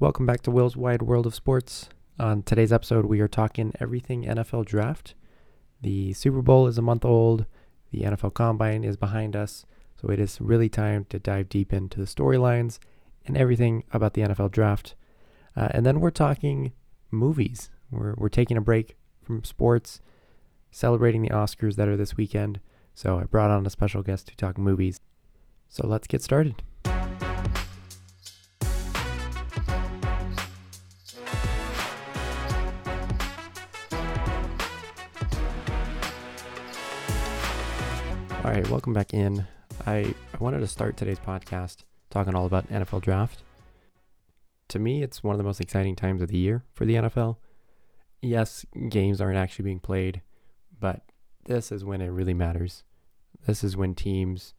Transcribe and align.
Welcome 0.00 0.24
back 0.24 0.40
to 0.44 0.50
Wil's 0.50 0.78
Wide 0.78 1.02
World 1.02 1.26
of 1.26 1.34
Sports. 1.34 1.90
On 2.18 2.42
today's 2.42 2.72
episode, 2.72 3.04
we 3.04 3.20
are 3.20 3.28
talking 3.28 3.74
everything 3.78 4.24
NFL 4.24 4.64
draft. 4.64 5.14
The 5.82 6.14
Super 6.14 6.40
Bowl 6.40 6.66
is 6.66 6.78
a 6.78 6.82
month 6.82 7.04
old, 7.04 7.44
the 7.92 8.00
NFL 8.00 8.32
Combine 8.32 8.82
is 8.82 8.96
behind 8.96 9.36
us, 9.36 9.66
so 10.00 10.08
it 10.08 10.18
is 10.18 10.40
really 10.40 10.70
time 10.70 11.04
to 11.10 11.18
dive 11.18 11.50
deep 11.50 11.70
into 11.70 11.98
the 12.00 12.06
storylines 12.06 12.78
and 13.26 13.36
everything 13.36 13.84
about 13.92 14.14
the 14.14 14.22
NFL 14.22 14.52
draft. 14.52 14.94
Uh, 15.54 15.68
and 15.72 15.84
then 15.84 16.00
we're 16.00 16.08
talking 16.08 16.72
movies. 17.10 17.68
We're, 17.90 18.14
we're 18.16 18.30
taking 18.30 18.56
a 18.56 18.62
break 18.62 18.96
from 19.22 19.44
sports, 19.44 20.00
celebrating 20.70 21.20
the 21.20 21.28
Oscars 21.28 21.76
that 21.76 21.88
are 21.88 21.96
this 21.98 22.16
weekend. 22.16 22.60
So 22.94 23.18
I 23.18 23.24
brought 23.24 23.50
on 23.50 23.66
a 23.66 23.70
special 23.70 24.02
guest 24.02 24.28
to 24.28 24.36
talk 24.36 24.56
movies. 24.56 24.98
So 25.68 25.86
let's 25.86 26.06
get 26.06 26.22
started. 26.22 26.62
Welcome 38.70 38.92
back 38.92 39.12
in. 39.12 39.44
I, 39.84 40.14
I 40.32 40.38
wanted 40.38 40.60
to 40.60 40.66
start 40.68 40.96
today's 40.96 41.18
podcast 41.18 41.78
talking 42.08 42.36
all 42.36 42.46
about 42.46 42.68
NFL 42.68 43.02
draft. 43.02 43.42
To 44.68 44.78
me, 44.78 45.02
it's 45.02 45.24
one 45.24 45.34
of 45.34 45.38
the 45.38 45.44
most 45.44 45.60
exciting 45.60 45.96
times 45.96 46.22
of 46.22 46.28
the 46.28 46.38
year 46.38 46.62
for 46.72 46.84
the 46.84 46.94
NFL. 46.94 47.38
Yes, 48.22 48.64
games 48.88 49.20
aren't 49.20 49.38
actually 49.38 49.64
being 49.64 49.80
played, 49.80 50.22
but 50.78 51.02
this 51.46 51.72
is 51.72 51.84
when 51.84 52.00
it 52.00 52.10
really 52.10 52.32
matters. 52.32 52.84
This 53.44 53.64
is 53.64 53.76
when 53.76 53.96
teams 53.96 54.54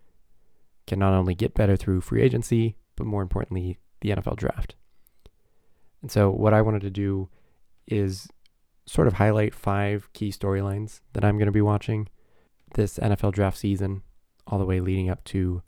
can 0.87 0.99
not 0.99 1.13
only 1.13 1.33
get 1.33 1.53
better 1.53 1.77
through 1.77 2.01
free 2.01 2.21
agency, 2.21 2.75
but 2.97 3.07
more 3.07 3.21
importantly, 3.21 3.79
the 4.01 4.09
NFL 4.09 4.35
draft. 4.35 4.75
And 6.01 6.11
so, 6.11 6.29
what 6.29 6.53
I 6.53 6.61
wanted 6.61 6.81
to 6.81 6.89
do 6.89 7.29
is 7.87 8.27
sort 8.85 9.07
of 9.07 9.13
highlight 9.13 9.55
five 9.55 10.11
key 10.11 10.31
storylines 10.31 10.99
that 11.13 11.23
I'm 11.23 11.37
going 11.37 11.45
to 11.45 11.51
be 11.53 11.61
watching 11.61 12.09
this 12.73 12.97
NFL 12.97 13.33
draft 13.33 13.57
season, 13.57 14.03
all 14.51 14.59
the 14.59 14.65
way 14.65 14.79
leading 14.79 15.09
up 15.09 15.23
to 15.23 15.63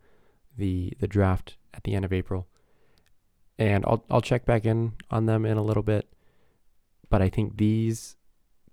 the 0.56 0.94
the 1.00 1.08
draft 1.08 1.56
at 1.73 1.84
the 1.84 1.95
end 1.95 2.06
of 2.06 2.14
April. 2.14 2.48
And 3.58 3.84
I'll 3.88 4.03
I'll 4.09 4.22
check 4.22 4.45
back 4.45 4.66
in 4.66 4.94
on 5.09 5.26
them 5.26 5.45
in 5.45 5.58
a 5.58 5.64
little 5.64 5.84
bit, 5.84 6.08
but 7.09 7.22
I 7.22 7.30
think 7.30 7.58
these 7.58 8.17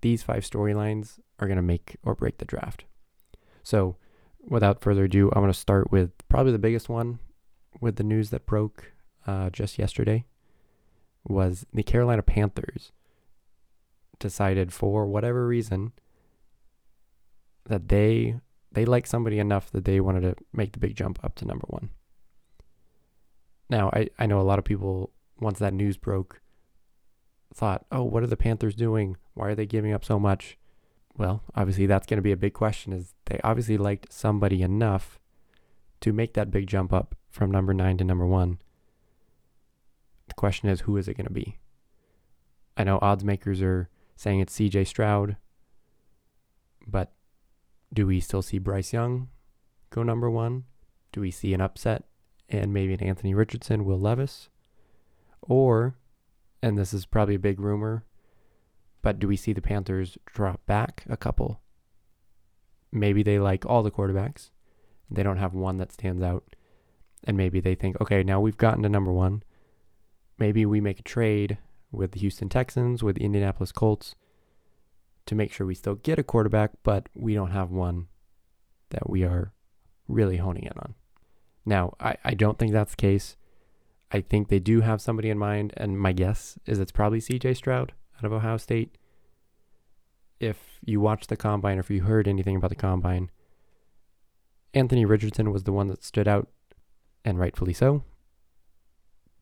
these 0.01 0.21
five 0.21 0.43
storylines 0.43 1.19
are 1.39 1.47
going 1.47 1.57
to 1.57 1.63
make 1.63 1.97
or 2.03 2.13
break 2.13 2.37
the 2.37 2.45
draft. 2.45 2.85
So, 3.63 3.97
without 4.41 4.81
further 4.81 5.05
ado, 5.05 5.29
I'm 5.29 5.41
going 5.41 5.53
to 5.53 5.57
start 5.57 5.91
with 5.91 6.11
probably 6.27 6.51
the 6.51 6.59
biggest 6.59 6.89
one 6.89 7.19
with 7.79 7.95
the 7.95 8.03
news 8.03 8.31
that 8.31 8.45
broke 8.45 8.91
uh, 9.25 9.49
just 9.51 9.77
yesterday 9.77 10.25
was 11.23 11.65
the 11.71 11.83
Carolina 11.83 12.23
Panthers 12.23 12.91
decided 14.19 14.73
for 14.73 15.05
whatever 15.05 15.47
reason 15.47 15.93
that 17.65 17.89
they 17.89 18.39
they 18.71 18.85
like 18.85 19.05
somebody 19.07 19.39
enough 19.39 19.69
that 19.71 19.85
they 19.85 19.99
wanted 19.99 20.21
to 20.21 20.35
make 20.53 20.71
the 20.73 20.79
big 20.79 20.95
jump 20.95 21.23
up 21.23 21.35
to 21.35 21.45
number 21.45 21.65
one. 21.67 21.89
Now, 23.69 23.89
I, 23.93 24.09
I 24.19 24.25
know 24.25 24.39
a 24.39 24.43
lot 24.43 24.59
of 24.59 24.65
people, 24.65 25.11
once 25.39 25.59
that 25.59 25.73
news 25.73 25.97
broke, 25.97 26.41
thought, 27.53 27.85
oh, 27.91 28.03
what 28.03 28.23
are 28.23 28.27
the 28.27 28.37
Panthers 28.37 28.75
doing? 28.75 29.17
Why 29.33 29.49
are 29.49 29.55
they 29.55 29.65
giving 29.65 29.93
up 29.93 30.05
so 30.05 30.19
much? 30.19 30.57
Well, 31.17 31.43
obviously, 31.55 31.85
that's 31.85 32.07
going 32.07 32.17
to 32.17 32.23
be 32.23 32.31
a 32.31 32.37
big 32.37 32.53
question. 32.53 32.93
Is 32.93 33.13
they 33.25 33.39
obviously 33.43 33.77
liked 33.77 34.13
somebody 34.13 34.61
enough 34.61 35.19
to 36.01 36.11
make 36.11 36.33
that 36.33 36.51
big 36.51 36.67
jump 36.67 36.91
up 36.91 37.15
from 37.29 37.51
number 37.51 37.73
nine 37.73 37.97
to 37.97 38.03
number 38.03 38.25
one. 38.25 38.59
The 40.27 40.33
question 40.33 40.69
is, 40.69 40.81
who 40.81 40.97
is 40.97 41.07
it 41.07 41.15
going 41.15 41.27
to 41.27 41.33
be? 41.33 41.59
I 42.75 42.83
know 42.83 42.99
odds 43.01 43.23
makers 43.23 43.61
are 43.61 43.89
saying 44.15 44.39
it's 44.39 44.57
CJ 44.57 44.87
Stroud, 44.87 45.37
but 46.87 47.13
do 47.93 48.07
we 48.07 48.19
still 48.19 48.41
see 48.41 48.57
Bryce 48.57 48.93
Young 48.93 49.29
go 49.89 50.03
number 50.03 50.29
one? 50.29 50.63
Do 51.11 51.21
we 51.21 51.31
see 51.31 51.53
an 51.53 51.61
upset 51.61 52.05
and 52.49 52.73
maybe 52.73 52.93
an 52.93 53.03
Anthony 53.03 53.33
Richardson, 53.33 53.85
Will 53.85 53.99
Levis? 53.99 54.49
Or, 55.41 55.95
and 56.61 56.77
this 56.77 56.93
is 56.93 57.05
probably 57.05 57.35
a 57.35 57.39
big 57.39 57.59
rumor, 57.59 58.05
but 59.01 59.19
do 59.19 59.27
we 59.27 59.35
see 59.35 59.53
the 59.53 59.61
Panthers 59.61 60.17
drop 60.25 60.65
back 60.65 61.03
a 61.09 61.17
couple? 61.17 61.61
Maybe 62.91 63.23
they 63.23 63.39
like 63.39 63.65
all 63.65 63.83
the 63.83 63.91
quarterbacks. 63.91 64.51
They 65.09 65.23
don't 65.23 65.37
have 65.37 65.53
one 65.53 65.77
that 65.77 65.91
stands 65.91 66.21
out. 66.21 66.55
And 67.23 67.37
maybe 67.37 67.59
they 67.59 67.75
think, 67.75 67.99
okay, 68.01 68.23
now 68.23 68.39
we've 68.39 68.57
gotten 68.57 68.83
to 68.83 68.89
number 68.89 69.11
one. 69.11 69.43
Maybe 70.37 70.65
we 70.65 70.81
make 70.81 70.99
a 70.99 71.03
trade 71.03 71.57
with 71.91 72.13
the 72.13 72.19
Houston 72.19 72.49
Texans, 72.49 73.03
with 73.03 73.17
the 73.17 73.23
Indianapolis 73.23 73.71
Colts, 73.71 74.15
to 75.25 75.35
make 75.35 75.51
sure 75.51 75.67
we 75.67 75.75
still 75.75 75.95
get 75.95 76.19
a 76.19 76.23
quarterback, 76.23 76.71
but 76.83 77.09
we 77.15 77.33
don't 77.33 77.51
have 77.51 77.71
one 77.71 78.07
that 78.89 79.09
we 79.09 79.23
are 79.23 79.53
really 80.07 80.37
honing 80.37 80.63
in 80.63 80.73
on. 80.77 80.95
Now, 81.65 81.93
I, 81.99 82.15
I 82.23 82.33
don't 82.33 82.57
think 82.57 82.71
that's 82.71 82.91
the 82.91 83.01
case. 83.01 83.37
I 84.11 84.21
think 84.21 84.49
they 84.49 84.59
do 84.59 84.81
have 84.81 85.01
somebody 85.01 85.29
in 85.29 85.37
mind, 85.37 85.73
and 85.77 85.99
my 85.99 86.11
guess 86.11 86.57
is 86.65 86.79
it's 86.79 86.91
probably 86.91 87.19
CJ 87.19 87.55
Stroud 87.55 87.93
out 88.17 88.25
of 88.25 88.33
Ohio 88.33 88.57
State. 88.57 88.97
If 90.39 90.57
you 90.83 90.99
watched 90.99 91.29
the 91.29 91.37
combine 91.37 91.77
or 91.77 91.81
if 91.81 91.89
you 91.89 92.01
heard 92.01 92.27
anything 92.27 92.55
about 92.55 92.71
the 92.71 92.75
combine, 92.75 93.29
Anthony 94.73 95.05
Richardson 95.05 95.51
was 95.51 95.63
the 95.63 95.71
one 95.71 95.87
that 95.87 96.03
stood 96.03 96.27
out, 96.27 96.49
and 97.23 97.39
rightfully 97.39 97.73
so. 97.73 98.03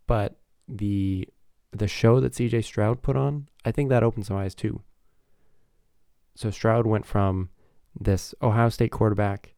But 0.07 0.39
the 0.67 1.27
the 1.71 1.87
show 1.87 2.19
that 2.19 2.33
CJ 2.33 2.63
Stroud 2.63 3.01
put 3.01 3.15
on, 3.15 3.47
I 3.63 3.71
think 3.71 3.89
that 3.89 4.03
opened 4.03 4.25
some 4.25 4.37
eyes 4.37 4.55
too. 4.55 4.81
So 6.39 6.49
Stroud 6.51 6.87
went 6.87 7.05
from 7.05 7.49
this 7.99 8.33
Ohio 8.41 8.69
State 8.69 8.93
quarterback, 8.93 9.55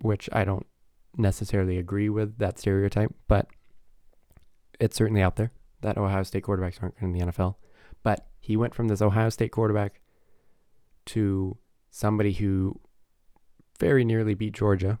which 0.00 0.28
I 0.32 0.44
don't 0.44 0.64
necessarily 1.16 1.78
agree 1.78 2.08
with 2.08 2.38
that 2.38 2.60
stereotype, 2.60 3.12
but 3.26 3.48
it's 4.78 4.96
certainly 4.96 5.20
out 5.20 5.34
there 5.34 5.50
that 5.80 5.98
Ohio 5.98 6.22
State 6.22 6.44
quarterbacks 6.44 6.80
aren't 6.80 6.94
in 7.00 7.10
the 7.10 7.18
NFL. 7.18 7.56
But 8.04 8.28
he 8.38 8.56
went 8.56 8.72
from 8.72 8.86
this 8.86 9.02
Ohio 9.02 9.30
State 9.30 9.50
quarterback 9.50 10.00
to 11.06 11.58
somebody 11.90 12.34
who 12.34 12.80
very 13.80 14.04
nearly 14.04 14.34
beat 14.34 14.54
Georgia 14.54 15.00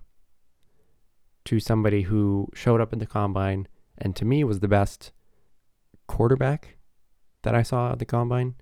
to 1.44 1.60
somebody 1.60 2.02
who 2.02 2.48
showed 2.52 2.80
up 2.80 2.92
in 2.92 2.98
the 2.98 3.06
combine 3.06 3.68
and 3.96 4.16
to 4.16 4.24
me 4.24 4.42
was 4.42 4.58
the 4.58 4.66
best 4.66 5.12
quarterback 6.08 6.78
that 7.42 7.54
I 7.54 7.62
saw 7.62 7.92
at 7.92 8.00
the 8.00 8.04
combine 8.04 8.56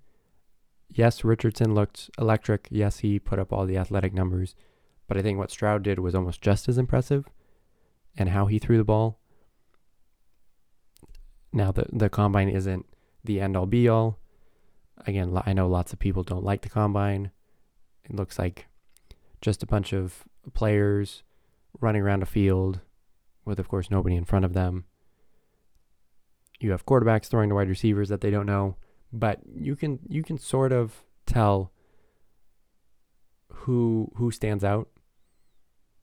yes, 0.90 1.24
Richardson 1.24 1.74
looked 1.74 2.10
electric. 2.18 2.68
Yes, 2.70 2.98
he 2.98 3.18
put 3.18 3.38
up 3.38 3.52
all 3.52 3.66
the 3.66 3.76
athletic 3.76 4.12
numbers. 4.12 4.54
But 5.06 5.16
I 5.16 5.22
think 5.22 5.38
what 5.38 5.50
Stroud 5.50 5.82
did 5.82 5.98
was 5.98 6.14
almost 6.14 6.40
just 6.40 6.68
as 6.68 6.78
impressive 6.78 7.26
and 8.16 8.30
how 8.30 8.46
he 8.46 8.58
threw 8.58 8.76
the 8.76 8.84
ball. 8.84 9.20
Now, 11.52 11.72
the, 11.72 11.86
the 11.92 12.08
combine 12.08 12.48
isn't 12.48 12.86
the 13.24 13.40
end 13.40 13.56
all 13.56 13.66
be 13.66 13.88
all. 13.88 14.18
Again, 15.06 15.38
I 15.44 15.52
know 15.52 15.68
lots 15.68 15.92
of 15.92 15.98
people 15.98 16.22
don't 16.22 16.44
like 16.44 16.62
the 16.62 16.68
combine. 16.68 17.30
It 18.04 18.14
looks 18.14 18.38
like 18.38 18.66
just 19.40 19.62
a 19.62 19.66
bunch 19.66 19.92
of 19.92 20.24
players 20.54 21.22
running 21.80 22.02
around 22.02 22.22
a 22.22 22.26
field 22.26 22.80
with, 23.44 23.58
of 23.58 23.68
course, 23.68 23.90
nobody 23.90 24.16
in 24.16 24.24
front 24.24 24.44
of 24.44 24.54
them. 24.54 24.84
You 26.58 26.70
have 26.70 26.86
quarterbacks 26.86 27.26
throwing 27.26 27.50
to 27.50 27.54
wide 27.54 27.68
receivers 27.68 28.08
that 28.08 28.22
they 28.22 28.30
don't 28.30 28.46
know 28.46 28.76
but 29.12 29.40
you 29.54 29.76
can 29.76 29.98
you 30.08 30.22
can 30.22 30.38
sort 30.38 30.72
of 30.72 31.04
tell 31.26 31.72
who 33.48 34.10
who 34.16 34.30
stands 34.30 34.64
out 34.64 34.88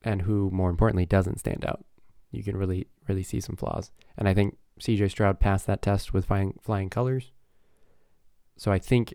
and 0.01 0.23
who 0.23 0.49
more 0.51 0.69
importantly 0.69 1.05
doesn't 1.05 1.39
stand 1.39 1.65
out. 1.65 1.85
You 2.31 2.43
can 2.43 2.57
really 2.57 2.87
really 3.07 3.23
see 3.23 3.39
some 3.39 3.55
flaws. 3.55 3.91
And 4.17 4.27
I 4.27 4.33
think 4.33 4.57
CJ 4.79 5.11
Stroud 5.11 5.39
passed 5.39 5.67
that 5.67 5.81
test 5.81 6.13
with 6.13 6.25
flying 6.25 6.59
flying 6.61 6.89
colors. 6.89 7.31
So 8.57 8.71
I 8.71 8.79
think 8.79 9.13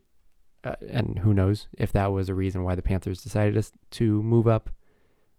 uh, 0.64 0.74
and 0.88 1.20
who 1.20 1.32
knows 1.32 1.68
if 1.76 1.92
that 1.92 2.12
was 2.12 2.28
a 2.28 2.34
reason 2.34 2.64
why 2.64 2.74
the 2.74 2.82
Panthers 2.82 3.22
decided 3.22 3.64
to 3.90 4.22
move 4.22 4.48
up, 4.48 4.70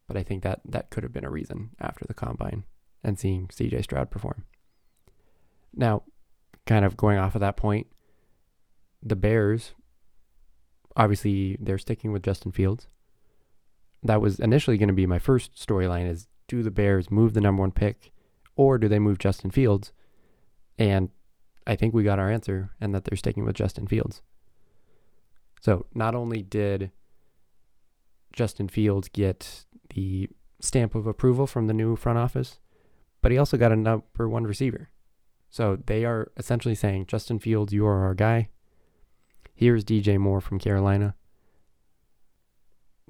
but 0.07 0.17
I 0.17 0.23
think 0.23 0.43
that 0.43 0.61
that 0.65 0.89
could 0.89 1.03
have 1.03 1.13
been 1.13 1.25
a 1.25 1.29
reason 1.29 1.71
after 1.79 2.05
the 2.05 2.13
combine 2.13 2.63
and 3.03 3.19
seeing 3.19 3.47
CJ 3.47 3.83
Stroud 3.83 4.09
perform. 4.09 4.45
Now, 5.75 6.03
kind 6.65 6.85
of 6.85 6.97
going 6.97 7.17
off 7.17 7.35
of 7.35 7.41
that 7.41 7.57
point, 7.57 7.87
the 9.01 9.15
Bears, 9.15 9.73
obviously, 10.95 11.57
they're 11.59 11.77
sticking 11.77 12.11
with 12.11 12.23
Justin 12.23 12.51
Fields. 12.51 12.87
That 14.03 14.21
was 14.21 14.39
initially 14.39 14.77
going 14.77 14.87
to 14.87 14.93
be 14.93 15.05
my 15.05 15.19
first 15.19 15.55
storyline: 15.55 16.09
is 16.09 16.27
do 16.47 16.63
the 16.63 16.71
Bears 16.71 17.11
move 17.11 17.33
the 17.33 17.41
number 17.41 17.61
one 17.61 17.71
pick, 17.71 18.11
or 18.55 18.77
do 18.77 18.87
they 18.87 18.99
move 18.99 19.19
Justin 19.19 19.51
Fields? 19.51 19.91
And 20.77 21.09
I 21.67 21.75
think 21.75 21.93
we 21.93 22.03
got 22.03 22.19
our 22.19 22.31
answer, 22.31 22.71
and 22.79 22.95
that 22.95 23.03
they're 23.03 23.17
sticking 23.17 23.45
with 23.45 23.55
Justin 23.55 23.87
Fields. 23.87 24.21
So 25.61 25.85
not 25.93 26.15
only 26.15 26.41
did 26.41 26.91
Justin 28.31 28.69
Fields 28.69 29.09
get 29.09 29.65
the 29.93 30.29
stamp 30.61 30.95
of 30.95 31.07
approval 31.07 31.47
from 31.47 31.67
the 31.67 31.73
new 31.73 31.95
front 31.95 32.17
office, 32.17 32.59
but 33.21 33.31
he 33.31 33.37
also 33.37 33.57
got 33.57 33.71
a 33.71 33.75
number 33.75 34.29
one 34.29 34.45
receiver. 34.45 34.89
So 35.49 35.77
they 35.85 36.05
are 36.05 36.31
essentially 36.37 36.75
saying, 36.75 37.07
Justin 37.07 37.39
Fields, 37.39 37.73
you 37.73 37.85
are 37.85 38.05
our 38.05 38.13
guy. 38.13 38.49
Here's 39.59 39.83
DJ 39.83 40.17
Moore 40.17 40.39
from 40.39 40.57
Carolina. 40.57 41.15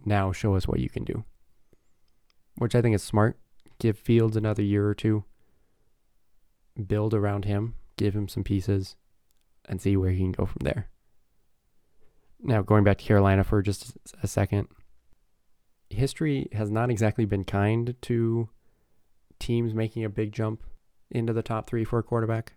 Now 0.03 0.31
show 0.31 0.55
us 0.55 0.67
what 0.67 0.79
you 0.79 0.89
can 0.89 1.03
do. 1.03 1.23
Which 2.55 2.73
I 2.73 2.81
think 2.81 2.95
is 2.95 3.03
smart. 3.03 3.37
Give 3.77 3.95
Fields 3.95 4.35
another 4.35 4.63
year 4.63 4.87
or 4.87 4.95
two. 4.95 5.25
Build 6.87 7.13
around 7.13 7.45
him, 7.45 7.75
give 7.97 8.15
him 8.15 8.27
some 8.27 8.43
pieces, 8.43 8.95
and 9.65 9.79
see 9.79 9.95
where 9.95 10.09
he 10.09 10.17
can 10.17 10.31
go 10.31 10.47
from 10.47 10.61
there. 10.63 10.89
Now, 12.41 12.63
going 12.63 12.83
back 12.83 12.97
to 12.97 13.05
Carolina 13.05 13.43
for 13.43 13.61
just 13.61 13.95
a 14.23 14.27
second, 14.27 14.69
history 15.91 16.47
has 16.53 16.71
not 16.71 16.89
exactly 16.89 17.25
been 17.25 17.43
kind 17.43 17.93
to 18.01 18.49
teams 19.37 19.75
making 19.75 20.03
a 20.03 20.09
big 20.09 20.31
jump 20.31 20.63
into 21.11 21.31
the 21.31 21.43
top 21.43 21.69
three 21.69 21.83
for 21.83 21.99
a 21.99 22.03
quarterback. 22.03 22.53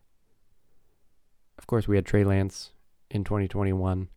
Of 1.58 1.66
course, 1.66 1.86
we 1.86 1.96
had 1.96 2.06
Trey 2.06 2.24
Lance 2.24 2.70
in 3.12 3.24
2021. 3.24 4.08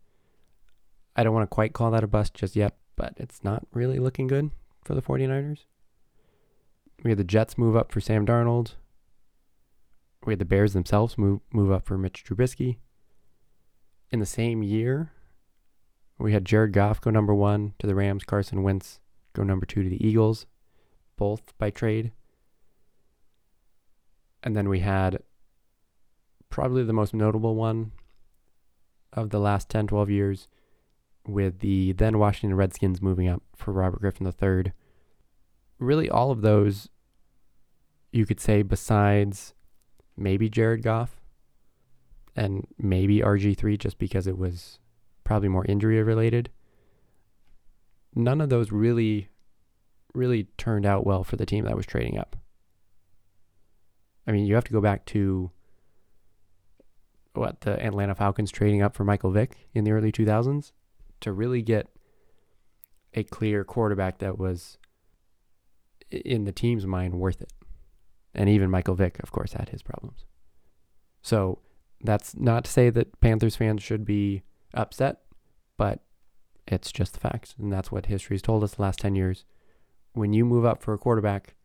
I 1.15 1.23
don't 1.23 1.33
want 1.33 1.43
to 1.43 1.53
quite 1.53 1.73
call 1.73 1.91
that 1.91 2.03
a 2.03 2.07
bust 2.07 2.33
just 2.33 2.55
yet, 2.55 2.77
but 2.95 3.13
it's 3.17 3.43
not 3.43 3.67
really 3.73 3.99
looking 3.99 4.27
good 4.27 4.51
for 4.83 4.95
the 4.95 5.01
49ers. 5.01 5.65
We 7.03 7.11
had 7.11 7.17
the 7.17 7.23
Jets 7.23 7.57
move 7.57 7.75
up 7.75 7.91
for 7.91 8.01
Sam 8.01 8.25
Darnold. 8.25 8.75
We 10.25 10.33
had 10.33 10.39
the 10.39 10.45
Bears 10.45 10.73
themselves 10.73 11.17
move 11.17 11.41
move 11.53 11.71
up 11.71 11.85
for 11.85 11.97
Mitch 11.97 12.23
Trubisky. 12.25 12.77
In 14.11 14.19
the 14.19 14.25
same 14.25 14.63
year, 14.63 15.11
we 16.17 16.33
had 16.33 16.45
Jared 16.45 16.73
Goff 16.73 17.01
go 17.01 17.11
number 17.11 17.35
one 17.35 17.73
to 17.79 17.87
the 17.87 17.95
Rams, 17.95 18.23
Carson 18.23 18.63
Wentz 18.63 19.01
go 19.33 19.43
number 19.43 19.65
two 19.65 19.83
to 19.83 19.89
the 19.89 20.05
Eagles, 20.05 20.47
both 21.17 21.55
by 21.57 21.69
trade. 21.69 22.11
And 24.41 24.55
then 24.55 24.69
we 24.69 24.79
had 24.79 25.19
probably 26.49 26.83
the 26.83 26.93
most 26.93 27.13
notable 27.13 27.55
one 27.55 27.91
of 29.15 29.31
the 29.31 29.39
last 29.39 29.69
10, 29.69 29.87
12 29.87 30.09
years 30.09 30.47
with 31.27 31.59
the 31.59 31.93
then 31.93 32.19
Washington 32.19 32.55
Redskins 32.55 33.01
moving 33.01 33.27
up 33.27 33.41
for 33.55 33.71
Robert 33.71 34.01
Griffin 34.01 34.27
III. 34.27 34.73
Really, 35.79 36.09
all 36.09 36.31
of 36.31 36.41
those, 36.41 36.89
you 38.11 38.25
could 38.25 38.39
say, 38.39 38.61
besides 38.61 39.53
maybe 40.15 40.49
Jared 40.49 40.83
Goff 40.83 41.19
and 42.35 42.67
maybe 42.77 43.21
RG3, 43.21 43.79
just 43.79 43.97
because 43.97 44.27
it 44.27 44.37
was 44.37 44.79
probably 45.23 45.49
more 45.49 45.65
injury 45.65 46.01
related. 46.03 46.49
None 48.13 48.39
of 48.39 48.49
those 48.49 48.71
really, 48.71 49.29
really 50.13 50.47
turned 50.57 50.85
out 50.85 51.05
well 51.05 51.23
for 51.23 51.35
the 51.35 51.45
team 51.45 51.65
that 51.65 51.75
was 51.75 51.85
trading 51.85 52.17
up. 52.17 52.35
I 54.27 54.31
mean, 54.31 54.45
you 54.45 54.55
have 54.55 54.63
to 54.65 54.73
go 54.73 54.81
back 54.81 55.05
to 55.07 55.51
what 57.37 57.61
the 57.61 57.83
Atlanta 57.83 58.15
Falcons 58.15 58.51
trading 58.51 58.81
up 58.81 58.95
for 58.95 59.03
Michael 59.03 59.31
Vick 59.31 59.67
in 59.73 59.83
the 59.83 59.91
early 59.91 60.11
2000s 60.11 60.71
to 61.21 61.31
really 61.31 61.61
get 61.61 61.87
a 63.13 63.23
clear 63.23 63.63
quarterback 63.63 64.19
that 64.19 64.37
was 64.37 64.77
in 66.11 66.45
the 66.45 66.51
team's 66.51 66.85
mind 66.85 67.15
worth 67.15 67.41
it. 67.41 67.53
And 68.33 68.49
even 68.49 68.69
Michael 68.69 68.95
Vick, 68.95 69.19
of 69.23 69.31
course, 69.31 69.53
had 69.53 69.69
his 69.69 69.81
problems. 69.81 70.25
So 71.21 71.59
that's 72.01 72.35
not 72.35 72.65
to 72.65 72.71
say 72.71 72.89
that 72.89 73.19
Panthers 73.21 73.55
fans 73.55 73.81
should 73.81 74.05
be 74.05 74.43
upset, 74.73 75.21
but 75.77 76.01
it's 76.67 76.91
just 76.91 77.13
the 77.13 77.19
facts. 77.19 77.55
And 77.57 77.71
that's 77.71 77.91
what 77.91 78.07
history's 78.07 78.41
told 78.41 78.63
us 78.63 78.75
the 78.75 78.81
last 78.81 78.99
10 78.99 79.15
years. 79.15 79.45
When 80.13 80.33
you 80.33 80.45
move 80.45 80.65
up 80.65 80.83
for 80.83 80.93
a 80.93 80.97
quarterback, 80.97 81.55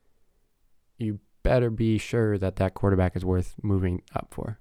you 0.99 1.19
better 1.43 1.71
be 1.71 1.99
sure 1.99 2.39
that 2.39 2.57
that 2.57 2.75
quarterback 2.75 3.17
is 3.17 3.25
worth 3.25 3.55
moving 3.63 4.03
up 4.15 4.29
for. 4.31 4.59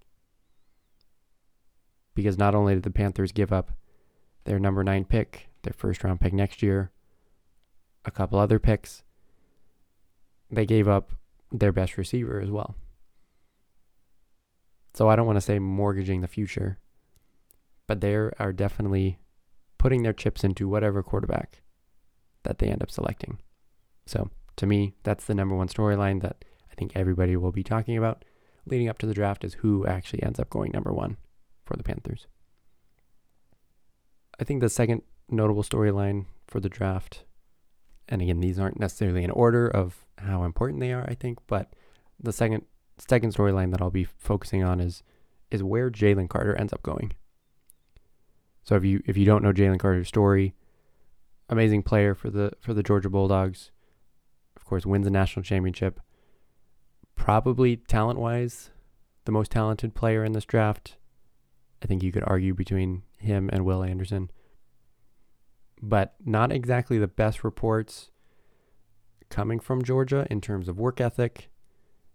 Because 2.19 2.37
not 2.37 2.53
only 2.53 2.73
did 2.73 2.83
the 2.83 2.91
Panthers 2.91 3.31
give 3.31 3.53
up 3.53 3.71
their 4.43 4.59
number 4.59 4.83
nine 4.83 5.05
pick, 5.05 5.47
their 5.61 5.71
first 5.71 6.03
round 6.03 6.19
pick 6.19 6.33
next 6.33 6.61
year, 6.61 6.91
a 8.03 8.11
couple 8.11 8.37
other 8.37 8.59
picks, 8.59 9.03
they 10.51 10.65
gave 10.65 10.85
up 10.85 11.13
their 11.49 11.71
best 11.71 11.97
receiver 11.97 12.41
as 12.41 12.51
well. 12.51 12.75
So 14.93 15.07
I 15.07 15.15
don't 15.15 15.27
want 15.27 15.37
to 15.37 15.41
say 15.41 15.59
mortgaging 15.59 16.19
the 16.19 16.27
future, 16.27 16.77
but 17.87 18.01
they 18.01 18.13
are 18.15 18.51
definitely 18.53 19.19
putting 19.77 20.03
their 20.03 20.11
chips 20.11 20.43
into 20.43 20.67
whatever 20.67 21.01
quarterback 21.01 21.61
that 22.43 22.59
they 22.59 22.67
end 22.67 22.83
up 22.83 22.91
selecting. 22.91 23.39
So 24.05 24.29
to 24.57 24.65
me, 24.65 24.95
that's 25.03 25.23
the 25.23 25.35
number 25.35 25.55
one 25.55 25.69
storyline 25.69 26.21
that 26.21 26.43
I 26.69 26.75
think 26.75 26.91
everybody 26.95 27.37
will 27.37 27.53
be 27.53 27.63
talking 27.63 27.97
about 27.97 28.25
leading 28.65 28.89
up 28.89 28.97
to 28.97 29.05
the 29.05 29.13
draft 29.13 29.45
is 29.45 29.53
who 29.53 29.87
actually 29.87 30.21
ends 30.21 30.37
up 30.37 30.49
going 30.49 30.71
number 30.73 30.91
one 30.91 31.15
for 31.69 31.77
the 31.77 31.83
Panthers. 31.83 32.25
I 34.39 34.43
think 34.43 34.59
the 34.59 34.69
second 34.69 35.03
notable 35.29 35.61
storyline 35.61 36.25
for 36.47 36.59
the 36.59 36.67
draft, 36.67 37.25
and 38.07 38.21
again, 38.23 38.39
these 38.39 38.57
aren't 38.57 38.79
necessarily 38.79 39.23
in 39.23 39.29
order 39.29 39.67
of 39.67 40.03
how 40.17 40.43
important 40.43 40.79
they 40.79 40.91
are, 40.91 41.05
I 41.07 41.13
think, 41.13 41.37
but 41.45 41.73
the 42.19 42.33
second 42.33 42.63
second 42.97 43.33
storyline 43.33 43.71
that 43.71 43.81
I'll 43.81 43.91
be 43.91 44.03
focusing 44.03 44.63
on 44.63 44.79
is 44.79 45.03
is 45.51 45.63
where 45.63 45.91
Jalen 45.91 46.27
Carter 46.27 46.55
ends 46.55 46.73
up 46.73 46.81
going. 46.81 47.13
So 48.63 48.75
if 48.75 48.83
you 48.83 49.03
if 49.05 49.15
you 49.15 49.25
don't 49.25 49.43
know 49.43 49.53
Jalen 49.53 49.79
Carter's 49.79 50.07
story, 50.07 50.55
amazing 51.49 51.83
player 51.83 52.15
for 52.15 52.31
the 52.31 52.53
for 52.59 52.73
the 52.73 52.83
Georgia 52.83 53.09
Bulldogs, 53.09 53.71
of 54.55 54.65
course 54.65 54.87
wins 54.87 55.05
a 55.05 55.11
national 55.11 55.43
championship, 55.43 55.99
probably 57.15 57.77
talent 57.77 58.17
wise, 58.17 58.71
the 59.25 59.31
most 59.31 59.51
talented 59.51 59.93
player 59.93 60.23
in 60.23 60.31
this 60.31 60.45
draft. 60.45 60.95
I 61.81 61.87
think 61.87 62.03
you 62.03 62.11
could 62.11 62.23
argue 62.25 62.53
between 62.53 63.03
him 63.17 63.49
and 63.51 63.65
Will 63.65 63.83
Anderson. 63.83 64.29
But 65.81 66.15
not 66.25 66.51
exactly 66.51 66.97
the 66.97 67.07
best 67.07 67.43
reports 67.43 68.11
coming 69.29 69.59
from 69.59 69.83
Georgia 69.83 70.27
in 70.29 70.41
terms 70.41 70.67
of 70.67 70.77
work 70.77 70.99
ethic. 70.99 71.49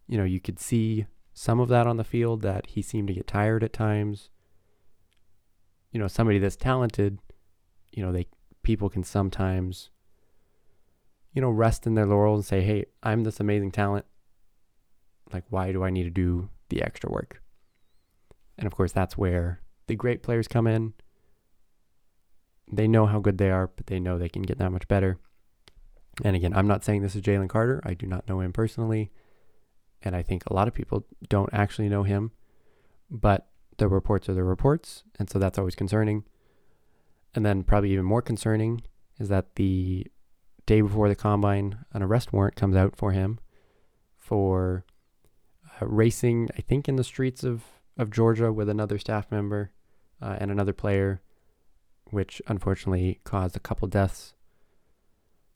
You 0.06 0.19
know, 0.19 0.25
you 0.25 0.40
could 0.40 0.58
see 0.58 1.06
some 1.32 1.61
of 1.61 1.69
that 1.69 1.87
on 1.87 1.96
the 1.96 2.05
field 2.05 2.43
that 2.43 2.66
he 2.66 2.82
seemed 2.82 3.08
to 3.08 3.14
get 3.14 3.26
tired 3.26 3.64
at 3.64 3.72
times. 3.72 4.28
You 5.93 6.00
know, 6.00 6.08
somebody 6.08 6.38
that's 6.38 6.56
talented, 6.56 7.19
you 7.93 8.02
know, 8.05 8.12
they 8.12 8.26
people 8.62 8.90
can 8.90 9.05
sometimes 9.05 9.90
you 11.34 11.40
know, 11.40 11.50
rest 11.50 11.87
in 11.87 11.94
their 11.94 12.06
laurels 12.06 12.38
and 12.38 12.46
say, 12.46 12.62
"Hey, 12.62 12.87
I'm 13.02 13.25
this 13.25 13.40
amazing 13.40 13.72
talent. 13.72 14.06
Like, 15.32 15.44
why 15.50 15.72
do 15.72 15.82
I 15.82 15.90
need 15.90 16.05
to 16.05 16.10
do 16.10 16.49
the 16.69 16.81
extra 16.81 17.10
work? 17.10 17.43
And 18.59 18.67
of 18.67 18.75
course, 18.75 18.93
that's 18.93 19.19
where 19.19 19.61
the 19.87 19.96
great 19.96 20.23
players 20.23 20.49
come 20.49 20.67
in. 20.67 20.94
They 22.70 22.89
know 22.89 23.06
how 23.06 23.20
good 23.20 23.39
they 23.39 23.51
are, 23.51 23.69
but 23.69 23.87
they 23.87 24.01
know 24.01 24.19
they 24.19 24.29
can 24.29 24.43
get 24.43 24.58
that 24.58 24.73
much 24.73 24.89
better. 24.89 25.19
And 26.23 26.37
again, 26.37 26.55
I'm 26.55 26.69
not 26.69 26.84
saying 26.84 27.03
this 27.03 27.17
is 27.17 27.23
Jalen 27.23 27.49
Carter. 27.49 27.81
I 27.84 27.94
do 27.94 28.06
not 28.06 28.29
know 28.29 28.41
him 28.41 28.53
personally. 28.53 29.11
And 30.03 30.15
I 30.15 30.23
think 30.23 30.44
a 30.46 30.55
lot 30.55 30.69
of 30.69 30.75
people 30.75 31.06
don't 31.29 31.53
actually 31.53 31.89
know 31.89 32.05
him. 32.05 32.31
But 33.11 33.49
the 33.79 33.89
reports 33.89 34.29
are 34.29 34.34
the 34.34 34.44
reports. 34.44 35.03
And 35.19 35.29
so 35.29 35.39
that's 35.39 35.58
always 35.58 35.75
concerning. 35.75 36.25
And 37.34 37.44
then, 37.44 37.65
probably 37.65 37.91
even 37.91 38.05
more 38.05 38.23
concerning, 38.23 38.82
is 39.19 39.29
that 39.29 39.56
the 39.56 40.06
day 40.67 40.81
before 40.81 41.08
the 41.08 41.17
combine, 41.17 41.84
an 41.93 42.03
arrest 42.03 42.32
warrant 42.32 42.56
comes 42.56 42.77
out 42.77 42.96
for 42.96 43.11
him 43.11 43.41
for 44.17 44.84
uh, 45.81 45.87
racing, 45.87 46.49
I 46.56 46.61
think, 46.61 46.89
in 46.89 46.96
the 46.96 47.05
streets 47.05 47.43
of, 47.43 47.65
of 47.96 48.10
Georgia 48.10 48.53
with 48.53 48.69
another 48.69 48.98
staff 48.98 49.31
member 49.31 49.72
uh, 50.20 50.36
and 50.39 50.51
another 50.51 50.72
player, 50.72 51.20
which 52.10 52.43
unfortunately 52.46 53.20
caused 53.24 53.56
a 53.56 53.60
couple 53.60 53.89
deaths. 53.89 54.34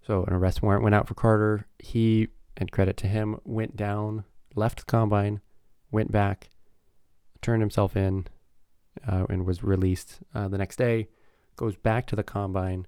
So 0.06 0.24
an 0.24 0.32
arrest 0.32 0.62
warrant 0.62 0.82
went 0.82 0.94
out 0.94 1.08
for 1.08 1.14
Carter. 1.14 1.66
He, 1.78 2.28
and 2.56 2.72
credit 2.72 2.96
to 2.98 3.06
him, 3.06 3.40
went 3.44 3.76
down, 3.76 4.24
left 4.54 4.78
the 4.80 4.84
combine, 4.84 5.40
went 5.90 6.10
back, 6.10 6.50
turned 7.42 7.62
himself 7.62 7.96
in, 7.96 8.26
uh, 9.06 9.26
and 9.28 9.46
was 9.46 9.62
released 9.62 10.20
uh, 10.34 10.48
the 10.48 10.58
next 10.58 10.76
day. 10.76 11.08
Goes 11.56 11.76
back 11.76 12.06
to 12.06 12.16
the 12.16 12.22
combine 12.22 12.86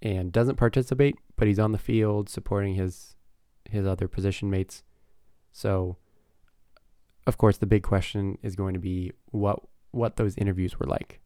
and 0.00 0.32
doesn't 0.32 0.56
participate, 0.56 1.16
but 1.36 1.48
he's 1.48 1.58
on 1.58 1.72
the 1.72 1.78
field 1.78 2.28
supporting 2.28 2.74
his 2.74 3.14
his 3.68 3.86
other 3.86 4.08
position 4.08 4.50
mates. 4.50 4.82
So 5.52 5.96
of 7.30 7.38
course, 7.38 7.58
the 7.58 7.66
big 7.66 7.84
question 7.84 8.36
is 8.42 8.56
going 8.56 8.74
to 8.74 8.80
be 8.80 9.12
what 9.26 9.60
what 9.92 10.16
those 10.16 10.36
interviews 10.36 10.80
were 10.80 10.86
like, 10.86 11.20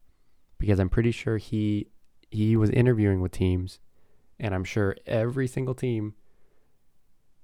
because 0.59 0.79
I'm 0.79 0.87
pretty 0.87 1.09
sure 1.09 1.37
he 1.37 1.87
he 2.29 2.55
was 2.55 2.69
interviewing 2.69 3.21
with 3.21 3.31
teams, 3.31 3.79
and 4.39 4.53
I'm 4.53 4.63
sure 4.63 4.95
every 5.07 5.47
single 5.47 5.73
team 5.73 6.13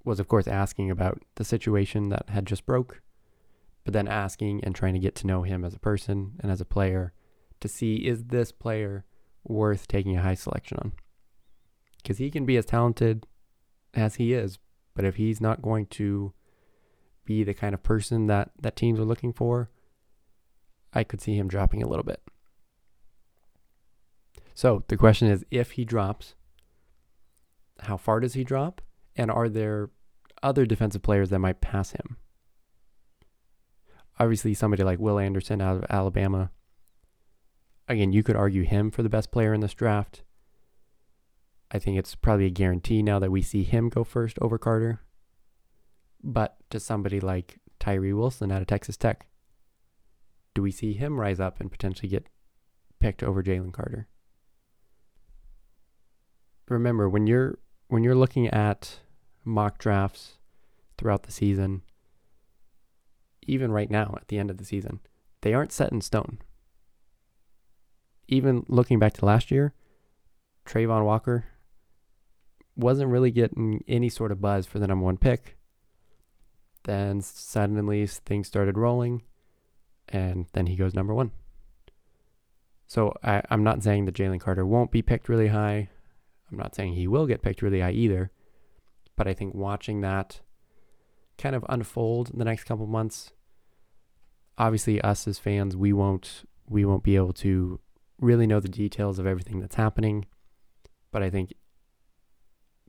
was, 0.04 0.20
of 0.20 0.28
course, 0.28 0.46
asking 0.46 0.92
about 0.92 1.20
the 1.34 1.44
situation 1.44 2.08
that 2.10 2.28
had 2.28 2.46
just 2.46 2.64
broke, 2.64 3.02
but 3.82 3.92
then 3.94 4.06
asking 4.06 4.62
and 4.62 4.76
trying 4.76 4.94
to 4.94 5.00
get 5.00 5.16
to 5.16 5.26
know 5.26 5.42
him 5.42 5.64
as 5.64 5.74
a 5.74 5.80
person 5.80 6.34
and 6.38 6.52
as 6.52 6.60
a 6.60 6.64
player 6.64 7.12
to 7.58 7.66
see 7.66 7.96
is 7.96 8.26
this 8.26 8.52
player 8.52 9.04
worth 9.42 9.88
taking 9.88 10.16
a 10.16 10.22
high 10.22 10.36
selection 10.36 10.78
on, 10.78 10.92
because 12.00 12.18
he 12.18 12.30
can 12.30 12.46
be 12.46 12.56
as 12.56 12.64
talented 12.64 13.26
as 13.92 14.14
he 14.16 14.32
is, 14.32 14.60
but 14.94 15.04
if 15.04 15.16
he's 15.16 15.40
not 15.40 15.62
going 15.62 15.86
to 15.86 16.32
be 17.24 17.44
the 17.44 17.54
kind 17.54 17.74
of 17.74 17.82
person 17.82 18.26
that 18.26 18.50
that 18.60 18.76
teams 18.76 18.98
are 18.98 19.04
looking 19.04 19.32
for, 19.32 19.70
I 20.92 21.04
could 21.04 21.20
see 21.20 21.36
him 21.36 21.48
dropping 21.48 21.82
a 21.82 21.88
little 21.88 22.04
bit. 22.04 22.20
So 24.54 24.84
the 24.88 24.96
question 24.96 25.28
is 25.28 25.44
if 25.50 25.72
he 25.72 25.84
drops, 25.84 26.34
how 27.80 27.96
far 27.96 28.20
does 28.20 28.34
he 28.34 28.44
drop? 28.44 28.80
And 29.16 29.30
are 29.30 29.48
there 29.48 29.90
other 30.42 30.66
defensive 30.66 31.02
players 31.02 31.30
that 31.30 31.38
might 31.38 31.60
pass 31.60 31.92
him? 31.92 32.16
Obviously, 34.18 34.54
somebody 34.54 34.82
like 34.82 34.98
Will 34.98 35.18
Anderson 35.18 35.60
out 35.60 35.76
of 35.76 35.86
Alabama. 35.88 36.50
Again, 37.88 38.12
you 38.12 38.22
could 38.22 38.36
argue 38.36 38.62
him 38.62 38.90
for 38.90 39.02
the 39.02 39.08
best 39.08 39.32
player 39.32 39.52
in 39.52 39.60
this 39.60 39.74
draft. 39.74 40.22
I 41.70 41.78
think 41.78 41.98
it's 41.98 42.14
probably 42.14 42.46
a 42.46 42.50
guarantee 42.50 43.02
now 43.02 43.18
that 43.18 43.30
we 43.30 43.42
see 43.42 43.62
him 43.62 43.88
go 43.88 44.04
first 44.04 44.38
over 44.40 44.58
Carter. 44.58 45.00
But 46.22 46.56
to 46.70 46.78
somebody 46.78 47.20
like 47.20 47.58
Tyree 47.80 48.12
Wilson 48.12 48.52
out 48.52 48.62
of 48.62 48.68
Texas 48.68 48.96
Tech, 48.96 49.26
do 50.54 50.62
we 50.62 50.70
see 50.70 50.92
him 50.92 51.18
rise 51.18 51.40
up 51.40 51.60
and 51.60 51.70
potentially 51.70 52.08
get 52.08 52.26
picked 53.00 53.22
over 53.22 53.42
Jalen 53.42 53.72
Carter? 53.72 54.06
Remember, 56.68 57.08
when 57.08 57.26
you're 57.26 57.58
when 57.88 58.04
you're 58.04 58.14
looking 58.14 58.46
at 58.48 59.00
mock 59.44 59.78
drafts 59.78 60.38
throughout 60.96 61.24
the 61.24 61.32
season, 61.32 61.82
even 63.46 63.72
right 63.72 63.90
now 63.90 64.14
at 64.16 64.28
the 64.28 64.38
end 64.38 64.50
of 64.50 64.58
the 64.58 64.64
season, 64.64 65.00
they 65.42 65.52
aren't 65.52 65.72
set 65.72 65.92
in 65.92 66.00
stone. 66.00 66.38
Even 68.28 68.64
looking 68.68 68.98
back 68.98 69.12
to 69.14 69.26
last 69.26 69.50
year, 69.50 69.74
Travon 70.64 71.04
Walker 71.04 71.46
wasn't 72.76 73.10
really 73.10 73.30
getting 73.30 73.84
any 73.86 74.08
sort 74.08 74.32
of 74.32 74.40
buzz 74.40 74.64
for 74.64 74.78
the 74.78 74.86
number 74.86 75.04
one 75.04 75.18
pick. 75.18 75.58
Then 76.84 77.20
suddenly 77.20 78.06
things 78.06 78.48
started 78.48 78.76
rolling, 78.76 79.22
and 80.08 80.46
then 80.52 80.66
he 80.66 80.76
goes 80.76 80.94
number 80.94 81.14
one. 81.14 81.30
So 82.86 83.14
I, 83.22 83.42
I'm 83.50 83.64
not 83.64 83.82
saying 83.82 84.04
that 84.04 84.14
Jalen 84.14 84.40
Carter 84.40 84.66
won't 84.66 84.90
be 84.90 85.00
picked 85.00 85.28
really 85.28 85.48
high. 85.48 85.88
I'm 86.50 86.58
not 86.58 86.74
saying 86.74 86.92
he 86.92 87.06
will 87.06 87.26
get 87.26 87.42
picked 87.42 87.62
really 87.62 87.80
high 87.80 87.92
either. 87.92 88.30
But 89.16 89.26
I 89.26 89.34
think 89.34 89.54
watching 89.54 90.00
that 90.00 90.40
kind 91.38 91.56
of 91.56 91.64
unfold 91.68 92.30
in 92.30 92.38
the 92.38 92.44
next 92.44 92.64
couple 92.64 92.86
months, 92.86 93.32
obviously 94.58 95.00
us 95.00 95.26
as 95.26 95.38
fans, 95.38 95.76
we 95.76 95.92
won't 95.92 96.44
we 96.68 96.84
won't 96.84 97.02
be 97.02 97.16
able 97.16 97.32
to 97.32 97.80
really 98.20 98.46
know 98.46 98.60
the 98.60 98.68
details 98.68 99.18
of 99.18 99.26
everything 99.26 99.60
that's 99.60 99.76
happening. 99.76 100.26
But 101.10 101.22
I 101.22 101.30
think 101.30 101.54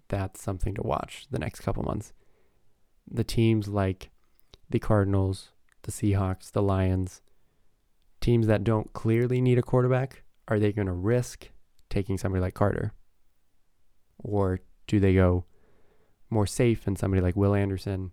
that's 0.07 0.41
something 0.41 0.75
to 0.75 0.81
watch 0.81 1.27
the 1.31 1.39
next 1.39 1.61
couple 1.61 1.83
months. 1.83 2.13
The 3.09 3.23
teams 3.23 3.67
like 3.67 4.09
the 4.69 4.79
Cardinals, 4.79 5.49
the 5.83 5.91
Seahawks, 5.91 6.51
the 6.51 6.61
Lions, 6.61 7.21
teams 8.21 8.47
that 8.47 8.63
don't 8.63 8.93
clearly 8.93 9.41
need 9.41 9.57
a 9.57 9.63
quarterback, 9.63 10.23
are 10.47 10.59
they 10.59 10.71
going 10.71 10.87
to 10.87 10.93
risk 10.93 11.49
taking 11.89 12.17
somebody 12.17 12.41
like 12.41 12.53
Carter? 12.53 12.93
Or 14.17 14.59
do 14.87 14.99
they 14.99 15.13
go 15.13 15.45
more 16.29 16.47
safe 16.47 16.87
in 16.87 16.95
somebody 16.95 17.21
like 17.21 17.35
Will 17.35 17.53
Anderson 17.53 18.11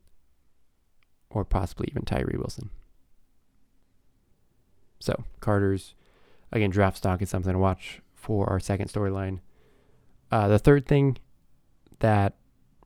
or 1.30 1.44
possibly 1.44 1.88
even 1.90 2.04
Tyree 2.04 2.36
Wilson? 2.36 2.70
So, 4.98 5.24
Carter's, 5.40 5.94
again, 6.52 6.70
draft 6.70 6.98
stock 6.98 7.22
is 7.22 7.30
something 7.30 7.52
to 7.52 7.58
watch 7.58 8.02
for 8.14 8.50
our 8.50 8.60
second 8.60 8.88
storyline. 8.92 9.38
Uh, 10.30 10.48
the 10.48 10.58
third 10.58 10.86
thing 10.86 11.16
that 12.00 12.34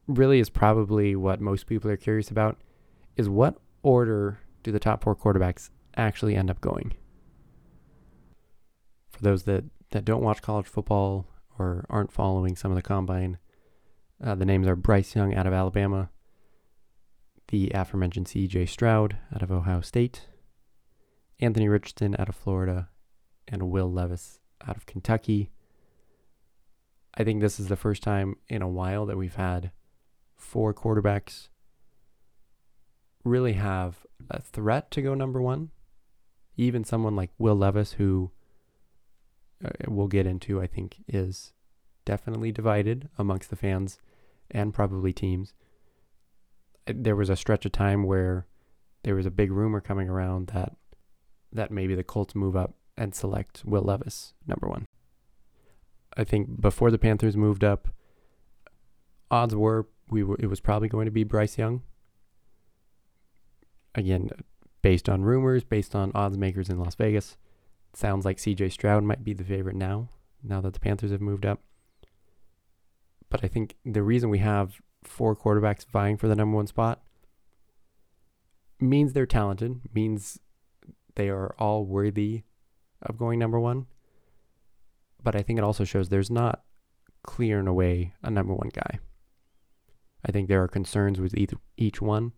really 0.06 0.38
is 0.38 0.50
probably 0.50 1.16
what 1.16 1.40
most 1.40 1.66
people 1.66 1.90
are 1.90 1.96
curious 1.96 2.30
about 2.30 2.58
is 3.16 3.28
what 3.28 3.56
order 3.82 4.38
do 4.62 4.72
the 4.72 4.78
top 4.78 5.02
four 5.02 5.16
quarterbacks 5.16 5.70
actually 5.96 6.36
end 6.36 6.50
up 6.50 6.60
going? 6.60 6.94
For 9.10 9.22
those 9.22 9.44
that, 9.44 9.64
that 9.90 10.04
don't 10.04 10.22
watch 10.22 10.42
college 10.42 10.66
football 10.66 11.26
or 11.58 11.86
aren't 11.88 12.12
following 12.12 12.56
some 12.56 12.70
of 12.70 12.76
the 12.76 12.82
combine, 12.82 13.38
uh, 14.22 14.34
the 14.34 14.44
names 14.44 14.66
are 14.66 14.76
Bryce 14.76 15.14
Young 15.14 15.34
out 15.34 15.46
of 15.46 15.52
Alabama, 15.52 16.10
the 17.48 17.70
aforementioned 17.74 18.26
CJ 18.26 18.68
Stroud 18.68 19.16
out 19.34 19.42
of 19.42 19.52
Ohio 19.52 19.80
State, 19.80 20.28
Anthony 21.40 21.68
Richardson 21.68 22.16
out 22.18 22.28
of 22.28 22.34
Florida, 22.34 22.88
and 23.46 23.70
Will 23.70 23.90
Levis 23.90 24.40
out 24.66 24.76
of 24.76 24.86
Kentucky. 24.86 25.50
I 27.16 27.24
think 27.24 27.40
this 27.40 27.60
is 27.60 27.68
the 27.68 27.76
first 27.76 28.02
time 28.02 28.36
in 28.48 28.62
a 28.62 28.68
while 28.68 29.06
that 29.06 29.16
we've 29.16 29.34
had 29.34 29.70
four 30.44 30.74
quarterbacks 30.74 31.48
really 33.24 33.54
have 33.54 34.06
a 34.30 34.40
threat 34.40 34.90
to 34.92 35.02
go 35.02 35.14
number 35.14 35.40
one. 35.40 35.70
Even 36.56 36.84
someone 36.84 37.16
like 37.16 37.30
Will 37.38 37.56
Levis, 37.56 37.92
who 37.92 38.30
uh, 39.64 39.70
we'll 39.88 40.06
get 40.06 40.26
into, 40.26 40.60
I 40.60 40.66
think, 40.66 40.96
is 41.08 41.52
definitely 42.04 42.52
divided 42.52 43.08
amongst 43.18 43.50
the 43.50 43.56
fans 43.56 43.98
and 44.50 44.74
probably 44.74 45.12
teams. 45.12 45.54
Uh, 46.86 46.92
there 46.94 47.16
was 47.16 47.30
a 47.30 47.36
stretch 47.36 47.64
of 47.64 47.72
time 47.72 48.04
where 48.04 48.46
there 49.02 49.16
was 49.16 49.26
a 49.26 49.30
big 49.30 49.50
rumor 49.50 49.80
coming 49.80 50.08
around 50.08 50.48
that 50.48 50.76
that 51.52 51.70
maybe 51.70 51.94
the 51.94 52.04
Colts 52.04 52.34
move 52.34 52.56
up 52.56 52.74
and 52.96 53.14
select 53.14 53.62
Will 53.64 53.82
Levis 53.82 54.34
number 54.46 54.68
one. 54.68 54.86
I 56.16 56.24
think 56.24 56.60
before 56.60 56.90
the 56.90 56.98
Panthers 56.98 57.36
moved 57.36 57.64
up, 57.64 57.88
odds 59.30 59.54
were 59.54 59.86
we 60.08 60.22
were 60.22 60.36
it 60.38 60.46
was 60.46 60.60
probably 60.60 60.88
going 60.88 61.06
to 61.06 61.10
be 61.10 61.24
Bryce 61.24 61.58
Young. 61.58 61.82
Again, 63.94 64.30
based 64.82 65.08
on 65.08 65.22
rumors, 65.22 65.64
based 65.64 65.94
on 65.94 66.12
odds 66.14 66.36
makers 66.36 66.68
in 66.68 66.78
Las 66.78 66.94
Vegas, 66.96 67.36
sounds 67.92 68.24
like 68.24 68.38
CJ 68.38 68.72
Stroud 68.72 69.04
might 69.04 69.24
be 69.24 69.32
the 69.32 69.44
favorite 69.44 69.76
now, 69.76 70.08
now 70.42 70.60
that 70.60 70.72
the 70.72 70.80
Panthers 70.80 71.12
have 71.12 71.20
moved 71.20 71.46
up. 71.46 71.60
But 73.30 73.44
I 73.44 73.48
think 73.48 73.76
the 73.84 74.02
reason 74.02 74.30
we 74.30 74.38
have 74.38 74.80
four 75.04 75.36
quarterbacks 75.36 75.86
vying 75.86 76.16
for 76.16 76.28
the 76.28 76.36
number 76.36 76.56
one 76.56 76.66
spot 76.66 77.02
means 78.80 79.12
they're 79.12 79.26
talented, 79.26 79.80
means 79.94 80.40
they 81.14 81.28
are 81.28 81.54
all 81.58 81.84
worthy 81.84 82.42
of 83.02 83.16
going 83.16 83.38
number 83.38 83.60
one 83.60 83.86
but 85.24 85.34
I 85.34 85.42
think 85.42 85.58
it 85.58 85.64
also 85.64 85.84
shows 85.84 86.08
there's 86.08 86.30
not 86.30 86.62
clear 87.22 87.58
in 87.58 87.66
a 87.66 87.72
way 87.72 88.12
a 88.22 88.30
number 88.30 88.52
one 88.54 88.68
guy. 88.72 89.00
I 90.24 90.32
think 90.32 90.48
there 90.48 90.62
are 90.62 90.68
concerns 90.68 91.20
with 91.20 91.36
each, 91.36 91.52
each 91.76 92.00
one. 92.00 92.32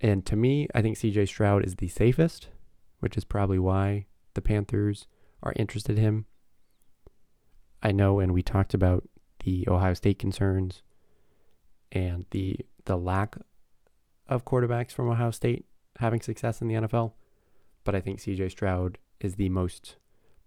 And 0.00 0.24
to 0.26 0.36
me, 0.36 0.68
I 0.74 0.82
think 0.82 0.96
CJ 0.96 1.28
Stroud 1.28 1.64
is 1.64 1.76
the 1.76 1.88
safest, 1.88 2.48
which 3.00 3.16
is 3.16 3.24
probably 3.24 3.58
why 3.58 4.06
the 4.34 4.42
Panthers 4.42 5.06
are 5.42 5.54
interested 5.56 5.98
in 5.98 6.04
him. 6.04 6.26
I 7.82 7.92
know, 7.92 8.20
and 8.20 8.32
we 8.32 8.42
talked 8.42 8.74
about 8.74 9.08
the 9.44 9.66
Ohio 9.68 9.94
State 9.94 10.18
concerns 10.18 10.82
and 11.92 12.26
the 12.30 12.58
the 12.84 12.96
lack 12.96 13.36
of 14.28 14.44
quarterbacks 14.44 14.92
from 14.92 15.08
Ohio 15.08 15.30
State 15.30 15.66
having 15.98 16.20
success 16.20 16.60
in 16.60 16.68
the 16.68 16.74
NFL, 16.74 17.12
but 17.84 17.94
I 17.94 18.00
think 18.00 18.20
CJ 18.20 18.50
Stroud 18.50 18.98
is 19.20 19.36
the 19.36 19.48
most 19.48 19.96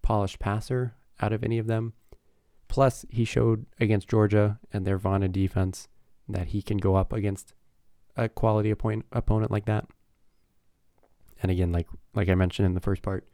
polished 0.02 0.38
passer 0.38 0.94
out 1.20 1.32
of 1.32 1.42
any 1.42 1.58
of 1.58 1.66
them. 1.66 1.94
Plus, 2.70 3.04
he 3.10 3.24
showed 3.24 3.66
against 3.80 4.08
Georgia 4.08 4.60
and 4.72 4.86
their 4.86 4.96
vaunted 4.96 5.32
defense 5.32 5.88
that 6.28 6.48
he 6.48 6.62
can 6.62 6.76
go 6.76 6.94
up 6.94 7.12
against 7.12 7.52
a 8.16 8.28
quality 8.28 8.70
opponent 8.70 9.06
opponent 9.10 9.50
like 9.50 9.64
that. 9.64 9.86
And 11.42 11.50
again, 11.50 11.72
like 11.72 11.88
like 12.14 12.28
I 12.28 12.36
mentioned 12.36 12.66
in 12.66 12.74
the 12.74 12.80
first 12.80 13.02
part, 13.02 13.26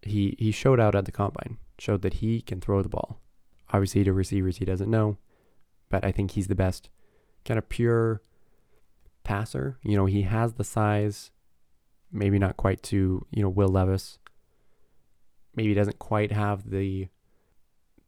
he 0.00 0.34
he 0.38 0.50
showed 0.50 0.80
out 0.80 0.94
at 0.94 1.04
the 1.04 1.12
combine, 1.12 1.58
showed 1.78 2.00
that 2.00 2.14
he 2.14 2.40
can 2.40 2.58
throw 2.58 2.82
the 2.82 2.88
ball. 2.88 3.20
Obviously, 3.70 4.02
to 4.04 4.14
receivers 4.14 4.56
he 4.56 4.64
doesn't 4.64 4.90
know, 4.90 5.18
but 5.90 6.02
I 6.02 6.10
think 6.10 6.30
he's 6.30 6.48
the 6.48 6.54
best 6.54 6.88
kind 7.44 7.58
of 7.58 7.68
pure 7.68 8.22
passer. 9.24 9.78
You 9.82 9.98
know, 9.98 10.06
he 10.06 10.22
has 10.22 10.54
the 10.54 10.64
size, 10.64 11.32
maybe 12.10 12.38
not 12.38 12.56
quite 12.56 12.82
to 12.84 13.26
you 13.30 13.42
know 13.42 13.50
Will 13.50 13.68
Levis, 13.68 14.18
maybe 15.54 15.74
doesn't 15.74 15.98
quite 15.98 16.32
have 16.32 16.70
the 16.70 17.08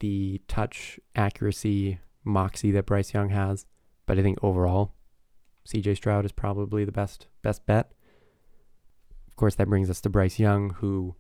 the 0.01 0.41
touch 0.49 0.99
accuracy 1.15 2.01
moxie 2.25 2.71
that 2.73 2.87
Bryce 2.87 3.15
Young 3.15 3.31
has, 3.31 3.67
but 4.07 4.19
I 4.19 4.23
think 4.23 4.39
overall 4.43 4.95
CJ 5.67 5.97
Stroud 5.97 6.25
is 6.25 6.33
probably 6.33 6.85
the 6.85 6.93
best 6.93 7.29
best 7.43 7.65
bet. 7.67 7.93
Of 9.29 9.37
course, 9.37 9.55
that 9.55 9.69
brings 9.69 9.89
us 9.89 10.01
to 10.03 10.11
Bryce 10.11 10.39
Young, 10.39 10.71
who 10.71 11.15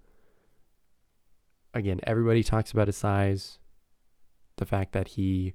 again, 1.72 2.00
everybody 2.04 2.42
talks 2.42 2.72
about 2.72 2.88
his 2.88 2.96
size, 2.96 3.58
the 4.56 4.66
fact 4.66 4.92
that 4.92 5.08
he 5.08 5.54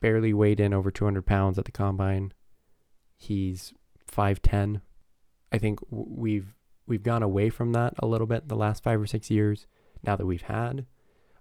barely 0.00 0.32
weighed 0.34 0.60
in 0.60 0.74
over 0.74 0.90
200 0.90 1.24
pounds 1.24 1.58
at 1.58 1.64
the 1.64 1.72
combine. 1.72 2.32
He's 3.16 3.72
5'10. 4.10 4.82
I 5.52 5.58
think 5.58 5.80
we've 5.90 6.54
we've 6.86 7.02
gone 7.02 7.22
away 7.22 7.50
from 7.50 7.72
that 7.72 7.94
a 7.98 8.06
little 8.06 8.26
bit 8.26 8.48
the 8.48 8.56
last 8.56 8.82
5 8.84 9.00
or 9.00 9.06
6 9.06 9.30
years 9.30 9.66
now 10.04 10.16
that 10.16 10.26
we've 10.26 10.42
had. 10.42 10.86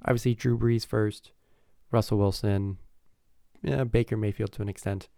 Obviously, 0.05 0.35
Drew 0.35 0.57
Brees 0.57 0.85
first, 0.85 1.31
Russell 1.91 2.17
Wilson, 2.17 2.77
yeah, 3.63 3.83
Baker 3.83 4.15
Mayfield 4.15 4.51
to 4.53 4.61
an 4.61 4.69
extent. 4.69 5.09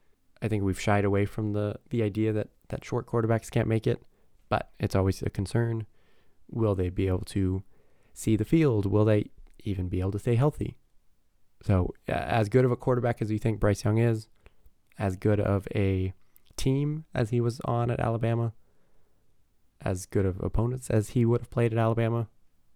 I 0.42 0.48
think 0.48 0.64
we've 0.64 0.80
shied 0.80 1.04
away 1.04 1.26
from 1.26 1.54
the 1.54 1.76
the 1.90 2.04
idea 2.04 2.32
that 2.34 2.50
that 2.70 2.86
short 2.86 3.08
quarterbacks 3.08 3.52
can't 3.52 3.68
make 3.68 3.88
it, 3.88 4.04
but 4.50 4.72
it's 4.80 4.96
always 4.96 5.22
a 5.22 5.30
concern. 5.30 5.86
Will 6.50 6.76
they 6.76 6.90
be 6.90 7.08
able 7.08 7.26
to 7.26 7.64
see 8.14 8.36
the 8.36 8.46
field? 8.46 8.86
Will 8.86 9.06
they 9.06 9.32
even 9.64 9.90
be 9.90 10.00
able 10.00 10.12
to 10.12 10.20
stay 10.20 10.36
healthy? 10.36 10.78
So, 11.62 11.94
as 12.08 12.50
good 12.50 12.66
of 12.66 12.72
a 12.72 12.76
quarterback 12.76 13.22
as 13.22 13.32
you 13.32 13.40
think 13.40 13.60
Bryce 13.60 13.84
Young 13.84 13.98
is, 13.98 14.28
as 14.98 15.16
good 15.16 15.40
of 15.40 15.68
a 15.76 16.14
team 16.56 17.06
as 17.14 17.32
he 17.32 17.42
was 17.42 17.60
on 17.66 17.92
at 17.92 18.00
Alabama, 18.00 18.54
as 19.82 20.06
good 20.06 20.26
of 20.26 20.40
opponents 20.42 20.90
as 20.90 21.10
he 21.10 21.26
would 21.26 21.42
have 21.42 21.50
played 21.50 21.74
at 21.74 21.80
Alabama, 21.80 22.28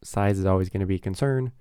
size 0.04 0.40
is 0.40 0.46
always 0.46 0.70
going 0.70 0.82
to 0.82 0.88
be 0.88 0.96
a 0.96 1.00
concern. 1.00 1.52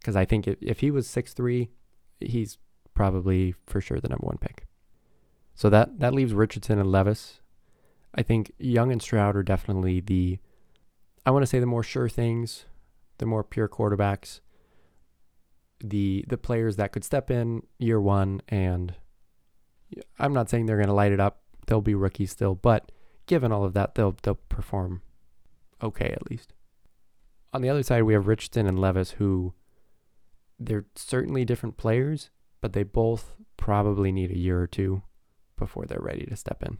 Because 0.00 0.16
I 0.16 0.24
think 0.24 0.48
if, 0.48 0.56
if 0.60 0.80
he 0.80 0.90
was 0.90 1.06
six 1.06 1.32
three, 1.32 1.70
he's 2.18 2.58
probably 2.94 3.54
for 3.66 3.80
sure 3.80 4.00
the 4.00 4.08
number 4.08 4.26
one 4.26 4.38
pick. 4.38 4.66
So 5.54 5.70
that, 5.70 5.98
that 6.00 6.14
leaves 6.14 6.32
Richardson 6.32 6.78
and 6.78 6.90
Levis. 6.90 7.40
I 8.14 8.22
think 8.22 8.52
Young 8.58 8.90
and 8.90 9.00
Stroud 9.00 9.36
are 9.36 9.42
definitely 9.42 10.00
the, 10.00 10.38
I 11.24 11.30
want 11.30 11.42
to 11.42 11.46
say 11.46 11.60
the 11.60 11.66
more 11.66 11.82
sure 11.82 12.08
things, 12.08 12.64
the 13.18 13.26
more 13.26 13.44
pure 13.44 13.68
quarterbacks, 13.68 14.40
the 15.82 16.24
the 16.28 16.36
players 16.36 16.76
that 16.76 16.92
could 16.92 17.04
step 17.04 17.30
in 17.30 17.62
year 17.78 18.00
one 18.00 18.42
and 18.48 18.94
I'm 20.18 20.32
not 20.32 20.50
saying 20.50 20.66
they're 20.66 20.76
going 20.76 20.88
to 20.88 20.92
light 20.92 21.12
it 21.12 21.20
up. 21.20 21.42
They'll 21.66 21.80
be 21.80 21.94
rookies 21.94 22.30
still, 22.30 22.54
but 22.54 22.92
given 23.26 23.52
all 23.52 23.64
of 23.64 23.72
that, 23.74 23.94
they'll 23.94 24.16
they'll 24.22 24.38
perform 24.48 25.02
okay 25.82 26.10
at 26.10 26.30
least. 26.30 26.52
On 27.52 27.62
the 27.62 27.68
other 27.68 27.82
side, 27.82 28.02
we 28.02 28.12
have 28.12 28.26
Richardson 28.26 28.66
and 28.66 28.78
Levis, 28.78 29.12
who 29.12 29.54
they're 30.60 30.84
certainly 30.94 31.44
different 31.44 31.78
players, 31.78 32.30
but 32.60 32.74
they 32.74 32.82
both 32.82 33.32
probably 33.56 34.12
need 34.12 34.30
a 34.30 34.38
year 34.38 34.60
or 34.60 34.66
two 34.66 35.02
before 35.56 35.86
they're 35.86 35.98
ready 36.00 36.26
to 36.26 36.36
step 36.36 36.62
in. 36.62 36.78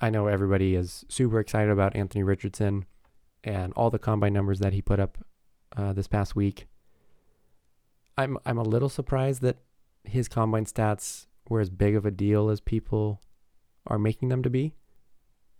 I 0.00 0.10
know 0.10 0.28
everybody 0.28 0.74
is 0.74 1.04
super 1.08 1.40
excited 1.40 1.70
about 1.70 1.96
Anthony 1.96 2.22
Richardson 2.22 2.86
and 3.44 3.72
all 3.74 3.90
the 3.90 3.98
combine 3.98 4.32
numbers 4.32 4.60
that 4.60 4.72
he 4.72 4.80
put 4.80 5.00
up 5.00 5.18
uh, 5.76 5.92
this 5.92 6.06
past 6.06 6.36
week. 6.36 6.66
I'm 8.16 8.38
I'm 8.46 8.58
a 8.58 8.62
little 8.62 8.88
surprised 8.88 9.42
that 9.42 9.58
his 10.04 10.28
combine 10.28 10.64
stats 10.64 11.26
were 11.48 11.60
as 11.60 11.70
big 11.70 11.94
of 11.94 12.06
a 12.06 12.10
deal 12.10 12.48
as 12.48 12.60
people 12.60 13.20
are 13.86 13.98
making 13.98 14.28
them 14.28 14.42
to 14.42 14.50
be. 14.50 14.74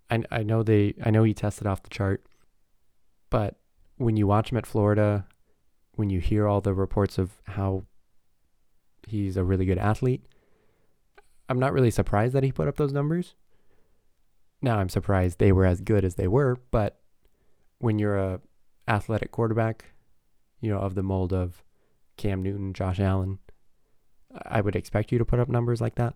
I 0.09 0.23
I 0.31 0.43
know 0.43 0.63
they 0.63 0.95
I 1.03 1.11
know 1.11 1.23
he 1.23 1.33
tested 1.33 1.67
off 1.67 1.83
the 1.83 1.89
chart, 1.89 2.25
but 3.29 3.57
when 3.97 4.17
you 4.17 4.27
watch 4.27 4.51
him 4.51 4.57
at 4.57 4.65
Florida, 4.65 5.25
when 5.97 6.09
you 6.09 6.19
hear 6.19 6.47
all 6.47 6.61
the 6.61 6.73
reports 6.73 7.17
of 7.17 7.31
how 7.43 7.83
he's 9.07 9.35
a 9.35 9.43
really 9.43 9.65
good 9.65 9.77
athlete, 9.77 10.23
I'm 11.49 11.59
not 11.59 11.73
really 11.73 11.91
surprised 11.91 12.33
that 12.33 12.43
he 12.43 12.51
put 12.51 12.67
up 12.67 12.77
those 12.77 12.93
numbers. 12.93 13.35
Now 14.61 14.77
I'm 14.77 14.89
surprised 14.89 15.39
they 15.39 15.51
were 15.51 15.65
as 15.65 15.81
good 15.81 16.05
as 16.05 16.15
they 16.15 16.27
were, 16.27 16.57
but 16.71 16.99
when 17.79 17.99
you're 17.99 18.17
a 18.17 18.41
athletic 18.87 19.31
quarterback, 19.31 19.85
you 20.61 20.71
know, 20.71 20.79
of 20.79 20.95
the 20.95 21.03
mold 21.03 21.33
of 21.33 21.63
Cam 22.15 22.41
Newton, 22.41 22.73
Josh 22.73 22.99
Allen, 22.99 23.39
I 24.45 24.61
would 24.61 24.75
expect 24.75 25.11
you 25.11 25.17
to 25.17 25.25
put 25.25 25.39
up 25.39 25.49
numbers 25.49 25.81
like 25.81 25.95
that. 25.95 26.15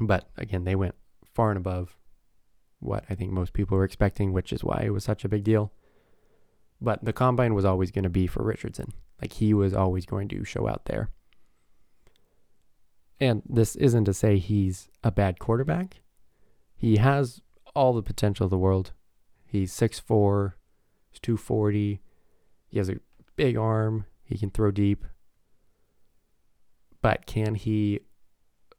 But 0.00 0.28
again, 0.36 0.64
they 0.64 0.74
went 0.74 0.94
far 1.34 1.50
and 1.50 1.58
above 1.58 1.96
what 2.80 3.04
I 3.08 3.14
think 3.14 3.32
most 3.32 3.52
people 3.52 3.76
were 3.76 3.84
expecting, 3.84 4.32
which 4.32 4.52
is 4.52 4.62
why 4.62 4.82
it 4.84 4.92
was 4.92 5.04
such 5.04 5.24
a 5.24 5.28
big 5.28 5.44
deal. 5.44 5.72
But 6.80 7.04
the 7.04 7.12
combine 7.12 7.54
was 7.54 7.64
always 7.64 7.90
going 7.90 8.04
to 8.04 8.08
be 8.08 8.26
for 8.26 8.42
Richardson. 8.42 8.92
Like 9.20 9.34
he 9.34 9.52
was 9.52 9.74
always 9.74 10.06
going 10.06 10.28
to 10.28 10.44
show 10.44 10.68
out 10.68 10.84
there. 10.84 11.10
And 13.20 13.42
this 13.48 13.74
isn't 13.76 14.04
to 14.04 14.14
say 14.14 14.38
he's 14.38 14.88
a 15.02 15.10
bad 15.10 15.38
quarterback. 15.40 16.02
He 16.76 16.98
has 16.98 17.40
all 17.74 17.92
the 17.92 18.02
potential 18.02 18.44
of 18.44 18.50
the 18.50 18.58
world. 18.58 18.92
He's 19.44 19.72
6'4, 19.72 20.52
he's 21.10 21.20
240. 21.20 22.00
He 22.68 22.78
has 22.78 22.88
a 22.88 23.00
big 23.34 23.56
arm. 23.56 24.04
He 24.22 24.38
can 24.38 24.50
throw 24.50 24.70
deep. 24.70 25.04
But 27.00 27.26
can 27.26 27.54
he 27.54 28.00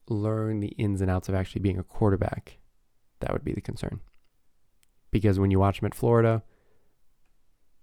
learn 0.08 0.60
the 0.60 0.70
ins 0.70 1.02
and 1.02 1.10
outs 1.10 1.28
of 1.28 1.36
actually 1.36 1.62
being 1.62 1.80
a 1.80 1.84
quarterback? 1.84 2.60
That 3.20 3.34
would 3.34 3.44
be 3.44 3.54
the 3.54 3.62
concern. 3.62 4.00
Because 5.12 5.40
when 5.40 5.52
you 5.52 5.60
watch 5.60 5.82
him 5.82 5.88
at 5.88 5.96
Florida, 5.96 6.44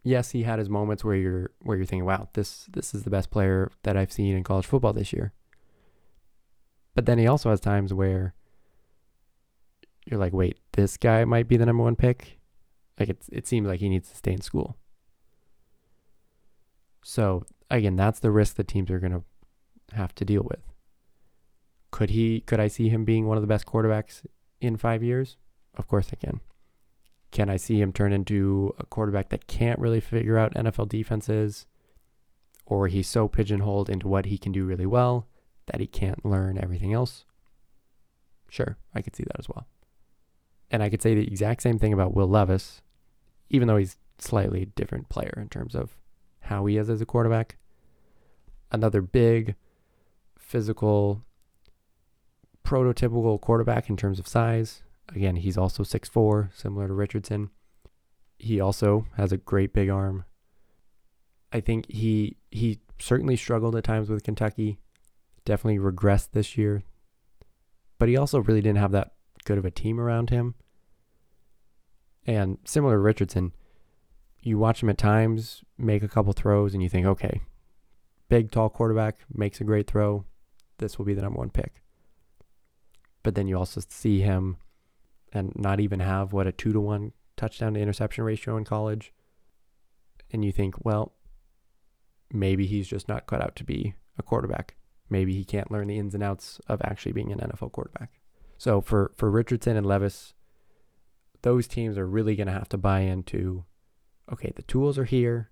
yes, 0.06 0.30
he 0.30 0.44
had 0.44 0.58
his 0.58 0.70
moments 0.70 1.04
where 1.04 1.16
you're 1.16 1.50
where 1.60 1.76
you're 1.76 1.86
thinking, 1.86 2.06
"Wow, 2.06 2.28
this 2.32 2.66
this 2.72 2.94
is 2.94 3.02
the 3.02 3.10
best 3.10 3.30
player 3.30 3.70
that 3.82 3.96
I've 3.96 4.12
seen 4.12 4.36
in 4.36 4.44
college 4.44 4.66
football 4.66 4.92
this 4.92 5.12
year." 5.12 5.32
But 6.94 7.06
then 7.06 7.18
he 7.18 7.26
also 7.26 7.50
has 7.50 7.60
times 7.60 7.92
where 7.92 8.34
you're 10.06 10.20
like, 10.20 10.32
"Wait, 10.32 10.58
this 10.72 10.96
guy 10.96 11.24
might 11.24 11.48
be 11.48 11.56
the 11.56 11.66
number 11.66 11.82
one 11.82 11.96
pick." 11.96 12.38
Like 12.98 13.08
it 13.10 13.24
it 13.32 13.46
seems 13.46 13.66
like 13.66 13.80
he 13.80 13.88
needs 13.88 14.08
to 14.10 14.16
stay 14.16 14.32
in 14.32 14.40
school. 14.40 14.76
So 17.02 17.44
again, 17.70 17.96
that's 17.96 18.20
the 18.20 18.30
risk 18.30 18.56
that 18.56 18.68
teams 18.68 18.90
are 18.90 19.00
to 19.00 19.24
have 19.92 20.14
to 20.14 20.24
deal 20.24 20.42
with. 20.42 20.62
Could 21.90 22.10
he 22.10 22.40
could 22.40 22.60
I 22.60 22.68
see 22.68 22.88
him 22.88 23.04
being 23.04 23.26
one 23.26 23.36
of 23.36 23.42
the 23.42 23.48
best 23.48 23.66
quarterbacks 23.66 24.24
in 24.60 24.76
5 24.76 25.02
years? 25.02 25.36
Of 25.74 25.88
course 25.88 26.10
I 26.12 26.16
can. 26.16 26.40
Can 27.36 27.50
I 27.50 27.58
see 27.58 27.82
him 27.82 27.92
turn 27.92 28.14
into 28.14 28.74
a 28.78 28.86
quarterback 28.86 29.28
that 29.28 29.46
can't 29.46 29.78
really 29.78 30.00
figure 30.00 30.38
out 30.38 30.54
NFL 30.54 30.88
defenses 30.88 31.66
or 32.64 32.88
he's 32.88 33.08
so 33.08 33.28
pigeonholed 33.28 33.90
into 33.90 34.08
what 34.08 34.24
he 34.24 34.38
can 34.38 34.52
do 34.52 34.64
really 34.64 34.86
well 34.86 35.28
that 35.66 35.78
he 35.78 35.86
can't 35.86 36.24
learn 36.24 36.56
everything 36.56 36.94
else? 36.94 37.26
Sure, 38.48 38.78
I 38.94 39.02
could 39.02 39.14
see 39.14 39.24
that 39.24 39.38
as 39.38 39.50
well. 39.50 39.66
And 40.70 40.82
I 40.82 40.88
could 40.88 41.02
say 41.02 41.14
the 41.14 41.26
exact 41.26 41.60
same 41.60 41.78
thing 41.78 41.92
about 41.92 42.14
Will 42.14 42.26
Levis, 42.26 42.80
even 43.50 43.68
though 43.68 43.76
he's 43.76 43.98
slightly 44.18 44.70
different 44.74 45.10
player 45.10 45.34
in 45.36 45.50
terms 45.50 45.74
of 45.74 45.98
how 46.40 46.64
he 46.64 46.78
is 46.78 46.88
as 46.88 47.02
a 47.02 47.06
quarterback. 47.06 47.58
Another 48.72 49.02
big 49.02 49.56
physical, 50.38 51.22
prototypical 52.64 53.38
quarterback 53.38 53.90
in 53.90 53.98
terms 53.98 54.18
of 54.18 54.26
size. 54.26 54.84
Again, 55.14 55.36
he's 55.36 55.56
also 55.56 55.82
6'4, 55.82 56.50
similar 56.54 56.88
to 56.88 56.94
Richardson. 56.94 57.50
He 58.38 58.60
also 58.60 59.06
has 59.16 59.32
a 59.32 59.36
great 59.38 59.72
big 59.72 59.88
arm. 59.88 60.24
I 61.52 61.60
think 61.60 61.90
he 61.90 62.36
he 62.50 62.80
certainly 62.98 63.36
struggled 63.36 63.76
at 63.76 63.84
times 63.84 64.08
with 64.08 64.24
Kentucky. 64.24 64.78
Definitely 65.44 65.78
regressed 65.78 66.30
this 66.32 66.58
year. 66.58 66.82
But 67.98 68.08
he 68.08 68.16
also 68.16 68.40
really 68.40 68.60
didn't 68.60 68.78
have 68.78 68.92
that 68.92 69.12
good 69.44 69.58
of 69.58 69.64
a 69.64 69.70
team 69.70 69.98
around 70.00 70.30
him. 70.30 70.54
And 72.26 72.58
similar 72.64 72.96
to 72.96 73.00
Richardson, 73.00 73.52
you 74.40 74.58
watch 74.58 74.82
him 74.82 74.90
at 74.90 74.98
times 74.98 75.62
make 75.78 76.02
a 76.02 76.08
couple 76.08 76.32
throws 76.32 76.74
and 76.74 76.82
you 76.82 76.88
think, 76.88 77.06
okay, 77.06 77.40
big, 78.28 78.50
tall 78.50 78.68
quarterback 78.68 79.18
makes 79.32 79.60
a 79.60 79.64
great 79.64 79.86
throw, 79.86 80.24
this 80.78 80.98
will 80.98 81.04
be 81.04 81.14
the 81.14 81.22
number 81.22 81.38
one 81.38 81.50
pick. 81.50 81.82
But 83.22 83.34
then 83.34 83.48
you 83.48 83.56
also 83.56 83.80
see 83.88 84.20
him 84.20 84.58
and 85.32 85.52
not 85.56 85.80
even 85.80 86.00
have 86.00 86.32
what 86.32 86.46
a 86.46 86.52
two 86.52 86.72
to 86.72 86.80
one 86.80 87.12
touchdown 87.36 87.74
to 87.74 87.80
interception 87.80 88.24
ratio 88.24 88.56
in 88.56 88.64
college. 88.64 89.12
And 90.32 90.44
you 90.44 90.52
think, 90.52 90.84
well, 90.84 91.12
maybe 92.32 92.66
he's 92.66 92.88
just 92.88 93.08
not 93.08 93.26
cut 93.26 93.42
out 93.42 93.56
to 93.56 93.64
be 93.64 93.94
a 94.18 94.22
quarterback. 94.22 94.74
Maybe 95.08 95.34
he 95.34 95.44
can't 95.44 95.70
learn 95.70 95.88
the 95.88 95.98
ins 95.98 96.14
and 96.14 96.22
outs 96.22 96.60
of 96.66 96.80
actually 96.82 97.12
being 97.12 97.30
an 97.30 97.38
NFL 97.38 97.72
quarterback. 97.72 98.20
So 98.58 98.80
for, 98.80 99.12
for 99.16 99.30
Richardson 99.30 99.76
and 99.76 99.86
Levis, 99.86 100.34
those 101.42 101.68
teams 101.68 101.96
are 101.96 102.06
really 102.06 102.34
going 102.34 102.48
to 102.48 102.52
have 102.52 102.68
to 102.70 102.78
buy 102.78 103.00
into 103.00 103.64
okay, 104.32 104.52
the 104.56 104.62
tools 104.62 104.98
are 104.98 105.04
here. 105.04 105.50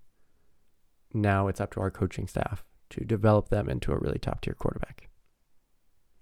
Now 1.13 1.47
it's 1.47 1.61
up 1.61 1.71
to 1.73 1.79
our 1.79 1.91
coaching 1.91 2.27
staff 2.27 2.65
to 2.89 3.05
develop 3.05 3.49
them 3.49 3.69
into 3.69 3.91
a 3.91 3.97
really 3.97 4.19
top 4.19 4.41
tier 4.41 4.53
quarterback. 4.53 5.09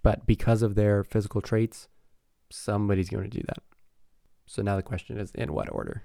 But 0.02 0.26
because 0.26 0.62
of 0.62 0.74
their 0.74 1.02
physical 1.02 1.40
traits, 1.40 1.88
somebody's 2.54 3.10
going 3.10 3.24
to 3.24 3.38
do 3.38 3.42
that. 3.48 3.62
So 4.46 4.62
now 4.62 4.76
the 4.76 4.82
question 4.82 5.18
is 5.18 5.30
in 5.32 5.52
what 5.52 5.72
order? 5.72 6.04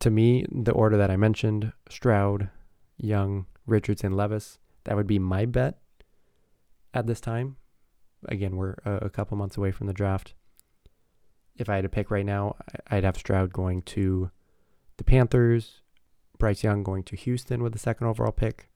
To 0.00 0.10
me, 0.10 0.46
the 0.50 0.72
order 0.72 0.96
that 0.96 1.10
I 1.10 1.16
mentioned 1.16 1.72
Stroud, 1.88 2.50
Young, 2.98 3.46
Richardson, 3.66 4.12
Levis 4.12 4.58
that 4.84 4.96
would 4.96 5.06
be 5.06 5.18
my 5.18 5.44
bet 5.46 5.78
at 6.92 7.06
this 7.06 7.20
time. 7.20 7.56
Again, 8.28 8.56
we're 8.56 8.76
a, 8.84 9.06
a 9.06 9.10
couple 9.10 9.36
months 9.36 9.56
away 9.56 9.70
from 9.70 9.86
the 9.86 9.92
draft. 9.92 10.34
If 11.56 11.68
I 11.68 11.76
had 11.76 11.82
to 11.82 11.88
pick 11.88 12.10
right 12.10 12.26
now, 12.26 12.56
I'd 12.88 13.04
have 13.04 13.16
Stroud 13.16 13.52
going 13.52 13.82
to 13.82 14.30
the 14.96 15.04
Panthers, 15.04 15.82
Bryce 16.38 16.64
Young 16.64 16.82
going 16.82 17.04
to 17.04 17.16
Houston 17.16 17.62
with 17.62 17.72
the 17.72 17.78
second 17.78 18.06
overall 18.06 18.32
pick, 18.32 18.68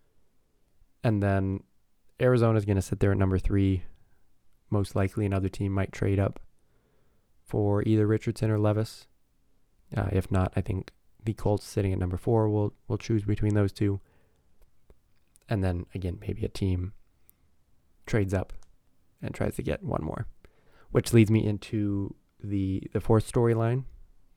and 1.03 1.23
then 1.23 1.65
Arizona 2.21 2.59
is 2.59 2.65
going 2.65 2.77
to 2.77 2.83
sit 2.83 3.01
there 3.01 3.13
at 3.13 3.19
number 3.19 3.39
three. 3.39 3.85
Most 4.71 4.95
likely, 4.95 5.27
another 5.27 5.49
team 5.49 5.73
might 5.73 5.93
trade 5.93 6.19
up 6.19 6.41
for 7.47 7.83
either 7.85 8.07
Richardson 8.07 8.51
or 8.51 8.59
Levis. 8.59 9.07
Uh, 9.97 10.09
if 10.13 10.31
not, 10.33 10.53
I 10.57 10.61
think 10.61 10.93
the 11.25 11.33
Colts 11.35 11.65
sitting 11.65 11.93
at 11.93 11.99
number 11.99 12.17
four 12.17 12.49
will 12.49 12.75
will 12.89 12.99
choose 12.99 13.25
between 13.25 13.55
those 13.55 13.73
two. 13.73 14.01
And 15.49 15.63
then 15.63 15.87
again, 15.95 16.19
maybe 16.21 16.45
a 16.45 16.49
team 16.49 16.93
trades 18.05 18.35
up 18.35 18.53
and 19.23 19.35
tries 19.35 19.55
to 19.57 19.63
get 19.63 19.83
one 19.83 20.05
more. 20.05 20.27
which 20.91 21.13
leads 21.13 21.31
me 21.31 21.45
into 21.45 22.15
the 22.43 22.83
the 22.93 23.01
fourth 23.01 23.31
storyline 23.31 23.85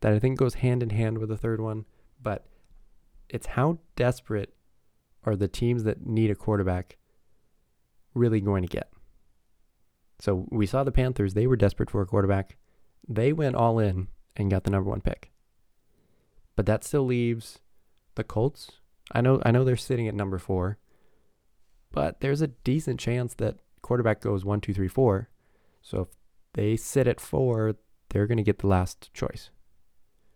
that 0.01 0.13
I 0.13 0.19
think 0.19 0.37
goes 0.39 0.55
hand 0.55 0.81
in 0.83 0.89
hand 0.89 1.17
with 1.17 1.29
the 1.29 1.37
third 1.37 1.59
one, 1.61 1.85
but 2.21 2.45
it's 3.29 3.47
how 3.47 3.79
desperate 3.95 4.53
are 5.23 5.35
the 5.35 5.47
teams 5.47 5.83
that 5.83 6.05
need 6.05 6.31
a 6.31 6.35
quarterback 6.35 6.97
really 8.13 8.39
going 8.41 8.63
to 8.63 8.69
get? 8.69 8.91
So 10.19 10.47
we 10.49 10.65
saw 10.65 10.83
the 10.83 10.91
Panthers, 10.91 11.33
they 11.33 11.47
were 11.47 11.55
desperate 11.55 11.89
for 11.89 12.01
a 12.01 12.05
quarterback. 12.05 12.57
They 13.09 13.33
went 13.33 13.55
all 13.55 13.79
in 13.79 14.07
and 14.37 14.51
got 14.51 14.63
the 14.63 14.69
number 14.69 14.91
1 14.91 15.01
pick. 15.01 15.31
But 16.55 16.67
that 16.67 16.83
still 16.83 17.05
leaves 17.05 17.59
the 18.13 18.23
Colts. 18.23 18.71
I 19.11 19.21
know 19.21 19.41
I 19.43 19.49
know 19.49 19.63
they're 19.63 19.75
sitting 19.75 20.07
at 20.07 20.13
number 20.13 20.37
4, 20.37 20.77
but 21.91 22.19
there's 22.19 22.41
a 22.41 22.47
decent 22.47 22.99
chance 22.99 23.33
that 23.35 23.57
quarterback 23.81 24.21
goes 24.21 24.45
one, 24.45 24.61
two, 24.61 24.73
three, 24.73 24.87
four. 24.87 25.29
So 25.81 26.01
if 26.01 26.07
they 26.53 26.75
sit 26.75 27.07
at 27.07 27.19
4, 27.19 27.75
they're 28.09 28.27
going 28.27 28.37
to 28.37 28.43
get 28.43 28.59
the 28.59 28.67
last 28.67 29.11
choice. 29.13 29.49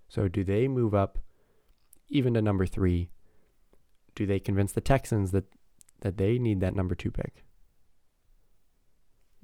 So 0.08 0.28
do 0.28 0.44
they 0.44 0.68
move 0.68 0.96
up 0.96 1.20
even 2.10 2.34
to 2.34 2.42
number 2.42 2.66
3? 2.66 3.10
Do 4.16 4.26
they 4.26 4.40
convince 4.40 4.72
the 4.72 4.82
Texans 4.82 5.32
that 5.32 5.46
that 6.02 6.18
they 6.18 6.40
need 6.40 6.60
that 6.62 6.76
number 6.76 6.96
2 6.96 7.12
pick? 7.12 7.46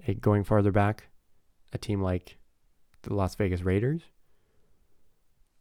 Eh, 0.08 0.14
going 0.14 0.44
farther 0.44 0.72
back, 0.72 1.10
a 1.72 1.78
team 1.78 2.02
like 2.02 2.39
the 3.04 3.14
Las 3.14 3.36
Vegas 3.36 3.62
Raiders, 3.62 4.04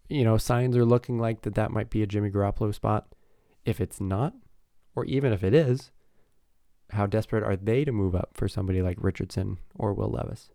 you 0.09 0.25
know, 0.25 0.39
signs 0.39 0.77
are 0.77 0.85
looking 0.85 1.19
like 1.19 1.43
that 1.43 1.55
that 1.55 1.71
might 1.71 1.91
be 1.91 2.03
a 2.03 2.07
Jimmy 2.07 2.31
Garoppolo 2.31 2.75
spot. 2.75 3.15
If 3.65 3.81
it's 3.81 4.01
not, 4.01 4.35
or 4.97 5.05
even 5.05 5.33
if 5.33 5.45
it 5.45 5.55
is, 5.55 5.91
how 6.91 7.07
desperate 7.07 7.45
are 7.45 7.57
they 7.57 7.85
to 7.85 7.93
move 7.93 8.15
up 8.15 8.31
for 8.33 8.49
somebody 8.49 8.81
like 8.81 8.97
Richardson 9.01 9.59
or 9.75 9.93
Will 9.93 10.11
Levis? 10.11 10.51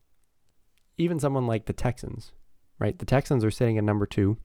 Even 0.97 1.19
someone 1.19 1.45
like 1.45 1.65
the 1.65 1.73
Texans, 1.73 2.31
right? 2.79 2.97
The 2.97 3.05
Texans 3.05 3.45
are 3.45 3.51
sitting 3.51 3.77
at 3.77 3.83
number 3.83 4.05
two, 4.05 4.37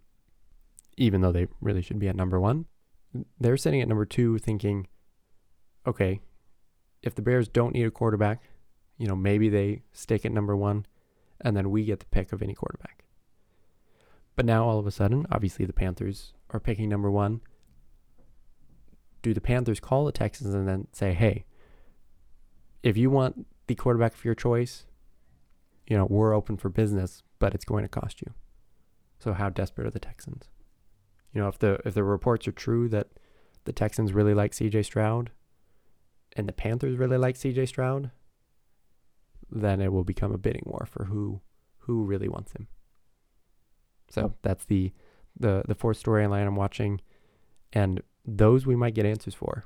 even 0.96 1.22
though 1.22 1.32
they 1.32 1.46
really 1.60 1.82
should 1.82 1.98
be 1.98 2.08
at 2.08 2.16
number 2.16 2.38
one. 2.38 2.66
They're 3.40 3.56
sitting 3.56 3.80
at 3.80 3.88
number 3.88 4.04
two 4.04 4.38
thinking, 4.38 4.86
okay, 5.86 6.20
if 7.02 7.14
the 7.14 7.22
Bears 7.22 7.48
don't 7.48 7.72
need 7.72 7.86
a 7.86 7.90
quarterback, 7.90 8.42
you 8.98 9.06
know, 9.06 9.16
maybe 9.16 9.48
they 9.48 9.82
stick 9.92 10.26
at 10.26 10.32
number 10.32 10.54
one 10.54 10.84
and 11.40 11.56
then 11.56 11.70
we 11.70 11.84
get 11.84 12.00
the 12.00 12.06
pick 12.06 12.32
of 12.32 12.42
any 12.42 12.54
quarterback. 12.54 13.04
But 14.36 14.46
now 14.46 14.64
all 14.64 14.78
of 14.78 14.86
a 14.86 14.90
sudden, 14.90 15.26
obviously 15.32 15.64
the 15.64 15.72
Panthers 15.72 16.32
are 16.50 16.60
picking 16.60 16.88
number 16.88 17.10
one. 17.10 17.40
Do 19.22 19.34
the 19.34 19.40
Panthers 19.40 19.80
call 19.80 20.04
the 20.04 20.12
Texans 20.12 20.54
and 20.54 20.68
then 20.68 20.86
say, 20.92 21.12
hey, 21.12 21.44
if 22.82 22.96
you 22.96 23.10
want 23.10 23.46
the 23.66 23.74
quarterback 23.74 24.14
of 24.14 24.24
your 24.24 24.34
choice, 24.34 24.86
you 25.88 25.96
know, 25.96 26.06
we're 26.08 26.34
open 26.34 26.56
for 26.56 26.68
business, 26.68 27.22
but 27.38 27.54
it's 27.54 27.64
going 27.64 27.82
to 27.82 27.88
cost 27.88 28.20
you. 28.20 28.32
So 29.18 29.32
how 29.32 29.48
desperate 29.48 29.86
are 29.86 29.90
the 29.90 29.98
Texans? 29.98 30.44
You 31.32 31.40
know, 31.40 31.48
if 31.48 31.58
the 31.58 31.80
if 31.84 31.94
the 31.94 32.04
reports 32.04 32.46
are 32.46 32.52
true 32.52 32.88
that 32.90 33.08
the 33.64 33.72
Texans 33.72 34.12
really 34.12 34.34
like 34.34 34.52
CJ 34.52 34.84
Stroud 34.84 35.30
and 36.36 36.48
the 36.48 36.52
Panthers 36.52 36.96
really 36.96 37.18
like 37.18 37.34
CJ 37.34 37.68
Stroud, 37.68 38.10
then 39.50 39.80
it 39.80 39.92
will 39.92 40.04
become 40.04 40.32
a 40.32 40.38
bidding 40.38 40.64
war 40.66 40.86
for 40.90 41.04
who 41.04 41.40
who 41.78 42.04
really 42.04 42.28
wants 42.28 42.52
him. 42.52 42.68
So 44.10 44.34
that's 44.42 44.64
the 44.64 44.92
the 45.38 45.62
the 45.66 45.74
fourth 45.74 46.02
storyline 46.02 46.46
I'm 46.46 46.56
watching, 46.56 47.00
and 47.72 48.02
those 48.24 48.66
we 48.66 48.76
might 48.76 48.94
get 48.94 49.06
answers 49.06 49.34
for 49.34 49.64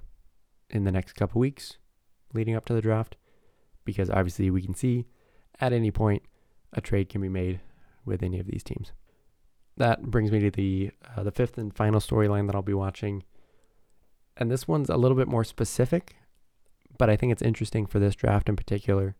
in 0.70 0.84
the 0.84 0.92
next 0.92 1.14
couple 1.14 1.40
weeks 1.40 1.78
leading 2.34 2.54
up 2.54 2.64
to 2.64 2.74
the 2.74 2.80
draft, 2.80 3.16
because 3.84 4.08
obviously 4.08 4.50
we 4.50 4.62
can 4.62 4.74
see 4.74 5.06
at 5.60 5.72
any 5.72 5.90
point 5.90 6.22
a 6.72 6.80
trade 6.80 7.08
can 7.08 7.20
be 7.20 7.28
made 7.28 7.60
with 8.04 8.22
any 8.22 8.38
of 8.38 8.46
these 8.46 8.62
teams. 8.62 8.92
That 9.76 10.02
brings 10.04 10.30
me 10.30 10.40
to 10.40 10.50
the 10.50 10.90
uh, 11.16 11.22
the 11.22 11.32
fifth 11.32 11.58
and 11.58 11.74
final 11.74 12.00
storyline 12.00 12.46
that 12.46 12.54
I'll 12.54 12.62
be 12.62 12.74
watching, 12.74 13.24
and 14.36 14.50
this 14.50 14.68
one's 14.68 14.90
a 14.90 14.96
little 14.96 15.16
bit 15.16 15.28
more 15.28 15.44
specific, 15.44 16.16
but 16.98 17.10
I 17.10 17.16
think 17.16 17.32
it's 17.32 17.42
interesting 17.42 17.86
for 17.86 17.98
this 17.98 18.14
draft 18.14 18.48
in 18.48 18.56
particular 18.56 19.16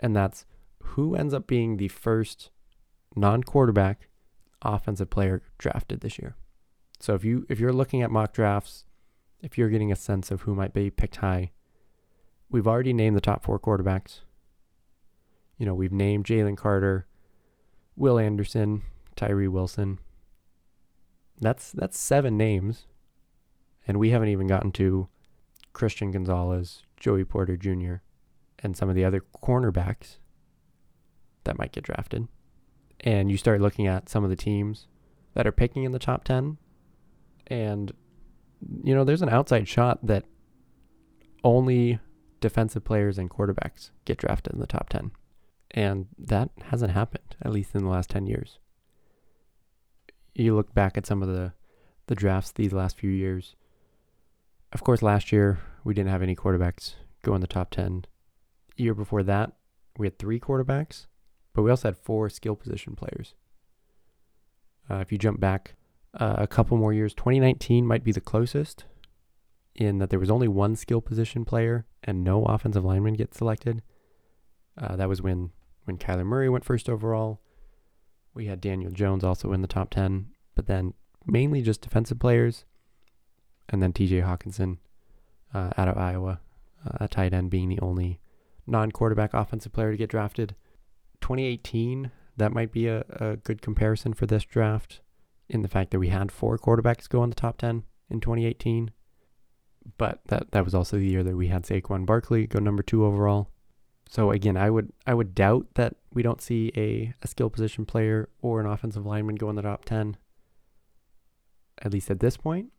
and 0.00 0.14
that's 0.14 0.44
who 0.82 1.14
ends 1.14 1.34
up 1.34 1.46
being 1.46 1.76
the 1.76 1.88
first 1.88 2.50
non-quarterback 3.14 4.08
offensive 4.62 5.10
player 5.10 5.42
drafted 5.58 6.00
this 6.00 6.18
year. 6.18 6.36
So 7.00 7.14
if 7.14 7.24
you 7.24 7.46
if 7.48 7.60
you're 7.60 7.72
looking 7.72 8.02
at 8.02 8.10
mock 8.10 8.32
drafts, 8.32 8.84
if 9.40 9.56
you're 9.56 9.68
getting 9.68 9.92
a 9.92 9.96
sense 9.96 10.30
of 10.30 10.42
who 10.42 10.54
might 10.54 10.74
be 10.74 10.90
picked 10.90 11.16
high, 11.16 11.52
we've 12.50 12.66
already 12.66 12.92
named 12.92 13.16
the 13.16 13.20
top 13.20 13.44
four 13.44 13.58
quarterbacks. 13.58 14.20
You 15.58 15.66
know, 15.66 15.74
we've 15.74 15.92
named 15.92 16.24
Jalen 16.24 16.56
Carter, 16.56 17.06
Will 17.96 18.18
Anderson, 18.18 18.82
Tyree 19.16 19.48
Wilson. 19.48 19.98
That's 21.40 21.70
that's 21.72 21.98
seven 21.98 22.36
names. 22.36 22.86
And 23.86 23.98
we 23.98 24.10
haven't 24.10 24.28
even 24.28 24.46
gotten 24.46 24.70
to 24.72 25.08
Christian 25.72 26.10
Gonzalez, 26.10 26.82
Joey 26.98 27.24
Porter 27.24 27.56
Jr 27.56 27.96
and 28.60 28.76
some 28.76 28.88
of 28.88 28.94
the 28.94 29.04
other 29.04 29.22
cornerbacks 29.42 30.16
that 31.44 31.58
might 31.58 31.72
get 31.72 31.84
drafted, 31.84 32.28
and 33.00 33.30
you 33.30 33.36
start 33.36 33.60
looking 33.60 33.86
at 33.86 34.08
some 34.08 34.24
of 34.24 34.30
the 34.30 34.36
teams 34.36 34.86
that 35.34 35.46
are 35.46 35.52
picking 35.52 35.84
in 35.84 35.92
the 35.92 35.98
top 35.98 36.24
10, 36.24 36.58
and, 37.46 37.92
you 38.82 38.94
know, 38.94 39.04
there's 39.04 39.22
an 39.22 39.28
outside 39.28 39.68
shot 39.68 40.04
that 40.06 40.24
only 41.44 41.98
defensive 42.40 42.84
players 42.84 43.18
and 43.18 43.30
quarterbacks 43.30 43.90
get 44.04 44.18
drafted 44.18 44.52
in 44.52 44.60
the 44.60 44.66
top 44.66 44.88
10. 44.88 45.10
And 45.72 46.06
that 46.18 46.50
hasn't 46.70 46.92
happened, 46.92 47.36
at 47.42 47.52
least 47.52 47.74
in 47.74 47.84
the 47.84 47.90
last 47.90 48.10
10 48.10 48.26
years. 48.26 48.58
You 50.34 50.54
look 50.54 50.72
back 50.74 50.96
at 50.96 51.06
some 51.06 51.22
of 51.22 51.28
the, 51.28 51.52
the 52.06 52.14
drafts 52.14 52.52
these 52.52 52.72
last 52.72 52.96
few 52.96 53.10
years. 53.10 53.54
Of 54.72 54.82
course, 54.82 55.02
last 55.02 55.32
year 55.32 55.58
we 55.84 55.94
didn't 55.94 56.10
have 56.10 56.22
any 56.22 56.36
quarterbacks 56.36 56.94
go 57.22 57.34
in 57.34 57.40
the 57.40 57.46
top 57.46 57.70
10 57.70 58.04
year 58.78 58.94
before 58.94 59.22
that, 59.24 59.52
we 59.98 60.06
had 60.06 60.18
three 60.18 60.40
quarterbacks, 60.40 61.06
but 61.52 61.62
we 61.62 61.70
also 61.70 61.88
had 61.88 61.96
four 61.96 62.30
skill 62.30 62.56
position 62.56 62.94
players. 62.94 63.34
Uh, 64.90 64.96
if 64.96 65.12
you 65.12 65.18
jump 65.18 65.40
back 65.40 65.74
uh, 66.14 66.36
a 66.38 66.46
couple 66.46 66.76
more 66.76 66.92
years, 66.92 67.14
2019 67.14 67.86
might 67.86 68.04
be 68.04 68.12
the 68.12 68.20
closest 68.20 68.84
in 69.74 69.98
that 69.98 70.10
there 70.10 70.18
was 70.18 70.30
only 70.30 70.48
one 70.48 70.74
skill 70.74 71.00
position 71.00 71.44
player 71.44 71.86
and 72.02 72.24
no 72.24 72.44
offensive 72.44 72.84
lineman 72.84 73.14
get 73.14 73.34
selected. 73.34 73.82
Uh, 74.76 74.96
that 74.96 75.08
was 75.08 75.22
when 75.22 75.50
when 75.84 75.96
Kyler 75.96 76.24
Murray 76.24 76.48
went 76.48 76.64
first 76.64 76.88
overall. 76.88 77.40
We 78.34 78.46
had 78.46 78.60
Daniel 78.60 78.90
Jones 78.90 79.24
also 79.24 79.52
in 79.52 79.62
the 79.62 79.68
top 79.68 79.90
10, 79.90 80.26
but 80.54 80.66
then 80.66 80.94
mainly 81.26 81.62
just 81.62 81.80
defensive 81.80 82.18
players. 82.18 82.64
And 83.68 83.82
then 83.82 83.92
TJ 83.92 84.22
Hockenson 84.22 84.78
uh, 85.54 85.70
out 85.76 85.88
of 85.88 85.96
Iowa, 85.96 86.40
uh, 86.86 86.98
a 87.00 87.08
tight 87.08 87.32
end 87.32 87.50
being 87.50 87.68
the 87.68 87.80
only 87.80 88.20
non 88.68 88.92
quarterback 88.92 89.34
offensive 89.34 89.72
player 89.72 89.90
to 89.90 89.96
get 89.96 90.10
drafted. 90.10 90.54
2018, 91.20 92.10
that 92.36 92.52
might 92.52 92.70
be 92.70 92.86
a, 92.86 93.04
a 93.10 93.36
good 93.36 93.60
comparison 93.60 94.14
for 94.14 94.26
this 94.26 94.44
draft 94.44 95.00
in 95.48 95.62
the 95.62 95.68
fact 95.68 95.90
that 95.90 95.98
we 95.98 96.08
had 96.08 96.30
four 96.30 96.58
quarterbacks 96.58 97.08
go 97.08 97.24
in 97.24 97.30
the 97.30 97.36
top 97.36 97.58
10 97.58 97.82
in 98.10 98.20
2018. 98.20 98.90
But 99.96 100.20
that, 100.26 100.50
that 100.52 100.64
was 100.64 100.74
also 100.74 100.98
the 100.98 101.06
year 101.06 101.24
that 101.24 101.36
we 101.36 101.48
had 101.48 101.64
Saquon 101.64 102.04
Barkley 102.04 102.46
go 102.46 102.58
number 102.58 102.82
two 102.82 103.04
overall. 103.04 103.48
So 104.08 104.30
again, 104.30 104.56
I 104.56 104.70
would 104.70 104.92
I 105.06 105.12
would 105.12 105.34
doubt 105.34 105.66
that 105.74 105.96
we 106.14 106.22
don't 106.22 106.40
see 106.40 106.72
a, 106.76 107.12
a 107.22 107.28
skill 107.28 107.50
position 107.50 107.84
player 107.84 108.30
or 108.40 108.58
an 108.60 108.66
offensive 108.66 109.04
lineman 109.04 109.36
go 109.36 109.50
in 109.50 109.56
the 109.56 109.62
top 109.62 109.84
10, 109.84 110.16
at 111.82 111.92
least 111.92 112.10
at 112.10 112.20
this 112.20 112.36
point. 112.36 112.72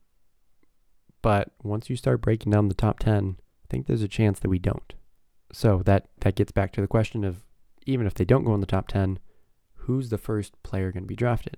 But 1.21 1.51
once 1.61 1.89
you 1.89 1.95
start 1.95 2.21
breaking 2.21 2.51
down 2.51 2.67
the 2.67 2.73
top 2.73 2.99
10, 2.99 3.35
I 3.39 3.67
think 3.69 3.85
there's 3.85 4.01
a 4.01 4.07
chance 4.07 4.39
that 4.39 4.49
we 4.49 4.57
don't. 4.57 4.93
So 5.51 5.81
that 5.85 6.07
that 6.21 6.35
gets 6.35 6.51
back 6.51 6.71
to 6.73 6.81
the 6.81 6.87
question 6.87 7.23
of 7.23 7.43
even 7.85 8.05
if 8.05 8.13
they 8.13 8.25
don't 8.25 8.43
go 8.43 8.53
in 8.53 8.59
the 8.59 8.65
top 8.65 8.87
10, 8.87 9.19
who's 9.73 10.09
the 10.09 10.17
first 10.17 10.61
player 10.63 10.91
going 10.91 11.03
to 11.03 11.07
be 11.07 11.15
drafted? 11.15 11.57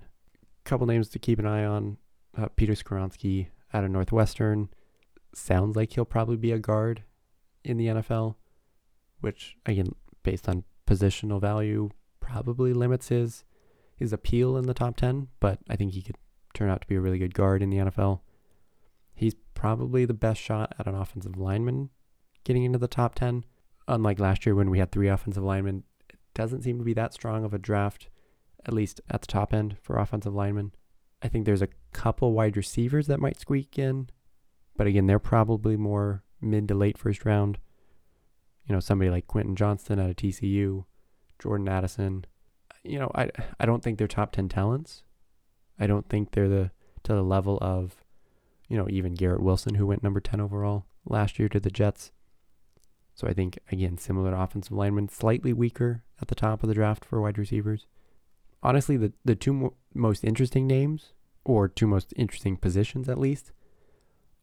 A 0.65 0.69
Couple 0.69 0.87
names 0.87 1.09
to 1.09 1.19
keep 1.19 1.39
an 1.39 1.47
eye 1.47 1.65
on. 1.65 1.97
Uh, 2.37 2.47
Peter 2.55 2.73
Skoronski 2.73 3.47
out 3.73 3.83
of 3.83 3.91
Northwestern. 3.91 4.69
Sounds 5.33 5.75
like 5.75 5.93
he'll 5.93 6.05
probably 6.05 6.37
be 6.37 6.51
a 6.51 6.59
guard 6.59 7.03
in 7.63 7.77
the 7.77 7.87
NFL, 7.87 8.35
which 9.19 9.57
again, 9.65 9.93
based 10.23 10.47
on 10.47 10.63
positional 10.87 11.41
value, 11.41 11.89
probably 12.19 12.73
limits 12.73 13.09
his 13.09 13.43
his 13.95 14.13
appeal 14.13 14.57
in 14.57 14.65
the 14.65 14.73
top 14.73 14.97
10, 14.97 15.27
but 15.39 15.59
I 15.69 15.75
think 15.75 15.91
he 15.93 16.01
could 16.01 16.17
turn 16.55 16.69
out 16.69 16.81
to 16.81 16.87
be 16.87 16.95
a 16.95 17.01
really 17.01 17.19
good 17.19 17.35
guard 17.35 17.61
in 17.61 17.69
the 17.69 17.77
NFL. 17.77 18.21
He's 19.13 19.35
probably 19.53 20.05
the 20.05 20.13
best 20.15 20.41
shot 20.41 20.73
at 20.79 20.87
an 20.87 20.95
offensive 20.95 21.37
lineman 21.37 21.91
getting 22.43 22.63
into 22.63 22.79
the 22.79 22.87
top 22.87 23.13
10 23.13 23.45
unlike 23.87 24.19
last 24.19 24.45
year 24.45 24.55
when 24.55 24.69
we 24.69 24.79
had 24.79 24.91
three 24.91 25.07
offensive 25.07 25.43
linemen, 25.43 25.83
it 26.09 26.19
doesn't 26.33 26.63
seem 26.63 26.77
to 26.77 26.83
be 26.83 26.93
that 26.93 27.13
strong 27.13 27.43
of 27.43 27.53
a 27.53 27.59
draft, 27.59 28.09
at 28.65 28.73
least 28.73 29.01
at 29.09 29.21
the 29.21 29.27
top 29.27 29.53
end 29.53 29.77
for 29.81 29.97
offensive 29.97 30.33
linemen. 30.33 30.73
I 31.21 31.27
think 31.27 31.45
there's 31.45 31.61
a 31.61 31.69
couple 31.93 32.33
wide 32.33 32.57
receivers 32.57 33.07
that 33.07 33.19
might 33.19 33.39
squeak 33.39 33.77
in, 33.77 34.09
but 34.75 34.87
again, 34.87 35.07
they're 35.07 35.19
probably 35.19 35.77
more 35.77 36.23
mid 36.39 36.67
to 36.69 36.75
late 36.75 36.97
first 36.97 37.25
round. 37.25 37.59
You 38.67 38.73
know, 38.73 38.79
somebody 38.79 39.09
like 39.09 39.27
Quentin 39.27 39.55
Johnston 39.55 39.99
out 39.99 40.09
of 40.09 40.15
TCU, 40.15 40.85
Jordan 41.39 41.67
Addison. 41.67 42.25
You 42.83 42.99
know, 42.99 43.11
I 43.13 43.29
I 43.59 43.65
don't 43.65 43.83
think 43.83 43.97
they're 43.97 44.07
top 44.07 44.31
10 44.31 44.49
talents. 44.49 45.03
I 45.79 45.87
don't 45.87 46.07
think 46.09 46.31
they're 46.31 46.49
the 46.49 46.71
to 47.03 47.13
the 47.13 47.23
level 47.23 47.57
of 47.61 48.03
you 48.71 48.77
know, 48.77 48.87
even 48.89 49.15
Garrett 49.15 49.41
Wilson 49.43 49.75
who 49.75 49.85
went 49.85 50.01
number 50.01 50.21
10 50.21 50.39
overall 50.39 50.85
last 51.05 51.37
year 51.37 51.49
to 51.49 51.59
the 51.59 51.69
Jets. 51.69 52.13
So 53.21 53.27
I 53.27 53.33
think 53.33 53.59
again 53.71 53.99
similar 53.99 54.31
to 54.31 54.41
offensive 54.41 54.71
linemen, 54.71 55.07
slightly 55.07 55.53
weaker 55.53 56.03
at 56.19 56.27
the 56.27 56.33
top 56.33 56.63
of 56.63 56.69
the 56.69 56.73
draft 56.73 57.05
for 57.05 57.21
wide 57.21 57.37
receivers. 57.37 57.85
Honestly, 58.63 58.97
the 58.97 59.13
the 59.23 59.35
two 59.35 59.53
mo- 59.53 59.73
most 59.93 60.23
interesting 60.23 60.65
names 60.65 61.13
or 61.45 61.67
two 61.67 61.85
most 61.85 62.15
interesting 62.15 62.57
positions 62.57 63.07
at 63.07 63.19
least 63.19 63.51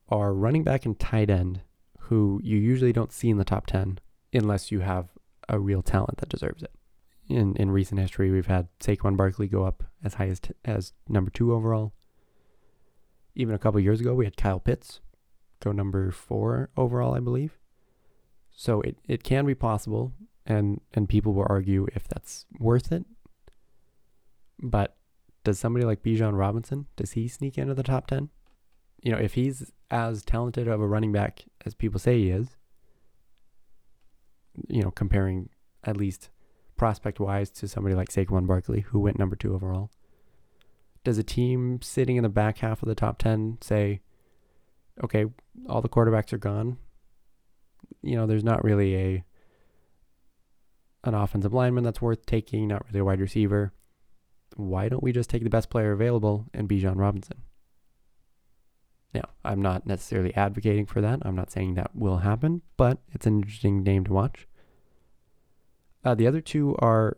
are 0.09 0.33
running 0.33 0.63
back 0.63 0.87
and 0.87 0.97
tight 0.97 1.29
end 1.29 1.63
who 2.03 2.41
you 2.45 2.57
usually 2.57 2.93
don't 2.93 3.13
see 3.13 3.29
in 3.29 3.37
the 3.37 3.45
top 3.45 3.67
10 3.67 3.99
unless 4.33 4.71
you 4.71 4.79
have 4.79 5.09
a 5.49 5.59
real 5.59 5.83
talent 5.83 6.19
that 6.19 6.29
deserves 6.29 6.63
it. 6.63 6.71
In 7.29 7.57
in 7.57 7.73
recent 7.73 8.01
history, 8.01 8.31
we've 8.31 8.47
had 8.47 8.69
Saquon 8.79 9.17
Barkley 9.17 9.49
go 9.49 9.65
up 9.65 9.83
as 10.05 10.15
high 10.15 10.29
as 10.29 10.39
t- 10.39 10.55
as 10.65 10.93
number 11.09 11.33
2 11.33 11.53
overall. 11.53 11.95
Even 13.35 13.57
a 13.57 13.59
couple 13.59 13.81
years 13.81 14.01
ago, 14.01 14.15
we 14.15 14.25
had 14.25 14.37
Kyle 14.37 14.61
Pitts 14.61 15.01
go 15.59 15.73
number 15.73 16.13
4 16.13 16.71
overall, 16.77 17.15
I 17.17 17.19
believe. 17.19 17.58
So 18.61 18.81
it, 18.81 18.99
it 19.07 19.23
can 19.23 19.47
be 19.47 19.55
possible 19.55 20.13
and 20.45 20.81
and 20.93 21.09
people 21.09 21.33
will 21.33 21.47
argue 21.49 21.87
if 21.95 22.09
that's 22.09 22.45
worth 22.59 22.91
it. 22.91 23.05
But 24.61 24.97
does 25.45 25.61
somebody 25.61 25.87
like 25.87 26.03
Bijan 26.03 26.37
Robinson, 26.37 26.87
does 26.97 27.13
he 27.13 27.29
sneak 27.29 27.57
into 27.57 27.73
the 27.73 27.85
top 27.85 28.09
10? 28.09 28.31
You 29.01 29.13
know, 29.13 29.19
if 29.19 29.35
he's 29.35 29.71
as 29.93 30.25
talented 30.25 30.67
of 30.67 30.81
a 30.81 30.89
running 30.89 31.13
back 31.13 31.45
as 31.65 31.77
people 31.77 32.01
say 32.01 32.19
he 32.19 32.31
is, 32.31 32.57
you 34.67 34.83
know, 34.83 34.91
comparing 34.91 35.51
at 35.85 35.97
least 35.97 36.29
prospect 36.77 37.21
wise 37.21 37.51
to 37.51 37.69
somebody 37.69 37.95
like 37.95 38.09
Saquon 38.09 38.49
Barkley, 38.49 38.81
who 38.81 38.99
went 38.99 39.21
number 39.21 39.37
two 39.37 39.55
overall, 39.55 39.93
does 41.05 41.17
a 41.17 41.23
team 41.23 41.81
sitting 41.81 42.17
in 42.17 42.25
the 42.25 42.29
back 42.29 42.59
half 42.59 42.83
of 42.83 42.89
the 42.89 42.97
top 42.97 43.19
10 43.19 43.59
say, 43.61 44.01
okay, 45.05 45.27
all 45.69 45.81
the 45.81 45.89
quarterbacks 45.89 46.33
are 46.33 46.39
gone? 46.39 46.79
You 48.03 48.17
know, 48.17 48.27
there's 48.27 48.45
not 48.45 48.65
really 48.65 48.97
a 48.97 49.25
an 51.05 51.15
offensive 51.15 51.55
lineman 51.55 51.85
that's 51.85 52.03
worth 52.03 52.27
taking, 52.27 52.69
not 52.69 52.85
really 52.87 53.01
a 53.01 53.05
wide 53.05 53.21
receiver. 53.21 53.73
Why 54.57 54.89
don't 54.89 55.03
we 55.03 55.13
just 55.13 55.31
take 55.31 55.45
the 55.45 55.51
best 55.51 55.71
player 55.71 55.93
available 55.93 56.47
and 56.53 56.69
Bijan 56.69 56.97
Robinson? 56.97 57.43
Now, 59.15 59.29
I'm 59.45 59.63
not 59.63 59.87
necessarily 59.87 60.35
advocating 60.35 60.87
for 60.87 61.01
that. 61.01 61.21
I'm 61.23 61.37
not 61.37 61.51
saying 61.51 61.75
that 61.75 61.95
will 61.95 62.19
happen, 62.19 62.63
but 62.77 62.99
it's 63.13 63.27
an 63.27 63.37
interesting 63.37 63.83
name 63.83 64.05
to 64.05 64.13
watch. 64.13 64.47
Uh, 66.05 66.15
the 66.15 66.27
other 66.27 66.41
two 66.41 66.77
are 66.79 67.17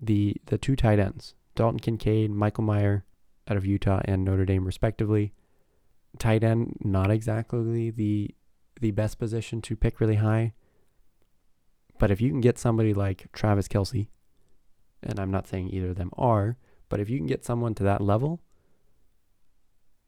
the 0.00 0.36
the 0.46 0.58
two 0.58 0.76
tight 0.76 0.98
ends, 0.98 1.34
Dalton 1.54 1.78
Kincaid, 1.80 2.30
Michael 2.30 2.64
Mayer 2.64 3.04
out 3.48 3.56
of 3.56 3.66
Utah 3.66 4.00
and 4.04 4.24
Notre 4.24 4.44
Dame 4.44 4.64
respectively. 4.64 5.32
Tight 6.18 6.42
end, 6.42 6.76
not 6.80 7.10
exactly 7.10 7.90
the 7.90 8.34
the 8.80 8.90
best 8.90 9.18
position 9.18 9.62
to 9.62 9.76
pick 9.76 10.00
really 10.00 10.16
high. 10.16 10.54
But 11.98 12.10
if 12.10 12.20
you 12.20 12.30
can 12.30 12.40
get 12.40 12.58
somebody 12.58 12.94
like 12.94 13.30
Travis 13.32 13.68
Kelce, 13.68 14.08
and 15.02 15.20
I'm 15.20 15.30
not 15.30 15.46
saying 15.46 15.68
either 15.68 15.90
of 15.90 15.96
them 15.96 16.10
are, 16.16 16.56
but 16.88 17.00
if 17.00 17.08
you 17.08 17.18
can 17.18 17.26
get 17.26 17.44
someone 17.44 17.74
to 17.76 17.84
that 17.84 18.00
level, 18.00 18.40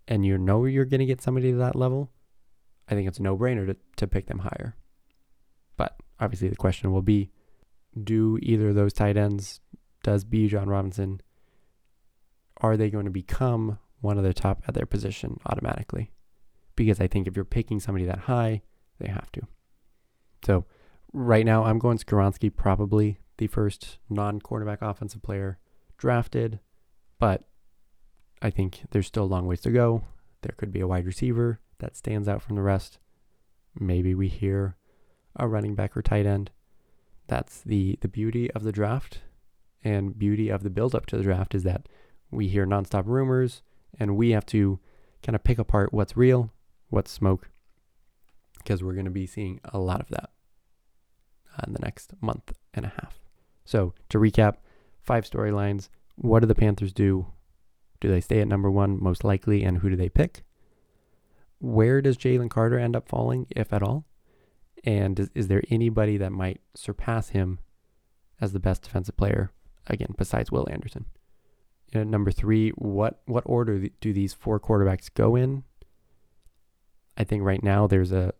and 0.08 0.26
you 0.26 0.36
know 0.36 0.64
you're 0.64 0.84
going 0.84 1.00
to 1.00 1.06
get 1.06 1.22
somebody 1.22 1.52
to 1.52 1.58
that 1.58 1.76
level, 1.76 2.10
I 2.88 2.94
think 2.94 3.08
it's 3.08 3.18
a 3.18 3.22
no 3.22 3.36
brainer 3.36 3.66
to, 3.66 3.76
to 3.96 4.06
pick 4.06 4.26
them 4.26 4.40
higher. 4.40 4.76
But 5.76 5.96
obviously, 6.18 6.48
the 6.48 6.56
question 6.56 6.92
will 6.92 7.02
be 7.02 7.30
do 8.02 8.38
either 8.42 8.70
of 8.70 8.74
those 8.74 8.92
tight 8.92 9.16
ends, 9.16 9.60
does 10.02 10.24
Bijan 10.24 10.66
Robinson, 10.66 11.20
are 12.58 12.76
they 12.76 12.90
going 12.90 13.04
to 13.04 13.10
become 13.10 13.78
one 14.00 14.18
of 14.18 14.24
the 14.24 14.34
top 14.34 14.62
at 14.66 14.74
their 14.74 14.86
position 14.86 15.38
automatically? 15.46 16.10
Because 16.76 17.00
I 17.00 17.06
think 17.06 17.26
if 17.26 17.36
you're 17.36 17.44
picking 17.44 17.80
somebody 17.80 18.04
that 18.06 18.20
high, 18.20 18.62
they 18.98 19.08
have 19.08 19.30
to. 19.32 19.42
So 20.44 20.64
right 21.12 21.44
now, 21.44 21.64
I'm 21.64 21.78
going 21.78 21.98
Skoronski, 21.98 22.54
probably 22.54 23.18
the 23.38 23.46
first 23.46 23.98
non 24.08 24.40
quarterback 24.40 24.82
offensive 24.82 25.22
player 25.22 25.58
drafted, 25.98 26.60
but 27.18 27.44
I 28.40 28.50
think 28.50 28.82
there's 28.90 29.06
still 29.06 29.24
a 29.24 29.26
long 29.26 29.46
ways 29.46 29.60
to 29.62 29.70
go. 29.70 30.02
There 30.42 30.54
could 30.56 30.72
be 30.72 30.80
a 30.80 30.86
wide 30.88 31.06
receiver 31.06 31.60
that 31.78 31.96
stands 31.96 32.28
out 32.28 32.42
from 32.42 32.56
the 32.56 32.62
rest. 32.62 32.98
Maybe 33.78 34.14
we 34.14 34.28
hear 34.28 34.76
a 35.36 35.48
running 35.48 35.74
back 35.74 35.96
or 35.96 36.02
tight 36.02 36.26
end. 36.26 36.50
That's 37.28 37.60
the 37.60 37.98
the 38.00 38.08
beauty 38.08 38.50
of 38.50 38.64
the 38.64 38.72
draft 38.72 39.20
and 39.84 40.18
beauty 40.18 40.48
of 40.48 40.62
the 40.62 40.70
build 40.70 40.94
up 40.94 41.06
to 41.06 41.16
the 41.16 41.22
draft 41.22 41.54
is 41.54 41.62
that 41.62 41.88
we 42.30 42.48
hear 42.48 42.66
nonstop 42.66 43.06
rumors 43.06 43.62
and 43.98 44.16
we 44.16 44.30
have 44.30 44.46
to 44.46 44.78
kind 45.22 45.36
of 45.36 45.44
pick 45.44 45.58
apart 45.58 45.92
what's 45.92 46.16
real, 46.16 46.50
what's 46.92 47.10
smoke 47.10 47.48
because 48.58 48.82
we're 48.82 48.92
going 48.92 49.06
to 49.06 49.10
be 49.10 49.26
seeing 49.26 49.60
a 49.64 49.78
lot 49.78 50.00
of 50.00 50.08
that 50.08 50.30
uh, 51.56 51.62
in 51.66 51.72
the 51.72 51.80
next 51.80 52.12
month 52.20 52.52
and 52.74 52.84
a 52.86 52.92
half. 53.00 53.18
So, 53.64 53.94
to 54.10 54.18
recap, 54.18 54.56
five 55.00 55.28
storylines. 55.28 55.88
What 56.16 56.40
do 56.40 56.46
the 56.46 56.54
Panthers 56.54 56.92
do 56.92 57.26
do 58.00 58.08
they 58.08 58.20
stay 58.20 58.40
at 58.40 58.48
number 58.48 58.68
one 58.68 59.00
most 59.00 59.22
likely, 59.22 59.62
and 59.62 59.78
who 59.78 59.88
do 59.88 59.94
they 59.94 60.08
pick? 60.08 60.42
Where 61.60 62.02
does 62.02 62.18
Jalen 62.18 62.50
Carter 62.50 62.76
end 62.76 62.96
up 62.96 63.08
falling, 63.08 63.46
if 63.50 63.72
at 63.72 63.82
all? 63.82 64.06
And 64.82 65.20
is, 65.20 65.30
is 65.36 65.46
there 65.46 65.62
anybody 65.70 66.16
that 66.16 66.32
might 66.32 66.60
surpass 66.74 67.28
him 67.28 67.60
as 68.40 68.52
the 68.52 68.58
best 68.58 68.82
defensive 68.82 69.16
player, 69.16 69.52
again, 69.86 70.16
besides 70.18 70.50
Will 70.50 70.66
Anderson? 70.68 71.06
And 71.92 72.10
number 72.10 72.32
three, 72.32 72.70
what, 72.70 73.20
what 73.26 73.44
order 73.46 73.86
do 74.00 74.12
these 74.12 74.34
four 74.34 74.58
quarterbacks 74.58 75.08
go 75.14 75.36
in? 75.36 75.62
I 77.22 77.24
think 77.24 77.44
right 77.44 77.62
now 77.62 77.86
there's 77.86 78.10
a, 78.10 78.34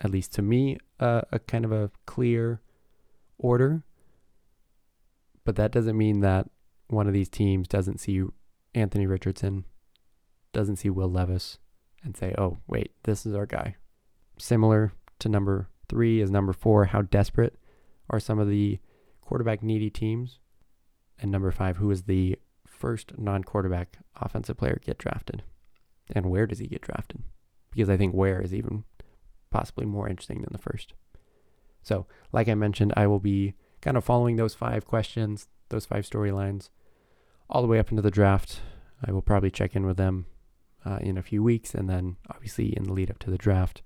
at 0.00 0.10
least 0.10 0.32
to 0.34 0.42
me, 0.42 0.78
a, 0.98 1.38
kind 1.46 1.64
of 1.64 1.70
a 1.70 1.92
clear 2.06 2.60
order. 3.38 3.84
But 5.44 5.54
that 5.54 5.70
doesn't 5.70 5.96
mean 5.96 6.18
that 6.18 6.50
one 6.88 7.06
of 7.06 7.12
these 7.12 7.28
teams 7.28 7.68
doesn't 7.68 8.00
see 8.00 8.24
Anthony 8.74 9.06
Richardson, 9.06 9.64
doesn't 10.52 10.74
see 10.78 10.90
Will 10.90 11.08
Levis, 11.08 11.58
and 12.02 12.16
say, 12.16 12.34
oh, 12.36 12.58
wait, 12.66 12.90
this 13.04 13.24
is 13.24 13.32
our 13.32 13.46
guy. 13.46 13.76
Similar 14.38 14.92
to 15.20 15.28
number 15.28 15.68
three 15.88 16.20
is 16.20 16.32
number 16.32 16.52
four. 16.52 16.86
How 16.86 17.02
desperate 17.02 17.60
are 18.08 18.18
some 18.18 18.40
of 18.40 18.48
the 18.48 18.80
quarterback 19.20 19.62
needy 19.62 19.88
teams? 19.88 20.40
And 21.20 21.30
number 21.30 21.52
five, 21.52 21.76
who 21.76 21.92
is 21.92 22.02
the 22.02 22.40
first 22.66 23.16
non 23.16 23.44
quarterback 23.44 23.98
offensive 24.20 24.56
player 24.56 24.80
get 24.84 24.98
drafted? 24.98 25.44
And 26.12 26.26
where 26.26 26.48
does 26.48 26.58
he 26.58 26.66
get 26.66 26.80
drafted? 26.80 27.22
Because 27.70 27.88
I 27.88 27.96
think 27.96 28.14
where 28.14 28.40
is 28.40 28.54
even 28.54 28.84
possibly 29.50 29.86
more 29.86 30.08
interesting 30.08 30.42
than 30.42 30.52
the 30.52 30.58
first. 30.58 30.94
So, 31.82 32.06
like 32.32 32.48
I 32.48 32.54
mentioned, 32.54 32.92
I 32.96 33.06
will 33.06 33.20
be 33.20 33.54
kind 33.80 33.96
of 33.96 34.04
following 34.04 34.36
those 34.36 34.54
five 34.54 34.86
questions, 34.86 35.48
those 35.70 35.86
five 35.86 36.08
storylines 36.08 36.70
all 37.48 37.62
the 37.62 37.68
way 37.68 37.78
up 37.78 37.90
into 37.90 38.02
the 38.02 38.10
draft. 38.10 38.60
I 39.04 39.12
will 39.12 39.22
probably 39.22 39.50
check 39.50 39.74
in 39.74 39.86
with 39.86 39.96
them 39.96 40.26
uh, 40.84 40.98
in 41.00 41.16
a 41.16 41.22
few 41.22 41.42
weeks, 41.42 41.74
and 41.74 41.88
then 41.88 42.16
obviously 42.30 42.76
in 42.76 42.84
the 42.84 42.92
lead 42.92 43.10
up 43.10 43.18
to 43.20 43.30
the 43.30 43.38
draft, 43.38 43.82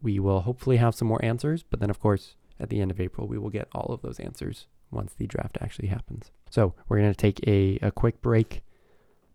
we 0.00 0.18
will 0.18 0.40
hopefully 0.40 0.76
have 0.76 0.94
some 0.94 1.08
more 1.08 1.24
answers. 1.24 1.62
But 1.62 1.80
then, 1.80 1.90
of 1.90 2.00
course, 2.00 2.36
at 2.58 2.70
the 2.70 2.80
end 2.80 2.90
of 2.90 3.00
April, 3.00 3.26
we 3.26 3.38
will 3.38 3.50
get 3.50 3.68
all 3.72 3.92
of 3.92 4.02
those 4.02 4.18
answers 4.18 4.66
once 4.90 5.12
the 5.12 5.26
draft 5.26 5.58
actually 5.60 5.88
happens. 5.88 6.30
So 6.50 6.74
we're 6.88 6.98
going 6.98 7.12
to 7.12 7.16
take 7.16 7.46
a, 7.46 7.78
a 7.82 7.90
quick 7.90 8.22
break. 8.22 8.62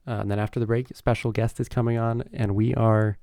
Uh, 0.07 0.19
and 0.21 0.31
then 0.31 0.39
after 0.39 0.59
the 0.59 0.65
break, 0.65 0.95
special 0.95 1.31
guest 1.31 1.59
is 1.59 1.69
coming 1.69 1.97
on, 1.97 2.23
and 2.33 2.55
we 2.55 2.73
are 2.73 3.17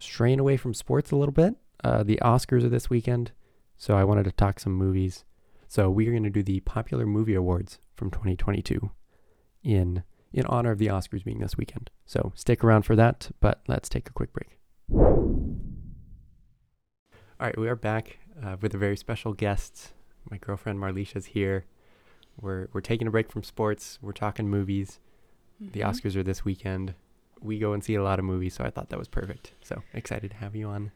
straying 0.00 0.40
away 0.40 0.56
from 0.56 0.74
sports 0.74 1.10
a 1.10 1.16
little 1.16 1.32
bit. 1.32 1.54
Uh, 1.82 2.02
the 2.02 2.18
Oscars 2.22 2.64
are 2.64 2.68
this 2.68 2.90
weekend, 2.90 3.32
so 3.76 3.96
I 3.96 4.04
wanted 4.04 4.24
to 4.24 4.32
talk 4.32 4.60
some 4.60 4.72
movies. 4.72 5.24
So 5.68 5.88
we 5.88 6.08
are 6.08 6.10
going 6.10 6.24
to 6.24 6.30
do 6.30 6.42
the 6.42 6.60
Popular 6.60 7.06
Movie 7.06 7.34
Awards 7.34 7.78
from 7.94 8.10
2022 8.10 8.90
in 9.62 10.02
in 10.32 10.46
honor 10.46 10.70
of 10.70 10.78
the 10.78 10.86
Oscars 10.86 11.24
being 11.24 11.40
this 11.40 11.56
weekend. 11.56 11.90
So 12.06 12.32
stick 12.36 12.62
around 12.62 12.82
for 12.82 12.94
that, 12.96 13.30
but 13.40 13.62
let's 13.66 13.88
take 13.88 14.08
a 14.08 14.12
quick 14.12 14.32
break. 14.32 14.58
All 17.40 17.46
right, 17.46 17.58
we 17.58 17.68
are 17.68 17.76
back 17.76 18.18
uh, 18.42 18.56
with 18.60 18.74
a 18.74 18.78
very 18.78 18.96
special 18.96 19.32
guest. 19.32 19.92
My 20.30 20.36
girlfriend 20.36 20.78
Marleisha's 20.78 21.26
here. 21.26 21.64
We're 22.40 22.68
we're 22.72 22.80
taking 22.80 23.06
a 23.06 23.10
break 23.10 23.30
from 23.30 23.42
sports. 23.42 23.98
We're 24.02 24.12
talking 24.12 24.48
movies. 24.48 25.00
Mm-hmm. 25.62 25.72
The 25.72 25.80
Oscars 25.80 26.16
are 26.16 26.22
this 26.22 26.44
weekend. 26.44 26.94
We 27.42 27.58
go 27.58 27.72
and 27.72 27.82
see 27.82 27.94
a 27.94 28.02
lot 28.02 28.18
of 28.18 28.24
movies, 28.24 28.54
so 28.54 28.64
I 28.64 28.70
thought 28.70 28.90
that 28.90 28.98
was 28.98 29.08
perfect. 29.08 29.52
So 29.62 29.82
excited 29.94 30.32
to 30.32 30.36
have 30.36 30.54
you 30.54 30.68
on. 30.68 30.92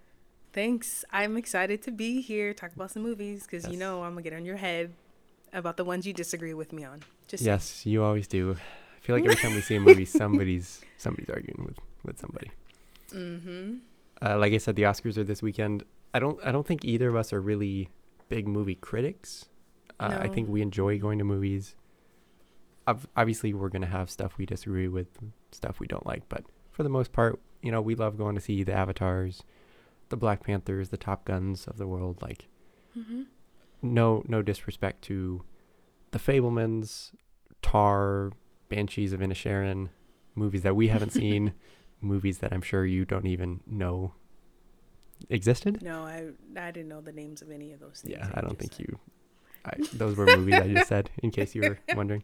Thanks. 0.53 1.05
I'm 1.11 1.37
excited 1.37 1.83
to 1.83 1.91
be 1.91 2.21
here, 2.21 2.55
talk 2.55 2.75
about 2.75 2.91
some 2.91 3.03
movies, 3.03 3.43
because 3.43 3.65
yes. 3.65 3.73
you 3.73 3.79
know 3.79 4.05
I'm 4.05 4.13
gonna 4.13 4.23
get 4.23 4.33
on 4.33 4.45
your 4.45 4.57
head 4.57 4.93
about 5.53 5.77
the 5.77 5.85
ones 5.85 6.07
you 6.07 6.13
disagree 6.13 6.55
with 6.55 6.73
me 6.73 6.85
on. 6.85 7.03
Just 7.29 7.43
yes, 7.43 7.87
you 7.87 8.03
always 8.03 8.27
do. 8.27 8.57
I 8.97 9.01
feel 9.01 9.17
like 9.17 9.25
every 9.25 9.37
time 9.37 9.55
we 9.55 9.61
see 9.61 9.77
a 9.77 9.81
movie, 9.81 10.05
somebody's 10.05 10.81
somebody's 10.99 11.31
arguing 11.31 11.65
with 11.65 11.79
with 12.05 12.19
somebody. 12.19 12.51
Mm-hmm. 13.11 13.77
Uh, 14.23 14.39
like 14.39 14.53
I 14.53 14.59
said, 14.59 14.77
the 14.77 14.83
Oscars 14.83 15.17
are 15.17 15.25
this 15.25 15.43
weekend. 15.43 15.85
I 16.13 16.19
don't 16.19 16.39
I 16.45 16.53
don't 16.53 16.67
think 16.67 16.85
either 16.85 17.09
of 17.09 17.17
us 17.17 17.33
are 17.33 17.41
really 17.41 17.89
big 18.29 18.47
movie 18.47 18.77
critics. 18.77 19.47
Uh, 20.01 20.19
I 20.21 20.29
think 20.29 20.49
we 20.49 20.61
enjoy 20.61 20.99
going 20.99 21.19
to 21.19 21.25
movies. 21.25 21.77
Ob- 22.87 23.07
Obviously, 23.17 23.55
we're 23.55 23.69
gonna 23.71 23.87
have 23.87 24.11
stuff 24.11 24.37
we 24.39 24.47
disagree 24.47 24.89
with, 24.89 25.09
stuff 25.53 25.81
we 25.81 25.87
don't 25.87 26.07
like, 26.07 26.29
but 26.29 26.45
for 26.71 26.83
the 26.83 26.89
most 26.89 27.13
part, 27.13 27.41
you 27.63 27.71
know, 27.71 27.81
we 27.81 27.95
love 27.95 28.19
going 28.19 28.35
to 28.35 28.41
see 28.41 28.63
the 28.63 28.73
Avatars, 28.75 29.43
the 30.09 30.17
Black 30.17 30.43
Panthers, 30.45 30.89
the 30.91 30.97
Top 30.97 31.25
Guns 31.25 31.67
of 31.67 31.79
the 31.79 31.87
world. 31.87 32.21
Like, 32.21 32.49
Mm-hmm. 32.99 33.23
no, 33.83 34.23
no 34.29 34.41
disrespect 34.43 35.03
to 35.03 35.43
the 36.13 36.19
Fabelmans, 36.19 37.11
Tar, 37.63 38.31
Banshees 38.69 39.13
of 39.13 39.21
Inisherin, 39.21 39.89
movies 40.37 40.63
that 40.63 40.77
we 40.77 40.89
haven't 40.89 41.11
seen, 41.23 41.55
movies 42.01 42.39
that 42.39 42.53
I'm 42.53 42.63
sure 42.63 42.85
you 42.87 43.05
don't 43.05 43.27
even 43.27 43.61
know 43.67 44.13
existed. 45.31 45.83
No, 45.83 46.03
I 46.03 46.29
I 46.57 46.71
didn't 46.71 46.89
know 46.89 47.01
the 47.01 47.13
names 47.13 47.43
of 47.43 47.51
any 47.51 47.73
of 47.73 47.81
those 47.81 48.01
things. 48.03 48.17
Yeah, 48.19 48.27
that 48.27 48.39
I 48.39 48.41
don't 48.43 48.59
think 48.59 48.75
said. 48.75 48.87
you. 48.89 48.99
I, 49.65 49.73
those 49.95 50.17
were 50.17 50.27
movies 50.27 50.55
I 50.55 50.69
just 50.69 50.89
said, 50.89 51.11
in 51.23 51.31
case 51.31 51.55
you 51.55 51.63
were 51.63 51.79
wondering. 51.97 52.23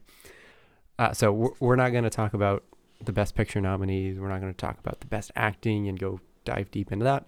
Uh, 1.01 1.11
so 1.11 1.31
we're, 1.31 1.49
we're 1.59 1.75
not 1.75 1.91
going 1.91 2.03
to 2.03 2.11
talk 2.11 2.35
about 2.35 2.63
the 3.03 3.11
best 3.11 3.33
picture 3.33 3.59
nominees. 3.59 4.19
We're 4.19 4.29
not 4.29 4.39
going 4.39 4.53
to 4.53 4.57
talk 4.57 4.77
about 4.77 4.99
the 4.99 5.07
best 5.07 5.31
acting 5.35 5.87
and 5.87 5.97
go 5.97 6.19
dive 6.45 6.69
deep 6.69 6.91
into 6.91 7.03
that. 7.05 7.25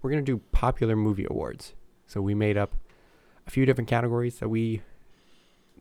We're 0.00 0.08
going 0.08 0.24
to 0.24 0.32
do 0.32 0.40
popular 0.52 0.96
movie 0.96 1.26
awards. 1.28 1.74
So 2.06 2.22
we 2.22 2.34
made 2.34 2.56
up 2.56 2.74
a 3.46 3.50
few 3.50 3.66
different 3.66 3.88
categories 3.90 4.38
that 4.38 4.48
we 4.48 4.80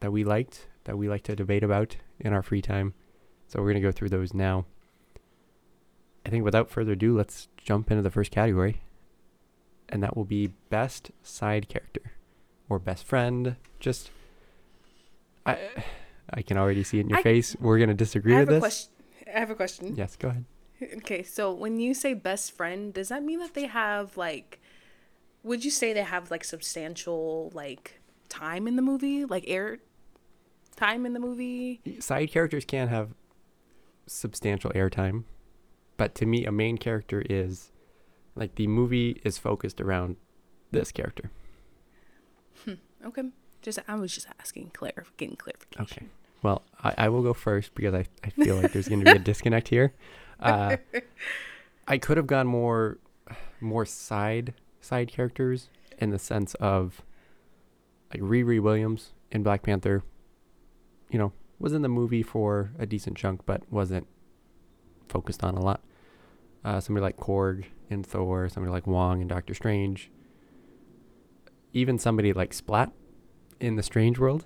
that 0.02 0.12
we 0.12 0.26
liked, 0.26 0.68
that 0.84 0.98
we 0.98 1.08
like 1.08 1.24
to 1.24 1.36
debate 1.36 1.64
about 1.64 1.96
in 2.20 2.34
our 2.34 2.44
free 2.44 2.62
time. 2.62 2.94
So 3.48 3.60
we're 3.60 3.72
going 3.72 3.82
to 3.82 3.88
go 3.88 3.94
through 3.94 4.10
those 4.10 4.34
now. 4.34 4.66
I 6.26 6.30
think 6.30 6.44
without 6.44 6.70
further 6.70 6.92
ado, 6.92 7.16
let's 7.16 7.48
jump 7.56 7.90
into 7.90 8.04
the 8.04 8.12
first 8.12 8.32
category. 8.32 8.82
And 9.88 10.04
that 10.04 10.18
will 10.18 10.26
be 10.26 10.48
best 10.70 11.12
side 11.24 11.70
character 11.70 12.12
or 12.68 12.80
best 12.80 13.06
friend. 13.06 13.56
Just 13.80 14.12
I 15.46 15.58
I 16.34 16.42
can 16.42 16.58
already 16.58 16.84
see 16.84 16.98
it 17.00 17.02
in 17.02 17.10
your 17.10 17.20
I- 17.20 17.24
face. 17.24 17.56
We're 17.60 17.80
gonna 17.80 17.94
disagree 17.94 18.36
I 18.36 18.40
with 18.40 18.50
have 18.50 18.58
a 18.58 18.60
this. 18.60 18.62
question. 18.62 18.94
I 19.36 19.40
have 19.40 19.50
a 19.52 19.56
question. 19.56 19.96
Yes, 19.96 20.16
go 20.16 20.30
ahead. 20.30 20.46
Okay, 20.98 21.24
so 21.24 21.52
when 21.54 21.80
you 21.80 21.94
say 21.94 22.14
best 22.14 22.56
friend, 22.56 22.94
does 22.94 23.10
that 23.10 23.22
mean 23.24 23.40
that 23.40 23.54
they 23.54 23.66
have 23.66 24.16
like 24.18 24.60
would 25.44 25.64
you 25.64 25.72
say 25.72 25.94
they 25.94 26.04
have 26.04 26.32
like 26.32 26.44
substantial 26.44 27.52
like 27.54 28.00
time 28.30 28.68
in 28.68 28.76
the 28.76 28.82
movie? 28.82 29.26
Like 29.26 29.44
air 29.48 29.80
time 30.76 31.06
in 31.06 31.14
the 31.14 31.20
movie? 31.20 31.82
Side 32.00 32.32
characters 32.32 32.66
can 32.66 32.88
have 32.88 33.10
substantial 34.08 34.72
airtime, 34.72 35.24
but 35.98 36.16
to 36.16 36.26
me, 36.26 36.46
a 36.46 36.52
main 36.52 36.78
character 36.78 37.24
is 37.30 37.72
like 38.36 38.56
the 38.56 38.68
movie 38.68 39.22
is 39.24 39.38
focused 39.38 39.80
around 39.82 40.16
this 40.72 40.92
character. 40.92 41.30
Hmm, 42.66 42.74
okay. 43.06 43.24
Just 43.62 43.80
I 43.88 43.96
was 43.96 44.14
just 44.14 44.28
asking 44.40 44.72
clar 44.74 44.92
getting 45.18 45.36
clarification. 45.36 45.84
Okay. 45.84 46.06
Well, 46.42 46.64
I, 46.84 46.94
I 46.98 47.10
will 47.10 47.22
go 47.22 47.34
first 47.34 47.76
because 47.76 47.94
I, 47.94 48.06
I 48.24 48.30
feel 48.30 48.56
like 48.56 48.72
there's 48.72 48.88
going 48.88 49.04
to 49.04 49.12
be 49.12 49.18
a 49.18 49.20
disconnect 49.24 49.68
here. 49.68 49.94
Uh, 50.40 50.78
I 51.88 51.98
could 51.98 52.18
have 52.18 52.28
gone 52.28 52.48
more 52.48 52.98
more 53.62 53.86
side 53.86 54.54
side 54.80 55.10
characters 55.10 55.70
in 55.98 56.12
the 56.12 56.20
sense 56.20 56.56
of 56.56 57.02
like 58.14 58.22
Riri 58.22 58.62
Williams 58.62 59.12
in 59.32 59.44
Black 59.44 59.64
Panther. 59.64 60.04
You 61.10 61.20
know, 61.20 61.34
was 61.60 61.74
in 61.74 61.82
the 61.82 61.90
movie 61.90 62.24
for 62.24 62.72
a 62.80 62.86
decent 62.86 63.18
chunk, 63.18 63.46
but 63.46 63.64
wasn't 63.72 64.08
focused 65.10 65.44
on 65.44 65.56
a 65.56 65.62
lot. 65.62 65.82
Uh, 66.64 66.80
somebody 66.80 67.04
like 67.04 67.18
Korg 67.18 67.66
in 67.90 68.04
Thor, 68.04 68.48
somebody 68.50 68.72
like 68.72 68.88
Wong 68.88 69.22
in 69.22 69.28
Doctor 69.28 69.54
Strange. 69.54 70.12
Even 71.74 72.00
somebody 72.00 72.34
like 72.34 72.54
Splat 72.54 72.92
in 73.60 73.76
the 73.76 73.84
Strange 73.84 74.20
World 74.20 74.46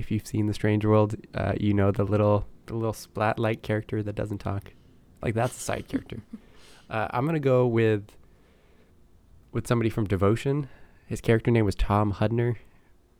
if 0.00 0.10
you've 0.10 0.26
seen 0.26 0.46
the 0.46 0.54
Strange 0.54 0.84
World, 0.84 1.14
uh, 1.34 1.52
you 1.60 1.74
know 1.74 1.92
the 1.92 2.04
little 2.04 2.46
the 2.66 2.74
little 2.74 2.94
splat 2.94 3.38
like 3.38 3.62
character 3.62 4.02
that 4.02 4.14
doesn't 4.14 4.38
talk. 4.38 4.72
Like 5.22 5.34
that's 5.34 5.56
a 5.56 5.60
side 5.60 5.86
character. 5.88 6.22
Uh, 6.88 7.06
I'm 7.12 7.24
gonna 7.24 7.38
go 7.38 7.68
with 7.68 8.16
with 9.52 9.64
somebody 9.64 9.90
from 9.90 10.06
Devotion. 10.06 10.68
His 11.06 11.20
character 11.20 11.52
name 11.52 11.64
was 11.64 11.76
Tom 11.76 12.14
Hudner, 12.14 12.56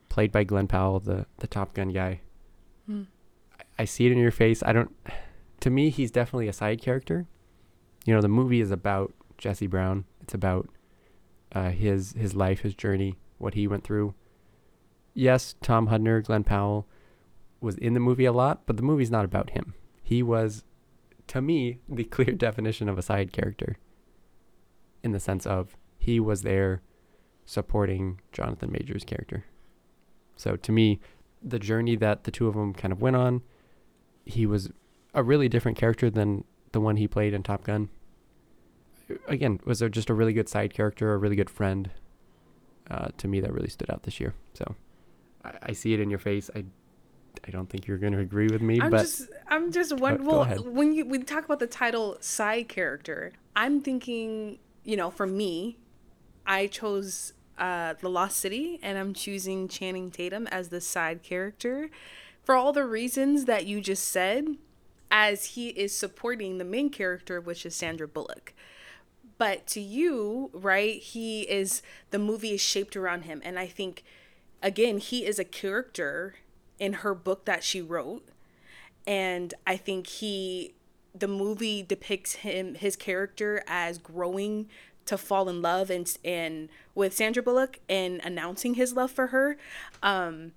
played 0.08 0.32
by 0.32 0.42
Glen 0.42 0.66
Powell, 0.66 0.98
the 0.98 1.26
the 1.38 1.46
Top 1.46 1.72
Gun 1.72 1.90
guy. 1.90 2.20
Hmm. 2.86 3.04
I, 3.56 3.82
I 3.82 3.84
see 3.84 4.06
it 4.06 4.10
in 4.10 4.18
your 4.18 4.32
face. 4.32 4.60
I 4.64 4.72
don't. 4.72 4.90
To 5.60 5.70
me, 5.70 5.90
he's 5.90 6.10
definitely 6.10 6.48
a 6.48 6.52
side 6.52 6.82
character. 6.82 7.28
You 8.04 8.12
know, 8.12 8.20
the 8.20 8.26
movie 8.26 8.60
is 8.60 8.72
about 8.72 9.14
Jesse 9.38 9.68
Brown. 9.68 10.04
It's 10.20 10.34
about 10.34 10.68
uh, 11.52 11.70
his 11.70 12.14
his 12.14 12.34
life, 12.34 12.62
his 12.62 12.74
journey, 12.74 13.18
what 13.38 13.54
he 13.54 13.68
went 13.68 13.84
through 13.84 14.14
yes, 15.14 15.54
Tom 15.62 15.88
Hudner, 15.88 16.24
Glen 16.24 16.44
Powell 16.44 16.86
was 17.60 17.76
in 17.76 17.94
the 17.94 18.00
movie 18.00 18.24
a 18.24 18.32
lot, 18.32 18.62
but 18.66 18.76
the 18.76 18.82
movie's 18.82 19.10
not 19.10 19.24
about 19.24 19.50
him. 19.50 19.74
He 20.02 20.22
was, 20.22 20.64
to 21.28 21.40
me, 21.40 21.78
the 21.88 22.04
clear 22.16 22.32
definition 22.32 22.88
of 22.88 22.98
a 22.98 23.02
side 23.02 23.32
character 23.32 23.76
in 25.02 25.12
the 25.12 25.20
sense 25.20 25.46
of 25.46 25.76
he 25.98 26.20
was 26.20 26.42
there 26.42 26.82
supporting 27.44 28.20
Jonathan 28.32 28.70
Majors' 28.72 29.04
character. 29.04 29.44
So 30.36 30.56
to 30.56 30.72
me, 30.72 31.00
the 31.42 31.58
journey 31.58 31.96
that 31.96 32.24
the 32.24 32.30
two 32.30 32.46
of 32.46 32.54
them 32.54 32.72
kind 32.72 32.92
of 32.92 33.00
went 33.00 33.16
on, 33.16 33.42
he 34.24 34.46
was 34.46 34.70
a 35.14 35.22
really 35.22 35.48
different 35.48 35.76
character 35.76 36.10
than 36.10 36.44
the 36.72 36.80
one 36.80 36.96
he 36.96 37.08
played 37.08 37.34
in 37.34 37.42
Top 37.42 37.64
Gun. 37.64 37.88
Again, 39.26 39.60
was 39.64 39.80
there 39.80 39.88
just 39.88 40.08
a 40.08 40.14
really 40.14 40.32
good 40.32 40.48
side 40.48 40.72
character, 40.72 41.12
a 41.12 41.18
really 41.18 41.36
good 41.36 41.50
friend? 41.50 41.90
Uh, 42.90 43.08
to 43.18 43.28
me, 43.28 43.40
that 43.40 43.52
really 43.52 43.68
stood 43.68 43.90
out 43.90 44.04
this 44.04 44.20
year. 44.20 44.34
So 44.54 44.76
I, 45.44 45.52
I 45.62 45.72
see 45.72 45.94
it 45.94 46.00
in 46.00 46.10
your 46.10 46.18
face. 46.18 46.50
I, 46.54 46.64
I 47.46 47.50
don't 47.50 47.68
think 47.68 47.86
you're 47.86 47.98
going 47.98 48.12
to 48.12 48.18
agree 48.18 48.48
with 48.48 48.62
me, 48.62 48.80
I'm 48.80 48.90
but 48.90 49.02
just 49.02 49.28
I'm 49.48 49.72
just 49.72 49.96
go 49.96 50.16
well 50.20 50.44
when 50.44 50.92
you 50.94 51.06
we 51.06 51.18
talk 51.18 51.44
about 51.44 51.58
the 51.58 51.66
title 51.66 52.16
side 52.20 52.68
character, 52.68 53.32
I'm 53.56 53.80
thinking, 53.80 54.58
you 54.84 54.96
know, 54.96 55.10
for 55.10 55.26
me, 55.26 55.78
I 56.46 56.66
chose 56.66 57.32
uh 57.58 57.94
The 58.00 58.08
Lost 58.08 58.38
City 58.38 58.78
and 58.82 58.98
I'm 58.98 59.14
choosing 59.14 59.68
Channing 59.68 60.10
Tatum 60.10 60.46
as 60.48 60.68
the 60.68 60.80
side 60.80 61.22
character 61.22 61.90
for 62.42 62.54
all 62.54 62.72
the 62.72 62.84
reasons 62.84 63.44
that 63.46 63.66
you 63.66 63.80
just 63.80 64.08
said 64.08 64.56
as 65.10 65.44
he 65.46 65.68
is 65.70 65.94
supporting 65.96 66.58
the 66.58 66.64
main 66.64 66.90
character 66.90 67.40
which 67.40 67.64
is 67.66 67.74
Sandra 67.74 68.06
Bullock. 68.06 68.52
But 69.38 69.66
to 69.68 69.80
you, 69.80 70.50
right, 70.52 71.00
he 71.00 71.42
is 71.42 71.82
the 72.10 72.18
movie 72.18 72.52
is 72.52 72.60
shaped 72.60 72.96
around 72.96 73.22
him 73.22 73.40
and 73.44 73.58
I 73.58 73.66
think 73.66 74.04
again, 74.62 74.98
he 74.98 75.24
is 75.24 75.38
a 75.38 75.44
character 75.44 76.36
in 76.78 76.94
her 76.94 77.14
book 77.14 77.44
that 77.44 77.62
she 77.62 77.80
wrote. 77.80 78.26
And 79.06 79.54
i 79.66 79.76
think 79.76 80.06
he 80.06 80.74
the 81.14 81.28
movie 81.28 81.82
depicts 81.82 82.34
him 82.36 82.74
his 82.74 82.96
character 82.96 83.62
as 83.66 83.98
growing 83.98 84.68
to 85.06 85.18
fall 85.18 85.48
in 85.48 85.60
love 85.62 85.90
and 85.90 86.16
and 86.24 86.68
with 86.94 87.14
sandra 87.14 87.42
bullock 87.42 87.80
and 87.88 88.20
announcing 88.24 88.74
his 88.74 88.92
love 88.94 89.10
for 89.10 89.28
her. 89.28 89.56
Um 90.02 90.52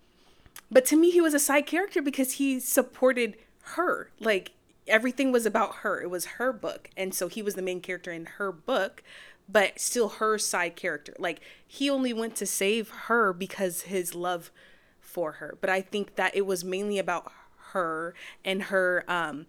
but 0.69 0.85
to 0.85 0.95
me 0.95 1.11
he 1.11 1.21
was 1.21 1.33
a 1.33 1.39
side 1.39 1.65
character 1.65 2.01
because 2.01 2.33
he 2.33 2.59
supported 2.59 3.35
her. 3.61 4.09
Like 4.19 4.51
everything 4.87 5.31
was 5.31 5.45
about 5.45 5.77
her. 5.77 6.01
It 6.01 6.09
was 6.09 6.25
her 6.25 6.51
book. 6.51 6.89
And 6.97 7.13
so 7.15 7.27
he 7.27 7.41
was 7.41 7.55
the 7.55 7.61
main 7.61 7.81
character 7.81 8.11
in 8.11 8.25
her 8.37 8.51
book 8.51 9.03
but 9.47 9.79
still 9.79 10.09
her 10.09 10.37
side 10.37 10.75
character. 10.75 11.13
Like 11.19 11.41
he 11.65 11.89
only 11.89 12.13
went 12.13 12.35
to 12.37 12.45
save 12.45 12.89
her 12.89 13.33
because 13.33 13.83
his 13.83 14.15
love 14.15 14.51
for 14.99 15.33
her. 15.33 15.57
But 15.61 15.69
i 15.69 15.81
think 15.81 16.15
that 16.15 16.35
it 16.35 16.45
was 16.45 16.63
mainly 16.63 16.97
about 16.97 17.31
her 17.71 18.13
and 18.45 18.63
her 18.63 19.03
um 19.07 19.45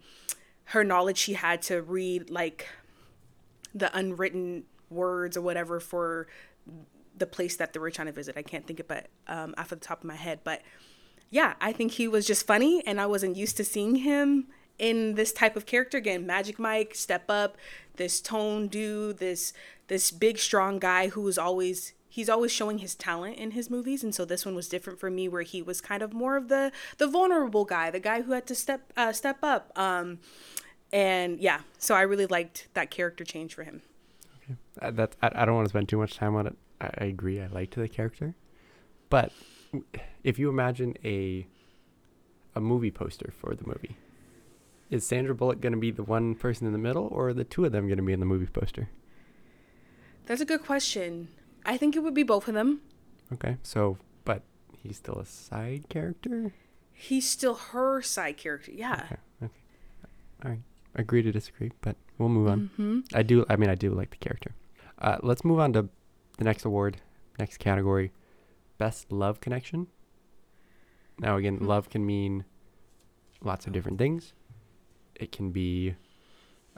her 0.65 0.83
knowledge 0.83 1.17
she 1.17 1.33
had 1.33 1.61
to 1.61 1.81
read 1.81 2.29
like 2.29 2.67
the 3.73 3.95
unwritten 3.97 4.63
words 4.89 5.37
or 5.37 5.41
whatever 5.41 5.79
for 5.79 6.27
the 7.17 7.25
place 7.25 7.55
that 7.57 7.71
they 7.73 7.79
were 7.79 7.91
trying 7.91 8.07
to 8.07 8.11
visit. 8.11 8.35
I 8.37 8.41
can't 8.41 8.65
think 8.67 8.79
of 8.79 8.91
it 8.91 9.09
um 9.27 9.55
off 9.57 9.69
the 9.69 9.75
top 9.75 9.99
of 9.99 10.05
my 10.05 10.15
head. 10.15 10.39
But 10.43 10.61
yeah 11.29 11.55
i 11.59 11.71
think 11.71 11.93
he 11.93 12.07
was 12.07 12.25
just 12.25 12.45
funny 12.45 12.85
and 12.85 13.01
i 13.01 13.05
wasn't 13.05 13.35
used 13.35 13.57
to 13.57 13.63
seeing 13.63 13.95
him 13.95 14.47
in 14.77 15.15
this 15.15 15.31
type 15.31 15.55
of 15.55 15.65
character 15.65 15.97
again 15.97 16.25
magic 16.25 16.59
mike 16.59 16.93
step 16.95 17.25
up 17.29 17.57
this 17.95 18.19
tone 18.19 18.67
dude 18.67 19.17
this 19.17 19.53
this 19.87 20.11
big 20.11 20.37
strong 20.37 20.79
guy 20.79 21.07
who 21.09 21.27
is 21.27 21.37
always 21.37 21.93
he's 22.07 22.29
always 22.29 22.51
showing 22.51 22.79
his 22.79 22.95
talent 22.95 23.37
in 23.37 23.51
his 23.51 23.69
movies 23.69 24.03
and 24.03 24.13
so 24.13 24.25
this 24.25 24.45
one 24.45 24.55
was 24.55 24.67
different 24.67 24.99
for 24.99 25.09
me 25.09 25.27
where 25.27 25.43
he 25.43 25.61
was 25.61 25.81
kind 25.81 26.01
of 26.01 26.13
more 26.13 26.35
of 26.35 26.49
the 26.49 26.71
the 26.97 27.07
vulnerable 27.07 27.65
guy 27.65 27.89
the 27.89 27.99
guy 27.99 28.21
who 28.21 28.33
had 28.33 28.45
to 28.45 28.55
step 28.55 28.91
uh, 28.97 29.13
step 29.13 29.37
up 29.43 29.71
um 29.77 30.19
and 30.91 31.39
yeah 31.39 31.61
so 31.77 31.95
i 31.95 32.01
really 32.01 32.25
liked 32.25 32.67
that 32.73 32.91
character 32.91 33.23
change 33.23 33.53
for 33.53 33.63
him 33.63 33.81
uh, 34.81 34.91
that 34.91 35.15
I, 35.21 35.31
I 35.35 35.45
don't 35.45 35.55
want 35.55 35.65
to 35.65 35.69
spend 35.69 35.89
too 35.89 35.97
much 35.97 36.15
time 36.15 36.35
on 36.35 36.47
it. 36.47 36.55
I, 36.81 36.89
I 36.99 37.05
agree. 37.05 37.41
I 37.41 37.47
liked 37.47 37.75
the 37.75 37.87
character, 37.87 38.35
but 39.09 39.31
if 40.23 40.39
you 40.39 40.49
imagine 40.49 40.95
a 41.03 41.47
a 42.55 42.61
movie 42.61 42.91
poster 42.91 43.33
for 43.37 43.53
the 43.53 43.65
movie, 43.65 43.97
is 44.89 45.05
Sandra 45.05 45.33
Bullock 45.35 45.61
going 45.61 45.73
to 45.73 45.79
be 45.79 45.91
the 45.91 46.03
one 46.03 46.35
person 46.35 46.65
in 46.67 46.73
the 46.73 46.79
middle, 46.79 47.07
or 47.11 47.29
are 47.29 47.33
the 47.33 47.43
two 47.43 47.65
of 47.65 47.71
them 47.71 47.87
going 47.87 47.97
to 47.97 48.03
be 48.03 48.13
in 48.13 48.19
the 48.19 48.25
movie 48.25 48.45
poster? 48.47 48.89
that's 50.27 50.41
a 50.41 50.45
good 50.45 50.63
question 50.63 51.27
i 51.67 51.77
think 51.77 51.95
it 51.95 51.99
would 51.99 52.13
be 52.15 52.23
both 52.23 52.47
of 52.47 52.53
them 52.55 52.81
Okay, 53.33 53.57
so 53.63 53.97
but 54.23 54.41
he's 54.83 54.97
still 54.97 55.15
a 55.15 55.25
side 55.25 55.89
character. 55.89 56.53
He's 56.93 57.27
still 57.27 57.55
her 57.55 58.01
side 58.03 58.37
character. 58.37 58.71
Yeah. 58.71 58.93
Okay. 59.05 59.15
Okay. 59.43 59.53
All 60.43 60.51
right. 60.51 60.59
Agree 60.93 61.23
to 61.23 61.31
disagree, 61.31 61.71
but 61.81 61.95
we'll 62.19 62.29
move 62.29 62.47
on. 62.47 62.69
Mm-hmm. 62.79 62.99
I 63.17 63.23
do. 63.23 63.43
I 63.49 63.55
mean, 63.55 63.71
I 63.71 63.73
do 63.75 63.89
like 63.89 64.11
the 64.11 64.17
character. 64.17 64.51
Uh, 64.99 65.17
let's 65.23 65.43
move 65.43 65.59
on 65.59 65.73
to 65.73 65.89
the 66.37 66.43
next 66.43 66.65
award, 66.65 66.97
next 67.39 67.57
category, 67.57 68.11
best 68.77 69.11
love 69.11 69.41
connection. 69.41 69.87
Now, 71.19 71.37
again, 71.37 71.57
Hmm. 71.57 71.65
love 71.65 71.89
can 71.89 72.05
mean 72.05 72.45
lots 73.41 73.65
of 73.65 73.73
different 73.73 73.97
things. 73.97 74.33
It 75.15 75.31
can 75.31 75.51
be 75.51 75.95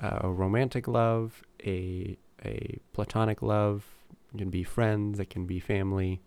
uh, 0.02 0.20
a 0.22 0.30
romantic 0.30 0.88
love, 0.88 1.44
a 1.66 2.18
a 2.46 2.80
platonic 2.94 3.42
love. 3.42 3.86
It 4.34 4.38
can 4.38 4.50
be 4.50 4.64
friends. 4.64 5.20
It 5.20 5.30
can 5.30 5.46
be 5.46 5.60
family. 5.60 6.22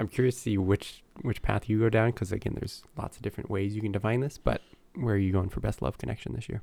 I'm 0.00 0.08
curious 0.08 0.36
to 0.36 0.40
see 0.42 0.58
which 0.58 1.02
which 1.22 1.42
path 1.42 1.68
you 1.68 1.78
go 1.78 1.88
down 1.88 2.10
because 2.10 2.32
again, 2.32 2.54
there's 2.58 2.82
lots 2.96 3.16
of 3.16 3.22
different 3.22 3.50
ways 3.50 3.74
you 3.74 3.82
can 3.82 3.92
define 3.92 4.20
this. 4.20 4.38
But 4.38 4.62
where 4.94 5.14
are 5.14 5.18
you 5.18 5.32
going 5.32 5.48
for 5.48 5.60
best 5.60 5.82
love 5.82 5.98
connection 5.98 6.34
this 6.34 6.48
year? 6.48 6.62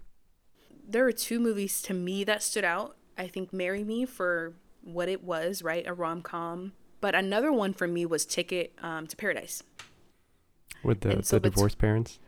There 0.88 1.06
are 1.06 1.12
two 1.12 1.40
movies 1.40 1.82
to 1.84 1.94
me 1.94 2.24
that 2.26 2.44
stood 2.44 2.64
out. 2.64 2.96
I 3.18 3.28
think 3.28 3.52
Marry 3.52 3.84
Me 3.84 4.06
for 4.06 4.54
what 4.84 5.10
it 5.10 5.24
was, 5.24 5.64
right? 5.64 5.86
A 5.88 5.94
rom 5.94 6.22
com. 6.22 6.74
But 7.02 7.16
another 7.16 7.52
one 7.52 7.74
for 7.74 7.88
me 7.88 8.06
was 8.06 8.26
Ticket 8.26 8.74
um, 8.82 9.08
to 9.08 9.16
Paradise. 9.16 9.64
With 10.84 11.02
the, 11.02 11.24
so 11.24 11.40
the 11.40 11.50
divorced 11.50 11.78
parents? 11.78 12.20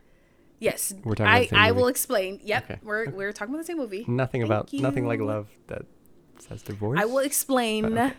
Yes. 0.58 0.92
We're 1.04 1.14
talking 1.14 1.26
about 1.26 1.34
I, 1.34 1.40
the 1.40 1.48
same 1.48 1.58
I 1.58 1.68
movie. 1.68 1.80
will 1.80 1.88
explain. 1.88 2.40
Yep. 2.42 2.64
Okay. 2.64 2.80
We're, 2.82 3.10
we're 3.10 3.32
talking 3.32 3.54
about 3.54 3.62
the 3.62 3.66
same 3.66 3.78
movie. 3.78 4.04
Nothing 4.08 4.40
Thank 4.42 4.50
about 4.50 4.72
nothing 4.72 5.06
like 5.06 5.20
love 5.20 5.48
that 5.68 5.82
says 6.38 6.62
divorce. 6.62 6.98
I 7.00 7.04
will 7.04 7.18
explain. 7.18 7.96
okay. 7.98 8.14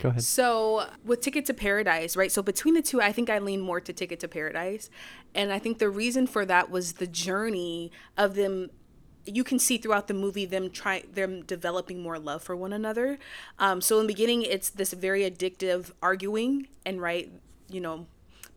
Go 0.00 0.08
ahead. 0.08 0.22
So 0.22 0.86
with 1.04 1.20
Ticket 1.20 1.46
to 1.46 1.54
Paradise, 1.54 2.16
right? 2.16 2.32
So 2.32 2.42
between 2.42 2.74
the 2.74 2.82
two, 2.82 3.00
I 3.00 3.12
think 3.12 3.30
I 3.30 3.38
lean 3.38 3.60
more 3.60 3.80
to 3.80 3.92
Ticket 3.92 4.18
to 4.20 4.28
Paradise, 4.28 4.90
and 5.34 5.52
I 5.52 5.58
think 5.60 5.78
the 5.78 5.88
reason 5.90 6.26
for 6.26 6.44
that 6.46 6.70
was 6.70 6.94
the 6.94 7.06
journey 7.06 7.92
of 8.16 8.34
them. 8.34 8.70
You 9.24 9.44
can 9.44 9.60
see 9.60 9.78
throughout 9.78 10.08
the 10.08 10.14
movie 10.14 10.44
them 10.46 10.68
try 10.70 11.04
them 11.12 11.42
developing 11.44 12.02
more 12.02 12.18
love 12.18 12.42
for 12.42 12.56
one 12.56 12.72
another. 12.72 13.20
Um, 13.60 13.80
so 13.80 14.00
in 14.00 14.08
the 14.08 14.12
beginning, 14.12 14.42
it's 14.42 14.70
this 14.70 14.92
very 14.92 15.22
addictive 15.22 15.92
arguing, 16.02 16.66
and 16.84 17.00
right, 17.00 17.30
you 17.68 17.80
know, 17.80 18.08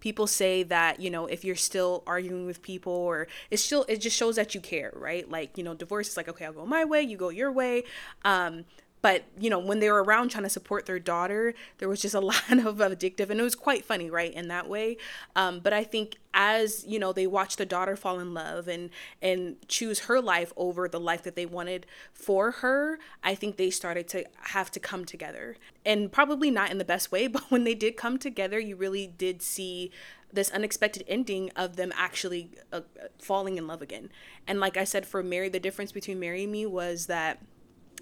people 0.06 0.28
say 0.28 0.62
that 0.62 1.00
you 1.00 1.10
know 1.10 1.26
if 1.26 1.44
you're 1.44 1.56
still 1.56 2.04
arguing 2.06 2.46
with 2.46 2.62
people 2.62 2.94
or 2.94 3.28
it's 3.50 3.64
still 3.64 3.86
it 3.90 3.98
just 3.98 4.16
shows 4.16 4.36
that 4.36 4.54
you 4.54 4.62
care 4.62 4.94
right? 4.94 5.28
Like 5.32 5.58
you 5.58 5.64
know 5.64 5.74
divorce 5.74 6.10
is 6.10 6.16
like 6.16 6.30
okay 6.30 6.46
i'll 6.46 6.54
go 6.54 6.64
my 6.64 6.86
way 6.86 7.02
you 7.02 7.18
go 7.18 7.30
your 7.30 7.52
way. 7.52 7.84
Um 8.24 8.66
but 9.06 9.24
you 9.40 9.52
know 9.52 9.60
when 9.60 9.82
they 9.82 9.92
were 9.92 10.04
around 10.04 10.30
trying 10.30 10.44
to 10.44 10.50
support 10.50 10.88
their 10.88 10.98
daughter 10.98 11.54
there 11.78 11.88
was 11.88 12.02
just 12.02 12.16
a 12.16 12.20
lot 12.32 12.42
of 12.50 12.78
addictive 12.78 13.30
and 13.30 13.40
it 13.40 13.44
was 13.44 13.54
quite 13.54 13.86
funny 13.86 14.10
right 14.10 14.34
in 14.34 14.48
that 14.48 14.68
way. 14.68 14.98
Um, 15.36 15.60
but 15.60 15.74
i 15.74 15.84
think 15.84 16.18
as 16.34 16.84
you 16.88 16.98
know 16.98 17.14
they 17.14 17.28
watched 17.28 17.60
the 17.60 17.68
daughter 17.68 17.96
fall 17.96 18.20
in 18.20 18.34
love 18.34 18.68
and 18.68 18.90
and 19.22 19.58
choose 19.68 20.00
her 20.00 20.20
life 20.20 20.52
over 20.58 20.88
the 20.88 21.00
life 21.00 21.22
that 21.22 21.36
they 21.36 21.46
wanted 21.46 21.86
for 22.14 22.50
her 22.50 22.98
i 23.24 23.36
think 23.36 23.58
they 23.58 23.70
started 23.70 24.08
to 24.08 24.26
have 24.56 24.72
to 24.72 24.80
come 24.80 25.06
together. 25.06 25.56
And 25.86 26.12
probably 26.12 26.50
not 26.50 26.72
in 26.72 26.80
the 26.80 26.86
best 26.86 27.12
way 27.12 27.28
but 27.36 27.44
when 27.52 27.64
they 27.64 27.76
did 27.76 27.98
come 27.98 28.18
together 28.18 28.60
you 28.60 28.76
really 28.76 29.06
did 29.06 29.44
see 29.44 29.92
this 30.34 30.50
unexpected 30.50 31.04
ending 31.08 31.52
of 31.56 31.76
them 31.76 31.94
actually 31.96 32.50
uh, 32.74 32.82
falling 33.20 33.60
in 33.60 33.68
love 33.68 33.84
again. 33.84 34.10
And 34.48 34.60
like 34.60 34.78
i 34.78 34.84
said 34.84 35.06
for 35.06 35.22
mary 35.22 35.48
the 35.48 35.60
difference 35.60 35.92
between 35.92 36.20
mary 36.20 36.42
and 36.46 36.52
me 36.52 36.66
was 36.66 37.06
that 37.06 37.40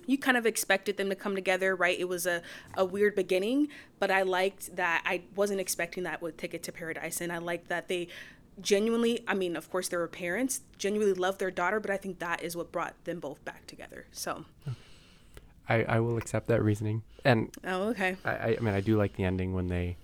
you 0.06 0.18
kind 0.18 0.38
of 0.38 0.46
expected 0.46 0.98
them 0.98 1.10
to 1.10 1.16
come 1.16 1.36
together, 1.36 1.76
right? 1.76 2.00
It 2.00 2.08
was 2.10 2.26
a, 2.26 2.42
a 2.76 2.84
weird 2.86 3.16
beginning, 3.16 3.68
but 4.00 4.12
I 4.12 4.22
liked 4.24 4.76
that 4.76 5.02
I 5.06 5.24
wasn't 5.36 5.60
expecting 5.60 6.04
that 6.04 6.22
with 6.22 6.38
Ticket 6.38 6.64
to 6.64 6.72
Paradise. 6.72 7.22
And 7.22 7.32
I 7.32 7.38
liked 7.38 7.70
that 7.70 7.88
they 7.88 8.08
genuinely, 8.62 9.24
I 9.28 9.34
mean, 9.34 9.56
of 9.56 9.70
course, 9.72 9.88
they 9.90 9.98
were 9.98 10.08
parents, 10.08 10.62
genuinely 10.78 11.14
loved 11.14 11.40
their 11.40 11.52
daughter, 11.52 11.80
but 11.80 11.90
I 11.92 11.98
think 11.98 12.20
that 12.20 12.44
is 12.44 12.56
what 12.56 12.72
brought 12.72 12.94
them 13.06 13.20
both 13.20 13.44
back 13.46 13.66
together. 13.68 14.06
So, 14.12 14.46
I, 15.68 15.84
I 15.84 16.00
will 16.00 16.18
accept 16.18 16.48
that 16.48 16.62
reasoning. 16.62 17.04
And 17.26 17.50
oh, 17.66 17.90
okay. 17.90 18.18
I, 18.26 18.32
I 18.32 18.58
I 18.58 18.60
mean 18.60 18.74
I 18.74 18.82
do 18.82 18.98
like 18.98 19.16
the 19.16 19.24
ending 19.24 19.54
when 19.54 19.68
they 19.68 19.96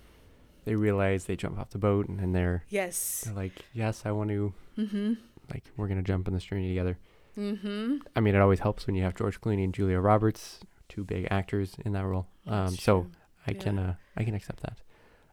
they 0.64 0.74
realize 0.74 1.26
they 1.26 1.36
jump 1.36 1.58
off 1.58 1.70
the 1.70 1.78
boat 1.78 2.08
and 2.08 2.18
then 2.18 2.32
they're 2.32 2.64
Yes. 2.70 3.22
they're 3.26 3.34
like, 3.34 3.64
Yes, 3.74 4.02
I 4.06 4.12
want 4.12 4.30
to 4.30 4.54
Mm-hmm. 4.78 5.12
like 5.52 5.64
we're 5.76 5.88
gonna 5.88 6.00
jump 6.02 6.26
in 6.28 6.32
the 6.34 6.40
stream 6.40 6.66
together. 6.66 6.96
Mm-hmm. 7.36 7.96
I 8.16 8.20
mean 8.20 8.34
it 8.34 8.40
always 8.40 8.60
helps 8.60 8.86
when 8.86 8.96
you 8.96 9.02
have 9.04 9.14
George 9.14 9.40
Clooney 9.40 9.64
and 9.64 9.72
Julia 9.74 9.98
Roberts, 10.00 10.60
two 10.88 11.04
big 11.04 11.26
actors 11.30 11.74
in 11.84 11.92
that 11.92 12.04
role. 12.04 12.26
Um 12.46 12.68
so. 12.76 13.06
I 13.46 13.52
Yeah. 13.52 13.58
can 13.58 13.78
uh, 13.78 13.94
I 14.16 14.24
can 14.24 14.34
accept 14.34 14.60
that. 14.62 14.80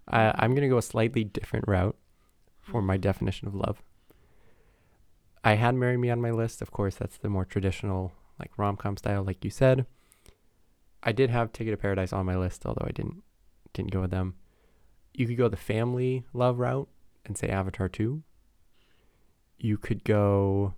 I 0.07 0.33
I'm 0.37 0.55
gonna 0.55 0.69
go 0.69 0.77
a 0.77 0.81
slightly 0.81 1.23
different 1.23 1.65
route 1.67 1.97
for 2.61 2.81
my 2.81 2.97
Mhm. 2.97 3.01
definition 3.01 3.47
of 3.47 3.55
love. 3.55 3.81
I 5.43 5.53
had 5.55 5.75
Marry 5.75 5.97
Me 5.97 6.09
on 6.09 6.21
my 6.21 6.31
list. 6.31 6.61
Of 6.61 6.71
course, 6.71 6.95
that's 6.95 7.17
the 7.17 7.29
more 7.29 7.45
traditional, 7.45 8.11
like 8.39 8.57
rom 8.57 8.75
com 8.77 8.97
style, 8.97 9.23
like 9.23 9.43
you 9.43 9.49
said. 9.51 9.85
I 11.03 11.11
did 11.11 11.29
have 11.29 11.51
Ticket 11.53 11.73
to 11.73 11.77
Paradise 11.77 12.11
on 12.11 12.25
my 12.25 12.35
list, 12.35 12.65
although 12.65 12.85
I 12.87 12.91
didn't 12.91 13.23
didn't 13.73 13.91
go 13.91 14.01
with 14.01 14.11
them. 14.11 14.35
You 15.13 15.27
could 15.27 15.37
go 15.37 15.47
the 15.49 15.57
family 15.57 16.25
love 16.33 16.59
route 16.59 16.89
and 17.25 17.37
say 17.37 17.47
Avatar 17.49 17.87
two. 17.89 18.23
You 19.57 19.77
could 19.77 20.03
go 20.03 20.73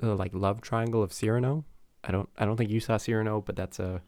the 0.00 0.14
like 0.14 0.32
love 0.34 0.60
triangle 0.60 1.02
of 1.02 1.12
Cyrano. 1.12 1.64
I 2.04 2.10
don't 2.12 2.28
I 2.38 2.44
don't 2.44 2.56
think 2.56 2.70
you 2.70 2.80
saw 2.80 2.96
Cyrano, 2.96 3.40
but 3.40 3.56
that's 3.56 3.78
a 3.78 4.02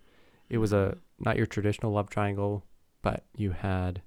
it 0.49 0.59
was 0.59 0.73
a 0.73 0.97
not 1.19 1.37
your 1.37 1.47
traditional 1.47 1.93
love 1.93 2.11
triangle, 2.11 2.65
but 3.03 3.25
you 3.37 3.51
had 3.53 4.03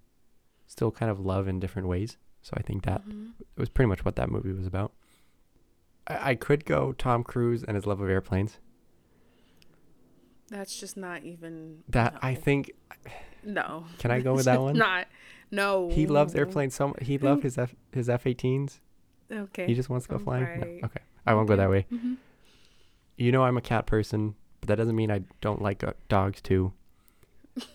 still 0.68 0.92
kind 0.92 1.12
of 1.12 1.20
love 1.20 1.48
in 1.48 1.60
different 1.60 1.88
ways. 1.88 2.18
So 2.42 2.54
I 2.58 2.62
think 2.62 2.84
that 2.86 3.08
Mhm. 3.08 3.32
it 3.40 3.60
was 3.60 3.70
pretty 3.70 3.88
much 3.90 4.04
what 4.06 4.16
that 4.18 4.30
movie 4.30 4.52
was 4.52 4.66
about. 4.68 4.94
I, 6.08 6.32
I 6.32 6.36
could 6.36 6.66
go 6.66 6.94
Tom 6.94 7.24
Cruise 7.24 7.64
and 7.64 7.76
his 7.76 7.86
love 7.86 8.02
of 8.02 8.10
airplanes. 8.10 8.60
That's 10.50 10.80
just 10.80 10.96
not 10.96 11.24
even. 11.24 11.84
That 11.90 12.18
I 12.22 12.36
think 12.36 12.72
No. 13.44 13.86
Can 14.00 14.12
I 14.12 14.20
go 14.22 14.34
with 14.36 14.46
that 14.46 14.62
one? 14.68 14.78
Not. 14.78 15.08
No. 15.52 15.90
he 15.90 16.08
loves 16.08 16.36
airplanes 16.36 16.76
so 16.76 16.90
much. 16.90 17.04
He 17.04 17.18
loved 17.18 17.44
his 17.44 17.58
F 17.58 17.76
his 17.92 18.10
F 18.10 18.26
eighteens. 18.28 18.82
Okay. 19.32 19.66
He 19.68 19.74
just 19.74 19.90
wants 19.90 20.06
to 20.06 20.10
go 20.12 20.18
I'm 20.18 20.24
flying. 20.24 20.60
No, 20.60 20.68
okay, 20.88 21.00
I 21.26 21.34
won't 21.34 21.48
go 21.48 21.56
that 21.56 21.70
way. 21.70 21.86
Mhm. 21.92 22.18
You 23.18 23.32
know 23.32 23.44
I'm 23.44 23.58
a 23.58 23.62
cat 23.62 23.86
person, 23.86 24.36
but 24.62 24.68
that 24.68 24.76
doesn't 24.76 24.96
mean 24.96 25.10
I 25.12 25.22
don't 25.42 25.62
like 25.62 25.84
uh, 25.84 25.94
dogs 26.10 26.42
too. 26.42 26.74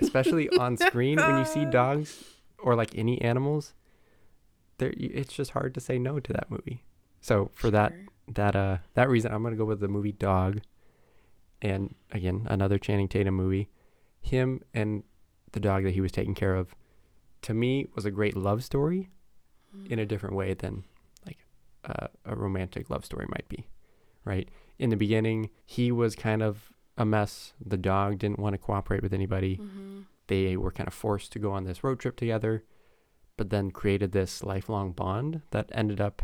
Especially 0.00 0.48
on 0.58 0.76
screen 0.76 1.16
when 1.18 1.38
you 1.38 1.44
see 1.44 1.64
dogs 1.64 2.22
or 2.58 2.74
like 2.74 2.96
any 2.96 3.20
animals, 3.22 3.72
there 4.78 4.92
it's 4.96 5.32
just 5.32 5.52
hard 5.52 5.74
to 5.74 5.80
say 5.80 5.98
no 5.98 6.20
to 6.20 6.32
that 6.32 6.50
movie. 6.50 6.84
So 7.20 7.50
for 7.54 7.70
that 7.70 7.92
Sure. 7.92 8.06
that 8.34 8.56
uh 8.56 8.76
that 8.94 9.08
reason 9.08 9.32
I'm 9.32 9.42
gonna 9.42 9.56
go 9.56 9.64
with 9.64 9.80
the 9.80 9.88
movie 9.88 10.12
Dog. 10.12 10.60
And 11.62 11.94
again, 12.12 12.46
another 12.48 12.78
Channing 12.78 13.08
Tatum 13.08 13.34
movie. 13.34 13.68
Him 14.22 14.62
and 14.74 15.02
the 15.52 15.60
dog 15.60 15.84
that 15.84 15.92
he 15.92 16.00
was 16.00 16.12
taking 16.12 16.34
care 16.34 16.54
of, 16.54 16.74
to 17.42 17.52
me, 17.54 17.86
was 17.94 18.04
a 18.06 18.10
great 18.10 18.36
love 18.36 18.62
story 18.64 19.10
in 19.88 19.98
a 19.98 20.06
different 20.06 20.34
way 20.36 20.52
than 20.54 20.84
uh, 21.84 22.08
a 22.24 22.36
romantic 22.36 22.90
love 22.90 23.04
story 23.04 23.26
might 23.28 23.48
be. 23.48 23.66
Right? 24.24 24.48
In 24.78 24.90
the 24.90 24.96
beginning, 24.96 25.50
he 25.66 25.90
was 25.92 26.14
kind 26.14 26.42
of 26.42 26.72
a 26.98 27.04
mess. 27.04 27.54
The 27.64 27.76
dog 27.78 28.18
didn't 28.18 28.38
want 28.38 28.54
to 28.54 28.58
cooperate 28.58 29.02
with 29.02 29.14
anybody. 29.14 29.56
Mhm. 29.56 30.04
They 30.26 30.56
were 30.56 30.70
kind 30.70 30.86
of 30.86 30.94
forced 30.94 31.32
to 31.32 31.38
go 31.38 31.52
on 31.52 31.64
this 31.64 31.82
road 31.82 31.98
trip 31.98 32.16
together, 32.16 32.64
but 33.36 33.50
then 33.50 33.70
created 33.70 34.12
this 34.12 34.44
lifelong 34.44 34.92
bond 34.92 35.42
that 35.50 35.70
ended 35.72 36.00
up 36.00 36.22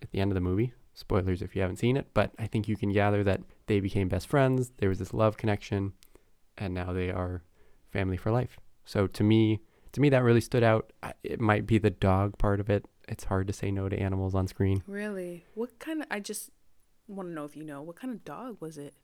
at 0.00 0.10
the 0.10 0.20
end 0.20 0.30
of 0.30 0.34
the 0.34 0.40
movie. 0.40 0.72
Spoilers 0.94 1.42
if 1.42 1.56
you 1.56 1.62
haven't 1.62 1.78
seen 1.78 1.96
it, 1.96 2.08
but 2.14 2.32
I 2.38 2.46
think 2.46 2.68
you 2.68 2.76
can 2.76 2.92
gather 2.92 3.24
that 3.24 3.40
they 3.66 3.80
became 3.80 4.08
best 4.08 4.26
friends. 4.28 4.70
There 4.78 4.88
was 4.88 4.98
this 4.98 5.12
love 5.14 5.36
connection, 5.36 5.94
and 6.56 6.74
now 6.74 6.92
they 6.92 7.10
are 7.10 7.42
family 7.90 8.16
for 8.16 8.30
life. 8.30 8.58
So 8.84 9.06
to 9.06 9.24
me, 9.24 9.60
to 9.92 10.00
me 10.00 10.08
that 10.10 10.22
really 10.22 10.40
stood 10.40 10.62
out. 10.62 10.92
It 11.22 11.40
might 11.40 11.66
be 11.66 11.78
the 11.78 11.90
dog 11.90 12.38
part 12.38 12.60
of 12.60 12.70
it. 12.70 12.86
It's 13.08 13.24
hard 13.24 13.46
to 13.48 13.52
say 13.52 13.70
no 13.70 13.88
to 13.88 13.98
animals 13.98 14.34
on 14.34 14.46
screen. 14.46 14.82
Really? 14.86 15.44
What 15.54 15.78
kind 15.78 16.02
of? 16.02 16.06
I 16.10 16.20
just 16.20 16.50
want 17.08 17.28
to 17.28 17.34
know 17.34 17.44
if 17.44 17.56
you 17.56 17.64
know 17.64 17.82
what 17.82 17.96
kind 17.96 18.12
of 18.14 18.24
dog 18.24 18.56
was 18.60 18.78
it? 18.78 18.94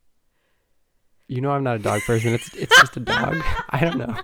You 1.26 1.40
know 1.40 1.50
I'm 1.50 1.62
not 1.64 1.76
a 1.76 1.80
dog 1.80 2.02
person. 2.02 2.32
It's 2.32 2.54
it's 2.54 2.74
just 2.80 2.96
a 2.96 3.00
dog. 3.00 3.36
I 3.70 3.80
don't 3.80 3.98
know. 3.98 4.16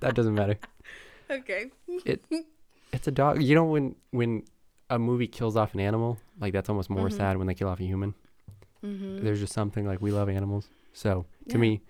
That 0.00 0.14
doesn't 0.14 0.34
matter. 0.34 0.58
Okay. 1.30 1.70
it 2.04 2.24
It's 2.92 3.08
a 3.08 3.10
dog. 3.10 3.42
You 3.42 3.54
know 3.56 3.64
when 3.64 3.96
when 4.10 4.44
a 4.90 4.98
movie 4.98 5.26
kills 5.26 5.56
off 5.56 5.74
an 5.74 5.80
animal, 5.80 6.18
like 6.38 6.52
that's 6.52 6.68
almost 6.68 6.90
more 6.90 7.08
Mhm. 7.08 7.16
sad 7.16 7.36
when 7.38 7.46
they 7.46 7.54
kill 7.54 7.68
off 7.68 7.80
a 7.80 7.84
human. 7.84 8.14
Mm-hmm. 8.84 9.24
There's 9.24 9.40
just 9.40 9.52
something 9.54 9.86
like 9.86 10.00
we 10.02 10.12
love 10.12 10.28
animals. 10.28 10.68
So 10.92 11.24
to 11.48 11.54
Yeah. 11.56 11.60
me, 11.60 11.80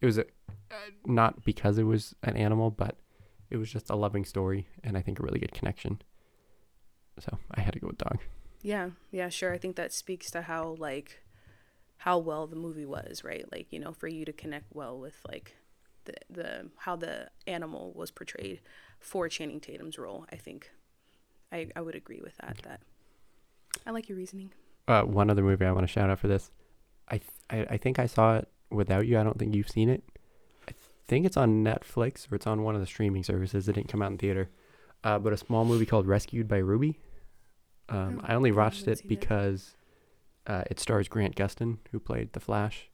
it 0.00 0.06
was 0.06 0.16
a, 0.18 0.22
uh, 0.70 0.74
not 1.04 1.44
because 1.44 1.76
it 1.78 1.82
was 1.84 2.14
an 2.24 2.36
animal, 2.36 2.70
but 2.70 2.96
it 3.50 3.58
was 3.58 3.70
just 3.70 3.90
a 3.90 3.94
loving 3.96 4.24
story, 4.24 4.66
and 4.82 4.96
I 4.96 5.02
think 5.02 5.20
a 5.20 5.22
really 5.22 5.38
good 5.38 5.52
connection. 5.52 6.00
So 7.20 7.38
I 7.52 7.60
had 7.60 7.74
to 7.74 7.80
go 7.80 7.88
with 7.88 7.98
dog. 7.98 8.18
Yeah, 8.62 8.90
yeah, 9.10 9.28
sure. 9.28 9.52
I 9.52 9.58
think 9.58 9.76
that 9.76 9.92
speaks 9.92 10.30
to 10.32 10.42
how 10.42 10.76
like 10.78 11.22
how 11.98 12.18
well 12.18 12.46
the 12.46 12.56
movie 12.56 12.86
was, 12.86 13.22
right? 13.24 13.44
Like, 13.50 13.72
you 13.72 13.78
know, 13.78 13.92
for 13.92 14.08
you 14.08 14.24
to 14.24 14.32
connect 14.32 14.74
well 14.74 14.98
with 14.98 15.16
like 15.28 15.56
the, 16.04 16.14
the 16.30 16.70
how 16.78 16.96
the 16.96 17.28
animal 17.46 17.92
was 17.94 18.10
portrayed 18.10 18.60
for 19.00 19.28
Channing 19.28 19.60
Tatum's 19.60 19.98
role. 19.98 20.26
I 20.32 20.36
think 20.36 20.70
I 21.52 21.68
I 21.76 21.80
would 21.80 21.94
agree 21.94 22.20
with 22.22 22.36
that. 22.38 22.58
That 22.64 22.80
I 23.86 23.90
like 23.90 24.08
your 24.08 24.18
reasoning. 24.18 24.50
Uh, 24.86 25.02
one 25.02 25.28
other 25.30 25.42
movie 25.42 25.64
I 25.66 25.72
want 25.72 25.86
to 25.86 25.92
shout 25.92 26.10
out 26.10 26.18
for 26.18 26.28
this. 26.28 26.50
I, 27.08 27.18
th- 27.18 27.30
I 27.50 27.74
I 27.74 27.76
think 27.76 27.98
I 27.98 28.06
saw 28.06 28.38
it 28.38 28.48
without 28.70 29.06
you. 29.06 29.18
I 29.18 29.22
don't 29.22 29.38
think 29.38 29.54
you've 29.54 29.68
seen 29.70 29.88
it. 29.88 30.02
I 30.68 30.72
think 31.06 31.26
it's 31.26 31.36
on 31.36 31.64
Netflix 31.64 32.30
or 32.30 32.36
it's 32.36 32.46
on 32.46 32.62
one 32.62 32.74
of 32.74 32.80
the 32.80 32.86
streaming 32.86 33.24
services. 33.24 33.68
It 33.68 33.74
didn't 33.74 33.88
come 33.88 34.02
out 34.02 34.10
in 34.10 34.18
theater. 34.18 34.50
Uh, 35.04 35.18
but 35.18 35.32
a 35.32 35.36
small 35.36 35.64
movie 35.64 35.86
called 35.86 36.06
Rescued 36.06 36.48
by 36.48 36.58
Ruby. 36.58 36.98
Um, 37.88 38.20
Oh, 38.22 38.26
I 38.28 38.34
only 38.34 38.52
watched 38.52 38.86
it 38.88 38.98
seen 38.98 39.06
it. 39.06 39.08
because 39.08 39.74
uh, 40.46 40.64
it 40.70 40.78
stars 40.80 41.08
Grant 41.08 41.36
Gustin, 41.36 41.78
who 41.90 41.98
played 41.98 42.32
the 42.32 42.40
Flash. 42.40 42.88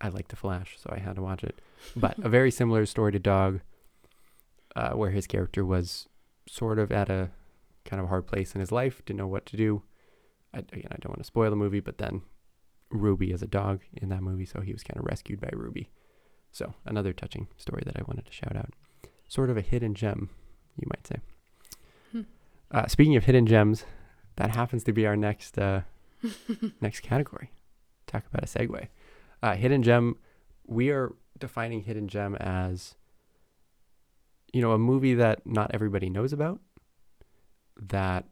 I 0.00 0.08
like 0.08 0.28
the 0.28 0.36
Flash, 0.36 0.76
so 0.78 0.90
I 0.92 0.98
had 0.98 1.16
to 1.16 1.22
watch 1.22 1.42
it. 1.44 1.58
But 1.94 2.18
a 2.18 2.28
very 2.28 2.50
similar 2.60 2.86
story 2.86 3.12
to 3.12 3.18
Dog, 3.18 3.60
uh, 4.74 4.90
where 4.92 5.10
his 5.10 5.26
character 5.26 5.64
was 5.64 6.08
sort 6.48 6.78
of 6.78 6.92
at 6.92 7.08
a 7.08 7.30
kind 7.84 8.00
of 8.02 8.08
hard 8.08 8.26
place 8.26 8.54
in 8.54 8.60
his 8.60 8.72
life, 8.72 9.02
didn't 9.04 9.18
know 9.18 9.26
what 9.26 9.46
to 9.46 9.56
do. 9.56 9.82
I, 10.52 10.58
again, 10.58 10.88
I 10.92 10.96
don't 11.00 11.10
want 11.10 11.18
to 11.20 11.24
spoil 11.24 11.50
the 11.50 11.56
movie, 11.56 11.80
but 11.80 11.98
then 11.98 12.22
Ruby 12.90 13.30
is 13.32 13.42
a 13.42 13.46
dog 13.46 13.80
in 13.94 14.08
that 14.10 14.22
movie, 14.22 14.44
so 14.46 14.60
he 14.60 14.72
was 14.72 14.82
kind 14.82 14.98
of 14.98 15.06
rescued 15.06 15.40
by 15.40 15.50
Ruby. 15.52 15.90
So 16.52 16.74
another 16.84 17.12
touching 17.12 17.48
story 17.56 17.82
that 17.86 17.96
I 17.96 18.02
wanted 18.06 18.26
to 18.26 18.32
shout 18.32 18.56
out. 18.56 18.72
Sort 19.28 19.50
of 19.50 19.56
a 19.56 19.60
hidden 19.62 19.94
gem, 19.94 20.30
you 20.78 20.88
might 20.88 21.06
say. 21.06 21.16
Hmm. 22.12 22.20
Uh, 22.70 22.86
speaking 22.86 23.16
of 23.16 23.24
hidden 23.24 23.46
gems, 23.46 23.84
that 24.36 24.50
happens 24.50 24.84
to 24.84 24.92
be 24.92 25.06
our 25.06 25.16
next 25.16 25.58
uh, 25.58 25.82
next 26.80 27.00
category. 27.00 27.50
Talk 28.06 28.24
about 28.26 28.44
a 28.44 28.46
segue. 28.46 28.88
Uh, 29.42 29.54
hidden 29.54 29.82
gem. 29.82 30.16
We 30.66 30.90
are 30.90 31.14
defining 31.38 31.82
hidden 31.82 32.08
gem 32.08 32.34
as, 32.36 32.94
you 34.52 34.60
know, 34.60 34.72
a 34.72 34.78
movie 34.78 35.14
that 35.14 35.46
not 35.46 35.70
everybody 35.72 36.08
knows 36.08 36.32
about, 36.32 36.60
that 37.80 38.24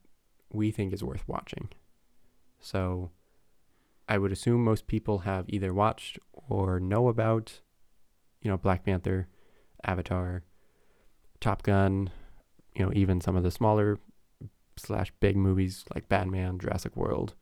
we 0.52 0.70
think 0.70 0.92
is 0.92 1.04
worth 1.04 1.26
watching. 1.28 1.68
So, 2.60 3.10
I 4.08 4.18
would 4.18 4.32
assume 4.32 4.64
most 4.64 4.86
people 4.86 5.20
have 5.20 5.44
either 5.48 5.72
watched 5.72 6.18
or 6.48 6.80
know 6.80 7.08
about, 7.08 7.60
you 8.42 8.50
know, 8.50 8.56
Black 8.56 8.84
Panther, 8.84 9.28
Avatar, 9.84 10.42
Top 11.40 11.62
Gun, 11.62 12.10
you 12.74 12.84
know, 12.84 12.92
even 12.94 13.20
some 13.20 13.36
of 13.36 13.42
the 13.42 13.50
smaller 13.50 13.98
slash 14.76 15.12
big 15.20 15.36
movies 15.36 15.84
like 15.94 16.08
Batman, 16.08 16.58
Jurassic 16.58 16.96
World, 16.96 17.34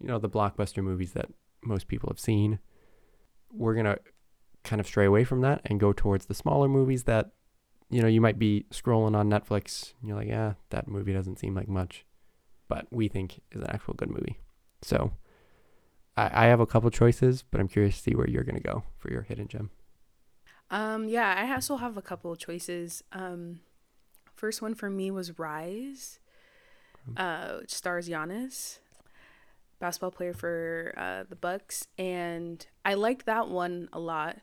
you 0.00 0.06
know, 0.06 0.18
the 0.18 0.28
blockbuster 0.28 0.82
movies 0.82 1.12
that 1.12 1.30
most 1.62 1.88
people 1.88 2.08
have 2.08 2.20
seen. 2.20 2.58
We're 3.52 3.74
going 3.74 3.86
to 3.86 3.98
kind 4.64 4.80
of 4.80 4.86
stray 4.86 5.06
away 5.06 5.24
from 5.24 5.40
that 5.42 5.60
and 5.64 5.80
go 5.80 5.92
towards 5.92 6.26
the 6.26 6.34
smaller 6.34 6.68
movies 6.68 7.04
that, 7.04 7.30
you 7.90 8.00
know, 8.00 8.08
you 8.08 8.20
might 8.20 8.38
be 8.38 8.66
scrolling 8.70 9.16
on 9.16 9.28
Netflix 9.28 9.94
and 10.00 10.08
you're 10.08 10.18
like, 10.18 10.28
yeah, 10.28 10.54
that 10.70 10.88
movie 10.88 11.12
doesn't 11.12 11.38
seem 11.38 11.54
like 11.54 11.68
much, 11.68 12.04
but 12.68 12.86
we 12.90 13.08
think 13.08 13.40
is 13.52 13.60
an 13.60 13.70
actual 13.70 13.94
good 13.94 14.10
movie. 14.10 14.38
So 14.82 15.12
I, 16.16 16.44
I 16.44 16.46
have 16.46 16.60
a 16.60 16.66
couple 16.66 16.90
choices, 16.90 17.42
but 17.42 17.60
I'm 17.60 17.68
curious 17.68 17.96
to 17.96 18.02
see 18.02 18.14
where 18.14 18.28
you're 18.28 18.44
going 18.44 18.60
to 18.60 18.62
go 18.62 18.84
for 18.96 19.10
your 19.10 19.22
hidden 19.22 19.48
gem. 19.48 19.70
Um, 20.70 21.08
yeah, 21.08 21.34
I 21.36 21.52
also 21.52 21.76
have 21.76 21.96
a 21.96 22.02
couple 22.02 22.30
of 22.30 22.38
choices. 22.38 23.02
Um, 23.12 23.60
first 24.36 24.62
one 24.62 24.74
for 24.74 24.88
me 24.88 25.10
was 25.10 25.38
Rise, 25.38 26.20
uh, 27.16 27.58
stars 27.66 28.08
Giannis, 28.08 28.78
basketball 29.78 30.10
player 30.10 30.32
for 30.32 30.94
uh, 30.96 31.24
the 31.28 31.36
Bucks, 31.36 31.86
and 31.98 32.66
I 32.84 32.94
liked 32.94 33.26
that 33.26 33.48
one 33.48 33.88
a 33.92 33.98
lot. 33.98 34.38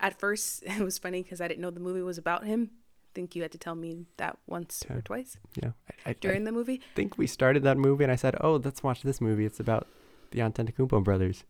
At 0.00 0.18
first, 0.18 0.62
it 0.66 0.80
was 0.80 0.98
funny 0.98 1.22
because 1.22 1.40
I 1.40 1.48
didn't 1.48 1.60
know 1.60 1.70
the 1.70 1.80
movie 1.80 2.02
was 2.02 2.18
about 2.18 2.44
him. 2.44 2.70
I 2.72 3.14
think 3.14 3.36
you 3.36 3.42
had 3.42 3.52
to 3.52 3.58
tell 3.58 3.74
me 3.74 4.06
that 4.16 4.38
once 4.46 4.82
or 4.88 5.02
twice 5.02 5.36
Yeah. 5.62 5.72
I, 6.06 6.10
I, 6.10 6.12
during 6.14 6.44
the 6.44 6.52
movie. 6.52 6.80
I 6.82 6.96
think 6.96 7.18
we 7.18 7.26
started 7.26 7.62
that 7.64 7.76
movie 7.76 8.04
and 8.04 8.12
I 8.12 8.16
said, 8.16 8.36
oh, 8.40 8.56
let's 8.56 8.82
watch 8.82 9.02
this 9.02 9.20
movie. 9.20 9.44
It's 9.44 9.60
about 9.60 9.86
the 10.30 10.38
Antetokounmpo 10.38 11.04
brothers. 11.04 11.44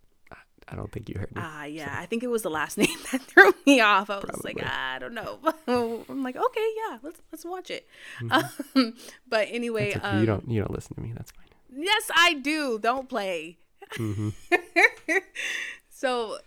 I, 0.69 0.77
don't 0.77 0.91
think 0.91 1.09
you 1.09 1.17
heard 1.19 1.35
me. 1.35 1.43
Ah, 1.45 1.65
yeah, 1.65 1.95
I 1.99 2.07
think 2.07 2.23
it 2.23 2.29
was 2.29 2.43
the 2.43 2.51
last 2.51 2.79
name 2.83 2.97
that 3.11 3.23
threw 3.23 3.53
me 3.67 3.81
off. 3.81 4.11
I 4.11 4.17
was 4.19 4.45
like, 4.45 4.59
Probably. 4.59 4.63
I 4.65 4.99
don't 4.99 5.15
know. 5.15 5.39
I'm 6.09 6.23
like, 6.23 6.37
okay, 6.37 6.69
yeah, 6.77 6.99
let's 7.03 7.21
let's 7.31 7.45
watch 7.45 7.71
it. 7.71 7.87
Mhm. 8.21 8.77
Um, 8.77 8.95
but 9.29 9.49
anyway, 9.51 9.91
okay. 9.91 10.01
um, 10.01 10.21
you 10.21 10.27
don't 10.27 10.49
you 10.49 10.61
don't 10.61 10.71
listen 10.73 10.95
to 10.97 11.01
me. 11.01 11.13
That's 11.15 11.31
fine. 11.31 11.47
Yes, 11.75 12.11
I 12.15 12.35
do. 12.35 12.79
Don't 12.79 13.09
play. 13.09 13.59
hmm 13.93 14.31
so, 15.91 16.39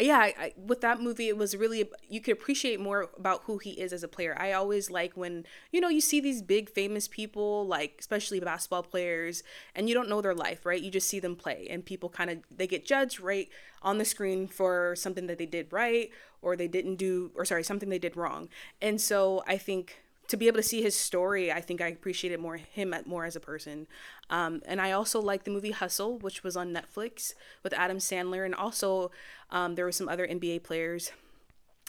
yeah, 0.00 0.18
I, 0.18 0.34
I, 0.38 0.52
with 0.56 0.80
that 0.82 1.00
movie, 1.00 1.28
it 1.28 1.36
was 1.36 1.56
really 1.56 1.88
you 2.08 2.20
could 2.20 2.32
appreciate 2.32 2.78
more 2.78 3.10
about 3.16 3.42
who 3.44 3.58
he 3.58 3.70
is 3.70 3.92
as 3.92 4.02
a 4.04 4.08
player. 4.08 4.36
I 4.38 4.52
always 4.52 4.90
like 4.90 5.16
when 5.16 5.44
you 5.72 5.80
know 5.80 5.88
you 5.88 6.00
see 6.00 6.20
these 6.20 6.40
big 6.40 6.70
famous 6.70 7.08
people, 7.08 7.66
like 7.66 7.96
especially 7.98 8.38
basketball 8.38 8.84
players, 8.84 9.42
and 9.74 9.88
you 9.88 9.94
don't 9.94 10.08
know 10.08 10.20
their 10.20 10.34
life, 10.34 10.64
right? 10.64 10.80
You 10.80 10.90
just 10.90 11.08
see 11.08 11.18
them 11.18 11.34
play, 11.34 11.66
and 11.68 11.84
people 11.84 12.08
kind 12.08 12.30
of 12.30 12.38
they 12.54 12.66
get 12.66 12.86
judged 12.86 13.20
right 13.20 13.48
on 13.82 13.98
the 13.98 14.04
screen 14.04 14.46
for 14.46 14.94
something 14.96 15.26
that 15.26 15.38
they 15.38 15.46
did 15.46 15.72
right 15.72 16.10
or 16.42 16.56
they 16.56 16.68
didn't 16.68 16.96
do, 16.96 17.30
or 17.34 17.44
sorry, 17.44 17.64
something 17.64 17.88
they 17.88 17.98
did 17.98 18.16
wrong. 18.16 18.48
And 18.80 19.00
so 19.00 19.42
I 19.46 19.58
think 19.58 20.02
to 20.28 20.36
be 20.36 20.46
able 20.46 20.58
to 20.58 20.62
see 20.62 20.82
his 20.82 20.94
story, 20.94 21.50
I 21.50 21.60
think 21.60 21.80
I 21.80 21.88
appreciated 21.88 22.38
more 22.38 22.56
him 22.56 22.94
more 23.06 23.24
as 23.24 23.34
a 23.34 23.40
person. 23.40 23.86
Um, 24.30 24.62
and 24.66 24.80
I 24.80 24.92
also 24.92 25.20
like 25.20 25.44
the 25.44 25.50
movie 25.50 25.70
Hustle, 25.70 26.18
which 26.18 26.44
was 26.44 26.56
on 26.56 26.72
Netflix 26.72 27.32
with 27.62 27.72
Adam 27.72 27.98
Sandler, 27.98 28.44
and 28.44 28.54
also 28.54 29.10
um, 29.50 29.74
there 29.74 29.86
were 29.86 29.92
some 29.92 30.08
other 30.08 30.26
NBA 30.26 30.62
players 30.62 31.12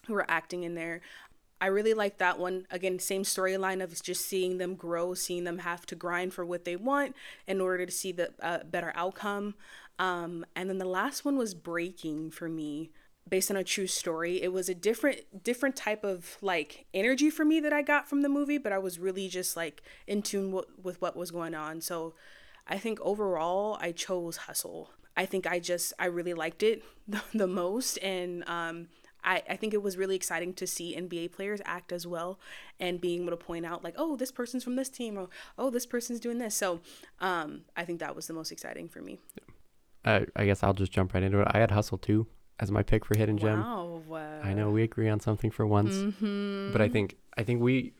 who 0.07 0.13
were 0.13 0.29
acting 0.29 0.63
in 0.63 0.75
there. 0.75 1.01
I 1.61 1.67
really 1.67 1.93
like 1.93 2.17
that 2.19 2.39
one. 2.39 2.65
Again, 2.71 2.99
same 2.99 3.23
storyline 3.23 3.83
of 3.83 4.01
just 4.01 4.25
seeing 4.25 4.57
them 4.57 4.75
grow, 4.75 5.13
seeing 5.13 5.43
them 5.43 5.59
have 5.59 5.85
to 5.87 5.95
grind 5.95 6.33
for 6.33 6.45
what 6.45 6.63
they 6.63 6.77
want 6.77 7.15
in 7.47 7.59
order 7.59 7.85
to 7.85 7.91
see 7.91 8.13
the 8.13 8.31
uh, 8.41 8.59
better 8.63 8.93
outcome. 8.95 9.55
Um, 9.97 10.45
and 10.55 10.69
then 10.69 10.77
the 10.77 10.85
last 10.85 11.25
one 11.25 11.37
was 11.37 11.53
Breaking 11.53 12.31
for 12.31 12.47
me, 12.47 12.91
based 13.29 13.51
on 13.51 13.57
a 13.57 13.63
true 13.63 13.87
story. 13.87 14.41
It 14.41 14.51
was 14.51 14.69
a 14.69 14.75
different 14.75 15.43
different 15.43 15.75
type 15.75 16.03
of 16.03 16.37
like 16.41 16.85
energy 16.93 17.29
for 17.29 17.45
me 17.45 17.59
that 17.59 17.73
I 17.73 17.81
got 17.81 18.09
from 18.09 18.21
the 18.21 18.29
movie, 18.29 18.57
but 18.57 18.71
I 18.71 18.79
was 18.79 18.99
really 18.99 19.27
just 19.27 19.55
like 19.55 19.81
in 20.07 20.21
tune 20.21 20.51
w- 20.51 20.67
with 20.81 21.01
what 21.01 21.15
was 21.15 21.31
going 21.31 21.55
on. 21.55 21.81
So 21.81 22.15
I 22.67 22.77
think 22.77 22.99
overall 23.01 23.77
I 23.81 23.91
chose 23.91 24.37
Hustle. 24.37 24.91
I 25.15 25.25
think 25.25 25.45
I 25.45 25.59
just 25.59 25.93
I 25.99 26.05
really 26.05 26.33
liked 26.33 26.63
it 26.63 26.83
the, 27.07 27.21
the 27.33 27.47
most 27.47 27.97
and 27.97 28.47
um 28.47 28.87
I, 29.21 29.43
I 29.49 29.55
think 29.57 29.73
it 29.73 29.83
was 29.83 29.97
really 29.97 30.15
exciting 30.15 30.53
to 30.53 30.65
see 30.65 30.95
NBA 30.95 31.33
players 31.33 31.59
act 31.65 31.91
as 31.91 32.07
well 32.07 32.39
and 32.79 33.01
being 33.01 33.23
able 33.23 33.31
to 33.31 33.37
point 33.37 33.65
out 33.65 33.83
like, 33.83 33.95
oh, 33.97 34.15
this 34.15 34.31
person's 34.31 34.63
from 34.63 34.77
this 34.77 34.87
team 34.87 35.17
or 35.17 35.27
oh, 35.57 35.69
this 35.69 35.85
person's 35.85 36.21
doing 36.21 36.37
this. 36.37 36.55
So 36.55 36.79
um, 37.19 37.63
I 37.75 37.83
think 37.83 37.99
that 37.99 38.15
was 38.15 38.27
the 38.27 38.33
most 38.33 38.49
exciting 38.49 38.87
for 38.87 39.01
me. 39.01 39.19
I 40.05 40.25
I 40.37 40.45
guess 40.45 40.63
I'll 40.63 40.73
just 40.73 40.93
jump 40.93 41.13
right 41.13 41.21
into 41.21 41.41
it. 41.41 41.49
I 41.51 41.59
had 41.59 41.71
Hustle 41.71 41.97
too 41.97 42.27
as 42.59 42.71
my 42.71 42.83
pick 42.83 43.05
for 43.05 43.17
hidden 43.17 43.37
gem. 43.37 43.59
Wow. 43.61 44.01
I 44.43 44.53
know 44.53 44.69
we 44.69 44.83
agree 44.83 45.09
on 45.09 45.19
something 45.19 45.51
for 45.51 45.65
once, 45.65 45.93
mhm. 45.93 46.71
but 46.71 46.81
I 46.81 46.89
think 46.89 47.15
I 47.37 47.43
think 47.43 47.61
we 47.61 47.93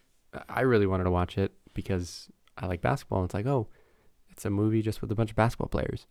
I 0.47 0.61
really 0.61 0.87
wanted 0.87 1.05
to 1.05 1.11
watch 1.11 1.37
it 1.37 1.53
because 1.73 2.29
I 2.57 2.65
like 2.67 2.81
basketball. 2.81 3.19
And 3.19 3.25
it's 3.27 3.33
like, 3.33 3.45
oh, 3.45 3.67
it's 4.29 4.45
a 4.45 4.49
movie 4.49 4.81
just 4.81 5.01
with 5.01 5.11
a 5.11 5.15
bunch 5.15 5.31
of 5.31 5.35
basketball 5.35 5.69
players, 5.69 6.07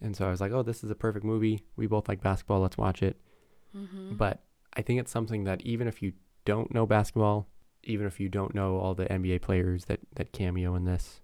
and 0.00 0.16
so 0.16 0.26
I 0.26 0.30
was 0.30 0.40
like, 0.40 0.52
oh, 0.52 0.62
this 0.62 0.82
is 0.82 0.90
a 0.90 0.94
perfect 0.94 1.24
movie. 1.24 1.64
We 1.76 1.86
both 1.86 2.08
like 2.08 2.22
basketball. 2.22 2.60
Let's 2.60 2.78
watch 2.78 3.02
it. 3.02 3.20
Mhm. 3.76 4.16
But 4.16 4.42
I 4.74 4.82
think 4.82 5.00
it's 5.00 5.10
something 5.12 5.44
that 5.44 5.62
even 5.62 5.86
if 5.88 6.02
you 6.02 6.12
don't 6.44 6.72
know 6.72 6.86
basketball, 6.86 7.48
even 7.84 8.06
if 8.06 8.18
you 8.20 8.28
don't 8.28 8.54
know 8.54 8.76
all 8.78 8.94
the 8.94 9.06
NBA 9.06 9.40
players 9.42 9.84
that 9.86 10.00
that 10.16 10.32
cameo 10.32 10.74
in 10.74 10.84
this, 10.84 11.20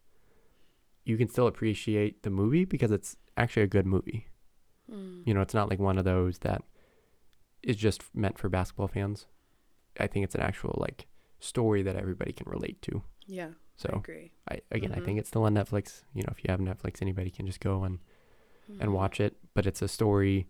you 1.05 1.17
can 1.17 1.29
still 1.29 1.47
appreciate 1.47 2.23
the 2.23 2.31
movie 2.31 2.65
because 2.65 2.91
it's 2.91 3.17
actually 3.37 3.63
a 3.63 3.67
good 3.69 3.87
movie. 3.87 4.27
Mm. 4.91 5.23
You 5.27 5.35
know, 5.35 5.41
it's 5.41 5.55
not 5.55 5.69
like 5.69 5.79
one 5.79 5.99
of 5.99 6.05
those 6.05 6.39
that 6.39 6.63
is 7.63 7.77
just 7.77 8.03
meant 8.15 8.39
for 8.39 8.49
basketball 8.49 8.89
fans. 8.89 9.27
I 9.99 10.07
think 10.07 10.25
it's 10.25 10.35
an 10.35 10.43
actual 10.43 10.77
like 10.81 11.07
story 11.41 11.83
that 11.83 11.97
everybody 11.97 12.33
can 12.33 12.49
relate 12.49 12.81
to. 12.83 13.03
Yeah. 13.27 13.51
So 13.77 13.91
I 13.93 13.99
agree. 13.99 14.33
I 14.49 14.61
again, 14.71 14.93
I 14.93 15.01
Mhm. 15.01 15.05
think 15.05 15.19
it's 15.19 15.29
still 15.29 15.43
on 15.45 15.55
Netflix. 15.55 16.03
You 16.15 16.23
know, 16.23 16.31
if 16.31 16.43
you 16.45 16.51
have 16.51 16.61
Netflix, 16.61 17.03
anybody 17.03 17.31
can 17.31 17.47
just 17.47 17.61
go 17.61 17.83
and 17.85 17.99
and 18.81 18.91
Mhm. 18.91 18.93
watch 18.93 19.21
it. 19.21 19.37
But 19.55 19.67
it's 19.67 19.83
a 19.83 19.89
story 19.89 20.49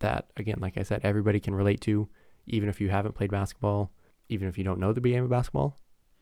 that, 0.00 0.30
again, 0.36 0.58
like 0.60 0.78
I 0.78 0.82
said, 0.82 1.00
everybody 1.04 1.38
can 1.40 1.54
relate 1.54 1.80
to, 1.82 2.08
even 2.46 2.68
if 2.68 2.80
you 2.80 2.88
haven't 2.88 3.14
played 3.14 3.30
basketball, 3.30 3.92
even 4.28 4.48
if 4.48 4.56
you 4.56 4.64
don't 4.64 4.80
know 4.80 4.92
the 4.92 5.00
game 5.00 5.24
of 5.24 5.30
basketball. 5.30 5.78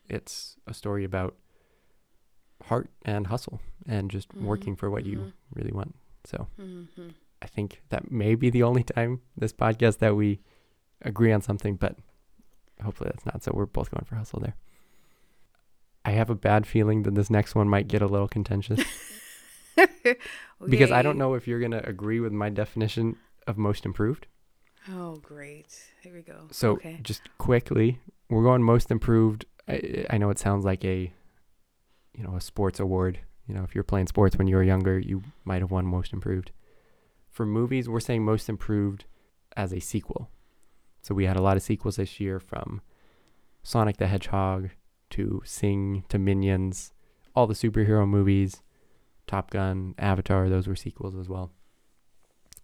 It's 0.09 0.57
a 0.66 0.75
story 0.75 1.05
about 1.05 1.37
heart 2.64 2.91
and 3.03 3.29
hustle 3.29 3.61
and 3.87 4.11
just 4.11 4.29
Mhm, 4.31 4.43
working 4.43 4.77
for 4.77 4.91
what 4.91 5.07
you 5.07 5.19
mhm. 5.19 5.33
really 5.55 5.71
want. 5.73 5.95
So 6.29 6.47
Mhm. 6.59 7.14
I 7.41 7.47
think 7.47 7.81
that 7.89 8.11
may 8.11 8.35
be 8.35 8.51
the 8.51 8.62
only 8.62 8.83
time 8.83 9.22
this 9.35 9.53
podcast 9.53 9.99
that 9.99 10.14
we 10.14 10.41
agree 11.01 11.33
on 11.33 11.41
something, 11.41 11.76
but 11.76 11.97
hopefully 12.83 13.11
that's 13.12 13.24
not. 13.24 13.43
So 13.43 13.53
we're 13.55 13.64
both 13.64 13.91
going 13.91 14.05
for 14.05 14.16
hustle 14.16 14.41
there. 14.41 14.55
I 16.05 16.11
have 16.11 16.29
a 16.31 16.35
bad 16.35 16.66
feeling 16.66 17.05
that 17.05 17.14
this 17.14 17.31
next 17.31 17.55
one 17.55 17.68
might 17.68 17.89
get 17.89 18.03
a 18.03 18.07
little 18.07 18.29
contentious 18.29 18.81
because 20.68 20.91
I 20.91 21.03
don't 21.03 21.16
know 21.18 21.35
if 21.35 21.47
you're 21.49 21.61
going 21.61 21.70
to 21.72 21.87
agree 21.89 22.20
with 22.20 22.33
my 22.33 22.51
definition 22.51 23.16
of 23.47 23.57
most 23.57 23.87
improved. 23.87 24.26
Oh, 24.91 25.16
great. 25.16 25.93
Here 26.03 26.12
we 26.12 26.22
go. 26.22 26.49
So 26.51 26.72
okay. 26.72 26.99
just 27.03 27.22
quickly, 27.39 28.01
we're 28.29 28.43
going 28.43 28.62
most 28.62 28.91
improved. 28.91 29.47
I, 29.66 30.07
I 30.11 30.18
know 30.18 30.31
it 30.31 30.39
sounds 30.39 30.64
like 30.64 30.85
a, 30.85 31.12
you 32.14 32.22
know, 32.24 32.37
a 32.37 32.41
sports 32.41 32.81
award. 32.81 33.20
You 33.49 33.55
know, 33.55 33.64
if 33.64 33.74
you're 33.74 33.82
playing 33.82 34.09
sports 34.09 34.36
when 34.36 34.46
you 34.46 34.57
were 34.57 34.62
younger, 34.62 34.99
you 34.99 35.22
might 35.44 35.62
have 35.62 35.70
won 35.70 35.86
most 35.86 36.12
improved. 36.12 36.53
For 37.30 37.46
movies, 37.46 37.88
we're 37.88 38.01
saying 38.01 38.24
most 38.24 38.49
improved 38.49 39.07
as 39.57 39.72
a 39.72 39.80
sequel. 39.80 40.28
So 41.03 41.14
we 41.14 41.24
had 41.24 41.36
a 41.36 41.42
lot 41.42 41.57
of 41.57 41.62
sequels 41.62 41.96
this 41.96 42.20
year 42.20 42.38
from 42.38 42.82
Sonic 43.62 43.96
the 43.96 44.07
Hedgehog 44.07 44.70
to 45.11 45.42
Sing 45.44 46.05
to 46.11 46.18
Minions, 46.18 46.92
all 47.34 47.46
the 47.46 47.55
superhero 47.55 48.07
movies, 48.07 48.62
Top 49.26 49.51
Gun, 49.51 49.94
Avatar, 49.99 50.49
those 50.49 50.66
were 50.66 50.76
sequels 50.76 51.16
as 51.16 51.28
well. 51.28 51.51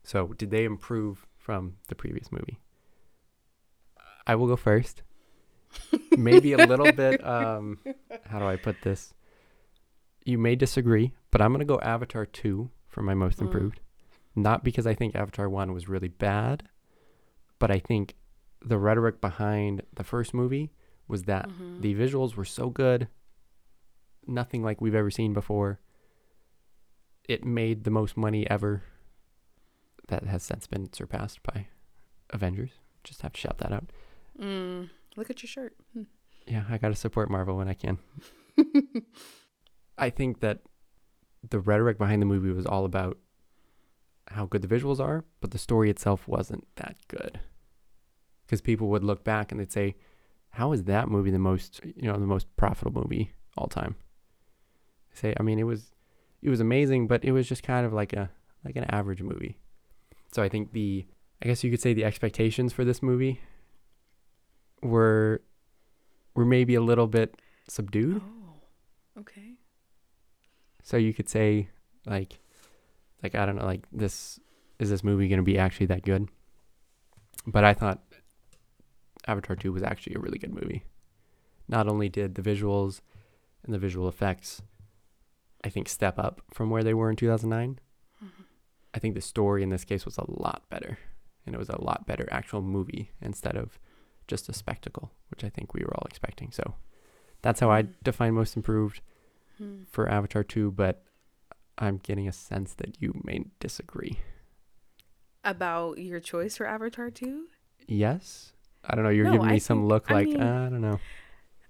So 0.03 0.29
did 0.29 0.51
they 0.51 0.65
improve 0.65 1.27
from 1.39 1.77
the 1.89 1.95
previous 1.95 2.31
movie? 2.31 2.61
I 4.27 4.35
will 4.35 4.47
go 4.47 4.57
first. 4.57 5.03
Maybe 6.17 6.53
a 6.53 6.59
little 6.59 6.93
bit 6.93 7.25
um 7.27 7.79
how 8.27 8.39
do 8.39 8.47
I 8.47 8.57
put 8.57 8.83
this? 8.83 9.15
You 10.25 10.39
may 10.39 10.57
disagree, 10.57 11.13
but 11.31 11.41
I'm 11.43 11.51
going 11.53 11.61
to 11.61 11.65
go 11.65 11.81
Avatar 11.81 12.25
2 12.27 12.71
for 12.89 13.03
my 13.03 13.15
most 13.15 13.39
Mm. 13.39 13.43
improved. 13.43 13.81
Not 14.35 14.65
because 14.65 14.87
I 14.87 14.95
think 14.95 15.15
Avatar 15.15 15.49
1 15.49 15.73
was 15.73 15.89
really 15.89 16.09
bad, 16.09 16.69
but 17.59 17.71
I 17.71 17.79
think 17.79 18.17
the 18.61 18.79
rhetoric 18.79 19.21
behind 19.21 19.83
the 19.93 20.05
first 20.05 20.33
movie 20.35 20.73
was 21.07 21.25
that 21.25 21.49
Mhm. 21.49 21.83
the 21.83 21.95
visuals 21.95 22.35
were 22.35 22.45
so 22.47 22.71
good, 22.71 23.09
nothing 24.27 24.63
like 24.63 24.81
we've 24.81 24.95
ever 24.95 25.11
seen 25.11 25.33
before. 25.35 25.81
It 27.29 27.45
made 27.45 27.85
the 27.85 27.91
most 27.91 28.17
money 28.17 28.49
ever. 28.51 28.83
That 30.09 30.25
has 30.25 30.43
since 30.43 30.67
been 30.67 30.93
surpassed 30.93 31.43
by 31.43 31.69
Avengers. 32.31 32.73
Just 33.05 33.23
have 33.23 33.33
to 33.35 33.41
shout 33.41 33.59
that 33.59 33.73
out. 33.73 33.91
Mm, 34.39 34.91
look 35.17 35.31
at 35.31 35.43
your 35.43 35.49
shirt. 35.49 35.77
Hmm. 35.93 36.03
Yeah, 36.47 36.65
I 36.69 36.77
got 36.79 36.89
to 36.89 36.95
support 36.95 37.31
Marvel 37.31 37.57
when 37.57 37.69
I 37.69 37.75
can. 37.75 37.99
I 39.97 40.11
think 40.11 40.41
that 40.41 40.61
the 41.49 41.61
rhetoric 41.61 41.99
behind 41.99 42.23
the 42.23 42.27
movie 42.27 42.51
was 42.51 42.67
all 42.67 42.85
about 42.85 43.19
how 44.29 44.47
good 44.47 44.63
the 44.63 44.69
visuals 44.69 45.01
are, 45.01 45.25
but 45.41 45.51
the 45.51 45.59
story 45.59 45.91
itself 45.91 46.27
wasn't 46.27 46.67
that 46.77 46.97
good. 47.09 47.41
Because 48.47 48.61
people 48.61 48.89
would 48.89 49.05
look 49.05 49.25
back 49.25 49.53
and 49.53 49.61
they'd 49.61 49.73
say, 49.73 49.97
"How 50.51 50.73
is 50.73 50.85
that 50.85 51.09
movie 51.09 51.31
the 51.31 51.39
most, 51.39 51.81
you 51.85 52.11
know, 52.11 52.19
the 52.19 52.27
most 52.27 52.55
profitable 52.57 53.03
movie 53.03 53.33
all 53.57 53.69
time?" 53.69 53.97
I 55.13 55.17
say, 55.17 55.35
I 55.39 55.43
mean, 55.43 55.59
it 55.59 55.65
was, 55.65 55.93
it 56.43 56.51
was 56.51 56.61
amazing, 56.61 57.07
but 57.07 57.25
it 57.25 57.33
was 57.33 57.49
just 57.49 57.63
kind 57.63 57.87
of 57.87 57.93
like 57.93 58.13
a 58.13 58.31
like 58.65 58.77
an 58.77 58.85
average 58.85 59.23
movie. 59.23 59.59
So 60.33 60.43
I 60.43 60.49
think 60.49 60.73
the, 60.73 61.07
I 61.43 61.47
guess 61.47 61.63
you 61.63 61.71
could 61.71 61.81
say 61.81 61.93
the 61.93 62.05
expectations 62.05 62.73
for 62.73 62.85
this 62.85 63.03
movie 63.03 63.41
were, 64.83 65.43
were 66.35 66.45
maybe 66.45 66.75
a 66.75 66.81
little 66.81 67.07
bit 67.07 67.37
subdued. 67.69 68.21
Oh, 68.25 69.21
okay. 69.21 69.54
So 70.85 70.97
you 70.97 71.13
could 71.13 71.29
say 71.29 71.69
like 72.07 72.39
like 73.23 73.35
I 73.35 73.45
don't 73.47 73.57
know 73.57 73.65
like 73.65 73.87
this 73.91 74.39
is 74.79 74.91
this 74.91 75.03
movie 75.03 75.27
going 75.29 75.39
to 75.39 75.43
be 75.43 75.59
actually 75.59 75.87
that 75.87 76.05
good? 76.05 76.29
But 77.47 77.65
I 77.65 77.75
thought 77.75 78.03
Avatar 79.27 79.57
2 79.57 79.73
was 79.73 79.83
actually 79.83 80.15
a 80.15 80.19
really 80.19 80.39
good 80.39 80.53
movie. 80.55 80.85
Not 81.69 81.89
only 81.89 82.09
did 82.09 82.35
the 82.35 82.43
visuals 82.43 83.01
and 83.65 83.73
the 83.75 83.79
visual 83.79 84.09
effects 84.09 84.63
I 85.65 85.71
think 85.71 85.89
step 85.89 86.19
up 86.19 86.43
from 86.53 86.69
where 86.69 86.85
they 86.85 86.93
were 86.95 87.09
in 87.09 87.17
2009, 87.17 87.81
Mhm. 88.23 88.45
I 88.93 88.99
think 88.99 89.15
the 89.15 89.21
story 89.23 89.63
in 89.63 89.71
this 89.71 89.85
case 89.85 90.05
was 90.05 90.19
a 90.19 90.31
lot 90.31 90.69
better 90.69 90.99
and 91.47 91.55
it 91.55 91.59
was 91.59 91.71
a 91.71 91.81
lot 91.81 92.07
better 92.07 92.29
actual 92.31 92.61
movie 92.63 93.11
instead 93.23 93.57
of 93.57 93.79
just 94.29 94.49
a 94.49 94.53
spectacle, 94.53 95.11
which 95.31 95.43
I 95.45 95.49
think 95.49 95.73
we 95.75 95.81
were 95.83 95.95
all 95.97 96.07
expecting. 96.07 96.51
So 96.53 96.75
that's 97.43 97.61
how 97.61 97.71
I 97.71 97.83
Mm. 97.85 97.95
define 98.03 98.35
most 98.35 98.57
improved 98.57 99.01
Hmm. 99.59 99.83
for 99.91 100.09
Avatar 100.09 100.43
2, 100.43 100.73
but 100.73 101.05
I'm 101.79 101.99
getting 101.99 102.27
a 102.27 102.33
sense 102.33 102.75
that 102.75 103.01
you 103.01 103.21
may 103.25 103.45
disagree. 103.61 104.19
About 105.45 105.99
your 105.99 106.21
choice 106.21 106.57
for 106.57 106.67
Avatar 106.67 107.11
2? 107.11 107.47
Yes? 107.87 108.53
I 108.85 108.95
don't 108.95 109.05
know. 109.05 109.11
You're 109.11 109.27
No, 109.27 109.33
giving 109.33 109.47
me 109.49 109.55
I 109.55 109.59
some 109.59 109.79
think- 109.81 109.89
look 109.89 110.11
I 110.11 110.15
like, 110.15 110.27
mean- 110.29 110.41
uh, 110.43 110.67
I 110.67 110.71
don't 110.71 110.81
know. 110.81 111.01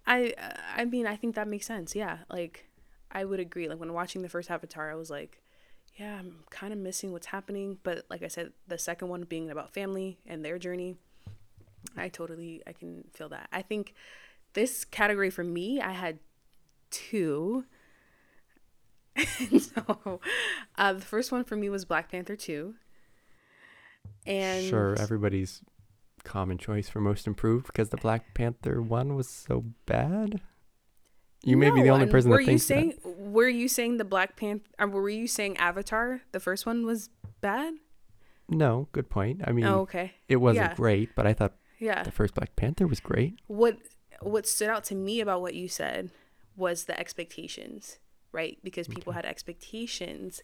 I 0.07 0.35
I 0.77 0.85
mean 0.85 1.07
I 1.07 1.17
think 1.17 1.35
that 1.35 1.49
makes 1.49 1.65
sense. 1.65 1.95
Yeah, 1.97 2.19
like 2.29 2.69
I 3.11 3.25
would 3.25 3.41
agree. 3.41 3.69
Like 3.71 3.81
when 3.81 3.93
watching 3.95 4.21
the 4.21 4.29
first 4.29 4.51
Avatar, 4.51 4.91
I 4.91 4.95
was 4.97 5.09
like, 5.11 5.43
yeah, 5.97 6.19
I'm 6.19 6.45
kind 6.51 6.73
of 6.75 6.79
missing 6.79 7.11
what's 7.11 7.27
happening. 7.27 7.79
But 7.83 8.05
like 8.11 8.23
I 8.23 8.29
said, 8.29 8.53
the 8.69 8.77
second 8.77 9.09
one 9.09 9.23
being 9.23 9.51
about 9.51 9.73
family 9.73 10.19
and 10.27 10.45
their 10.45 10.59
journey, 10.59 10.97
I 11.97 12.09
totally 12.09 12.63
I 12.67 12.73
can 12.75 13.05
feel 13.15 13.31
that. 13.31 13.49
I 13.51 13.63
think 13.63 13.95
this 14.53 14.85
category 14.85 15.31
for 15.31 15.43
me, 15.45 15.81
I 15.81 15.93
had 15.93 16.19
two. 16.91 17.65
so 19.59 20.21
uh, 20.77 20.93
the 20.93 21.01
first 21.01 21.33
one 21.33 21.45
for 21.45 21.57
me 21.57 21.69
was 21.69 21.85
Black 21.85 22.11
Panther 22.11 22.37
two. 22.37 22.75
And 24.27 24.65
Sure, 24.65 24.97
everybody's 24.99 25.63
common 26.25 26.57
choice 26.59 26.89
for 26.89 27.01
most 27.01 27.27
improved 27.27 27.67
because 27.67 27.91
the 27.91 27.97
Black 27.99 28.35
Panther 28.35 28.81
one 28.81 29.15
was 29.15 29.29
so 29.29 29.65
bad. 29.87 30.41
You 31.45 31.59
may 31.59 31.71
be 31.71 31.83
the 31.83 31.91
only 31.91 32.07
person 32.07 32.31
that 32.31 32.39
thinks 32.39 32.51
you 32.51 32.59
saying 32.59 32.95
were 33.05 33.49
you 33.49 33.69
saying 33.69 33.99
the 33.99 34.05
Black 34.05 34.37
Panther 34.37 34.65
or 34.79 34.89
were 34.89 35.11
you 35.11 35.27
saying 35.27 35.59
Avatar 35.59 36.23
the 36.33 36.41
first 36.41 36.65
one 36.65 36.87
was 36.87 37.11
bad? 37.41 37.75
No, 38.49 38.89
good 38.93 39.11
point. 39.11 39.43
I 39.47 39.53
mean, 39.53 39.65
oh, 39.65 39.81
okay. 39.81 40.13
it 40.29 40.37
wasn't 40.37 40.71
yeah. 40.71 40.75
great, 40.75 41.15
but 41.15 41.27
I 41.27 41.33
thought 41.35 41.55
Yeah. 41.79 42.03
the 42.03 42.11
first 42.11 42.35
Black 42.35 42.57
Panther 42.57 42.87
was 42.87 43.01
great. 43.01 43.41
What 43.47 43.79
what 44.21 44.47
stood 44.47 44.71
out 44.71 44.85
to 44.85 44.95
me 44.95 45.21
about 45.21 45.43
what 45.43 45.55
you 45.55 45.69
said 45.69 46.11
was 46.57 46.85
the 46.85 46.99
expectations, 46.99 47.99
right? 48.35 48.59
Because 48.63 48.89
people 48.89 49.13
Okay. 49.13 49.19
had 49.19 49.25
expectations 49.27 50.43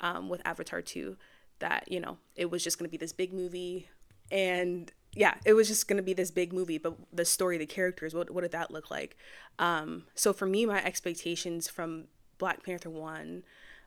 um, 0.00 0.28
with 0.28 0.42
Avatar 0.44 0.82
2 0.82 1.16
that, 1.60 1.90
you 1.90 2.00
know, 2.00 2.18
it 2.34 2.50
was 2.50 2.64
just 2.64 2.78
going 2.78 2.88
to 2.88 2.90
be 2.90 2.96
this 2.98 3.12
big 3.12 3.32
movie 3.32 3.88
and 4.30 4.92
yeah, 5.14 5.34
it 5.46 5.54
was 5.54 5.68
just 5.68 5.88
going 5.88 5.96
to 5.96 6.02
be 6.02 6.12
this 6.12 6.30
big 6.30 6.52
movie, 6.52 6.76
but 6.78 6.94
the 7.12 7.24
story, 7.24 7.56
the 7.56 7.66
characters, 7.66 8.14
what 8.14 8.30
what 8.30 8.42
did 8.42 8.52
that 8.52 8.70
look 8.70 8.90
like? 8.90 9.16
Um, 9.58 10.04
so 10.14 10.32
for 10.32 10.46
me, 10.46 10.66
my 10.66 10.84
expectations 10.84 11.68
from 11.68 12.08
Black 12.38 12.62
Panther 12.62 12.90
1 12.90 13.42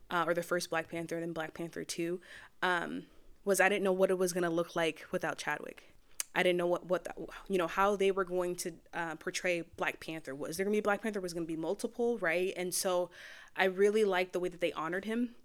uh, 0.10 0.24
or 0.26 0.34
the 0.34 0.42
first 0.42 0.70
Black 0.72 0.90
Panther 0.90 1.16
and 1.16 1.24
then 1.24 1.34
Black 1.34 1.54
Panther 1.54 1.84
2 1.84 2.20
um, 2.64 3.04
was 3.46 3.60
I 3.60 3.70
didn't 3.70 3.84
know 3.84 3.92
what 3.94 4.10
it 4.10 4.18
was 4.18 4.34
going 4.34 4.44
to 4.44 4.50
look 4.50 4.76
like 4.76 5.06
without 5.12 5.38
Chadwick. 5.38 5.94
I 6.36 6.44
didn't 6.44 6.58
know 6.58 6.68
what 6.68 6.86
what 6.86 7.04
the, 7.06 7.14
you 7.48 7.58
know 7.58 7.68
how 7.68 7.96
they 7.96 8.12
were 8.12 8.24
going 8.24 8.56
to 8.58 8.74
uh, 8.94 9.16
portray 9.16 9.64
Black 9.78 10.00
Panther. 10.00 10.34
Was 10.36 10.58
there 10.58 10.66
gonna 10.66 10.78
be 10.78 10.82
Black 10.82 11.02
Panther? 11.02 11.20
Was 11.20 11.34
gonna 11.34 11.46
be 11.46 11.56
multiple, 11.56 12.18
right? 12.20 12.54
And 12.56 12.74
so 12.74 13.10
I 13.56 13.66
really 13.66 14.04
liked 14.04 14.34
the 14.34 14.40
way 14.40 14.50
that 14.50 14.62
they 14.62 14.72
honored 14.74 15.06
him 15.06 15.36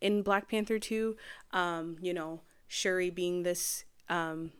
in 0.00 0.22
Black 0.22 0.48
Panther 0.48 0.78
two. 0.78 1.16
Um, 1.52 1.96
you 2.00 2.14
know, 2.14 2.40
Shuri 2.68 3.10
being 3.10 3.42
this 3.42 3.84
um, 4.08 4.52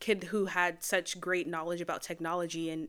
kid 0.00 0.24
who 0.24 0.46
had 0.46 0.82
such 0.82 1.20
great 1.20 1.46
knowledge 1.46 1.80
about 1.80 2.02
technology 2.02 2.70
and 2.70 2.88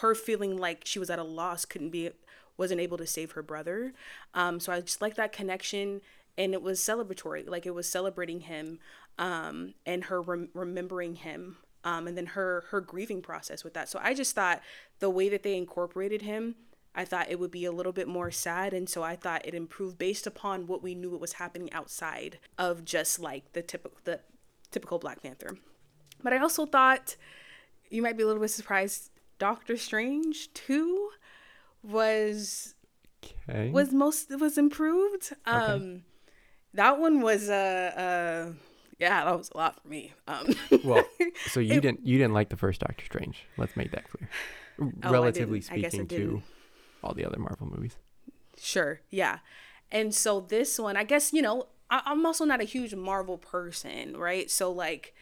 her 0.00 0.14
feeling 0.14 0.56
like 0.56 0.82
she 0.84 0.98
was 0.98 1.10
at 1.10 1.18
a 1.18 1.24
loss, 1.24 1.64
couldn't 1.64 1.90
be, 1.90 2.10
wasn't 2.56 2.80
able 2.80 2.98
to 2.98 3.06
save 3.06 3.32
her 3.32 3.42
brother. 3.42 3.92
Um, 4.34 4.58
so 4.58 4.72
I 4.72 4.80
just 4.80 5.00
like 5.00 5.14
that 5.14 5.32
connection, 5.32 6.00
and 6.36 6.52
it 6.52 6.62
was 6.62 6.80
celebratory. 6.80 7.48
Like 7.48 7.66
it 7.66 7.74
was 7.74 7.88
celebrating 7.88 8.40
him, 8.40 8.80
um, 9.18 9.74
and 9.86 10.04
her 10.04 10.20
rem- 10.20 10.48
remembering 10.54 11.14
him, 11.16 11.58
um, 11.84 12.06
and 12.08 12.16
then 12.16 12.26
her 12.26 12.64
her 12.70 12.80
grieving 12.80 13.22
process 13.22 13.62
with 13.62 13.74
that. 13.74 13.88
So 13.88 14.00
I 14.02 14.14
just 14.14 14.34
thought 14.34 14.60
the 14.98 15.10
way 15.10 15.28
that 15.28 15.42
they 15.42 15.56
incorporated 15.56 16.22
him. 16.22 16.56
I 16.94 17.04
thought 17.04 17.30
it 17.30 17.38
would 17.38 17.50
be 17.52 17.64
a 17.64 17.72
little 17.72 17.92
bit 17.92 18.08
more 18.08 18.30
sad, 18.30 18.72
and 18.74 18.88
so 18.88 19.02
I 19.02 19.14
thought 19.14 19.46
it 19.46 19.54
improved 19.54 19.98
based 19.98 20.26
upon 20.26 20.66
what 20.66 20.82
we 20.82 20.94
knew 20.94 21.10
what 21.10 21.20
was 21.20 21.34
happening 21.34 21.72
outside 21.72 22.38
of 22.58 22.84
just 22.84 23.20
like 23.20 23.52
the 23.52 23.62
typical 23.62 23.98
the 24.04 24.20
typical 24.70 24.98
Black 24.98 25.22
Panther. 25.22 25.56
But 26.22 26.32
I 26.32 26.38
also 26.38 26.66
thought 26.66 27.14
you 27.90 28.02
might 28.02 28.16
be 28.16 28.22
a 28.24 28.26
little 28.26 28.42
bit 28.42 28.50
surprised. 28.50 29.10
Doctor 29.38 29.76
Strange 29.76 30.52
two 30.54 31.10
was 31.82 32.74
Okay. 33.48 33.70
was 33.70 33.92
most 33.92 34.30
was 34.38 34.58
improved. 34.58 35.32
Um, 35.46 36.02
that 36.74 36.98
one 36.98 37.20
was 37.20 37.48
uh 37.48 37.92
uh 38.52 38.52
yeah 38.98 39.24
that 39.24 39.36
was 39.38 39.50
a 39.54 39.56
lot 39.56 39.80
for 39.80 39.88
me. 39.88 40.12
Um, 40.26 40.54
well, 40.84 41.04
so 41.48 41.60
you 41.60 41.74
It- 41.74 41.80
didn't 41.82 42.06
you 42.06 42.18
didn't 42.18 42.34
like 42.34 42.48
the 42.48 42.56
first 42.56 42.80
Doctor 42.80 43.04
Strange. 43.04 43.44
Let's 43.56 43.76
make 43.76 43.90
that 43.92 44.08
clear. 44.10 44.28
I 45.02 45.10
Relatively 45.10 45.60
didn't. 45.60 45.72
I 45.72 45.78
guess 45.80 45.94
I 45.94 45.98
speaking 45.98 46.08
to. 46.08 46.42
All 47.02 47.14
the 47.14 47.24
other 47.24 47.38
Marvel 47.38 47.66
movies. 47.66 47.96
Sure, 48.60 49.00
yeah. 49.10 49.38
And 49.90 50.14
so 50.14 50.40
this 50.40 50.78
one, 50.78 50.96
I 50.96 51.04
guess, 51.04 51.32
you 51.32 51.42
know, 51.42 51.66
I, 51.90 52.02
I'm 52.04 52.24
also 52.26 52.44
not 52.44 52.60
a 52.60 52.64
huge 52.64 52.94
Marvel 52.94 53.38
person, 53.38 54.16
right? 54.16 54.50
So, 54.50 54.70
like, 54.70 55.14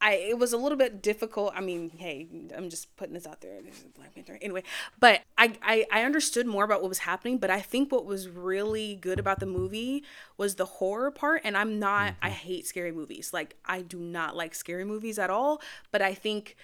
I 0.00 0.12
it 0.14 0.38
was 0.38 0.52
a 0.52 0.56
little 0.56 0.78
bit 0.78 1.02
difficult. 1.02 1.52
I 1.56 1.60
mean, 1.60 1.90
hey, 1.96 2.28
I'm 2.56 2.70
just 2.70 2.94
putting 2.96 3.14
this 3.14 3.26
out 3.26 3.40
there. 3.40 3.60
This 3.62 3.78
is 3.78 3.84
Black 3.96 4.14
Panther 4.14 4.38
anyway. 4.40 4.62
But 5.00 5.22
I, 5.36 5.54
I 5.62 5.86
I 5.90 6.02
understood 6.04 6.46
more 6.46 6.64
about 6.64 6.82
what 6.82 6.88
was 6.88 7.00
happening. 7.00 7.38
But 7.38 7.50
I 7.50 7.60
think 7.60 7.90
what 7.90 8.04
was 8.04 8.28
really 8.28 8.94
good 8.94 9.18
about 9.18 9.40
the 9.40 9.46
movie 9.46 10.04
was 10.36 10.54
the 10.54 10.64
horror 10.64 11.10
part. 11.10 11.42
And 11.44 11.56
I'm 11.56 11.78
not. 11.78 12.14
I 12.22 12.28
mm-hmm. 12.28 12.36
hate 12.36 12.66
scary 12.66 12.92
movies. 12.92 13.32
Like 13.32 13.56
I 13.64 13.82
do 13.82 13.98
not 13.98 14.36
like 14.36 14.54
scary 14.54 14.84
movies 14.84 15.18
at 15.18 15.30
all. 15.30 15.60
But 15.90 16.00
I 16.00 16.14
think 16.14 16.56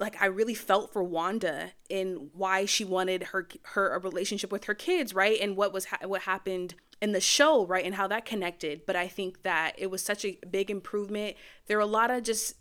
like 0.00 0.20
I 0.20 0.26
really 0.26 0.54
felt 0.54 0.92
for 0.92 1.02
Wanda 1.02 1.72
in 1.88 2.30
why 2.32 2.64
she 2.64 2.84
wanted 2.84 3.24
her 3.24 3.48
her 3.62 3.94
a 3.94 3.98
relationship 3.98 4.52
with 4.52 4.64
her 4.64 4.74
kids, 4.74 5.14
right? 5.14 5.38
And 5.40 5.56
what 5.56 5.72
was 5.72 5.86
ha- 5.86 6.06
what 6.06 6.22
happened 6.22 6.74
in 7.00 7.12
the 7.12 7.20
show, 7.20 7.66
right? 7.66 7.84
And 7.84 7.94
how 7.94 8.06
that 8.08 8.24
connected. 8.24 8.82
But 8.86 8.96
I 8.96 9.08
think 9.08 9.42
that 9.42 9.74
it 9.78 9.90
was 9.90 10.02
such 10.02 10.24
a 10.24 10.38
big 10.50 10.70
improvement. 10.70 11.36
There 11.66 11.76
were 11.76 11.82
a 11.82 11.86
lot 11.86 12.10
of 12.10 12.22
just 12.22 12.54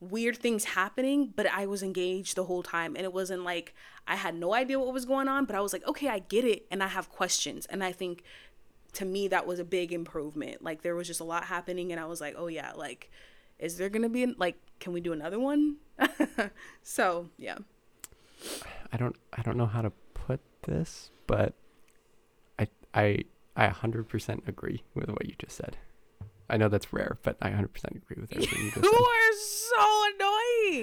weird 0.00 0.36
things 0.36 0.64
happening, 0.64 1.32
but 1.34 1.46
I 1.46 1.66
was 1.66 1.82
engaged 1.82 2.36
the 2.36 2.44
whole 2.44 2.62
time. 2.62 2.94
And 2.96 3.04
it 3.04 3.12
wasn't 3.12 3.44
like 3.44 3.74
I 4.06 4.16
had 4.16 4.34
no 4.34 4.54
idea 4.54 4.78
what 4.78 4.92
was 4.92 5.04
going 5.04 5.28
on, 5.28 5.44
but 5.44 5.56
I 5.56 5.60
was 5.60 5.72
like, 5.72 5.86
okay, 5.86 6.08
I 6.08 6.18
get 6.18 6.44
it. 6.44 6.66
And 6.70 6.82
I 6.82 6.88
have 6.88 7.08
questions. 7.08 7.66
And 7.66 7.82
I 7.82 7.92
think 7.92 8.22
to 8.94 9.04
me, 9.04 9.28
that 9.28 9.46
was 9.46 9.58
a 9.58 9.64
big 9.64 9.92
improvement. 9.92 10.62
Like 10.62 10.82
there 10.82 10.94
was 10.94 11.06
just 11.06 11.20
a 11.20 11.24
lot 11.24 11.44
happening. 11.44 11.92
And 11.92 12.00
I 12.00 12.06
was 12.06 12.20
like, 12.20 12.34
oh, 12.36 12.46
yeah, 12.46 12.72
like, 12.76 13.10
is 13.58 13.76
there 13.78 13.88
going 13.88 14.02
to 14.02 14.08
be, 14.08 14.26
like, 14.26 14.56
can 14.80 14.92
we 14.92 15.00
do 15.00 15.12
another 15.12 15.38
one? 15.38 15.76
so, 16.82 17.28
yeah. 17.38 17.58
I 18.92 18.96
don't 18.96 19.16
I 19.32 19.42
don't 19.42 19.56
know 19.56 19.66
how 19.66 19.80
to 19.82 19.90
put 20.12 20.40
this, 20.62 21.10
but 21.26 21.54
I 22.58 22.68
I 22.92 23.24
I 23.56 23.68
100% 23.68 24.46
agree 24.48 24.82
with 24.94 25.08
what 25.08 25.24
you 25.26 25.34
just 25.38 25.56
said. 25.56 25.76
I 26.50 26.58
know 26.58 26.68
that's 26.68 26.92
rare, 26.92 27.16
but 27.22 27.36
I 27.40 27.48
100% 27.50 27.64
agree 27.96 28.18
with 28.20 28.32
everything 28.32 28.64
you 28.64 28.70
just 28.74 28.84
You 28.84 28.90
said. 28.92 28.98
are 28.98 29.36
so 29.38 30.04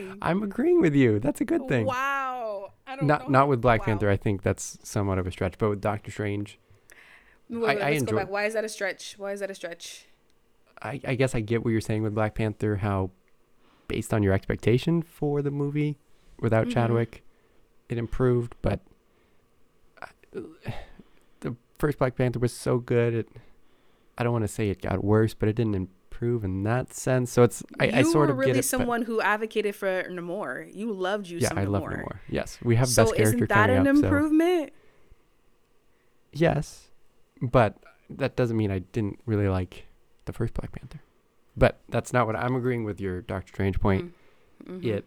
annoying. 0.07 0.17
I'm 0.21 0.41
agreeing 0.41 0.81
with 0.81 0.95
you. 0.95 1.19
That's 1.19 1.39
a 1.39 1.45
good 1.45 1.67
thing. 1.67 1.85
Wow. 1.85 2.73
I 2.87 2.95
don't 2.95 3.05
Not 3.05 3.23
know. 3.29 3.39
not 3.39 3.47
with 3.47 3.61
Black 3.61 3.81
Wow. 3.81 3.85
Panther. 3.85 4.09
I 4.09 4.17
think 4.17 4.41
that's 4.41 4.79
somewhat 4.83 5.19
of 5.19 5.27
a 5.27 5.31
stretch, 5.31 5.57
but 5.59 5.69
with 5.69 5.81
Doctor 5.81 6.09
Strange, 6.09 6.57
Wait, 7.49 7.59
wait, 7.61 7.67
I- 7.81 7.87
I 7.87 7.89
let's 7.91 8.01
enjoy- 8.01 8.11
go 8.13 8.17
back. 8.19 8.29
Why 8.31 8.45
is 8.45 8.53
that 8.55 8.65
a 8.65 8.69
stretch? 8.69 9.15
Why 9.19 9.33
is 9.33 9.39
that 9.41 9.51
a 9.51 9.55
stretch? 9.55 10.07
I, 10.81 10.99
I 11.05 11.15
guess 11.15 11.35
I 11.35 11.41
get 11.41 11.63
what 11.63 11.71
you're 11.71 11.81
saying 11.81 12.03
with 12.03 12.15
Black 12.15 12.35
Panther. 12.35 12.77
How, 12.77 13.11
based 13.87 14.13
on 14.13 14.23
your 14.23 14.33
expectation 14.33 15.01
for 15.01 15.41
the 15.41 15.51
movie, 15.51 15.97
without 16.39 16.67
Mhm. 16.67 16.71
Chadwick, 16.73 17.23
it 17.89 17.97
improved. 17.97 18.55
But 18.61 18.79
I- 20.01 20.07
the 21.41 21.55
first 21.77 21.97
Black 21.99 22.15
Panther 22.15 22.39
was 22.39 22.53
so 22.53 22.77
good. 22.79 23.13
It, 23.13 23.29
I 24.17 24.23
don't 24.23 24.33
want 24.33 24.43
to 24.43 24.47
say 24.47 24.69
it 24.69 24.81
got 24.81 25.03
worse, 25.03 25.33
but 25.33 25.49
it 25.49 25.55
didn't 25.55 25.75
improve 25.75 26.43
in 26.43 26.63
that 26.63 26.93
sense. 26.93 27.31
So 27.31 27.43
it's 27.43 27.63
I, 27.79 27.91
I 27.99 28.01
sort 28.03 28.29
of 28.29 28.37
really 28.37 28.53
get 28.53 28.59
it. 28.59 28.63
someone 28.63 29.01
who 29.03 29.21
advocated 29.21 29.75
for 29.75 30.03
Namor. 30.09 30.73
You 30.75 30.91
loved 30.93 31.27
you 31.27 31.39
yeah, 31.39 31.49
some 31.49 31.57
I 31.57 31.63
love 31.65 31.83
Namor. 31.83 32.03
Namor. 32.03 32.19
Yes, 32.29 32.57
we 32.63 32.75
have 32.75 32.87
So 32.89 33.03
best 33.05 33.15
character 33.15 33.31
So 33.31 33.35
isn't 33.37 33.49
that 33.49 33.69
an 33.69 33.87
up. 33.87 33.95
So 33.97 34.03
improvement? 34.05 34.73
yes, 36.33 36.89
but 37.41 37.77
that 38.09 38.35
doesn't 38.35 38.57
mean 38.57 38.71
I 38.71 38.79
didn't 38.79 39.19
really 39.25 39.47
like 39.47 39.85
the 40.25 40.33
first 40.33 40.53
Black 40.53 40.71
Panther. 40.71 41.01
But 41.57 41.81
that's 41.89 42.13
not 42.13 42.27
what 42.27 42.35
I'm 42.35 42.55
agreeing 42.55 42.83
with 42.83 42.99
your 43.01 43.21
Doctor 43.21 43.53
Strange 43.53 43.79
point. 43.79 44.13
Mhm. 44.65 44.85
it 44.85 45.05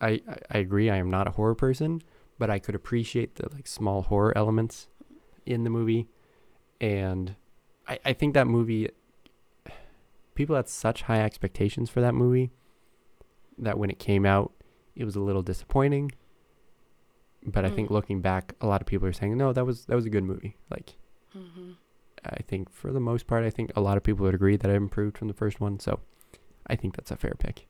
I, 0.00 0.22
I 0.28 0.36
I 0.52 0.58
agree 0.58 0.88
I 0.88 0.96
am 0.96 1.10
not 1.10 1.26
a 1.28 1.32
horror 1.32 1.54
person, 1.54 2.02
but 2.38 2.48
I 2.50 2.58
could 2.58 2.74
appreciate 2.74 3.34
the 3.34 3.48
like 3.52 3.66
small 3.66 4.02
horror 4.02 4.32
elements 4.36 4.88
in 5.44 5.64
the 5.64 5.70
movie. 5.70 6.08
And 6.80 7.34
I, 7.86 7.98
I 8.04 8.12
think 8.14 8.32
that 8.34 8.46
movie 8.46 8.88
people 10.34 10.56
had 10.56 10.68
such 10.68 11.02
high 11.02 11.20
expectations 11.22 11.90
for 11.90 12.00
that 12.00 12.14
movie 12.14 12.50
that 13.58 13.78
when 13.78 13.90
it 13.90 13.98
came 13.98 14.24
out 14.24 14.52
it 14.96 15.04
was 15.04 15.16
a 15.16 15.20
little 15.20 15.42
disappointing. 15.42 16.12
But 17.44 17.64
I 17.64 17.70
think 17.70 17.88
Mm. 17.88 17.92
looking 17.92 18.20
back 18.20 18.54
a 18.60 18.66
lot 18.66 18.80
of 18.80 18.86
people 18.86 19.06
are 19.08 19.12
saying, 19.12 19.36
No, 19.36 19.52
that 19.52 19.66
was 19.66 19.84
that 19.86 19.96
was 19.96 20.06
a 20.06 20.10
good 20.10 20.24
movie. 20.24 20.56
Like 20.70 20.96
Mhm. 21.36 21.76
I 22.24 22.42
think 22.42 22.70
for 22.70 22.92
the 22.92 23.00
most 23.00 23.26
part 23.26 23.44
I 23.44 23.50
think 23.50 23.72
a 23.76 23.80
lot 23.80 23.96
of 23.96 24.02
people 24.02 24.24
would 24.24 24.34
agree 24.34 24.56
that 24.56 24.70
it 24.70 24.74
improved 24.74 25.18
from 25.18 25.28
the 25.28 25.34
first 25.34 25.60
one. 25.60 25.80
So 25.80 26.00
I 26.66 26.76
think 26.76 26.96
that's 26.96 27.10
a 27.10 27.16
fair 27.16 27.34
pick. 27.38 27.66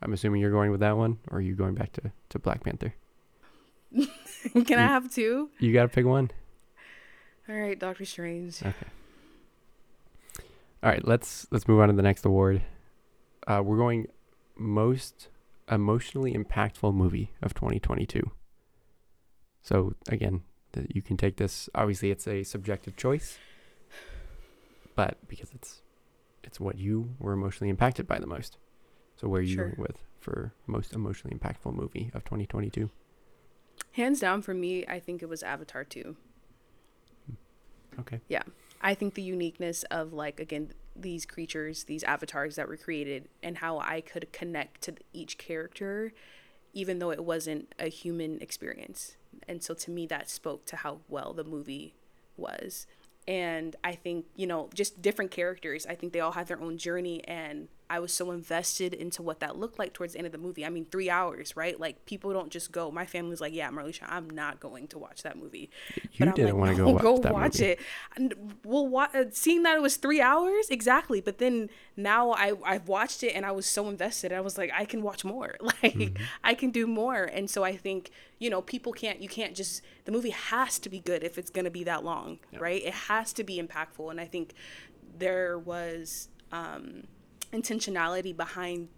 I'm 0.00 0.12
assuming 0.12 0.40
you're 0.40 0.52
going 0.52 0.70
with 0.70 0.80
that 0.80 0.96
one, 0.96 1.18
or 1.28 1.38
are 1.38 1.40
you 1.40 1.54
going 1.54 1.74
back 1.74 1.92
to, 1.94 2.12
to 2.28 2.38
Black 2.38 2.62
Panther? 2.62 2.94
Can 4.52 4.78
I 4.78 4.86
have 4.86 5.12
two? 5.12 5.50
You 5.58 5.72
got 5.72 5.82
to 5.82 5.88
pick 5.88 6.06
one. 6.06 6.30
All 7.48 7.56
right, 7.56 7.78
Doctor 7.78 8.04
Strange. 8.04 8.60
Okay. 8.60 8.74
All 10.82 10.90
right, 10.90 11.06
let's 11.06 11.46
let's 11.50 11.66
move 11.66 11.80
on 11.80 11.88
to 11.88 11.94
the 11.94 12.02
next 12.02 12.24
award. 12.24 12.62
Uh, 13.46 13.62
we're 13.64 13.78
going 13.78 14.06
most 14.56 15.28
emotionally 15.70 16.34
impactful 16.34 16.94
movie 16.94 17.32
of 17.42 17.54
2022. 17.54 18.30
So 19.62 19.94
again, 20.08 20.42
you 20.88 21.02
can 21.02 21.16
take 21.16 21.36
this. 21.36 21.68
Obviously, 21.74 22.10
it's 22.10 22.28
a 22.28 22.44
subjective 22.44 22.96
choice, 22.96 23.38
but 24.98 25.16
because 25.28 25.52
it's 25.54 25.82
it's 26.42 26.58
what 26.58 26.76
you 26.76 27.14
were 27.20 27.32
emotionally 27.32 27.70
impacted 27.70 28.08
by 28.08 28.18
the 28.18 28.26
most. 28.26 28.56
So 29.14 29.28
where 29.28 29.38
are 29.38 29.44
you 29.44 29.54
Sure. 29.54 29.74
with 29.78 29.98
for 30.18 30.52
most 30.66 30.92
emotionally 30.92 31.36
impactful 31.38 31.72
movie 31.72 32.10
of 32.14 32.24
2022? 32.24 32.90
Hands 33.92 34.18
down 34.18 34.42
for 34.42 34.54
me, 34.54 34.84
I 34.88 34.98
think 34.98 35.22
it 35.22 35.28
was 35.28 35.44
Avatar 35.44 35.84
2. 35.84 36.16
Okay. 38.00 38.20
Yeah. 38.26 38.42
I 38.80 38.94
think 38.94 39.14
the 39.14 39.22
uniqueness 39.22 39.84
of 39.84 40.12
like 40.12 40.40
again 40.40 40.72
these 40.96 41.24
creatures, 41.24 41.84
these 41.84 42.02
avatars 42.02 42.56
that 42.56 42.66
were 42.68 42.76
created 42.76 43.28
and 43.40 43.58
how 43.58 43.78
I 43.78 44.00
could 44.00 44.32
connect 44.32 44.80
to 44.82 44.94
each 45.12 45.38
character 45.38 46.12
even 46.72 46.98
though 46.98 47.12
it 47.12 47.24
wasn't 47.24 47.72
a 47.78 47.88
human 47.88 48.40
experience. 48.40 49.16
And 49.46 49.62
so 49.62 49.74
to 49.74 49.92
me 49.92 50.06
that 50.06 50.28
spoke 50.28 50.64
to 50.66 50.76
how 50.76 51.00
well 51.08 51.32
the 51.32 51.44
movie 51.44 51.94
was. 52.36 52.86
And 53.28 53.76
I 53.84 53.92
think, 53.94 54.24
you 54.36 54.46
know, 54.46 54.70
just 54.74 55.02
different 55.02 55.30
characters. 55.30 55.86
I 55.86 55.94
think 55.94 56.14
they 56.14 56.20
all 56.20 56.32
have 56.32 56.48
their 56.48 56.60
own 56.60 56.78
journey 56.78 57.22
and 57.24 57.68
I 57.90 58.00
was 58.00 58.12
so 58.12 58.30
invested 58.30 58.92
into 58.94 59.22
what 59.22 59.40
that 59.40 59.56
looked 59.56 59.78
like 59.78 59.92
towards 59.94 60.12
the 60.12 60.18
end 60.18 60.26
of 60.26 60.32
the 60.32 60.38
movie. 60.38 60.64
I 60.64 60.68
mean, 60.70 60.86
three 60.90 61.08
hours, 61.10 61.56
right? 61.56 61.78
Like 61.78 62.04
people 62.06 62.32
don't 62.32 62.50
just 62.50 62.70
go. 62.72 62.90
My 62.90 63.06
family's 63.06 63.40
like, 63.40 63.54
"Yeah, 63.54 63.70
Marleisha, 63.70 64.02
I'm 64.08 64.28
not 64.30 64.60
going 64.60 64.88
to 64.88 64.98
watch 64.98 65.22
that 65.22 65.36
movie." 65.38 65.70
You 66.12 66.26
I'm 66.26 66.32
didn't 66.32 66.58
like, 66.58 66.60
want 66.60 66.76
to 66.76 66.82
"No, 66.82 66.84
go 66.94 67.12
watch 67.12 67.22
go 67.22 67.30
watch 67.32 67.60
movie. 67.60 67.72
it. 67.72 67.80
And 68.16 68.34
well, 68.64 68.86
wa- 68.86 69.08
uh, 69.14 69.24
seeing 69.32 69.62
that 69.62 69.76
it 69.76 69.82
was 69.82 69.96
three 69.96 70.20
hours 70.20 70.68
exactly, 70.70 71.20
but 71.20 71.38
then 71.38 71.70
now 71.96 72.32
I 72.32 72.52
I've 72.64 72.88
watched 72.88 73.22
it 73.22 73.32
and 73.34 73.46
I 73.46 73.52
was 73.52 73.66
so 73.66 73.88
invested. 73.88 74.32
I 74.32 74.40
was 74.40 74.58
like, 74.58 74.70
I 74.76 74.84
can 74.84 75.02
watch 75.02 75.24
more. 75.24 75.56
Like 75.82 75.94
Mm-hmm. 75.98 76.22
I 76.44 76.54
can 76.54 76.70
do 76.70 76.86
more. 76.86 77.24
And 77.24 77.48
so 77.50 77.64
I 77.64 77.76
think 77.76 78.10
you 78.38 78.50
know 78.50 78.60
people 78.62 78.92
can't. 78.92 79.20
You 79.22 79.28
can't 79.28 79.54
just. 79.54 79.82
The 80.04 80.12
movie 80.12 80.30
has 80.30 80.78
to 80.80 80.88
be 80.88 81.00
good 81.00 81.22
if 81.24 81.38
it's 81.38 81.50
gonna 81.50 81.70
be 81.70 81.84
that 81.84 82.04
long, 82.04 82.38
right? 82.58 82.82
It 82.84 82.94
has 82.94 83.32
to 83.34 83.44
be 83.44 83.60
impactful. 83.62 84.10
And 84.10 84.20
I 84.20 84.26
think 84.26 84.54
there 85.18 85.58
was 85.58 86.28
um, 86.52 87.04
intentionality 87.52 88.36
behind 88.36 88.88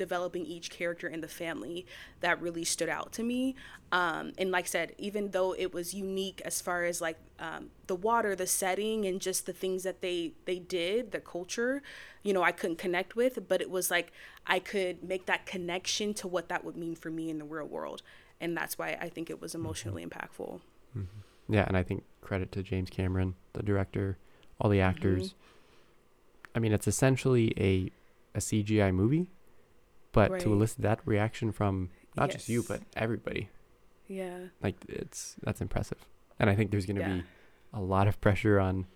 developing 0.00 0.46
each 0.46 0.70
character 0.70 1.06
in 1.06 1.20
the 1.20 1.28
family 1.28 1.84
that 2.20 2.40
really 2.40 2.64
stood 2.64 2.88
out 2.88 3.12
to 3.12 3.22
me. 3.22 3.54
Um, 3.92 4.32
and 4.38 4.50
like 4.50 4.64
I 4.64 4.68
said, 4.68 4.94
even 4.96 5.32
though 5.32 5.54
it 5.54 5.74
was 5.74 5.92
unique 5.92 6.40
as 6.42 6.58
far 6.62 6.84
as 6.84 7.02
like 7.02 7.18
um, 7.38 7.68
the 7.86 7.94
water, 7.94 8.34
the 8.34 8.46
setting, 8.46 9.04
and 9.04 9.20
just 9.20 9.44
the 9.44 9.52
things 9.52 9.82
that 9.82 10.00
they 10.00 10.32
they 10.46 10.58
did, 10.58 11.12
the 11.12 11.20
culture, 11.20 11.82
you 12.22 12.32
know, 12.32 12.42
I 12.42 12.50
couldn't 12.50 12.78
connect 12.78 13.14
with, 13.14 13.46
but 13.46 13.60
it 13.60 13.68
was 13.68 13.90
like 13.90 14.10
I 14.46 14.58
could 14.58 15.04
make 15.04 15.26
that 15.26 15.44
connection 15.44 16.14
to 16.14 16.26
what 16.26 16.48
that 16.48 16.64
would 16.64 16.78
mean 16.78 16.94
for 16.94 17.10
me 17.10 17.28
in 17.28 17.38
the 17.38 17.44
real 17.44 17.66
world, 17.66 18.00
and 18.40 18.56
that's 18.56 18.78
why 18.78 18.96
I 18.98 19.10
think 19.10 19.28
it 19.28 19.38
was 19.38 19.54
emotionally 19.54 20.02
impactful. 20.02 20.60
Yeah, 21.50 21.64
and 21.66 21.76
I 21.76 21.82
think 21.82 22.04
credit 22.22 22.52
to 22.52 22.62
James 22.62 22.88
Cameron, 22.88 23.34
the 23.52 23.62
director, 23.62 24.16
all 24.58 24.70
the 24.70 24.80
actors. 24.80 25.34
I 26.54 26.58
mean, 26.58 26.72
it's 26.72 26.88
essentially 26.88 27.52
a 27.58 27.92
a 28.34 28.38
CGI 28.40 28.92
movie, 28.92 29.26
but 30.12 30.30
Right. 30.30 30.40
to 30.42 30.52
elicit 30.52 30.82
that 30.82 31.00
reaction 31.06 31.52
from 31.52 31.90
not 32.16 32.30
just 32.30 32.48
you 32.48 32.62
but 32.62 32.82
everybody, 32.96 33.48
Yeah. 34.08 34.48
like 34.62 34.76
it's 34.88 35.36
that's 35.42 35.60
impressive. 35.60 35.98
And 36.38 36.48
I 36.50 36.54
think 36.56 36.70
there's 36.70 36.86
going 36.86 36.96
to 36.96 37.02
Yeah. 37.02 37.16
be 37.18 37.24
a 37.72 37.80
lot 37.80 38.08
of 38.08 38.20
pressure 38.20 38.58
on 38.58 38.86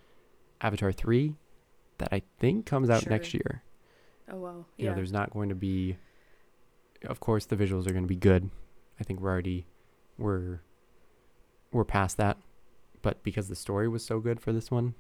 Avatar 0.61 0.93
3 0.93 1.37
that 1.99 2.09
I 2.12 2.22
think 2.39 2.66
comes 2.66 2.91
out 2.91 3.07
next 3.09 3.35
year. 3.35 3.62
Oh 4.28 4.37
wow. 4.39 4.66
You 4.76 4.85
Yeah. 4.85 4.91
know, 4.91 4.97
there's 4.97 5.12
not 5.12 5.30
going 5.30 5.49
to 5.51 5.55
be 5.55 5.97
of 7.03 7.20
course 7.20 7.45
the 7.47 7.57
visuals 7.57 7.87
are 7.87 7.93
going 7.93 8.05
to 8.05 8.09
be 8.09 8.16
good. 8.16 8.51
I 8.99 9.05
think 9.05 9.20
we're 9.20 9.30
already 9.30 9.66
we're 10.18 10.61
we're 11.72 11.85
past 11.85 12.16
that. 12.18 12.39
But 13.03 13.22
because 13.22 13.49
the 13.49 13.57
story 13.57 13.89
was 13.89 14.05
so 14.05 14.18
good 14.20 14.41
for 14.41 14.53
this 14.53 14.70
one, 14.70 14.95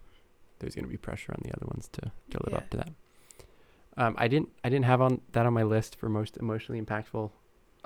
there's 0.58 0.74
going 0.74 0.84
to 0.84 0.90
be 0.90 0.96
pressure 0.98 1.32
on 1.32 1.40
the 1.42 1.52
other 1.56 1.66
ones 1.66 1.88
to 1.92 2.00
to 2.30 2.38
live 2.44 2.50
Yeah. 2.52 2.56
up 2.58 2.70
to 2.70 2.76
that. 2.76 2.92
Um, 3.96 4.14
I 4.18 4.28
didn't 4.28 4.50
I 4.64 4.68
didn't 4.68 4.86
have 4.86 5.00
on 5.00 5.20
that 5.32 5.46
on 5.46 5.52
my 5.52 5.62
list 5.62 5.96
for 5.96 6.08
most 6.08 6.36
emotionally 6.36 6.80
impactful, 6.80 7.30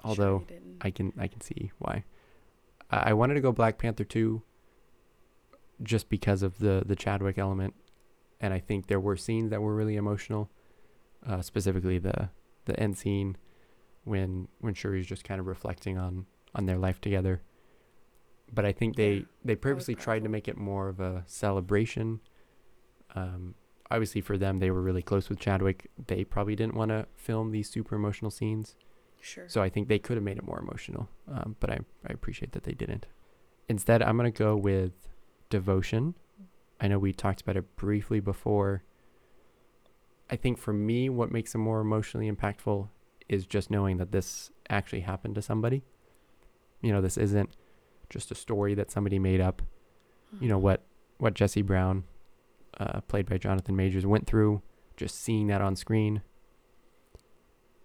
although 0.03 0.45
Sure. 0.49 0.59
I 0.81 0.91
can 0.91 1.13
I 1.19 1.29
can 1.29 1.41
see 1.41 1.73
why. 1.79 2.05
I 2.91 3.11
I 3.11 3.13
wanted 3.13 3.35
to 3.35 3.41
go 3.41 3.53
Black 3.53 3.79
Panther 3.79 4.05
2 4.05 4.43
just 5.83 6.09
because 6.09 6.43
of 6.43 6.59
the 6.59 6.83
the 6.85 6.97
Chadwick 6.97 7.39
element 7.39 7.75
and 8.41 8.55
I 8.55 8.61
think 8.61 8.87
there 8.87 9.01
were 9.01 9.17
scenes 9.17 9.51
that 9.51 9.61
were 9.63 9.75
really 9.75 9.97
emotional. 9.97 10.51
Uh, 11.27 11.43
specifically 11.43 11.99
the 11.99 12.31
the 12.67 12.79
end 12.79 12.97
scene 12.97 13.37
when 14.05 14.49
when 14.61 14.75
Shuri's 14.75 15.07
just 15.07 15.25
kind 15.25 15.41
of 15.41 15.47
reflecting 15.47 15.99
on 15.99 16.27
on 16.55 16.67
their 16.67 16.79
life 16.79 17.01
together. 17.01 17.43
But 18.53 18.65
I 18.65 18.73
think 18.73 18.97
they 18.97 19.25
they 19.45 19.57
purposely 19.57 19.95
tried 19.95 20.23
to 20.23 20.29
make 20.29 20.49
it 20.49 20.57
more 20.57 20.89
of 20.89 21.01
a 21.01 21.25
celebration. 21.27 22.21
Um, 23.15 23.55
obviously, 23.91 24.21
for 24.21 24.37
them, 24.39 24.59
they 24.59 24.71
were 24.71 24.83
really 24.83 25.03
close 25.03 25.29
with 25.29 25.39
Chadwick. 25.39 25.91
They 26.07 26.25
probably 26.25 26.57
didn't 26.57 26.75
want 26.75 26.91
to 26.91 27.07
film 27.17 27.51
these 27.51 27.69
super 27.71 27.95
emotional 27.97 28.31
scenes, 28.31 28.77
Sure. 29.21 29.49
so 29.49 29.63
I 29.63 29.69
think 29.69 29.89
they 29.89 29.99
could 29.99 30.17
have 30.17 30.25
made 30.25 30.39
it 30.39 30.45
more 30.47 30.59
emotional. 30.61 31.09
Um, 31.31 31.57
but 31.61 31.71
I 31.71 31.79
I 32.07 32.13
appreciate 32.13 32.53
that 32.53 32.65
they 32.65 32.73
didn't. 32.75 33.07
Instead, 33.69 34.03
I'm 34.03 34.17
gonna 34.17 34.31
go 34.31 34.57
with 34.57 34.93
devotion. 35.51 36.15
I 36.81 36.89
know 36.89 36.99
we 36.99 37.13
talked 37.13 37.41
about 37.41 37.57
it 37.57 37.77
briefly 37.77 38.21
before. 38.21 38.83
I 40.31 40.37
think 40.37 40.59
for 40.59 40.73
me, 40.73 41.09
what 41.09 41.33
makes 41.33 41.55
it 41.55 41.59
more 41.59 41.81
emotionally 41.81 42.31
impactful 42.31 42.89
is 43.29 43.47
just 43.47 43.71
knowing 43.71 43.97
that 43.97 44.13
this 44.13 44.51
actually 44.69 45.01
happened 45.01 45.35
to 45.35 45.43
somebody. 45.43 45.83
You 46.83 46.93
know, 46.93 47.01
this 47.01 47.17
isn't 47.17 47.57
just 48.11 48.31
a 48.31 48.35
story 48.35 48.75
that 48.75 48.91
somebody 48.91 49.19
made 49.19 49.41
up. 49.41 49.63
You 50.41 50.49
know 50.49 50.59
what 50.59 50.85
what 51.19 51.35
Jesse 51.35 51.63
Brown, 51.63 52.05
uh, 52.79 53.01
played 53.03 53.29
by 53.29 53.39
Jonathan 53.39 53.77
Majors, 53.77 54.07
went 54.07 54.27
through. 54.27 54.63
Just 54.97 55.23
seeing 55.23 55.47
that 55.47 55.61
on 55.61 55.77
screen, 55.77 56.23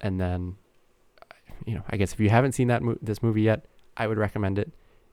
and 0.00 0.20
then, 0.20 0.56
you 1.64 1.74
know, 1.74 1.82
I 1.88 1.96
guess 1.96 2.12
if 2.12 2.18
you 2.18 2.28
haven't 2.28 2.52
seen 2.52 2.66
that 2.66 2.82
mo- 2.82 2.98
this 3.00 3.22
movie 3.22 3.42
yet, 3.42 3.66
I 3.96 4.08
would 4.08 4.18
recommend 4.18 4.58
it, 4.58 4.72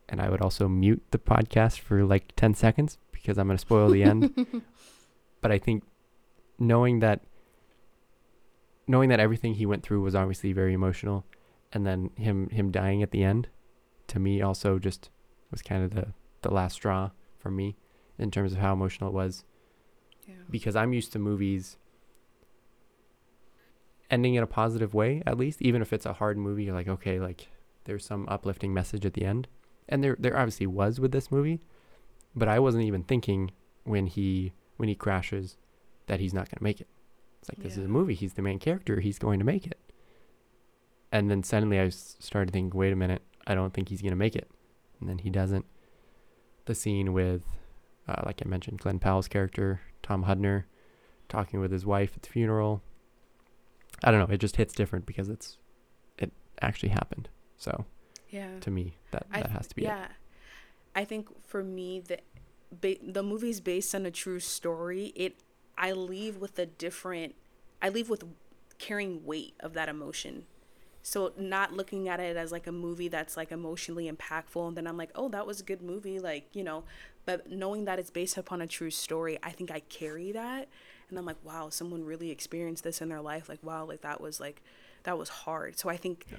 and 0.09 0.19
I 0.19 0.29
would 0.29 0.41
also 0.41 0.67
mute 0.67 1.03
the 1.11 1.19
podcast 1.19 1.77
for 1.79 2.03
like 2.03 2.33
ten 2.35 2.55
seconds 2.55 2.97
because 3.11 3.37
I'm 3.37 3.45
going 3.47 3.57
to 3.57 3.61
spoil 3.61 3.89
the 3.89 4.01
end. 4.01 4.47
but 5.41 5.51
I 5.51 5.59
think 5.59 5.83
knowing 6.57 6.99
that 6.99 7.21
knowing 8.87 9.09
that 9.09 9.19
everything 9.19 9.55
he 9.55 9.65
went 9.65 9.83
through 9.83 10.01
was 10.01 10.15
obviously 10.15 10.53
very 10.53 10.73
emotional 10.73 11.25
and 11.71 11.85
then 11.85 12.09
him 12.15 12.49
him 12.49 12.71
dying 12.71 13.01
at 13.01 13.11
the 13.11 13.23
end 13.23 13.47
to 14.07 14.19
me 14.19 14.41
also 14.41 14.77
just 14.77 15.09
was 15.49 15.61
kind 15.61 15.83
of 15.83 15.93
the 15.93 16.13
the 16.41 16.51
last 16.51 16.73
straw 16.73 17.09
for 17.39 17.49
me 17.49 17.75
in 18.17 18.29
terms 18.29 18.51
of 18.51 18.59
how 18.59 18.73
emotional 18.73 19.09
it 19.09 19.13
was 19.13 19.43
yeah. 20.31 20.43
because 20.49 20.75
I'm 20.75 20.93
used 20.93 21.11
to 21.13 21.19
movies 21.19 21.77
ending 24.09 24.35
in 24.35 24.43
a 24.43 24.47
positive 24.47 24.93
way 24.93 25.21
at 25.25 25.37
least. 25.37 25.61
Even 25.61 25.81
if 25.81 25.93
it's 25.93 26.05
a 26.05 26.13
hard 26.13 26.37
movie 26.37 26.65
you're 26.65 26.75
like 26.75 26.87
okay 26.87 27.19
like 27.19 27.49
there's 27.85 28.05
some 28.05 28.27
uplifting 28.29 28.73
message 28.73 29.05
at 29.05 29.13
the 29.13 29.25
end. 29.25 29.47
And 29.89 30.03
there 30.03 30.15
there 30.19 30.37
obviously 30.37 30.67
was 30.67 30.99
with 30.99 31.11
this 31.11 31.31
movie 31.31 31.61
but 32.35 32.47
I 32.47 32.59
wasn't 32.59 32.85
even 32.85 33.03
thinking 33.03 33.51
when 33.83 34.07
he 34.07 34.53
when 34.77 34.89
he 34.89 34.95
crashes 34.95 35.57
that 36.07 36.19
he's 36.19 36.33
not 36.33 36.49
going 36.49 36.57
to 36.57 36.63
make 36.63 36.81
it. 36.81 36.87
It's 37.39 37.49
like 37.49 37.63
this 37.63 37.77
is 37.77 37.85
a 37.85 37.89
movie. 37.89 38.13
He's 38.13 38.33
the 38.33 38.41
main 38.41 38.59
character. 38.59 38.99
He's 38.99 39.19
going 39.19 39.39
to 39.39 39.45
make 39.45 39.65
it. 39.65 39.79
And 41.11 41.29
then 41.29 41.43
suddenly 41.43 41.79
I 41.79 41.89
started 41.89 42.51
thinking 42.51 42.77
wait 42.77 42.93
a 42.93 42.95
minute. 42.95 43.21
I 43.47 43.55
don't 43.55 43.73
think 43.73 43.89
he's 43.89 44.01
going 44.01 44.11
to 44.11 44.17
make 44.17 44.35
it. 44.35 44.49
And 44.99 45.09
then 45.09 45.19
he 45.19 45.29
doesn't. 45.29 45.65
The 46.65 46.75
scene 46.75 47.11
with 47.13 47.43
uh, 48.07 48.21
like 48.25 48.41
I 48.45 48.47
mentioned 48.49 48.79
Glen 48.79 48.99
Powell's 48.99 49.27
character 49.27 49.81
Tom 50.03 50.25
Hudner 50.25 50.63
talking 51.29 51.59
with 51.59 51.71
his 51.71 51.85
wife 51.85 52.13
at 52.15 52.23
the 52.23 52.29
funeral 52.29 52.81
I 54.03 54.11
don't 54.11 54.19
know 54.27 54.33
it 54.33 54.39
just 54.39 54.55
hits 54.57 54.73
different 54.73 55.05
because 55.05 55.29
it's 55.29 55.57
it 56.17 56.31
actually 56.61 56.89
happened 56.89 57.29
so 57.57 57.85
Yeah. 58.29 58.59
to 58.61 58.71
me 58.71 58.97
that 59.11 59.27
that 59.31 59.45
th- 59.45 59.55
has 59.57 59.67
to 59.67 59.75
be 59.75 59.83
it 59.83 59.87
yeah. 59.87 60.07
I 60.95 61.05
think 61.05 61.29
for 61.47 61.63
me 61.63 61.99
the 62.01 62.19
ba- 62.71 62.97
the 63.01 63.23
movie's 63.23 63.61
based 63.61 63.95
on 63.95 64.05
a 64.05 64.11
true 64.11 64.39
story. 64.41 65.13
It 65.15 65.39
I 65.77 65.93
leave 65.93 66.37
with 66.37 66.59
a 66.59 66.65
different 66.65 67.35
I 67.81 67.87
leave 67.89 68.09
with 68.09 68.23
carrying 68.77 69.23
weight 69.25 69.53
of 69.61 69.73
that 69.73 69.87
emotion. 69.87 70.45
So 71.03 71.33
not 71.37 71.73
looking 71.73 72.07
at 72.09 72.19
it 72.19 72.37
as 72.37 72.51
like 72.51 72.67
a 72.67 72.71
movie 72.71 73.07
that's 73.07 73.35
like 73.35 73.51
emotionally 73.51 74.11
impactful 74.11 74.67
and 74.67 74.77
then 74.77 74.85
I'm 74.87 74.97
like, 74.97 75.11
"Oh, 75.15 75.29
that 75.29 75.47
was 75.47 75.59
a 75.59 75.63
good 75.63 75.81
movie," 75.81 76.19
like, 76.19 76.47
you 76.53 76.63
know, 76.63 76.83
but 77.25 77.49
knowing 77.49 77.85
that 77.85 77.97
it's 77.99 78.11
based 78.11 78.37
upon 78.37 78.61
a 78.61 78.67
true 78.67 78.91
story, 78.91 79.37
I 79.41 79.51
think 79.51 79.71
I 79.71 79.79
carry 79.81 80.31
that 80.31 80.67
and 81.09 81.17
I'm 81.17 81.25
like, 81.25 81.43
"Wow, 81.43 81.69
someone 81.69 82.03
really 82.05 82.29
experienced 82.29 82.83
this 82.83 83.01
in 83.01 83.09
their 83.09 83.21
life." 83.21 83.49
Like, 83.49 83.63
"Wow, 83.63 83.85
like 83.85 84.01
that 84.01 84.21
was 84.21 84.39
like 84.39 84.61
that 85.03 85.17
was 85.17 85.29
hard." 85.29 85.77
So 85.79 85.89
I 85.89 85.97
think 85.97 86.25
Yeah. 86.31 86.37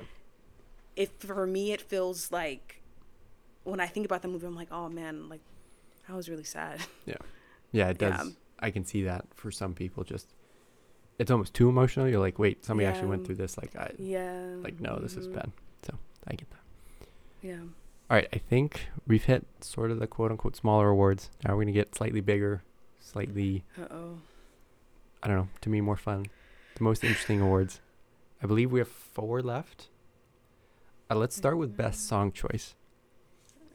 if 0.97 1.11
for 1.19 1.47
me 1.47 1.73
it 1.73 1.81
feels 1.81 2.31
like 2.31 2.81
when 3.65 3.81
I 3.81 3.87
think 3.87 4.07
about 4.07 4.23
the 4.23 4.29
movie, 4.29 4.47
I'm 4.47 4.55
like, 4.57 4.71
oh 4.73 4.89
man, 4.89 5.29
like 5.29 5.41
I 6.09 6.15
was 6.15 6.29
really 6.29 6.45
sad. 6.45 6.81
Yeah, 7.07 7.17
Yeah, 7.73 7.89
it 7.89 7.99
does. 8.07 8.27
Yeah. 8.27 8.31
I 8.61 8.71
can 8.71 8.85
see 8.85 9.03
that 9.05 9.27
for 9.35 9.51
some 9.51 9.75
people. 9.75 10.05
Just 10.05 10.29
it's 11.19 11.31
almost 11.31 11.55
too 11.55 11.69
emotional. 11.69 12.09
You're 12.09 12.21
like, 12.21 12.39
wait, 12.39 12.65
somebody 12.65 12.87
actually 12.87 13.09
went 13.09 13.25
through 13.27 13.37
this. 13.37 13.57
Like, 13.59 13.75
I 13.77 13.93
yeah. 13.99 14.55
like 14.63 14.81
no, 14.81 14.99
this 14.99 15.17
is 15.17 15.29
mhm, 15.29 15.35
bad. 15.35 15.53
So 15.87 15.95
I 16.27 16.35
get 16.35 16.51
that. 16.51 16.61
Yeah. 17.43 17.61
All 18.11 18.17
right, 18.17 18.29
I 18.33 18.39
think 18.39 18.89
we've 19.07 19.25
hit 19.25 19.47
sort 19.61 19.91
of 19.91 19.99
the 19.99 20.07
quote 20.07 20.31
unquote 20.31 20.57
smaller 20.57 20.89
awards. 20.89 21.31
Now 21.45 21.55
we're 21.55 21.63
gonna 21.63 21.73
get 21.73 21.95
slightly 21.95 22.21
bigger, 22.21 22.63
slightly 23.01 23.65
Uh 23.81 23.87
oh. 23.91 24.19
I 25.23 25.29
don't 25.29 25.37
know. 25.37 25.49
To 25.63 25.69
me, 25.69 25.81
more 25.81 25.97
fun. 25.97 26.27
The 26.77 26.85
most 26.85 27.05
interesting 27.05 27.41
awards. 27.41 27.81
I 28.43 28.47
believe 28.47 28.73
we 28.73 28.81
have 28.81 28.89
four 28.89 29.41
left. 29.41 29.89
Uh, 31.11 31.15
let's 31.15 31.37
start 31.37 31.59
with 31.59 31.77
best 31.77 32.07
song 32.09 32.33
choice. 32.33 32.75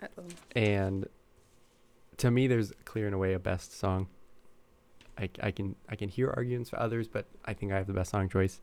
Uh 0.02 0.08
oh. 0.18 0.24
and 0.56 1.08
to 2.18 2.30
me 2.32 2.48
there's 2.48 2.72
clear 2.86 3.06
and 3.06 3.16
away 3.16 3.34
a 3.34 3.40
best 3.40 3.78
song 3.78 4.08
I, 5.18 5.30
I 5.42 5.52
can 5.52 5.76
i 5.90 5.96
can 5.96 6.10
hear 6.10 6.30
arguments 6.36 6.70
for 6.70 6.80
others 6.80 7.08
but 7.08 7.26
i 7.46 7.54
think 7.54 7.72
i 7.72 7.76
have 7.78 7.88
the 7.88 7.94
best 7.94 8.12
song 8.12 8.30
choice 8.30 8.62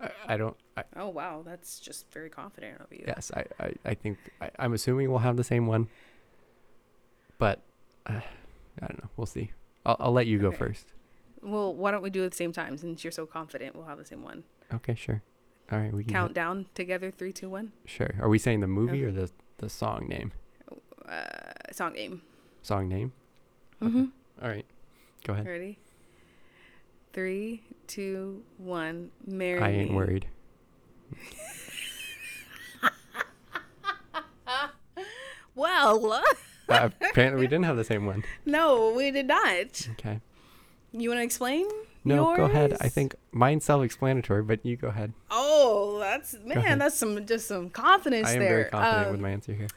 i, 0.00 0.10
I 0.28 0.36
don't 0.36 0.56
I, 0.76 0.84
Oh 0.96 1.08
wow, 1.10 1.42
that's 1.44 1.78
just 1.80 2.10
very 2.10 2.30
confident 2.30 2.80
of 2.80 2.86
you. 2.90 3.04
yes 3.06 3.30
i 3.34 3.44
i, 3.60 3.72
I 3.84 3.94
think 3.94 4.18
I, 4.40 4.50
i'm 4.58 4.72
assuming 4.72 5.10
we'll 5.10 5.18
have 5.20 5.36
the 5.36 5.44
same 5.44 5.66
one 5.66 5.88
but 7.38 7.62
uh, 8.06 8.20
i 8.80 8.86
don't 8.86 9.02
know 9.02 9.10
we'll 9.16 9.26
see 9.26 9.50
i'll, 9.84 9.96
I'll 10.00 10.12
let 10.12 10.26
you 10.26 10.38
go 10.38 10.48
Okay. 10.48 10.56
first 10.56 10.86
Well, 11.42 11.74
why 11.74 11.90
don't 11.90 12.02
we 12.02 12.10
do 12.10 12.22
it 12.22 12.26
at 12.26 12.30
the 12.32 12.36
same 12.36 12.52
time 12.52 12.76
since 12.78 13.02
you're 13.02 13.10
so 13.10 13.26
confident? 13.26 13.74
We'll 13.74 13.86
have 13.86 13.98
the 13.98 14.04
same 14.04 14.22
one. 14.22 14.44
okay 14.72 14.94
sure 14.94 15.22
all 15.70 15.78
right 15.78 15.92
we 15.92 16.04
can 16.04 16.12
Count 16.12 16.34
down 16.34 16.66
together. 16.74 17.10
Three, 17.10 17.32
two, 17.32 17.50
one. 17.50 17.72
sure 17.84 18.14
are 18.20 18.28
we 18.28 18.38
saying 18.38 18.60
the 18.60 18.66
movie 18.68 19.04
Okay. 19.04 19.08
or 19.08 19.12
the 19.12 19.30
the 19.58 19.68
song 19.68 20.06
name 20.08 20.32
Uh, 21.06 21.72
song 21.72 21.92
name. 21.94 22.22
song 22.62 22.88
name 22.88 23.12
Okay. 23.82 23.90
Mm-hmm. 23.90 24.04
all 24.44 24.48
right 24.48 24.66
go 25.24 25.32
ahead 25.34 25.46
Ready? 25.46 25.78
Three, 27.12 27.62
two, 27.86 28.42
one. 28.58 29.10
Marry 29.26 29.60
i 29.60 29.70
ain't 29.70 29.90
Me. 29.90 29.96
worried 29.96 30.26
Well, 35.54 36.22
uh, 36.68 36.88
apparently 37.10 37.40
we 37.40 37.46
didn't 37.46 37.64
have 37.66 37.76
the 37.76 37.84
same 37.84 38.06
one 38.06 38.24
no, 38.46 38.92
we 38.94 39.10
did 39.10 39.26
not. 39.26 39.88
okay 39.92 40.20
You 40.92 41.10
want 41.10 41.20
to 41.20 41.24
explain? 41.24 41.66
No, 42.04 42.34
go 42.36 42.44
ahead. 42.46 42.76
I 42.80 42.88
think 42.88 43.14
mine's 43.30 43.64
self-explanatory, 43.64 44.42
but 44.42 44.66
you 44.66 44.76
go 44.76 44.88
ahead. 44.88 45.12
Oh, 45.30 46.00
that's 46.00 46.34
man, 46.44 46.78
that's 46.78 46.96
some 46.98 47.24
just 47.26 47.46
some 47.46 47.70
confidence 47.70 48.26
there. 48.28 48.32
I 48.32 48.34
am 48.34 48.40
there. 48.40 48.48
very 48.58 48.70
confident 48.70 49.10
with 49.12 49.18
Um, 49.18 49.22
my 49.22 49.30
answer 49.30 49.52
here. 49.54 49.68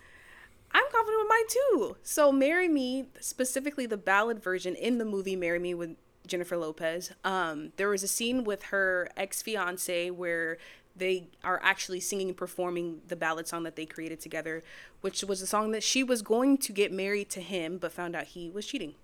Mine 1.35 1.47
too. 1.49 1.97
So, 2.01 2.31
"Marry 2.31 2.69
Me," 2.69 3.07
specifically 3.19 3.85
the 3.85 3.97
ballad 3.97 4.41
version 4.41 4.75
in 4.75 4.99
the 4.99 5.05
movie 5.05 5.35
"Marry 5.35 5.59
Me" 5.59 5.73
with 5.73 5.97
Jennifer 6.25 6.55
Lopez. 6.55 7.11
Um, 7.23 7.73
there 7.75 7.89
was 7.89 8.03
a 8.03 8.07
scene 8.07 8.43
with 8.45 8.63
her 8.63 9.09
ex 9.17 9.41
fiance 9.41 10.11
where 10.11 10.57
they 10.95 11.27
are 11.43 11.59
actually 11.61 11.99
singing 11.99 12.29
and 12.29 12.37
performing 12.37 13.01
the 13.07 13.17
ballad 13.17 13.49
song 13.49 13.63
that 13.63 13.75
they 13.75 13.85
created 13.85 14.21
together, 14.21 14.63
which 15.01 15.23
was 15.25 15.41
a 15.41 15.47
song 15.47 15.71
that 15.71 15.83
she 15.83 16.03
was 16.03 16.21
going 16.21 16.57
to 16.59 16.71
get 16.71 16.93
married 16.93 17.29
to 17.31 17.41
him, 17.41 17.77
but 17.77 17.91
found 17.91 18.15
out 18.15 18.27
he 18.27 18.49
was 18.49 18.65
cheating. 18.65 18.95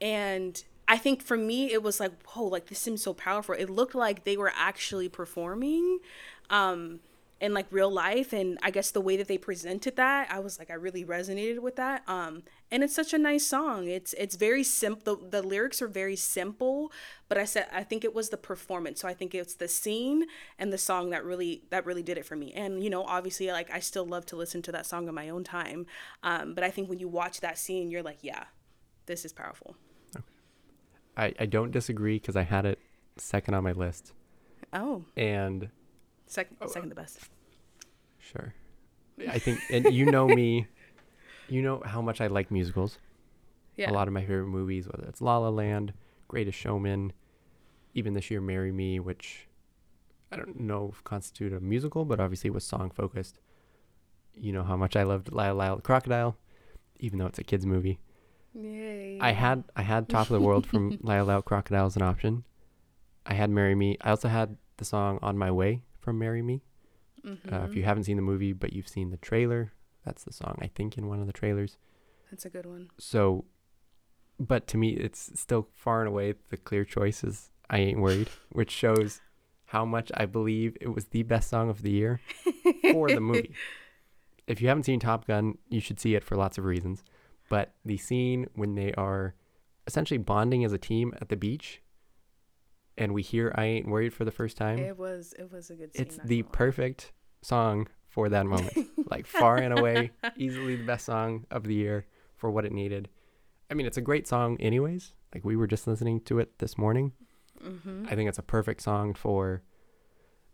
And 0.00 0.62
I 0.86 0.96
think 0.96 1.22
for 1.22 1.36
me, 1.36 1.72
it 1.72 1.82
was 1.82 1.98
like, 1.98 2.12
whoa, 2.28 2.44
like 2.44 2.66
this 2.66 2.78
seems 2.78 3.02
so 3.02 3.14
powerful. 3.14 3.56
It 3.56 3.68
looked 3.68 3.96
like 3.96 4.22
they 4.22 4.36
were 4.36 4.52
actually 4.56 5.08
performing. 5.08 5.98
Um, 6.50 7.00
in 7.40 7.54
like 7.54 7.66
real 7.70 7.90
life 7.90 8.32
and 8.32 8.58
i 8.62 8.70
guess 8.70 8.90
the 8.90 9.00
way 9.00 9.16
that 9.16 9.28
they 9.28 9.38
presented 9.38 9.96
that 9.96 10.30
i 10.30 10.38
was 10.38 10.58
like 10.58 10.70
i 10.70 10.74
really 10.74 11.04
resonated 11.04 11.58
with 11.60 11.76
that 11.76 12.02
um 12.06 12.42
and 12.72 12.84
it's 12.84 12.94
such 12.94 13.12
a 13.12 13.18
nice 13.18 13.46
song. 13.46 13.88
It's 13.88 14.12
it's 14.14 14.36
very 14.36 14.62
simple 14.62 15.16
the, 15.16 15.40
the 15.40 15.42
lyrics 15.42 15.82
are 15.82 15.88
very 15.88 16.16
simple 16.16 16.92
but 17.28 17.36
i 17.36 17.44
said 17.44 17.66
i 17.72 17.82
think 17.82 18.04
it 18.04 18.14
was 18.14 18.28
the 18.30 18.36
performance. 18.36 19.00
So 19.00 19.08
i 19.08 19.14
think 19.14 19.34
it's 19.34 19.54
the 19.54 19.68
scene 19.68 20.26
and 20.58 20.72
the 20.72 20.78
song 20.78 21.10
that 21.10 21.24
really 21.24 21.62
that 21.70 21.84
really 21.84 22.02
did 22.02 22.18
it 22.18 22.24
for 22.24 22.36
me. 22.36 22.52
And 22.52 22.82
you 22.84 22.90
know 22.90 23.02
obviously 23.02 23.50
like 23.50 23.70
i 23.72 23.80
still 23.80 24.04
love 24.04 24.26
to 24.26 24.36
listen 24.36 24.62
to 24.62 24.72
that 24.72 24.86
song 24.86 25.08
in 25.08 25.14
my 25.14 25.28
own 25.28 25.44
time 25.44 25.86
um 26.22 26.54
but 26.54 26.62
i 26.62 26.70
think 26.70 26.88
when 26.88 26.98
you 26.98 27.08
watch 27.08 27.40
that 27.40 27.58
scene 27.58 27.90
you're 27.90 28.02
like 28.02 28.18
yeah 28.22 28.44
this 29.06 29.24
is 29.24 29.32
powerful. 29.32 29.76
I, 31.16 31.34
I 31.40 31.46
don't 31.46 31.72
disagree 31.72 32.18
because 32.18 32.36
I 32.36 32.42
had 32.42 32.64
it 32.64 32.78
second 33.16 33.54
on 33.54 33.64
my 33.64 33.72
list. 33.72 34.12
oh. 34.72 35.04
And 35.16 35.70
second 36.30 36.56
Oh, 36.60 36.66
second 36.66 36.88
uh, 36.90 36.94
the 36.94 37.00
best 37.02 37.18
sure. 38.18 38.54
I 39.28 39.38
think, 39.38 39.60
and 39.70 39.92
you 39.92 40.06
know 40.06 40.26
me, 40.26 40.66
you 41.48 41.60
know 41.60 41.82
how 41.84 42.00
much 42.00 42.20
I 42.22 42.28
like 42.28 42.50
musicals. 42.50 42.98
yeah 43.76 43.90
A 43.90 43.92
lot 43.92 44.08
of 44.08 44.14
my 44.14 44.22
favorite 44.22 44.46
movies, 44.48 44.86
whether 44.88 45.06
it's 45.08 45.20
La 45.20 45.36
La 45.38 45.50
Land, 45.50 45.92
Greatest 46.28 46.58
Showman, 46.58 47.12
even 47.92 48.14
this 48.14 48.30
year, 48.30 48.40
Marry 48.40 48.72
Me, 48.72 48.98
which 48.98 49.46
I 50.32 50.36
don't 50.36 50.60
know 50.60 50.90
if 50.92 51.04
constitute 51.04 51.52
a 51.52 51.60
musical, 51.60 52.04
but 52.04 52.20
obviously 52.20 52.48
it 52.48 52.54
was 52.54 52.64
song 52.64 52.90
focused. 52.90 53.40
You 54.34 54.52
know 54.52 54.62
how 54.62 54.76
much 54.76 54.96
I 54.96 55.02
loved 55.02 55.32
Lyle 55.32 55.56
Lyle 55.56 55.76
the 55.76 55.82
Crocodile, 55.82 56.36
even 56.98 57.18
though 57.18 57.26
it's 57.26 57.38
a 57.38 57.44
kids 57.44 57.66
movie. 57.66 57.98
Yay. 58.54 59.18
I 59.20 59.32
had 59.32 59.64
I 59.76 59.82
had 59.82 60.08
Top 60.08 60.28
of 60.30 60.32
the 60.32 60.40
World 60.40 60.66
from 60.66 60.98
Lyle 61.02 61.26
Lyle 61.26 61.42
Crocodile 61.42 61.86
as 61.86 61.96
an 61.96 62.02
option. 62.02 62.44
I 63.26 63.34
had 63.34 63.50
Marry 63.50 63.74
Me. 63.74 63.98
I 64.00 64.10
also 64.10 64.28
had 64.28 64.56
the 64.78 64.84
song 64.84 65.18
On 65.20 65.36
My 65.36 65.50
Way 65.50 65.82
from 66.00 66.18
Marry 66.18 66.42
Me. 66.42 66.62
Uh, 67.52 67.64
if 67.68 67.74
you 67.76 67.82
haven't 67.82 68.04
seen 68.04 68.16
the 68.16 68.22
movie 68.22 68.52
but 68.54 68.72
you've 68.72 68.88
seen 68.88 69.10
the 69.10 69.18
trailer, 69.18 69.72
that's 70.04 70.24
the 70.24 70.32
song 70.32 70.58
I 70.62 70.68
think 70.68 70.96
in 70.96 71.06
one 71.06 71.20
of 71.20 71.26
the 71.26 71.32
trailers. 71.32 71.76
That's 72.30 72.46
a 72.46 72.50
good 72.50 72.64
one. 72.66 72.90
So, 72.98 73.44
but 74.38 74.66
to 74.68 74.78
me, 74.78 74.90
it's 74.90 75.30
still 75.38 75.68
far 75.74 76.00
and 76.00 76.08
away 76.08 76.34
the 76.48 76.56
clear 76.56 76.84
choice 76.84 77.22
is 77.22 77.50
I 77.68 77.78
Ain't 77.78 78.00
Worried, 78.00 78.30
which 78.52 78.70
shows 78.70 79.20
how 79.66 79.84
much 79.84 80.10
I 80.14 80.26
believe 80.26 80.76
it 80.80 80.88
was 80.88 81.06
the 81.06 81.22
best 81.22 81.50
song 81.50 81.68
of 81.68 81.82
the 81.82 81.90
year 81.90 82.20
for 82.92 83.08
the 83.08 83.20
movie. 83.20 83.54
If 84.46 84.60
you 84.60 84.66
haven't 84.66 84.82
seen 84.82 84.98
Top 84.98 85.28
Gun, 85.28 85.58
you 85.68 85.78
should 85.78 86.00
see 86.00 86.16
it 86.16 86.24
for 86.24 86.34
lots 86.34 86.58
of 86.58 86.64
reasons. 86.64 87.04
But 87.48 87.72
the 87.84 87.96
scene 87.96 88.48
when 88.56 88.74
they 88.74 88.92
are 88.94 89.36
essentially 89.86 90.18
bonding 90.18 90.64
as 90.64 90.72
a 90.72 90.78
team 90.78 91.14
at 91.20 91.28
the 91.28 91.36
beach 91.36 91.82
and 92.98 93.12
we 93.14 93.22
hear 93.22 93.52
I 93.56 93.64
Ain't 93.64 93.88
Worried 93.88 94.12
for 94.12 94.24
the 94.24 94.30
first 94.30 94.56
time, 94.56 94.78
It 94.78 94.96
was 94.98 95.34
it 95.38 95.50
was 95.50 95.70
a 95.70 95.74
good 95.74 95.94
scene. 95.94 96.06
it's 96.06 96.18
the 96.24 96.42
perfect 96.42 97.12
song 97.42 97.88
for 98.08 98.28
that 98.28 98.46
moment. 98.46 98.72
like 99.10 99.26
far 99.26 99.56
and 99.58 99.72
away, 99.78 100.10
easily 100.36 100.76
the 100.76 100.84
best 100.84 101.06
song 101.06 101.46
of 101.50 101.64
the 101.64 101.74
year 101.74 102.06
for 102.36 102.50
what 102.50 102.64
it 102.64 102.72
needed. 102.72 103.08
I 103.70 103.74
mean, 103.74 103.86
it's 103.86 103.96
a 103.96 104.00
great 104.02 104.26
song, 104.26 104.56
anyways. 104.60 105.12
Like 105.34 105.44
we 105.44 105.54
were 105.56 105.66
just 105.68 105.86
listening 105.86 106.20
to 106.22 106.38
it 106.40 106.58
this 106.58 106.76
morning. 106.76 107.12
Mhm. 107.62 108.06
I 108.10 108.14
think 108.16 108.28
it's 108.28 108.38
a 108.38 108.42
perfect 108.42 108.82
song 108.82 109.14
for, 109.14 109.62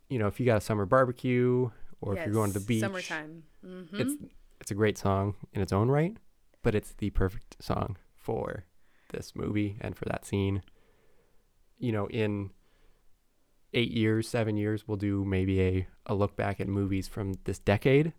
you 0.09 0.19
know, 0.19 0.27
if 0.27 0.39
you 0.39 0.45
got 0.45 0.57
a 0.57 0.61
summer 0.61 0.85
barbecue 0.85 1.69
or 2.01 2.15
if 2.15 2.25
you're 2.25 2.33
going 2.33 2.53
to 2.53 2.59
the 2.59 2.65
beach. 2.65 2.81
Summertime. 2.81 3.43
hmm 3.63 3.83
It's 3.99 4.13
it's 4.61 4.71
a 4.71 4.75
great 4.75 4.97
song 4.97 5.35
in 5.53 5.61
its 5.61 5.71
own 5.73 5.89
right, 5.89 6.15
but 6.63 6.75
it's 6.75 6.93
the 6.93 7.09
perfect 7.11 7.57
song 7.59 7.97
for 8.15 8.65
this 9.11 9.35
movie 9.35 9.77
and 9.81 9.95
for 9.95 10.05
that 10.05 10.25
scene. 10.25 10.61
You 11.79 11.91
know, 11.91 12.07
in 12.07 12.51
eight 13.73 13.91
years, 13.91 14.27
seven 14.27 14.57
years, 14.57 14.87
we'll 14.87 14.97
do 14.97 15.23
maybe 15.25 15.61
a, 15.61 15.87
a 16.05 16.15
look 16.15 16.35
back 16.35 16.59
at 16.59 16.67
movies 16.67 17.07
from 17.07 17.35
this 17.43 17.59
decade. 17.59 18.13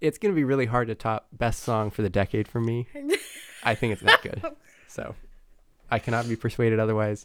It's 0.00 0.18
gonna 0.18 0.34
be 0.34 0.44
really 0.44 0.66
hard 0.66 0.88
to 0.88 0.94
top 0.94 1.28
best 1.32 1.62
song 1.62 1.90
for 1.90 2.02
the 2.02 2.10
decade 2.10 2.48
for 2.48 2.60
me. 2.60 2.88
I 3.64 3.74
think 3.74 3.92
it's 3.92 4.02
that 4.02 4.22
good. 4.22 4.42
So 4.88 5.14
I 5.90 5.98
cannot 6.00 6.28
be 6.28 6.36
persuaded 6.36 6.78
otherwise. 6.78 7.24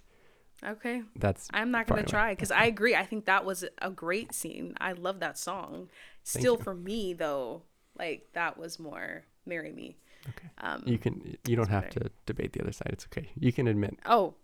okay. 0.65 1.03
That's 1.17 1.49
I'm 1.53 1.69
not 1.69 1.85
gonna 1.85 2.03
try 2.03 2.31
because 2.31 2.49
I 2.49 2.63
agree. 2.63 2.95
I 2.95 3.05
think 3.05 3.25
that 3.25 3.43
was 3.43 3.65
a 3.81 3.89
great 3.91 4.33
scene. 4.33 4.73
I 4.79 4.93
love 4.93 5.19
that 5.19 5.37
song. 5.37 5.89
Thank 6.23 6.43
Still, 6.43 6.55
you. 6.55 6.63
for 6.63 6.73
me 6.73 7.11
though, 7.13 7.63
like 7.99 8.29
that 8.31 8.57
was 8.57 8.79
more 8.79 9.25
"Marry 9.45 9.73
Me." 9.73 9.97
Okay. 10.29 10.47
Um, 10.59 10.83
you 10.85 10.97
can 10.97 11.35
you 11.45 11.57
don't 11.57 11.67
have 11.67 11.83
better. 11.89 11.99
to 12.05 12.11
debate 12.25 12.53
the 12.53 12.61
other 12.61 12.71
side. 12.71 12.91
It's 12.93 13.05
okay. 13.11 13.27
You 13.37 13.51
can 13.51 13.67
admit 13.67 13.99
oh, 14.05 14.35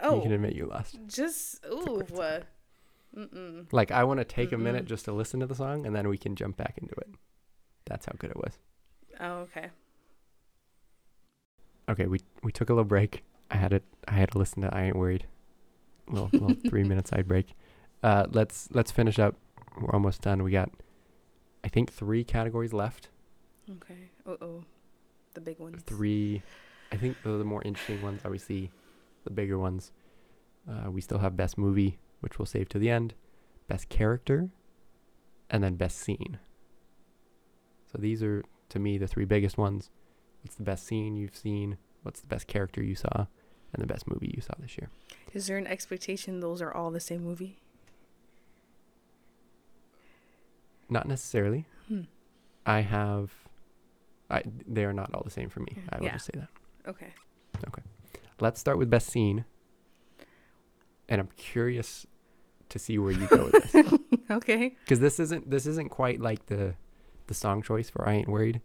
oh, 0.00 0.16
you 0.16 0.22
can 0.22 0.32
admit 0.32 0.54
you 0.54 0.66
lost. 0.66 0.98
just 1.06 1.64
ooh, 1.66 2.02
uh, 2.20 2.40
mm-mm. 3.16 3.66
Like 3.72 3.90
I 3.90 4.04
want 4.04 4.18
to 4.20 4.24
take 4.24 4.52
a 4.52 4.56
Mm-mm. 4.56 4.60
minute 4.62 4.84
just 4.86 5.04
to 5.06 5.12
listen 5.12 5.40
to 5.40 5.46
the 5.46 5.54
song 5.54 5.86
and 5.86 5.94
then 5.94 6.08
we 6.08 6.18
can 6.18 6.34
jump 6.36 6.56
back 6.56 6.74
into 6.78 6.94
it. 6.96 7.08
That's 7.86 8.06
how 8.06 8.12
good 8.18 8.30
it 8.30 8.36
was. 8.36 8.58
Oh, 9.20 9.38
okay. 9.48 9.68
Okay, 11.88 12.06
we 12.06 12.20
we 12.42 12.52
took 12.52 12.68
a 12.70 12.72
little 12.72 12.84
break. 12.84 13.22
I 13.50 13.56
had 13.56 13.72
it. 13.72 13.84
I 14.08 14.12
had 14.14 14.32
to 14.32 14.38
listen 14.38 14.62
to 14.62 14.74
I 14.74 14.82
ain't 14.84 14.96
worried. 14.96 15.26
Little 16.08 16.30
little 16.32 16.56
three 16.68 16.84
minute 16.84 17.06
side 17.08 17.26
break. 17.28 17.54
Uh, 18.02 18.26
let's 18.32 18.68
let's 18.72 18.90
finish 18.90 19.18
up. 19.18 19.36
We're 19.80 19.92
almost 19.92 20.22
done. 20.22 20.42
We 20.42 20.52
got, 20.52 20.70
I 21.64 21.68
think 21.68 21.92
three 21.92 22.24
categories 22.24 22.72
left. 22.72 23.08
Okay. 23.70 24.10
Uh 24.26 24.36
oh, 24.40 24.64
the 25.34 25.40
big 25.40 25.58
ones. 25.58 25.82
Three, 25.86 26.42
I 26.92 26.96
think 26.96 27.16
they're 27.22 27.36
the 27.38 27.44
more 27.44 27.62
interesting 27.62 28.02
ones. 28.02 28.20
Obviously, 28.24 28.70
the 29.26 29.30
bigger 29.32 29.58
ones. 29.58 29.92
Uh, 30.68 30.90
we 30.90 31.00
still 31.00 31.18
have 31.18 31.36
best 31.36 31.58
movie, 31.58 31.98
which 32.20 32.38
we'll 32.38 32.46
save 32.46 32.68
to 32.70 32.78
the 32.78 32.90
end. 32.90 33.14
Best 33.68 33.88
character, 33.88 34.48
and 35.50 35.62
then 35.62 35.74
best 35.76 35.98
scene. 35.98 36.38
So 37.92 37.98
these 37.98 38.22
are 38.22 38.42
to 38.70 38.78
me 38.78 38.96
the 38.98 39.06
three 39.06 39.24
biggest 39.26 39.58
ones. 39.58 39.90
What's 40.42 40.56
the 40.56 40.62
best 40.64 40.86
scene 40.86 41.16
you've 41.16 41.36
seen? 41.36 41.76
What's 42.02 42.20
the 42.20 42.26
best 42.26 42.46
character 42.46 42.82
you 42.82 42.94
saw? 42.94 43.26
And 43.72 43.82
the 43.82 43.86
best 43.86 44.08
movie 44.08 44.32
you 44.34 44.40
saw 44.40 44.54
this 44.58 44.78
year? 44.78 44.88
Is 45.34 45.48
there 45.48 45.58
an 45.58 45.66
expectation 45.66 46.40
those 46.40 46.62
are 46.62 46.72
all 46.72 46.90
the 46.90 47.00
same 47.00 47.22
movie? 47.24 47.58
Not 50.88 51.06
necessarily. 51.08 51.66
Hmm. 51.88 52.02
I 52.64 52.80
have. 52.80 53.32
I 54.30 54.42
they 54.66 54.84
are 54.84 54.92
not 54.92 55.12
all 55.14 55.22
the 55.24 55.30
same 55.30 55.48
for 55.48 55.60
me. 55.60 55.76
I 55.90 55.98
will 55.98 56.06
Yeah. 56.06 56.12
just 56.12 56.26
say 56.26 56.32
that. 56.38 56.48
Okay. 56.88 57.12
Okay. 57.66 57.82
Let's 58.40 58.60
start 58.60 58.78
with 58.78 58.90
best 58.90 59.08
scene. 59.08 59.44
And 61.08 61.20
I'm 61.20 61.28
curious 61.36 62.06
to 62.68 62.78
see 62.78 62.98
where 62.98 63.12
you 63.12 63.26
go 63.28 63.48
with 63.52 63.72
this. 63.72 63.92
Okay. 64.28 64.74
because 64.80 64.98
this 64.98 65.20
isn't 65.20 65.48
this 65.48 65.66
isn't 65.66 65.88
quite 65.90 66.20
like 66.20 66.46
the 66.46 66.74
the 67.28 67.34
song 67.34 67.62
choice 67.62 67.88
for 67.88 68.08
I 68.08 68.14
ain't 68.14 68.28
worried. 68.28 68.60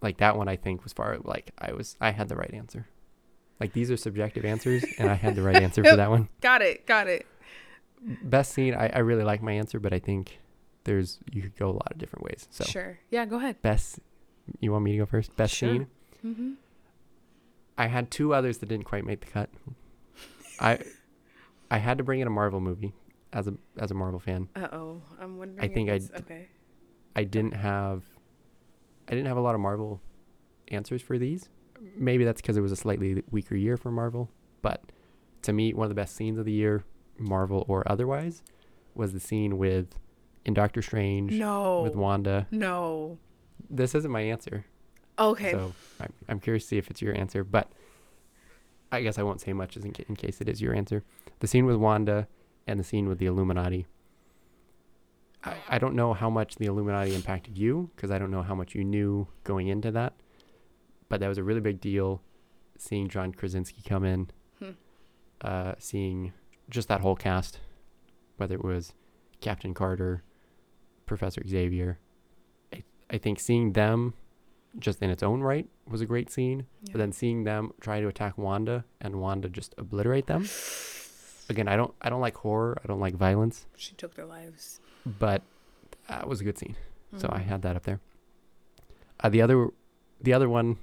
Like 0.00 0.16
that 0.18 0.38
one, 0.38 0.48
I 0.48 0.56
think 0.56 0.84
was 0.84 0.94
far 0.94 1.18
like 1.22 1.50
I 1.58 1.72
was 1.74 1.96
I 2.00 2.12
had 2.12 2.30
the 2.30 2.36
right 2.36 2.52
answer. 2.54 2.86
Like 3.60 3.74
these 3.74 3.90
are 3.90 3.96
subjective 3.98 4.46
answers, 4.46 4.86
and 4.98 5.10
I 5.10 5.14
had 5.14 5.34
the 5.34 5.42
right 5.42 5.56
answer 5.62 5.84
for 5.84 5.96
that 5.96 6.08
one. 6.08 6.30
Got 6.40 6.62
it. 6.62 6.86
Got 6.86 7.08
it. 7.08 7.26
Best 8.22 8.52
scene, 8.54 8.74
I, 8.74 8.88
I 8.88 8.98
really 9.00 9.24
like 9.24 9.42
my 9.42 9.52
answer, 9.52 9.78
but 9.78 9.92
I 9.92 9.98
think 9.98 10.38
there's 10.84 11.18
you 11.30 11.42
could 11.42 11.56
go 11.56 11.68
a 11.68 11.72
lot 11.72 11.88
of 11.92 11.98
different 11.98 12.24
ways. 12.24 12.48
So 12.50 12.64
Sure. 12.64 12.98
Yeah. 13.10 13.26
Go 13.26 13.36
ahead. 13.36 13.60
best, 13.60 13.98
you 14.60 14.72
want 14.72 14.84
me 14.84 14.92
to 14.92 14.98
go 14.98 15.04
first? 15.06 15.36
Best 15.36 15.54
Sure. 15.54 15.68
scene. 15.72 15.86
Mm-hmm. 16.24 16.52
I 17.78 17.86
had 17.86 18.10
two 18.10 18.34
others 18.34 18.58
that 18.58 18.68
didn't 18.68 18.84
quite 18.86 19.06
make 19.06 19.20
the 19.20 19.26
cut. 19.26 19.48
I 20.60 20.80
I 21.70 21.78
had 21.78 21.98
to 21.98 22.04
bring 22.04 22.20
in 22.20 22.26
a 22.26 22.30
Marvel 22.30 22.60
movie 22.60 22.92
as 23.32 23.46
a 23.46 23.54
as 23.78 23.90
a 23.90 23.94
Marvel 23.94 24.18
fan. 24.18 24.48
Uh 24.56 24.68
oh. 24.72 25.02
I'm 25.20 25.38
wondering. 25.38 25.64
if 25.70 25.74
think 25.74 25.88
I 25.88 26.00
Okay. 26.18 26.48
I 27.14 27.24
didn't 27.24 27.52
have 27.54 28.02
I 29.06 29.12
didn't 29.12 29.26
have 29.28 29.36
a 29.36 29.40
lot 29.40 29.54
of 29.54 29.60
Marvel 29.60 30.00
answers 30.68 31.00
for 31.00 31.16
these. 31.18 31.48
Maybe 31.96 32.24
that's 32.24 32.40
because 32.42 32.56
it 32.56 32.60
was 32.60 32.72
a 32.72 32.76
slightly 32.76 33.22
weaker 33.30 33.54
year 33.54 33.76
for 33.76 33.92
Marvel, 33.92 34.28
but 34.62 34.82
to 35.42 35.52
me 35.52 35.72
one 35.72 35.84
of 35.84 35.88
the 35.90 35.94
best 35.94 36.16
scenes 36.16 36.36
of 36.38 36.44
the 36.44 36.52
year, 36.52 36.84
Marvel 37.16 37.64
or 37.68 37.90
otherwise, 37.90 38.42
was 38.96 39.12
the 39.12 39.20
scene 39.20 39.56
with 39.58 39.96
in 40.44 40.54
Doctor 40.54 40.82
Strange 40.82 41.34
No. 41.34 41.82
with 41.82 41.94
Wanda. 41.94 42.48
No. 42.50 43.18
This 43.70 43.94
isn't 43.94 44.10
my 44.10 44.22
answer. 44.22 44.64
Okay. 45.18 45.52
So 45.52 45.72
I'm, 46.00 46.12
I'm 46.28 46.40
curious 46.40 46.64
to 46.64 46.68
see 46.68 46.78
if 46.78 46.90
it's 46.90 47.02
your 47.02 47.16
answer, 47.16 47.42
but 47.44 47.70
I 48.92 49.02
guess 49.02 49.18
I 49.18 49.22
won't 49.22 49.40
say 49.40 49.52
much 49.52 49.76
as 49.76 49.84
in, 49.84 49.94
in 50.08 50.16
case 50.16 50.40
it 50.40 50.48
is 50.48 50.60
your 50.62 50.74
answer. 50.74 51.02
The 51.40 51.46
scene 51.46 51.66
with 51.66 51.76
Wanda 51.76 52.28
and 52.66 52.78
the 52.78 52.84
scene 52.84 53.08
with 53.08 53.18
the 53.18 53.26
Illuminati. 53.26 53.86
I, 55.44 55.54
I 55.68 55.78
don't 55.78 55.94
know 55.94 56.14
how 56.14 56.30
much 56.30 56.56
the 56.56 56.66
Illuminati 56.66 57.14
impacted 57.14 57.56
you 57.56 57.90
because 57.94 58.10
I 58.10 58.18
don't 58.18 58.30
know 58.30 58.42
how 58.42 58.54
much 58.54 58.74
you 58.74 58.84
knew 58.84 59.28
going 59.44 59.68
into 59.68 59.90
that, 59.92 60.14
but 61.08 61.20
that 61.20 61.28
was 61.28 61.38
a 61.38 61.44
really 61.44 61.60
big 61.60 61.80
deal 61.80 62.22
seeing 62.76 63.08
John 63.08 63.32
Krasinski 63.32 63.82
come 63.86 64.04
in, 64.04 64.30
Hmm. 64.60 64.70
uh, 65.40 65.74
seeing 65.78 66.32
just 66.70 66.88
that 66.88 67.00
whole 67.00 67.16
cast, 67.16 67.58
whether 68.36 68.54
it 68.54 68.64
was 68.64 68.92
Captain 69.40 69.74
Carter, 69.74 70.22
Professor 71.06 71.42
Xavier. 71.46 71.98
I, 72.72 72.82
I 73.10 73.18
think 73.18 73.40
seeing 73.40 73.72
them 73.72 74.14
just 74.78 75.02
in 75.02 75.10
its 75.10 75.22
own 75.22 75.40
right 75.40 75.66
was 75.86 76.00
a 76.00 76.06
great 76.06 76.30
scene. 76.30 76.66
Yeah. 76.82 76.92
But 76.92 76.98
then 76.98 77.12
seeing 77.12 77.44
them 77.44 77.72
try 77.80 78.00
to 78.00 78.08
attack 78.08 78.36
Wanda 78.38 78.84
and 79.00 79.16
Wanda 79.20 79.48
just 79.48 79.74
obliterate 79.78 80.26
them. 80.26 80.46
Again, 81.48 81.66
I 81.68 81.76
don't 81.76 81.94
I 82.02 82.08
don't 82.10 82.20
like 82.20 82.36
horror. 82.36 82.78
I 82.82 82.86
don't 82.86 83.00
like 83.00 83.14
violence, 83.14 83.66
she 83.76 83.94
took 83.94 84.14
their 84.14 84.26
lives. 84.26 84.80
but 85.04 85.42
that 86.08 86.28
was 86.28 86.40
a 86.40 86.44
good 86.44 86.58
scene. 86.58 86.76
So 87.16 87.28
I 87.32 87.38
Mhm. 87.40 87.44
had 87.44 87.62
that 87.62 87.76
up 87.76 87.84
there. 87.84 88.00
Uh, 89.20 89.28
the 89.30 89.42
other 89.42 89.68
the 90.20 90.32
other 90.32 90.48
one 90.48 90.76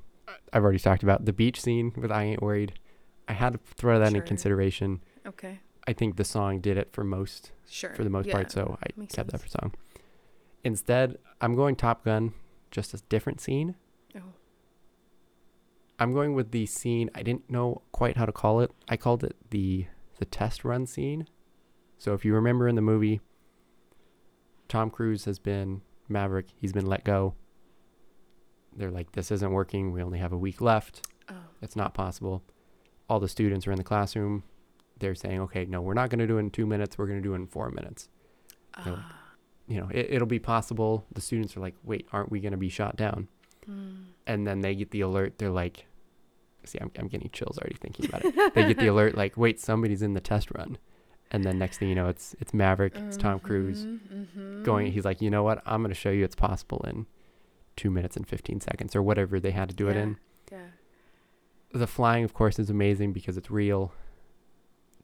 I've 0.53 0.63
already 0.63 0.79
talked 0.79 1.03
about, 1.03 1.25
the 1.25 1.33
beach 1.33 1.61
scene 1.61 1.91
with 1.95 2.11
I 2.11 2.23
Ain't 2.23 2.41
Worried. 2.41 2.79
I 3.27 3.33
had 3.33 3.53
to 3.53 3.59
throw 3.75 3.99
that 3.99 4.11
Sure. 4.11 4.21
in 4.21 4.27
consideration. 4.27 5.01
Okay. 5.25 5.59
I 5.87 5.93
think 5.93 6.15
the 6.15 6.23
song 6.23 6.61
did 6.61 6.77
it 6.77 6.91
for 6.93 7.03
most 7.03 7.51
Sure. 7.69 7.93
for 7.93 8.03
the 8.03 8.09
most 8.09 8.27
Yeah. 8.27 8.33
part, 8.33 8.51
so 8.51 8.77
I 8.81 8.87
makes 8.95 9.13
kept 9.15 9.31
that 9.31 9.41
for 9.41 9.47
song. 9.47 9.73
Instead, 10.63 11.17
I'm 11.41 11.55
going 11.55 11.75
Top 11.75 12.03
Gun, 12.05 12.33
just 12.71 12.93
a 12.93 12.97
different 13.09 13.39
scene. 13.39 13.75
Oh. 14.15 14.21
I'm 15.99 16.13
going 16.13 16.33
with 16.33 16.51
the 16.51 16.65
scene. 16.65 17.09
I 17.15 17.23
didn't 17.23 17.49
know 17.49 17.81
quite 17.91 18.17
how 18.17 18.25
to 18.25 18.31
call 18.31 18.59
it. 18.59 18.71
I 18.87 18.97
called 18.97 19.23
it 19.23 19.35
the 19.49 19.87
the 20.17 20.25
test 20.25 20.63
run 20.63 20.85
scene. 20.85 21.27
So 21.97 22.13
if 22.13 22.25
you 22.25 22.33
remember 22.33 22.67
in 22.67 22.75
the 22.75 22.81
movie, 22.81 23.21
Tom 24.67 24.89
Cruise 24.89 25.25
has 25.25 25.39
been 25.39 25.81
Maverick. 26.07 26.47
He's 26.55 26.73
been 26.73 26.85
let 26.85 27.03
go. 27.03 27.35
They're 28.75 28.91
like, 28.91 29.13
this 29.13 29.31
isn't 29.31 29.51
working. 29.51 29.91
We 29.91 30.03
only 30.03 30.19
have 30.19 30.33
a 30.33 30.37
week 30.37 30.61
left. 30.61 31.07
Oh. 31.29 31.35
It's 31.61 31.75
not 31.75 31.93
possible. 31.93 32.43
All 33.09 33.19
the 33.19 33.29
students 33.29 33.67
are 33.67 33.71
in 33.71 33.77
the 33.77 33.83
classroom. 33.83 34.43
they're 34.99 35.15
saying, 35.15 35.39
okay, 35.41 35.65
no, 35.65 35.81
we're 35.81 35.93
not 35.93 36.09
going 36.09 36.19
to 36.19 36.27
do 36.27 36.37
it 36.37 36.41
in 36.41 36.49
two 36.49 36.65
minutes. 36.65 36.97
We're 36.97 37.07
going 37.07 37.21
to 37.21 37.27
do 37.27 37.33
it 37.33 37.37
in 37.37 37.47
four 37.47 37.69
minutes. 37.69 38.09
You 38.85 38.91
know, 38.91 38.97
ah. 38.99 39.21
you 39.67 39.79
know 39.79 39.89
it, 39.91 40.07
it'll 40.09 40.27
be 40.27 40.39
possible. 40.39 41.05
The 41.13 41.21
students 41.21 41.55
are 41.55 41.61
like, 41.61 41.75
wait, 41.83 42.07
aren't 42.11 42.31
we 42.31 42.39
going 42.39 42.51
to 42.51 42.57
be 42.57 42.69
shot 42.69 42.95
down? 42.95 43.27
Mm. 43.69 44.05
And 44.27 44.47
then 44.47 44.61
they 44.61 44.75
get 44.75 44.91
the 44.91 45.01
alert. 45.01 45.37
They're 45.37 45.49
like, 45.49 45.85
see, 46.65 46.77
I'm, 46.81 46.91
I'm 46.97 47.07
getting 47.07 47.29
chills 47.31 47.57
already 47.57 47.75
thinking 47.75 48.05
about 48.07 48.25
it. 48.25 48.53
they 48.55 48.65
get 48.67 48.77
the 48.77 48.87
alert 48.93 49.15
like, 49.15 49.37
wait, 49.37 49.59
somebody's 49.59 50.01
in 50.01 50.13
the 50.13 50.21
test 50.21 50.49
run. 50.57 50.77
And 51.31 51.43
then 51.43 51.57
next 51.57 51.77
thing 51.79 51.89
you 51.89 51.95
know, 51.95 52.07
it's 52.07 52.35
it's 52.39 52.53
Maverick, 52.53 52.95
it's 52.97 53.17
Tom 53.17 53.39
Cruise 53.39 53.85
Mhm, 53.85 54.63
going. 54.63 54.91
He's 54.91 55.05
like, 55.05 55.21
you 55.21 55.29
know 55.29 55.43
what? 55.43 55.61
I'm 55.65 55.81
going 55.81 55.89
to 55.89 55.95
show 55.99 56.11
you 56.11 56.23
it's 56.23 56.35
possible 56.35 56.85
in 56.87 57.07
two 57.75 57.89
minutes 57.91 58.15
and 58.15 58.27
15 58.27 58.61
seconds 58.61 58.95
or 58.95 59.01
whatever 59.01 59.39
they 59.39 59.51
had 59.51 59.67
to 59.69 59.75
do 59.75 59.89
it 59.89 59.97
in. 59.97 60.17
Yeah. 60.51 60.59
The 61.73 61.87
flying, 61.87 62.23
of 62.23 62.33
course, 62.33 62.57
is 62.59 62.69
amazing 62.69 63.11
because 63.11 63.35
it's 63.37 63.51
real. 63.51 63.91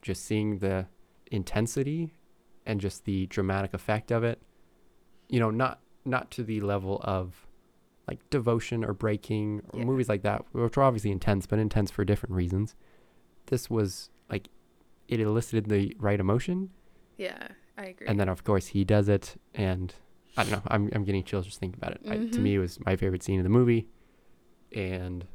Just 0.01 0.23
seeing 0.23 0.59
the 0.59 0.87
intensity 1.31 2.13
and 2.65 2.79
just 2.79 3.05
the 3.05 3.25
dramatic 3.27 3.73
effect 3.73 4.11
of 4.11 4.23
it, 4.23 4.41
you 5.27 5.39
know, 5.39 5.49
not 5.49 5.79
not 6.05 6.29
to 6.31 6.43
the 6.43 6.61
level 6.61 6.99
of 7.03 7.45
like 8.07 8.27
devotion 8.29 8.83
or 8.83 8.93
breaking 8.93 9.61
or 9.69 9.79
Yeah. 9.79 9.85
movies 9.85 10.09
like 10.09 10.23
that, 10.23 10.43
which 10.53 10.77
are 10.77 10.83
obviously 10.83 11.11
intense, 11.11 11.45
but 11.45 11.59
intense 11.59 11.91
for 11.91 12.03
different 12.03 12.35
reasons. 12.35 12.75
This 13.47 13.69
was 13.69 14.09
like 14.29 14.49
it 15.07 15.19
elicited 15.19 15.67
the 15.67 15.95
right 15.99 16.19
emotion, 16.19 16.69
Yeah, 17.17 17.49
I 17.77 17.85
agree. 17.85 18.07
and 18.07 18.19
then 18.19 18.29
of 18.29 18.43
course 18.43 18.67
he 18.67 18.83
does 18.83 19.09
it, 19.09 19.35
and 19.53 19.93
I 20.37 20.43
don't 20.43 20.51
know, 20.51 20.61
I'm 20.67 20.89
I'm 20.93 21.03
getting 21.03 21.23
chills 21.23 21.45
just 21.45 21.59
thinking 21.59 21.77
about 21.81 21.93
it. 21.93 22.01
I, 22.07 22.15
to 22.15 22.21
me, 22.21 22.27
mm-hmm. 22.29 22.47
it 22.47 22.57
was 22.59 22.79
my 22.85 22.95
favorite 22.95 23.23
scene 23.23 23.39
of 23.39 23.43
the 23.43 23.49
movie, 23.49 23.87
and 24.73 25.25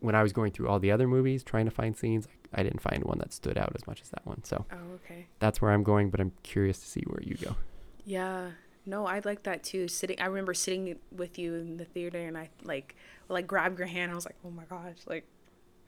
when 0.00 0.14
I 0.14 0.22
was 0.22 0.32
going 0.32 0.52
through 0.52 0.68
all 0.68 0.78
the 0.78 0.90
other 0.90 1.08
movies 1.08 1.42
trying 1.42 1.64
to 1.64 1.70
find 1.70 1.96
scenes, 1.96 2.28
I 2.52 2.62
didn't 2.62 2.80
find 2.80 3.02
one 3.04 3.18
that 3.18 3.32
stood 3.32 3.56
out 3.56 3.72
as 3.74 3.86
much 3.86 4.02
as 4.02 4.10
that 4.10 4.24
one. 4.26 4.44
So 4.44 4.66
oh, 4.70 4.76
okay. 4.96 5.26
that's 5.38 5.60
where 5.62 5.72
I'm 5.72 5.82
going, 5.82 6.10
but 6.10 6.20
I'm 6.20 6.32
curious 6.42 6.78
to 6.80 6.86
see 6.86 7.02
where 7.06 7.22
you 7.22 7.36
go. 7.36 7.56
Yeah. 8.04 8.50
No, 8.86 9.04
I 9.06 9.20
like 9.24 9.42
that 9.42 9.64
too. 9.64 9.88
Sitting, 9.88 10.20
I 10.20 10.26
remember 10.26 10.54
sitting 10.54 10.96
with 11.10 11.38
you 11.38 11.54
in 11.54 11.76
the 11.76 11.84
theater, 11.84 12.18
and 12.18 12.38
I 12.38 12.48
like, 12.62 12.94
like 13.28 13.46
grabbed 13.46 13.78
your 13.78 13.88
hand. 13.88 14.12
I 14.12 14.14
was 14.14 14.24
like, 14.24 14.36
oh 14.44 14.50
my 14.50 14.64
gosh, 14.64 14.96
like, 15.06 15.24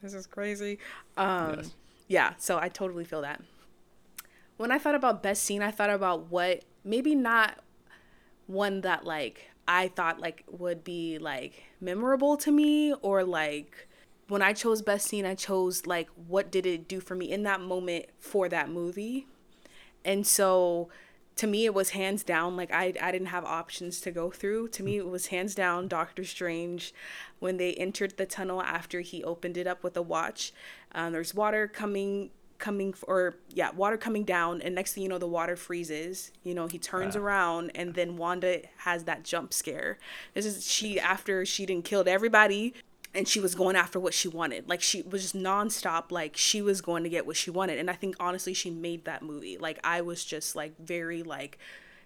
this 0.02 0.14
is 0.14 0.26
crazy. 0.26 0.78
Um, 1.16 1.54
Yes. 1.56 1.74
yeah. 2.08 2.32
So 2.38 2.58
I 2.58 2.68
totally 2.68 3.04
feel 3.04 3.22
that. 3.22 3.40
When 4.56 4.72
I 4.72 4.78
thought 4.78 4.96
about 4.96 5.22
best 5.22 5.44
scene, 5.44 5.62
I 5.62 5.70
thought 5.70 5.90
about 5.90 6.30
what 6.30 6.64
maybe 6.84 7.14
not 7.14 7.58
one 8.46 8.80
that 8.80 9.04
like 9.04 9.50
I 9.68 9.88
thought 9.88 10.18
like 10.20 10.42
would 10.50 10.82
be 10.82 11.18
like 11.18 11.62
memorable 11.80 12.36
to 12.38 12.50
me 12.50 12.94
or 12.94 13.22
like 13.24 13.86
when 14.28 14.42
I 14.42 14.52
chose 14.52 14.82
best 14.82 15.06
scene, 15.06 15.24
I 15.24 15.34
chose 15.34 15.86
like 15.86 16.08
what 16.26 16.50
did 16.50 16.66
it 16.66 16.88
do 16.88 17.00
for 17.00 17.14
me 17.14 17.30
in 17.30 17.44
that 17.44 17.60
moment 17.60 18.06
for 18.18 18.48
that 18.48 18.68
movie. 18.68 19.26
And 20.04 20.26
so 20.26 20.88
to 21.38 21.46
me 21.46 21.64
it 21.64 21.72
was 21.72 21.90
hands 21.90 22.24
down 22.24 22.56
like 22.56 22.72
I 22.72 22.92
I 23.00 23.12
didn't 23.12 23.28
have 23.28 23.44
options 23.44 24.00
to 24.02 24.10
go 24.10 24.30
through. 24.30 24.68
To 24.68 24.82
me 24.82 24.98
it 24.98 25.06
was 25.06 25.28
hands 25.28 25.54
down 25.54 25.88
Doctor 25.88 26.24
Strange 26.24 26.92
when 27.38 27.56
they 27.56 27.74
entered 27.74 28.16
the 28.16 28.26
tunnel 28.26 28.60
after 28.60 29.00
he 29.00 29.22
opened 29.22 29.56
it 29.56 29.66
up 29.66 29.84
with 29.84 29.96
a 29.96 30.02
watch. 30.02 30.52
Um, 30.92 31.12
there's 31.12 31.34
water 31.34 31.68
coming 31.68 32.30
coming 32.58 32.92
or 33.06 33.36
yeah 33.50 33.70
water 33.70 33.96
coming 33.96 34.24
down 34.24 34.60
and 34.62 34.74
next 34.74 34.94
thing 34.94 35.04
you 35.04 35.08
know 35.08 35.18
the 35.18 35.28
water 35.28 35.54
freezes 35.54 36.32
you 36.42 36.52
know 36.52 36.66
he 36.66 36.76
turns 36.76 37.14
around 37.14 37.70
and 37.76 37.94
then 37.94 38.16
wanda 38.16 38.60
has 38.78 39.04
that 39.04 39.22
jump 39.22 39.54
scare 39.54 39.96
this 40.34 40.44
is 40.44 40.68
she 40.68 40.98
after 40.98 41.46
she 41.46 41.64
didn't 41.64 41.84
killed 41.84 42.08
everybody 42.08 42.74
and 43.14 43.26
she 43.26 43.40
was 43.40 43.54
going 43.54 43.76
after 43.76 43.98
what 43.98 44.14
she 44.14 44.28
wanted. 44.28 44.68
Like 44.68 44.82
she 44.82 45.02
was 45.02 45.22
just 45.22 45.36
nonstop 45.36 46.10
like 46.10 46.36
she 46.36 46.62
was 46.62 46.80
going 46.80 47.02
to 47.04 47.08
get 47.08 47.26
what 47.26 47.36
she 47.36 47.50
wanted. 47.50 47.78
And 47.78 47.90
i 47.90 47.94
think 47.94 48.16
honestly 48.20 48.54
she 48.54 48.70
made 48.70 49.04
that 49.04 49.22
movie. 49.22 49.58
Like 49.58 49.78
i 49.84 50.00
was 50.00 50.24
just 50.24 50.54
like 50.54 50.78
very 50.78 51.22
like 51.22 51.58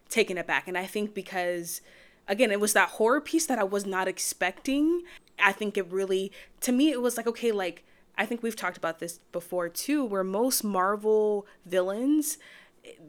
taken 0.08 0.38
aback. 0.38 0.68
And 0.68 0.78
i 0.78 0.86
think 0.86 1.14
because 1.14 1.80
again 2.28 2.50
it 2.50 2.60
was 2.60 2.72
that 2.72 2.90
horror 2.90 3.20
piece 3.20 3.46
that 3.46 3.58
i 3.58 3.64
was 3.64 3.86
not 3.86 4.08
expecting. 4.08 5.02
I 5.38 5.52
think 5.52 5.76
it 5.76 5.90
really 5.90 6.32
to 6.60 6.72
me 6.72 6.90
it 6.90 7.02
was 7.02 7.16
like 7.16 7.26
okay 7.26 7.52
like 7.52 7.84
I 8.16 8.26
think 8.26 8.42
we've 8.42 8.56
talked 8.56 8.76
about 8.76 8.98
this 8.98 9.20
before 9.32 9.70
too, 9.70 10.04
where 10.04 10.22
most 10.22 10.62
Marvel 10.62 11.46
villains 11.64 12.36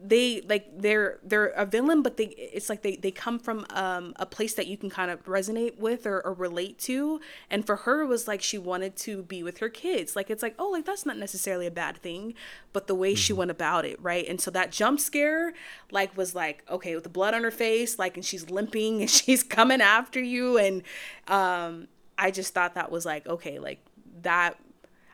they 0.06 0.40
like 0.42 0.66
they're 0.76 1.18
they're 1.24 1.48
a 1.48 1.66
villain 1.66 2.02
but 2.02 2.16
they 2.16 2.26
it's 2.26 2.68
like 2.68 2.82
they 2.82 2.96
they 2.96 3.10
come 3.10 3.38
from 3.38 3.66
um 3.70 4.12
a 4.16 4.26
place 4.26 4.54
that 4.54 4.66
you 4.66 4.76
can 4.76 4.88
kind 4.88 5.10
of 5.10 5.24
resonate 5.24 5.78
with 5.78 6.06
or, 6.06 6.20
or 6.20 6.32
relate 6.32 6.78
to. 6.78 7.20
And 7.50 7.66
for 7.66 7.76
her 7.76 8.02
it 8.02 8.06
was 8.06 8.28
like 8.28 8.42
she 8.42 8.58
wanted 8.58 8.96
to 8.96 9.22
be 9.22 9.42
with 9.42 9.58
her 9.58 9.68
kids. 9.68 10.14
Like 10.14 10.30
it's 10.30 10.42
like 10.42 10.54
oh 10.58 10.70
like 10.70 10.84
that's 10.84 11.04
not 11.04 11.16
necessarily 11.16 11.66
a 11.66 11.70
bad 11.70 11.96
thing 11.96 12.34
but 12.72 12.86
the 12.86 12.94
way 12.94 13.14
she 13.14 13.32
went 13.32 13.50
about 13.50 13.84
it 13.84 14.00
right? 14.00 14.26
And 14.28 14.40
so 14.40 14.50
that 14.52 14.70
jump 14.70 15.00
scare 15.00 15.52
like 15.90 16.16
was 16.16 16.34
like 16.34 16.62
okay 16.70 16.94
with 16.94 17.04
the 17.04 17.10
blood 17.10 17.34
on 17.34 17.42
her 17.42 17.50
face 17.50 17.98
like 17.98 18.16
and 18.16 18.24
she's 18.24 18.50
limping 18.50 19.00
and 19.00 19.10
she's 19.10 19.42
coming 19.42 19.80
after 19.80 20.20
you. 20.20 20.58
And 20.58 20.82
um 21.28 21.88
i 22.16 22.30
just 22.30 22.54
thought 22.54 22.74
that 22.74 22.92
was 22.92 23.04
like 23.04 23.26
okay 23.26 23.58
like 23.58 23.84
that 24.22 24.56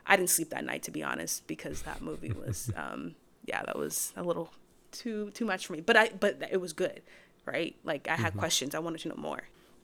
I 0.05 0.17
didn't 0.17 0.29
sleep 0.29 0.49
that 0.51 0.63
night 0.63 0.83
to 0.83 0.91
be 0.91 1.01
honest 1.01 1.47
because 1.47 1.81
that 1.83 2.01
movie 2.01 2.31
was 2.31 2.71
um 2.77 3.15
yeah 3.51 3.61
that 3.63 3.77
was 3.77 4.13
a 4.15 4.23
little 4.23 4.49
too 4.91 5.29
too 5.31 5.45
much 5.45 5.67
for 5.67 5.73
me 5.73 5.81
but 5.81 5.95
I 5.97 6.09
but 6.17 6.41
it 6.49 6.59
was 6.61 6.71
good 6.73 7.01
right 7.45 7.75
like 7.83 8.07
I 8.07 8.15
had 8.15 8.31
mm-hmm. 8.31 8.39
questions 8.39 8.73
I 8.73 8.79
wanted 8.79 9.01
to 9.01 9.09
know 9.09 9.15
more 9.17 9.43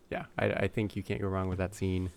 Yeah, 0.09 0.25
I, 0.39 0.45
I 0.63 0.67
think 0.67 0.95
you 0.95 1.03
can't 1.03 1.21
go 1.21 1.27
wrong 1.27 1.49
with 1.49 1.57
that 1.57 1.75
scene. 1.75 2.11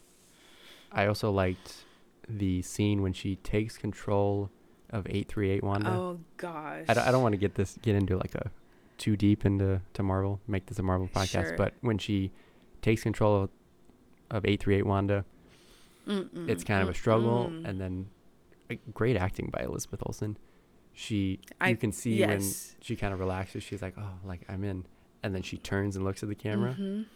I 0.93 1.07
also 1.07 1.29
liked 1.33 1.85
the 2.29 2.63
scene 2.63 3.03
when 3.03 3.13
she 3.13 3.37
takes 3.55 3.77
control 3.77 4.51
of 4.91 5.07
838 5.07 5.65
Wanda. 5.65 5.91
oh 5.91 6.19
gosh 6.37 6.85
I, 6.89 6.95
don't- 6.95 7.07
I 7.09 7.11
don't 7.11 7.23
want 7.27 7.33
to 7.33 7.43
get 7.47 7.55
this 7.57 7.79
get 7.83 7.95
into 7.97 8.17
like 8.17 8.35
a 8.37 8.51
too 8.99 9.17
deep 9.17 9.45
into 9.45 9.81
to 9.95 10.03
Marvel, 10.03 10.41
make 10.47 10.67
this 10.67 10.79
a 10.79 10.83
Marvel 10.83 11.09
podcast, 11.09 11.49
Sure. 11.49 11.57
but 11.57 11.75
when 11.81 11.99
she 11.99 12.31
takes 12.83 13.03
control 13.03 13.35
of, 13.45 13.51
of 14.31 14.45
838 14.45 14.87
Wanda, 14.87 15.25
Mm-mm, 16.07 16.49
it's 16.49 16.65
kind 16.65 16.83
of 16.83 16.89
a 16.89 16.95
struggle 16.95 17.51
mm-mm. 17.51 17.67
and 17.67 17.81
then 17.81 18.07
great 18.95 19.17
acting 19.17 19.49
by 19.51 19.63
Elizabeth 19.65 20.03
Olsen. 20.07 20.37
She 21.01 21.41
I- 21.59 21.71
you 21.71 21.77
can 21.79 21.93
see 21.93 22.13
yes. 22.17 22.29
when 22.75 22.83
she 22.83 22.95
kind 22.95 23.15
of 23.15 23.21
relaxes, 23.21 23.63
she's 23.63 23.81
like, 23.81 23.95
"Oh, 23.97 24.19
like 24.23 24.43
I'm 24.51 24.63
in." 24.65 24.85
And 25.23 25.35
then 25.35 25.41
she 25.41 25.57
turns 25.57 25.97
and 25.97 26.05
looks 26.05 26.23
at 26.23 26.29
the 26.29 26.35
camera. 26.35 26.75
Mhm. 26.79 27.07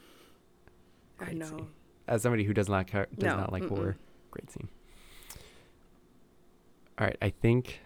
I 1.20 1.32
know. 1.34 1.66
As 2.08 2.22
somebody 2.22 2.44
who 2.44 2.54
does 2.54 2.66
not 2.70 2.86
does 2.86 3.06
No, 3.18 3.36
not 3.36 3.52
like 3.52 3.62
mm-mm. 3.64 3.68
horror, 3.68 3.96
great 4.30 4.50
scene. 4.50 4.68
All 6.98 7.06
right, 7.06 7.16
I 7.20 7.28
think 7.28 7.80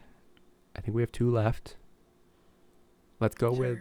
I 0.77 0.81
think 0.81 0.95
we 0.95 1.03
have 1.03 1.11
two 1.11 1.31
left. 1.33 1.77
Let's 3.19 3.35
go 3.35 3.51
with 3.51 3.81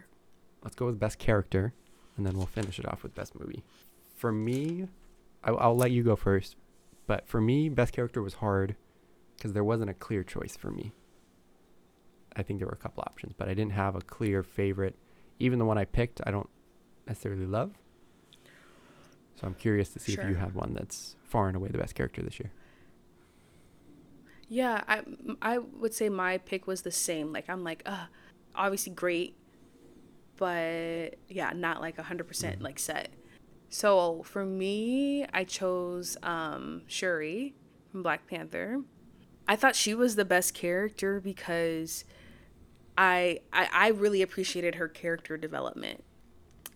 let's 0.63 0.75
go 0.75 0.87
with 0.87 0.99
best 0.99 1.19
character, 1.19 1.73
and 2.17 2.25
then 2.25 2.35
we'll 2.35 2.47
finish 2.47 2.79
it 2.79 2.87
off 2.87 3.03
with 3.03 3.13
best 3.13 3.39
movie. 3.39 3.63
For 4.15 4.31
me, 4.31 4.87
I, 5.43 5.51
I'll 5.51 5.77
let 5.77 5.91
you 5.91 6.01
go 6.01 6.15
first, 6.15 6.55
but 7.05 7.27
for 7.27 7.39
me, 7.39 7.69
best 7.69 7.93
character 7.93 8.23
was 8.23 8.35
hard 8.35 8.75
because 9.35 9.53
there 9.53 9.63
wasn't 9.63 9.91
a 9.91 9.93
clear 9.93 10.23
choice 10.23 10.57
for 10.57 10.71
me. 10.71 10.93
I 12.37 12.43
think 12.43 12.59
there 12.59 12.67
were 12.67 12.73
a 12.73 12.77
couple 12.77 13.03
options, 13.05 13.33
but 13.35 13.49
I 13.49 13.53
didn't 13.53 13.73
have 13.73 13.95
a 13.95 14.01
clear 14.01 14.43
favorite. 14.43 14.95
Even 15.39 15.59
the 15.59 15.65
one 15.65 15.77
I 15.77 15.85
picked, 15.85 16.21
I 16.25 16.31
don't 16.31 16.49
necessarily 17.07 17.45
love. 17.47 17.73
So 19.35 19.47
I'm 19.47 19.55
curious 19.55 19.89
to 19.89 19.99
see 19.99 20.13
if 20.13 20.23
you 20.23 20.33
Sure. 20.33 20.35
had 20.35 20.53
one 20.55 20.73
that's 20.73 21.15
far 21.23 21.47
and 21.47 21.57
away 21.57 21.69
the 21.69 21.77
best 21.77 21.95
character 21.95 22.21
this 22.21 22.39
year. 22.39 22.51
Yeah, 24.49 24.83
I 24.87 25.01
I 25.41 25.57
would 25.57 25.93
say 25.93 26.09
my 26.09 26.37
pick 26.37 26.67
was 26.67 26.83
the 26.83 26.91
same. 26.91 27.33
Like 27.33 27.49
I'm 27.49 27.63
like, 27.63 27.83
uh, 27.85 28.05
obviously 28.55 28.93
great, 28.93 29.35
but 30.37 31.15
yeah, 31.27 31.51
not 31.53 31.81
like 31.81 31.97
100% 31.97 32.61
like 32.61 32.79
set. 32.79 33.09
So 33.69 34.23
for 34.23 34.45
me, 34.45 35.25
I 35.33 35.43
chose 35.43 36.17
um 36.23 36.83
Shuri 36.87 37.55
from 37.91 38.03
Black 38.03 38.25
Panther. 38.27 38.81
I 39.47 39.55
thought 39.55 39.75
she 39.75 39.93
was 39.93 40.15
the 40.15 40.25
best 40.25 40.53
character 40.53 41.19
because 41.19 42.05
I 42.97 43.39
I, 43.53 43.69
I 43.71 43.87
really 43.89 44.21
appreciated 44.21 44.75
her 44.75 44.87
character 44.87 45.37
development. 45.37 46.03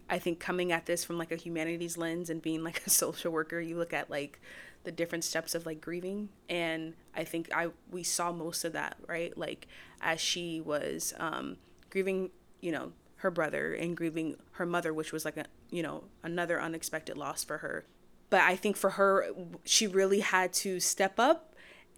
I 0.10 0.19
think 0.19 0.39
coming 0.39 0.72
at 0.72 0.85
this 0.85 1.06
from 1.06 1.18
like 1.18 1.31
a 1.31 1.38
humanities 1.38 1.98
lens 1.98 2.30
and 2.30 2.41
being 2.41 2.64
like 2.64 2.84
a 2.85 2.89
social 2.89 3.31
worker, 3.31 3.60
you 3.60 3.77
look 3.77 3.93
at 3.93 4.10
like 4.10 4.39
the 4.84 4.91
different 4.91 5.23
steps 5.23 5.53
of 5.53 5.65
like 5.65 5.80
grieving 5.80 6.30
and 6.49 6.95
I 7.15 7.23
think 7.23 7.49
I 7.56 7.69
we 7.89 8.03
saw 8.03 8.31
most 8.31 8.64
of 8.65 8.73
that, 8.73 8.98
right? 9.07 9.35
Like 9.38 9.68
as 10.02 10.19
she 10.19 10.61
was 10.61 11.14
um 11.19 11.57
grieving, 11.89 12.30
you 12.61 12.72
know, 12.72 12.91
her 13.18 13.31
brother 13.31 13.73
and 13.73 13.95
grieving 13.95 14.35
her 14.53 14.65
mother, 14.65 14.93
which 14.93 15.11
was 15.11 15.26
like 15.26 15.38
a, 15.38 15.45
you 15.69 15.84
know, 15.84 16.03
another 16.23 16.60
unexpected 16.61 17.18
loss 17.18 17.43
for 17.43 17.60
her. 17.60 17.85
But 18.30 18.41
I 18.41 18.56
think 18.56 18.76
for 18.77 18.91
her 18.91 19.27
she 19.64 19.88
really 19.88 20.19
had 20.19 20.53
to 20.53 20.80
step 20.80 21.19
up 21.19 21.51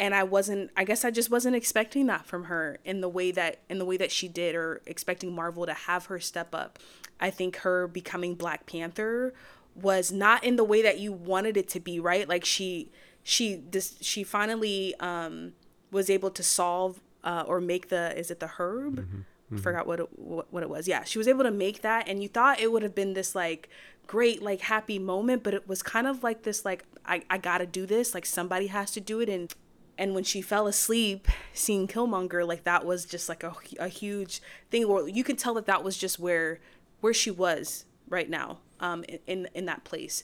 and 0.03 0.13
I 0.13 0.23
wasn't 0.23 0.69
I 0.75 0.83
guess 0.83 1.05
I 1.05 1.11
just 1.11 1.31
wasn't 1.31 1.55
expecting 1.55 2.07
that 2.07 2.25
from 2.25 2.45
her 2.45 2.77
in 2.83 2.99
the 2.99 3.07
way 3.07 3.31
that 3.31 3.59
in 3.69 3.79
the 3.79 3.85
way 3.85 3.95
that 3.95 4.11
she 4.11 4.27
did 4.27 4.53
or 4.53 4.81
expecting 4.85 5.33
Marvel 5.33 5.65
to 5.65 5.73
have 5.73 6.07
her 6.07 6.19
step 6.19 6.53
up. 6.53 6.77
I 7.21 7.29
think 7.29 7.57
her 7.57 7.87
becoming 7.87 8.35
Black 8.35 8.65
Panther 8.65 9.33
was 9.75 10.11
not 10.11 10.43
in 10.43 10.57
the 10.57 10.63
way 10.65 10.81
that 10.81 10.99
you 10.99 11.13
wanted 11.13 11.55
it 11.55 11.69
to 11.69 11.79
be, 11.79 12.01
right? 12.01 12.27
Like 12.27 12.43
she 12.43 12.91
she 13.23 13.63
this 13.71 13.95
she 14.01 14.25
finally 14.25 14.93
um 14.99 15.53
was 15.89 16.09
able 16.09 16.31
to 16.31 16.43
solve 16.43 16.99
uh, 17.23 17.45
or 17.47 17.61
make 17.61 17.87
the 17.87 18.17
is 18.19 18.29
it 18.29 18.41
the 18.41 18.47
herb? 18.57 18.99
Mm-hmm. 18.99 19.57
I 19.57 19.59
forgot 19.61 19.87
what 19.87 20.01
it, 20.01 20.19
what 20.19 20.51
what 20.51 20.63
it 20.63 20.69
was. 20.69 20.85
Yeah, 20.85 21.05
she 21.05 21.17
was 21.17 21.29
able 21.29 21.45
to 21.45 21.51
make 21.51 21.81
that, 21.81 22.09
and 22.09 22.21
you 22.21 22.27
thought 22.27 22.59
it 22.59 22.73
would 22.73 22.83
have 22.83 22.95
been 22.95 23.13
this 23.13 23.35
like 23.35 23.69
great 24.05 24.41
like 24.41 24.61
happy 24.61 24.99
moment, 24.99 25.43
but 25.43 25.53
it 25.53 25.65
was 25.65 25.81
kind 25.81 26.07
of 26.07 26.23
like 26.23 26.43
this 26.43 26.65
like 26.65 26.83
I 27.05 27.21
I 27.29 27.37
gotta 27.37 27.65
do 27.65 27.85
this, 27.85 28.13
like 28.13 28.25
somebody 28.25 28.67
has 28.67 28.91
to 28.91 28.99
do 28.99 29.21
it, 29.21 29.29
and 29.29 29.53
and 29.97 30.15
when 30.15 30.23
she 30.23 30.41
fell 30.41 30.67
asleep 30.67 31.27
seeing 31.53 31.87
Killmonger, 31.87 32.47
like 32.47 32.63
that 32.63 32.85
was 32.85 33.05
just 33.05 33.29
like 33.29 33.43
a 33.43 33.53
a 33.79 33.87
huge 33.87 34.41
thing. 34.69 34.87
Where 34.87 35.07
you 35.07 35.23
could 35.23 35.37
tell 35.37 35.53
that 35.55 35.65
that 35.65 35.83
was 35.83 35.97
just 35.97 36.19
where 36.19 36.59
where 37.01 37.13
she 37.13 37.31
was 37.31 37.85
right 38.09 38.29
now, 38.29 38.59
um, 38.79 39.03
in 39.27 39.47
in 39.53 39.65
that 39.65 39.83
place. 39.83 40.23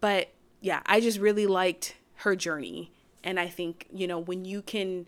But 0.00 0.28
yeah, 0.60 0.80
I 0.86 1.00
just 1.00 1.18
really 1.18 1.46
liked 1.46 1.96
her 2.16 2.34
journey, 2.36 2.92
and 3.24 3.38
I 3.40 3.48
think 3.48 3.86
you 3.92 4.06
know 4.06 4.18
when 4.18 4.44
you 4.44 4.62
can 4.62 5.06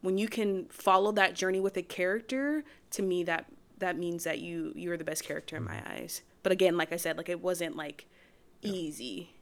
when 0.00 0.16
you 0.18 0.28
can 0.28 0.66
follow 0.66 1.10
that 1.12 1.34
journey 1.34 1.58
with 1.60 1.76
a 1.76 1.82
character 1.82 2.62
to 2.90 3.02
me 3.02 3.24
that 3.24 3.46
that 3.78 3.96
means 3.98 4.24
that 4.24 4.38
you 4.38 4.72
you're 4.76 4.96
the 4.96 5.04
best 5.04 5.24
character 5.24 5.56
in 5.56 5.64
my 5.64 5.82
eyes 5.90 6.22
but 6.42 6.52
again 6.52 6.76
like 6.76 6.92
i 6.92 6.96
said 6.96 7.16
like 7.16 7.28
it 7.28 7.40
wasn't 7.42 7.74
like 7.76 8.06
easy 8.62 9.34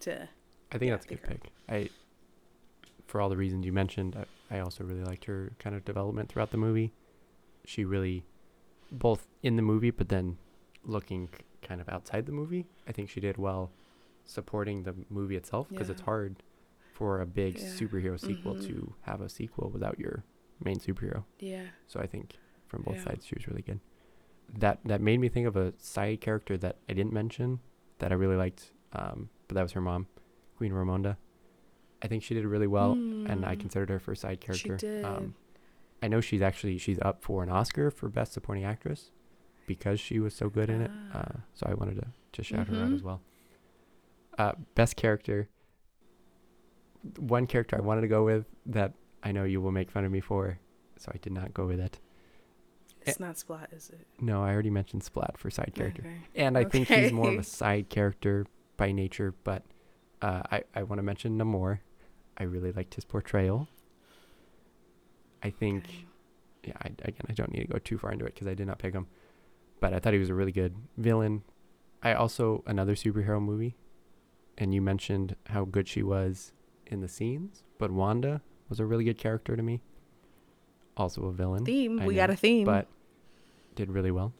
to 0.00 0.28
I 0.72 0.78
think 0.78 0.88
Yeah, 0.88 0.96
that's 0.96 1.04
a 1.06 1.08
good 1.08 1.18
her. 1.20 1.26
pick. 1.28 1.40
I, 1.68 1.90
for 3.06 3.20
all 3.20 3.28
the 3.28 3.36
reasons 3.36 3.64
you 3.64 3.72
mentioned, 3.72 4.16
I, 4.50 4.56
I 4.56 4.60
also 4.60 4.84
really 4.84 5.04
liked 5.04 5.24
her 5.26 5.52
kind 5.58 5.74
of 5.76 5.84
development 5.84 6.28
throughout 6.28 6.50
the 6.50 6.56
movie. 6.56 6.92
She 7.64 7.84
really, 7.84 8.24
both 8.90 9.26
in 9.42 9.56
the 9.56 9.62
movie, 9.62 9.90
but 9.90 10.08
then 10.08 10.38
looking 10.84 11.28
kind 11.62 11.80
of 11.80 11.88
outside 11.88 12.26
the 12.26 12.32
movie, 12.32 12.66
I 12.86 12.92
think 12.92 13.08
she 13.10 13.20
did 13.20 13.36
well 13.38 13.70
supporting 14.24 14.82
the 14.82 14.94
movie 15.08 15.36
itself 15.36 15.68
because 15.68 15.88
it's 15.88 16.00
hard 16.02 16.42
for 16.92 17.20
a 17.20 17.26
big 17.26 17.56
Yeah. 17.58 17.64
superhero 17.64 18.18
sequel 18.18 18.54
Mhm. 18.56 18.66
to 18.66 18.94
have 19.02 19.20
a 19.20 19.28
sequel 19.28 19.70
without 19.70 19.98
your 19.98 20.24
main 20.64 20.78
superhero. 20.78 21.24
yeah 21.38 21.66
So 21.86 22.00
I 22.00 22.06
think 22.06 22.38
from 22.66 22.82
both 22.82 22.96
Yeah. 22.96 23.04
sides 23.04 23.26
she 23.26 23.34
was 23.36 23.46
really 23.46 23.62
good. 23.62 23.80
That 24.58 24.80
that 24.84 25.00
made 25.00 25.20
me 25.20 25.28
think 25.28 25.46
of 25.46 25.56
a 25.56 25.74
side 25.78 26.20
character 26.20 26.56
that 26.58 26.78
I 26.88 26.92
didn't 26.94 27.12
mention 27.12 27.60
that 27.98 28.10
I 28.12 28.14
really 28.14 28.36
liked, 28.36 28.72
um, 28.92 29.28
but 29.48 29.54
that 29.54 29.62
was 29.62 29.72
her 29.72 29.80
mom, 29.80 30.06
Queen 30.56 30.72
Ramonda. 30.72 31.16
I 32.02 32.08
think 32.08 32.22
she 32.22 32.34
did 32.34 32.44
really 32.44 32.66
well, 32.66 32.92
and 32.92 33.44
I 33.44 33.56
Mm. 33.56 33.60
considered 33.60 33.90
her 33.90 33.98
for 33.98 34.12
a 34.12 34.16
side 34.16 34.38
She 34.54 34.68
character. 34.68 35.02
Um. 35.04 35.34
I 36.02 36.08
know 36.08 36.20
she's 36.20 36.42
actually 36.42 36.76
she's 36.78 36.98
up 37.00 37.22
for 37.22 37.42
an 37.42 37.48
Oscar 37.48 37.90
for 37.90 38.08
Best 38.08 38.32
Supporting 38.34 38.64
Actress 38.64 39.10
because 39.66 39.98
she 39.98 40.20
was 40.20 40.34
so 40.34 40.48
good 40.50 40.68
in 40.70 40.82
it. 40.82 40.90
Ah. 41.14 41.18
Uh, 41.18 41.36
so 41.54 41.66
I 41.68 41.74
wanted 41.74 41.96
to 41.96 42.06
to 42.32 42.42
shout 42.42 42.68
her 42.68 42.76
out 42.84 42.92
as 42.92 43.02
well. 43.02 43.22
Uh, 44.38 44.52
best 44.74 44.94
character. 44.96 45.48
One 47.18 47.46
character 47.46 47.76
I 47.76 47.80
wanted 47.80 48.02
to 48.02 48.08
go 48.08 48.24
with 48.24 48.46
that 48.66 48.92
I 49.22 49.32
know 49.32 49.44
you 49.44 49.60
will 49.60 49.72
make 49.72 49.90
fun 49.90 50.04
of 50.04 50.12
me 50.12 50.20
for, 50.20 50.58
so 50.96 51.10
I 51.14 51.18
did 51.18 51.32
not 51.32 51.54
go 51.54 51.66
with 51.66 51.80
it. 51.80 51.98
it's 53.02 53.20
not 53.20 53.38
splat 53.38 53.70
is 53.72 53.88
it 53.90 54.06
No, 54.20 54.42
I 54.42 54.52
already 54.52 54.70
mentioned 54.70 55.02
Splat 55.04 55.38
for 55.38 55.48
side 55.50 55.72
character. 55.74 56.02
Okay. 56.04 56.16
And 56.34 56.58
I 56.58 56.64
think 56.64 56.88
he's 56.88 57.12
more 57.12 57.30
of 57.32 57.38
a 57.38 57.42
side 57.60 57.88
character 57.88 58.44
by 58.76 58.90
nature, 58.92 59.32
but 59.44 59.62
uh, 60.20 60.42
I, 60.50 60.64
I 60.74 60.82
want 60.82 60.98
to 60.98 61.02
mention 61.04 61.38
Namor. 61.38 61.78
I 62.38 62.44
really 62.44 62.72
liked 62.72 62.94
his 62.94 63.04
portrayal. 63.04 63.68
I 65.42 65.50
think, 65.50 65.84
Okay. 65.84 66.04
yeah, 66.64 66.76
I, 66.82 66.88
again, 66.88 67.26
I 67.28 67.32
don't 67.32 67.52
need 67.52 67.60
to 67.62 67.66
go 67.72 67.78
too 67.78 67.98
far 67.98 68.12
into 68.12 68.24
it 68.24 68.34
because 68.34 68.46
I 68.48 68.54
did 68.54 68.66
not 68.66 68.78
pick 68.78 68.94
him, 68.94 69.06
but 69.80 69.92
I 69.92 69.98
thought 70.00 70.12
he 70.12 70.18
was 70.18 70.30
a 70.30 70.34
really 70.34 70.52
good 70.52 70.74
villain. 70.96 71.42
I 72.02 72.14
also, 72.14 72.62
another 72.66 72.94
superhero 72.94 73.40
movie, 73.40 73.76
and 74.58 74.74
you 74.74 74.80
mentioned 74.82 75.36
how 75.46 75.64
good 75.64 75.88
she 75.88 76.02
was 76.02 76.52
in 76.86 77.00
the 77.00 77.08
scenes, 77.08 77.64
but 77.78 77.90
Wanda 77.90 78.42
was 78.68 78.80
a 78.80 78.86
really 78.86 79.04
good 79.04 79.18
character 79.18 79.56
to 79.56 79.62
me. 79.62 79.80
Also 80.96 81.24
a 81.26 81.32
villain 81.32 81.64
theme 81.64 82.00
I 82.00 82.06
we 82.06 82.14
know, 82.14 82.20
got 82.22 82.30
a 82.30 82.36
theme 82.36 82.64
but 82.64 82.86
did 83.74 83.90
really 83.90 84.10
well. 84.10 84.32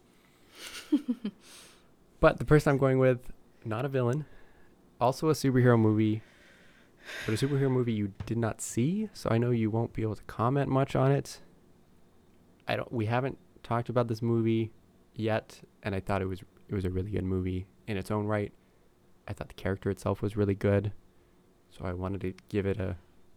but 2.21 2.39
the 2.39 2.45
person 2.45 2.71
I'm 2.71 2.79
going 2.79 2.99
with, 2.99 3.19
not 3.65 3.85
a 3.85 3.89
villain, 3.89 4.25
also 5.01 5.29
a 5.29 5.33
superhero 5.35 5.79
movie, 5.79 6.23
but 7.25 7.35
a 7.35 7.47
superhero 7.47 7.71
movie 7.71 7.93
you 7.93 8.13
did 8.27 8.39
not 8.39 8.61
see, 8.61 9.09
so 9.13 9.29
I 9.31 9.39
know 9.39 9.51
you 9.51 9.71
won't 9.71 9.93
be 9.93 10.03
able 10.03 10.17
to 10.17 10.23
comment 10.25 10.69
much 10.69 10.97
on 10.97 11.13
it. 11.13 11.41
I 12.69 12.77
don't. 12.77 12.91
We 12.93 13.07
haven't 13.07 13.39
talked 13.63 13.89
about 13.89 14.09
this 14.09 14.23
movie 14.23 14.73
yet, 15.15 15.61
and 15.83 15.95
I 15.95 16.01
thought 16.01 16.23
it 16.23 16.27
was 16.27 16.43
it 16.69 16.75
was 16.75 16.85
a 16.85 16.91
really 16.91 17.11
good 17.11 17.25
movie 17.25 17.67
in 17.87 17.97
its 17.97 18.11
own 18.11 18.27
right. 18.27 18.53
I 19.29 19.33
thought 19.33 19.49
the 19.49 19.55
character 19.55 19.91
itself 19.91 20.23
was 20.23 20.37
really 20.37 20.55
good, 20.55 20.93
so 21.71 21.85
I 21.85 21.93
wanted 21.93 22.21
to 22.23 22.35
give 22.49 22.67
it 22.67 22.79
a 22.79 22.97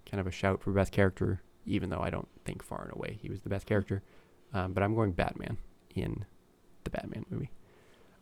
kind 0.09 0.19
of 0.19 0.27
a 0.27 0.31
shout 0.31 0.61
for 0.61 0.71
best 0.71 0.91
character, 0.91 1.41
even 1.65 1.89
though 1.89 2.01
I 2.01 2.09
don't 2.09 2.27
think 2.45 2.63
far 2.63 2.83
and 2.83 2.93
away 2.93 3.19
he 3.21 3.29
was 3.29 3.41
the 3.41 3.49
best 3.49 3.65
character. 3.65 4.01
Um, 4.53 4.73
but 4.73 4.83
I'm 4.83 4.95
going 4.95 5.11
Batman 5.11 5.57
in 5.95 6.25
the 6.83 6.89
Batman 6.89 7.25
movie. 7.29 7.51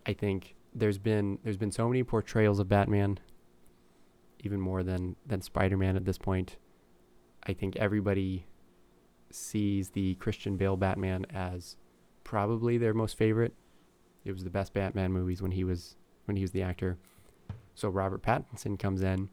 I 0.06 0.14
think 0.14 0.56
there's 0.74 0.98
been 0.98 1.40
there's 1.44 1.58
been 1.58 1.72
so 1.72 1.88
many 1.88 2.04
portrayals 2.04 2.60
of 2.60 2.68
Batman, 2.68 3.20
even 4.44 4.60
more 4.60 4.84
than 4.84 5.16
than 5.26 5.42
Spider-Man 5.42 5.96
at 5.96 6.06
this 6.06 6.18
point. 6.18 6.58
I 7.44 7.54
think 7.54 7.76
everybody 7.78 8.48
sees 9.32 9.90
the 9.92 10.16
Christian 10.16 10.58
Bale 10.58 10.78
Batman 10.78 11.26
as 11.34 11.76
probably 12.24 12.78
their 12.78 12.94
most 12.94 13.18
favorite. 13.18 13.54
It 14.26 14.32
was 14.32 14.44
the 14.44 14.50
best 14.50 14.74
Batman 14.74 15.12
movies 15.12 15.42
when 15.42 15.52
he 15.52 15.64
was 15.64 15.96
when 16.26 16.36
he 16.36 16.44
was 16.44 16.52
the 16.52 16.62
actor. 16.62 16.98
So 17.76 17.90
Robert 17.90 18.24
Pattinson 18.24 18.78
comes 18.78 19.02
in, 19.02 19.30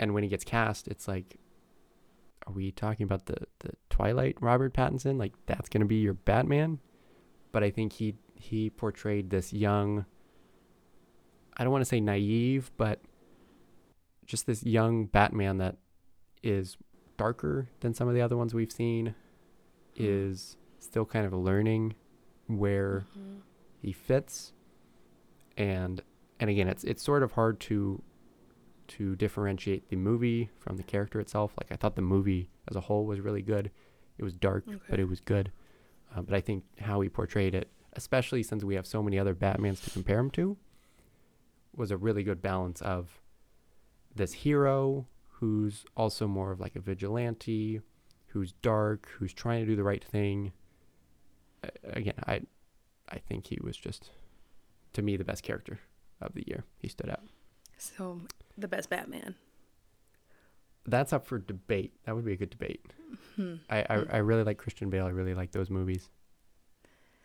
and 0.00 0.14
when 0.14 0.22
he 0.22 0.28
gets 0.28 0.44
cast, 0.44 0.88
it's 0.88 1.06
like, 1.06 1.36
are 2.46 2.52
we 2.52 2.72
talking 2.72 3.04
about 3.04 3.26
the 3.26 3.36
the 3.60 3.72
Twilight 3.90 4.36
Robert 4.40 4.74
Pattinson? 4.74 5.18
Like 5.18 5.34
that's 5.46 5.68
gonna 5.68 5.86
be 5.86 5.96
your 5.96 6.14
Batman? 6.14 6.80
But 7.52 7.62
I 7.62 7.70
think 7.70 7.92
he 7.92 8.16
he 8.34 8.70
portrayed 8.70 9.30
this 9.30 9.52
young. 9.52 10.06
I 11.56 11.64
don't 11.64 11.72
want 11.72 11.82
to 11.82 11.88
say 11.88 12.00
naive, 12.00 12.72
but 12.76 13.00
just 14.26 14.46
this 14.46 14.62
young 14.64 15.06
Batman 15.06 15.58
that 15.58 15.76
is 16.42 16.76
darker 17.16 17.68
than 17.80 17.94
some 17.94 18.08
of 18.08 18.14
the 18.14 18.20
other 18.20 18.36
ones 18.36 18.54
we've 18.54 18.72
seen, 18.72 19.14
is 19.96 20.56
still 20.78 21.04
kind 21.04 21.26
of 21.26 21.32
learning 21.32 21.94
where 22.46 23.06
Mhm. 23.16 23.40
he 23.80 23.92
fits. 23.92 24.52
And 25.56 26.02
and 26.40 26.50
again 26.50 26.66
it's 26.68 26.82
it's 26.84 27.02
sort 27.02 27.22
of 27.22 27.32
hard 27.32 27.60
to 27.60 28.02
to 28.88 29.14
differentiate 29.16 29.88
the 29.88 29.96
movie 29.96 30.50
from 30.58 30.76
the 30.76 30.82
character 30.82 31.20
itself. 31.20 31.54
Like 31.58 31.70
i 31.70 31.76
thought 31.76 31.94
the 31.94 32.02
movie 32.02 32.50
as 32.68 32.76
a 32.76 32.80
whole 32.80 33.06
was 33.06 33.20
really 33.20 33.42
good. 33.42 33.70
It 34.18 34.24
was 34.24 34.34
dark 34.34 34.64
but 34.88 34.98
it 34.98 35.08
was 35.08 35.20
good. 35.20 35.52
Uh, 36.14 36.20
but 36.22 36.34
i 36.34 36.40
think 36.40 36.64
how 36.80 37.00
he 37.00 37.08
portrayed 37.08 37.54
it 37.54 37.70
especially 37.94 38.42
since 38.42 38.62
we 38.64 38.74
have 38.74 38.86
so 38.86 39.02
many 39.02 39.18
other 39.18 39.34
batmans 39.34 39.82
to 39.84 39.90
compare 39.90 40.18
him 40.18 40.30
to 40.30 40.56
was 41.76 41.90
a 41.90 41.96
really 41.96 42.22
good 42.22 42.42
balance 42.42 42.80
of 42.82 43.21
this 44.14 44.32
hero 44.32 45.06
who's 45.38 45.84
also 45.96 46.26
more 46.26 46.52
of 46.52 46.60
like 46.60 46.76
a 46.76 46.80
vigilante 46.80 47.80
who's 48.28 48.52
dark 48.52 49.08
who's 49.18 49.32
trying 49.32 49.60
to 49.60 49.66
do 49.66 49.76
the 49.76 49.82
right 49.82 50.04
thing. 50.04 50.52
A- 51.64 51.98
again 51.98 52.14
i 52.26 52.40
i 53.08 53.18
think 53.18 53.46
he 53.46 53.58
was 53.62 53.76
just 53.76 54.10
to 54.92 55.02
me 55.02 55.16
the 55.16 55.24
best 55.24 55.42
character 55.42 55.80
of 56.20 56.34
the 56.34 56.44
year. 56.46 56.64
He 56.78 56.88
stood 56.88 57.10
out. 57.10 57.22
So 57.78 58.20
the 58.56 58.68
best 58.68 58.90
batman. 58.90 59.34
That's 60.86 61.12
up 61.12 61.26
for 61.26 61.38
debate. 61.38 61.94
That 62.04 62.14
would 62.14 62.24
be 62.24 62.32
a 62.32 62.36
good 62.36 62.50
debate. 62.50 62.84
Hmm. 63.36 63.54
I, 63.70 63.80
I 63.88 64.04
i 64.12 64.16
really 64.18 64.44
like 64.44 64.58
christian 64.58 64.90
bale. 64.90 65.06
I 65.06 65.10
really 65.10 65.34
like 65.34 65.52
those 65.52 65.70
movies. 65.70 66.10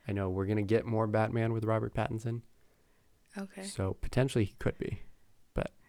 I 0.08 0.14
know 0.14 0.30
we're 0.30 0.46
gonna 0.46 0.62
get 0.62 0.86
more 0.86 1.08
batman 1.08 1.54
with 1.54 1.66
robert 1.66 1.94
pattinson. 1.94 2.42
Okay. 3.38 3.64
So 3.64 3.98
potentially 4.02 4.46
he 4.46 4.56
could 4.60 4.78
be 4.78 5.02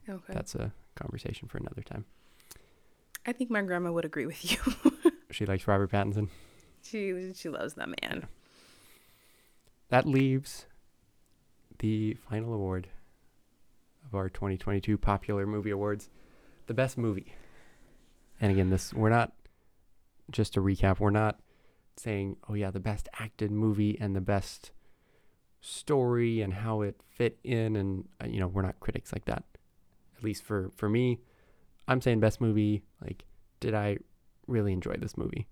okay. 0.09 0.33
that's 0.33 0.55
a 0.55 0.73
conversation 0.99 1.49
for 1.49 1.59
another 1.59 1.83
time. 1.83 2.05
I 3.27 3.33
think 3.33 3.51
my 3.51 3.62
grandma 3.62 3.93
would 3.93 4.05
agree 4.05 4.27
with 4.27 4.51
you. 4.51 4.93
She 5.31 5.45
likes 5.45 5.66
robert 5.69 5.91
pattinson. 5.93 6.29
She 6.83 7.33
she 7.35 7.49
loves 7.51 7.75
that 7.75 7.89
man. 8.03 8.27
That 9.91 10.07
leaves 10.07 10.66
the 11.79 12.15
final 12.15 12.55
award 12.55 12.89
of 14.07 14.15
our 14.15 14.29
2022 14.29 14.97
popular 14.97 15.47
movie 15.47 15.70
awards 15.70 16.09
the 16.66 16.75
best 16.75 16.97
movie. 16.97 17.35
And 18.41 18.51
again 18.51 18.70
this 18.70 18.95
we're 18.95 19.11
not 19.11 19.33
just 20.31 20.55
to 20.55 20.61
recap 20.61 20.99
we're 20.99 21.11
not 21.11 21.41
saying 21.97 22.37
oh 22.49 22.55
yeah 22.55 22.70
the 22.70 22.81
best 22.81 23.09
acted 23.19 23.51
movie 23.51 23.99
and 24.01 24.16
the 24.16 24.20
best 24.23 24.70
story 25.61 26.41
and 26.41 26.55
how 26.55 26.81
it 26.81 27.03
fit 27.09 27.39
in 27.45 27.77
and 27.77 28.09
uh, 28.23 28.27
you 28.27 28.41
know 28.41 28.49
we're 28.49 28.62
not 28.62 28.79
critics 28.81 29.12
like 29.12 29.25
that 29.27 29.45
at 30.19 30.24
least 30.24 30.43
for 30.43 30.70
for 30.77 30.89
me 30.89 31.20
i'm 31.86 32.01
saying 32.01 32.20
best 32.20 32.40
movie 32.40 32.82
like 33.01 33.24
did 33.61 33.74
i 33.74 33.97
really 34.49 34.73
enjoy 34.73 34.95
this 34.99 35.16
movie? 35.16 35.47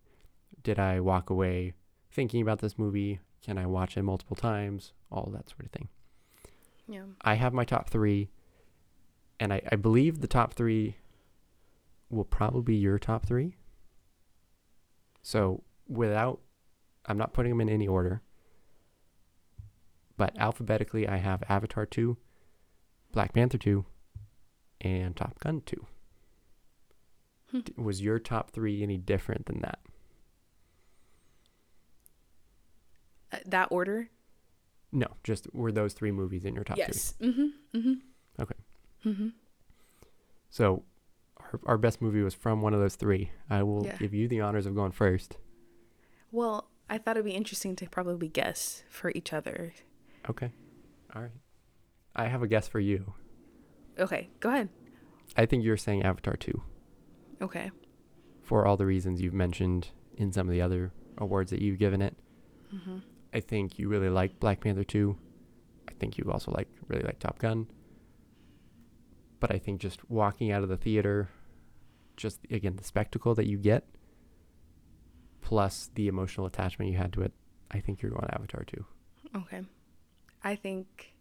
Did 0.65 0.79
i 0.79 0.99
walk 0.99 1.31
away 1.31 1.75
thinking 2.11 2.43
about 2.43 2.61
this 2.61 2.79
movie? 2.79 3.21
Can 3.45 3.59
i 3.59 3.67
watch 3.67 3.97
it 3.97 4.03
multiple 4.03 4.35
times? 4.35 4.93
All 5.13 5.31
that 5.33 5.49
sort 5.49 5.67
of 5.67 5.71
thing. 5.71 5.89
Yeah. 6.89 7.03
I 7.21 7.35
have 7.35 7.53
my 7.53 7.65
top 7.65 7.91
three, 7.91 8.31
and 9.39 9.53
I, 9.53 9.61
I 9.71 9.77
believe 9.77 10.21
the 10.21 10.27
top 10.27 10.55
three 10.55 10.97
will 12.11 12.25
probably 12.25 12.63
be 12.63 12.77
your 12.77 12.99
top 12.99 13.27
three. 13.27 13.57
So 15.23 15.63
without, 15.89 16.41
I'm 17.07 17.19
not 17.19 17.33
putting 17.33 17.51
them 17.51 17.61
in 17.61 17.69
any 17.69 17.87
order, 17.89 18.23
but 20.17 20.37
alphabetically, 20.39 21.09
I 21.09 21.17
have 21.17 21.43
Avatar 21.49 21.85
2, 21.85 22.17
Black 23.13 23.35
Panther 23.35 23.59
2, 23.59 23.85
and 24.81 25.17
Top 25.17 25.39
Gun 25.41 25.63
2. 25.67 25.87
Hmm. 27.53 27.61
Was 27.83 28.01
your 28.03 28.19
top 28.19 28.51
three 28.51 28.83
any 28.83 28.97
different 28.99 29.47
than 29.47 29.61
that? 29.61 29.79
Uh, 33.33 33.39
that 33.47 33.69
order? 33.71 34.09
No, 34.93 35.07
just 35.25 35.53
were 35.53 35.73
those 35.73 35.93
three 35.93 36.13
movies 36.13 36.45
in 36.45 36.55
your 36.55 36.65
top 36.65 36.77
three? 36.77 36.85
yes. 36.87 37.15
Mm-hmm. 37.21 37.79
Mm-hmm. 37.79 37.93
Okay. 38.43 38.55
Mm-hmm. 39.05 39.29
So, 40.51 40.85
our, 41.39 41.61
our 41.67 41.79
best 41.79 42.01
movie 42.01 42.23
was 42.23 42.35
from 42.35 42.63
one 42.63 42.73
of 42.75 42.81
those 42.81 42.95
three. 42.97 43.31
I 43.51 43.63
will 43.63 43.85
Yeah. 43.85 43.97
give 43.97 44.15
you 44.15 44.29
the 44.29 44.41
honors 44.41 44.67
of 44.67 44.75
going 44.75 44.93
first. 44.93 45.37
Well, 46.33 46.69
I 46.89 46.99
thought 46.99 47.17
it'd 47.17 47.25
be 47.25 47.33
interesting 47.33 47.77
to 47.77 47.89
probably 47.89 48.29
guess 48.29 48.85
for 48.89 49.11
each 49.15 49.33
other. 49.33 49.75
Okay. 50.31 50.51
All 51.15 51.23
right. 51.23 51.31
I 52.15 52.27
have 52.29 52.43
a 52.43 52.49
guess 52.49 52.69
for 52.69 52.81
you. 52.81 53.15
Okay, 53.99 54.29
go 54.41 54.49
ahead. 54.51 54.69
I 55.37 55.47
think 55.47 55.65
you're 55.65 55.77
saying 55.77 56.03
Avatar 56.03 56.37
2 56.37 56.63
Okay. 57.43 57.71
for 58.43 58.67
all 58.67 58.77
the 58.77 58.87
reasons 58.87 59.21
you've 59.21 59.35
mentioned 59.35 59.89
in 60.17 60.33
some 60.33 60.47
of 60.49 60.53
the 60.53 60.61
other 60.63 60.93
awards 61.19 61.51
that 61.51 61.61
you've 61.63 61.79
given 61.79 62.01
it. 62.03 62.17
Mm-hmm. 62.75 62.99
I 63.35 63.41
think 63.41 63.79
you 63.79 63.89
really 63.89 64.09
like 64.09 64.39
Black 64.41 64.61
Panther 64.61 64.85
2. 64.85 65.17
I 65.89 65.93
think 65.93 66.17
you 66.19 66.31
also 66.31 66.53
like 66.53 66.69
really 66.89 67.03
like 67.05 67.19
Top 67.19 67.39
Gun. 67.39 67.67
But 69.41 69.53
I 69.55 69.59
think 69.59 69.81
just 69.81 70.09
walking 70.11 70.51
out 70.51 70.63
of 70.63 70.69
the 70.69 70.77
theater, 70.77 71.29
just 72.17 72.41
again 72.51 72.77
the 72.77 72.85
spectacle 72.85 73.35
that 73.35 73.47
you 73.47 73.59
get 73.59 73.85
plus 75.43 75.91
the 75.95 76.09
emotional 76.09 76.47
attachment 76.47 76.91
you 76.91 76.97
had 76.97 77.13
to 77.13 77.23
it, 77.23 77.33
I 77.71 77.81
think 77.81 78.03
you're 78.03 78.11
going 78.11 78.29
Avatar 78.33 78.65
2. 78.65 78.85
Okay. 79.37 79.63
I 80.43 80.57
think 80.57 81.15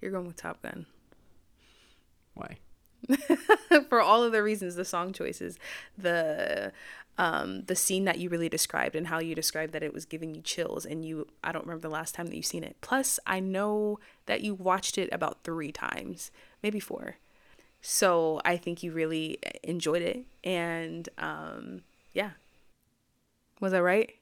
you're 0.00 0.12
going 0.12 0.26
with 0.26 0.36
Top 0.36 0.62
Gun. 0.62 0.86
Why? 2.36 2.58
for 3.88 4.00
all 4.00 4.22
of 4.22 4.32
the 4.32 4.42
reasons 4.42 4.74
the 4.74 4.84
song 4.84 5.12
choices 5.12 5.58
the 5.96 6.72
um 7.18 7.62
the 7.66 7.76
scene 7.76 8.04
that 8.04 8.18
you 8.18 8.28
really 8.28 8.48
described 8.48 8.96
and 8.96 9.06
how 9.06 9.18
you 9.18 9.34
described 9.34 9.72
that 9.72 9.82
it 9.82 9.94
was 9.94 10.04
giving 10.04 10.34
you 10.34 10.42
chills 10.42 10.84
and 10.84 11.04
you 11.04 11.26
i 11.44 11.52
don't 11.52 11.64
remember 11.64 11.82
the 11.82 11.92
last 11.92 12.14
time 12.14 12.26
that 12.26 12.34
you've 12.36 12.44
seen 12.46 12.64
it. 12.64 12.76
Plus 12.80 13.18
i 13.26 13.40
know 13.40 13.98
that 14.26 14.40
you 14.42 14.54
watched 14.54 14.98
it 14.98 15.08
about 15.12 15.44
three 15.44 15.72
times 15.72 16.30
maybe 16.62 16.80
four. 16.80 17.16
So 17.80 18.40
i 18.44 18.56
think 18.56 18.82
you 18.82 18.92
really 18.92 19.38
enjoyed 19.62 20.02
it 20.02 20.24
and 20.44 21.08
um 21.18 21.82
yeah. 22.12 22.30
Was 23.60 23.72
i 23.72 23.80
right? 23.80 24.12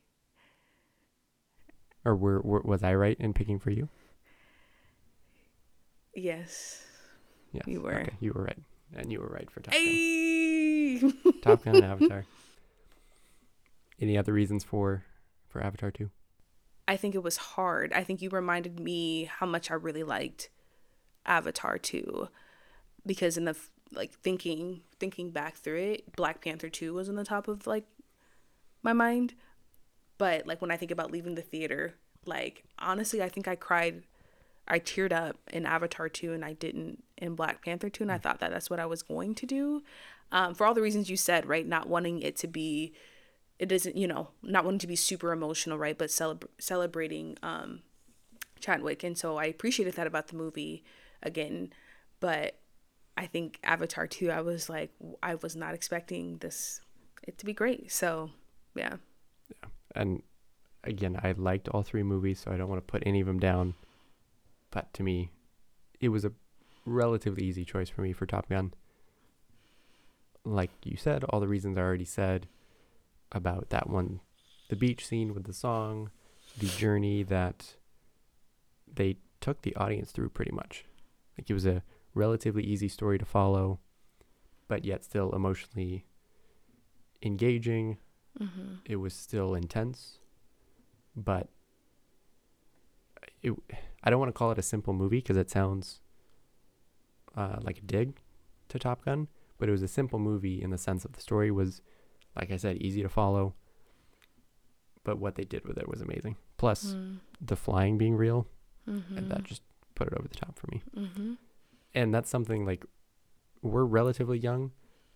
Or 2.05 2.15
were, 2.15 2.41
were 2.43 2.61
was 2.61 2.83
I 2.83 2.95
right 2.95 3.17
in 3.19 3.33
picking 3.33 3.59
for 3.59 3.71
you? 3.71 3.89
yes 6.15 6.85
Yes. 7.55 7.65
You 7.67 7.81
were. 7.81 8.01
Okay, 8.01 8.17
you 8.19 8.33
were 8.33 8.43
right. 8.43 8.59
And 8.97 9.11
you 9.11 9.21
were 9.21 9.29
right 9.29 9.51
for 9.51 9.61
Top 9.61 9.73
Gun. 9.73 11.41
Top 11.43 11.65
Gun 11.65 11.77
and 11.77 11.85
Avatar. 11.85 12.25
Any 14.01 14.19
other 14.19 14.33
reasons 14.33 14.65
for 14.65 15.05
for 15.49 15.63
Avatar 15.63 15.91
2? 15.93 16.11
I 16.87 16.97
think 16.97 17.15
it 17.15 17.23
was 17.23 17.37
hard. 17.37 17.93
I 17.93 18.03
think 18.03 18.21
you 18.21 18.29
reminded 18.29 18.81
me 18.81 19.25
how 19.25 19.47
much 19.47 19.71
I 19.71 19.75
really 19.75 20.03
liked 20.03 20.51
Avatar 21.25 21.79
2 21.79 22.29
because 23.07 23.37
in 23.37 23.45
the 23.45 23.57
like 23.93 24.13
thinking 24.13 24.83
thinking 24.99 25.31
back 25.31 25.55
through 25.55 25.79
it, 25.79 26.17
Black 26.17 26.43
Panther 26.43 26.69
2 26.69 26.93
was 26.93 27.09
on 27.09 27.15
the 27.15 27.25
top 27.25 27.47
of 27.47 27.69
like 27.69 27.85
my 28.83 28.93
mind. 28.93 29.35
But 30.19 30.47
like 30.47 30.61
when 30.61 30.73
I 30.73 30.77
think 30.77 30.91
about 30.91 31.13
leaving 31.13 31.37
the 31.37 31.43
theater, 31.43 31.95
like 32.27 32.65
honestly, 32.81 33.23
I 33.23 33.29
think 33.29 33.47
I 33.47 33.55
cried 33.55 34.03
I 34.67 34.81
teared 34.81 35.13
up 35.13 35.37
in 35.53 35.67
Avatar 35.67 36.09
2 36.09 36.33
and 36.33 36.45
I 36.45 36.55
didn't 36.55 37.04
in 37.19 37.35
Black 37.35 37.65
Panther 37.65 37.89
2 37.89 38.05
and 38.05 38.13
I 38.13 38.19
thought 38.19 38.41
that 38.41 38.51
that's 38.51 38.71
what 38.71 38.81
I 38.81 38.87
was 38.87 39.03
going 39.03 39.35
to 39.37 39.47
do. 39.47 39.83
Um, 40.33 40.55
for 40.55 40.67
all 40.67 40.75
the 40.75 40.83
reasons 40.83 41.11
you 41.11 41.17
said, 41.17 41.47
right? 41.47 41.67
Not 41.67 41.89
wanting 41.89 42.21
it 42.23 42.37
to 42.39 42.47
be 42.47 42.93
it 43.59 43.71
isn't 43.71 43.97
you 43.97 44.09
know 44.09 44.29
not 44.43 44.65
wanting 44.65 44.81
to 44.81 44.89
be 44.89 44.97
super 44.97 45.33
emotional 45.33 45.79
right 45.79 45.97
but 45.97 46.11
celebr- 46.11 46.49
celebrating 46.59 47.37
um 47.41 47.83
chadwick 48.59 49.05
and 49.05 49.17
so 49.17 49.37
i 49.37 49.45
appreciated 49.45 49.95
that 49.95 50.09
about 50.09 50.27
the 50.27 50.37
movie 50.37 50.83
again 51.23 51.73
but 52.19 52.59
i 53.17 53.27
think 53.27 53.61
avatar 53.63 54.09
2 54.09 54.29
i 54.29 54.41
was 54.41 54.69
like 54.69 54.91
i 55.23 55.37
was 55.37 55.55
not 55.55 55.73
expecting 55.73 56.39
this 56.39 56.81
it 57.23 57.39
to 57.39 57.47
be 57.47 57.53
great 57.53 57.93
so 57.93 58.29
yeah. 58.75 58.97
yeah 59.49 59.69
And 59.95 60.23
again, 60.83 61.19
I 61.23 61.33
liked 61.33 61.69
all 61.69 61.83
three 61.83 62.03
movies, 62.03 62.41
so 62.41 62.51
I 62.51 62.57
don't 62.57 62.69
want 62.69 62.85
to 62.87 62.91
put 62.91 63.03
any 63.07 63.21
of 63.21 63.27
them 63.27 63.39
down. 63.39 63.75
But 64.71 64.93
to 64.95 65.03
me, 65.03 65.31
it 66.01 66.09
was 66.09 66.25
a 66.25 66.33
relatively 66.85 67.45
easy 67.45 67.65
choice 67.65 67.89
for 67.89 68.03
me 68.03 68.13
for 68.13 68.27
Top 68.27 68.49
Gun. 68.49 68.75
Like 70.45 70.71
you 70.85 70.97
said, 70.97 71.25
all 71.25 71.41
the 71.41 71.49
reasons 71.49 71.79
I 71.79 71.81
already 71.81 72.05
said 72.05 72.49
about 73.33 73.71
that 73.71 73.89
one, 73.89 74.21
the 74.69 74.77
beach 74.77 75.07
scene 75.07 75.35
with 75.35 75.45
the 75.45 75.53
song, 75.53 76.11
the 76.59 76.67
journey 76.67 77.23
that 77.23 77.75
they 78.93 79.17
took 79.41 79.63
the 79.63 79.75
audience 79.77 80.11
through 80.11 80.29
pretty 80.29 80.53
much. 80.53 80.85
Like 81.39 81.49
it 81.49 81.55
was 81.55 81.67
a 81.67 81.83
relatively 82.15 82.63
easy 82.63 82.89
story 82.89 83.19
to 83.19 83.25
follow, 83.25 83.81
but 84.69 84.85
yet 84.85 85.05
still 85.05 85.33
emotionally 85.35 86.05
engaging 87.23 87.97
mm-hmm. 88.41 88.75
it 88.85 88.97
was 88.97 89.15
still 89.15 89.55
intense, 89.55 90.19
but 91.17 91.49
it 93.43 93.53
I 94.03 94.11
don't 94.11 94.21
want 94.21 94.29
to 94.29 94.39
call 94.39 94.51
it 94.51 94.59
a 94.59 94.63
simple 94.63 94.93
movie 94.93 95.19
because 95.19 95.37
it 95.37 95.51
sounds 95.51 96.01
uh, 97.37 97.57
like 97.63 97.79
a 97.79 97.83
dig 97.83 98.17
to 98.69 98.79
Top 98.79 99.05
Gun, 99.05 99.29
but 99.59 99.69
it 99.69 99.73
was 99.73 99.83
a 99.83 99.89
simple 99.89 100.19
movie 100.19 100.63
in 100.63 100.71
the 100.71 100.79
sense 100.79 101.03
that 101.03 101.13
the 101.13 101.21
story 101.21 101.51
was, 101.51 101.81
like 102.37 102.51
I 102.51 102.57
said, 102.57 102.79
easy 102.79 103.03
to 103.03 103.09
follow. 103.09 103.55
But 105.03 105.19
what 105.19 105.35
they 105.35 105.45
did 105.45 105.67
with 105.67 105.77
it 105.79 105.89
was 105.89 106.01
amazing. 106.01 106.37
Plus, 106.57 106.95
Mm. 106.95 107.21
the 107.41 107.57
flying 107.57 107.99
being 107.99 108.17
real, 108.17 108.47
mm-hmm. 108.89 109.19
and 109.19 109.31
that 109.31 109.45
just 109.45 109.63
put 109.95 110.07
it 110.09 110.15
over 110.15 110.27
the 110.29 110.35
top 110.37 110.59
for 110.59 110.67
me. 110.71 110.83
mm-hmm. 110.97 111.35
And 111.95 112.13
that's 112.13 112.31
something 112.31 112.65
like 112.65 112.85
we're 113.63 113.85
relatively 113.85 114.39
young. 114.39 114.73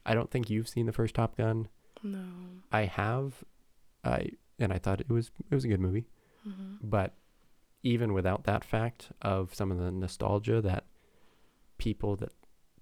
I 0.06 0.14
don't 0.14 0.30
think 0.30 0.48
you've 0.48 0.68
seen 0.68 0.86
the 0.86 0.92
first 0.92 1.14
Top 1.14 1.36
Gun. 1.36 1.68
no 2.02 2.24
I 2.70 2.82
have, 2.84 3.42
I 4.04 4.30
and 4.58 4.72
I 4.72 4.78
thought 4.78 5.00
it 5.00 5.08
was 5.10 5.30
it 5.50 5.54
was 5.54 5.64
a 5.64 5.68
good 5.68 5.80
movie. 5.80 6.06
mm-hmm. 6.46 6.74
But 6.82 7.14
even 7.82 8.12
without 8.12 8.44
that 8.44 8.64
fact 8.64 9.10
of 9.22 9.54
some 9.54 9.70
of 9.72 9.78
the 9.78 9.90
nostalgia 9.90 10.60
that 10.60 10.84
people 11.78 12.16
that 12.16 12.32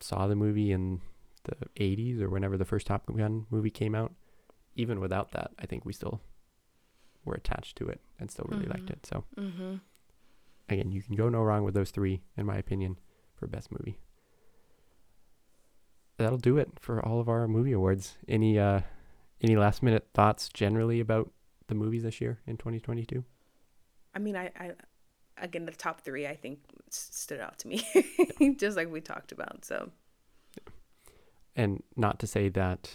saw 0.00 0.26
the 0.26 0.34
movie 0.36 0.72
in 0.72 1.00
the 1.44 1.54
80s 1.76 2.20
or 2.20 2.28
whenever 2.28 2.56
the 2.56 2.64
first 2.64 2.86
Top 2.86 3.06
Gun 3.06 3.46
movie 3.50 3.70
came 3.70 3.94
out, 3.94 4.12
even 4.74 4.98
without 5.00 5.30
that, 5.32 5.52
I 5.58 5.66
think 5.66 5.84
we 5.84 5.92
still 5.92 6.20
were 7.24 7.34
attached 7.34 7.76
to 7.78 7.88
it 7.88 8.00
and 8.18 8.30
still 8.30 8.46
really 8.48 8.66
liked 8.66 8.86
Mhm. 8.86 8.90
it. 8.92 9.06
So 9.06 9.24
Mm-hmm. 9.36 9.76
again, 10.68 10.90
you 10.92 11.02
can 11.02 11.14
go 11.16 11.28
no 11.28 11.42
wrong 11.42 11.64
with 11.64 11.74
those 11.74 11.90
three, 11.90 12.22
in 12.36 12.46
my 12.46 12.56
opinion, 12.56 12.98
for 13.34 13.46
best 13.46 13.70
movie. 13.70 13.98
That'll 16.18 16.38
do 16.38 16.56
it 16.56 16.70
for 16.80 17.04
all 17.04 17.20
of 17.20 17.28
our 17.28 17.46
movie 17.46 17.72
awards. 17.72 18.16
Any 18.26 18.58
uh, 18.58 18.80
any 19.42 19.54
last 19.56 19.82
minute 19.82 20.08
thoughts 20.14 20.48
generally 20.48 20.98
about 21.00 21.30
the 21.68 21.74
movies 21.74 22.02
this 22.04 22.20
year 22.20 22.40
in 22.46 22.56
2022? 22.56 23.24
i 24.14 24.18
mean 24.18 24.34
I, 24.34 24.50
I 24.56 24.70
again 25.38 25.66
the 25.66 25.72
top 25.72 26.00
three 26.00 26.26
i 26.26 26.34
think 26.34 26.58
stood 26.90 27.40
out 27.40 27.58
to 27.58 27.68
me 27.68 27.86
just 28.58 28.76
like 28.76 28.90
we 28.90 29.00
talked 29.00 29.32
about 29.32 29.64
so 29.64 29.90
and 31.56 31.82
not 31.96 32.18
to 32.20 32.26
say 32.26 32.48
that 32.50 32.90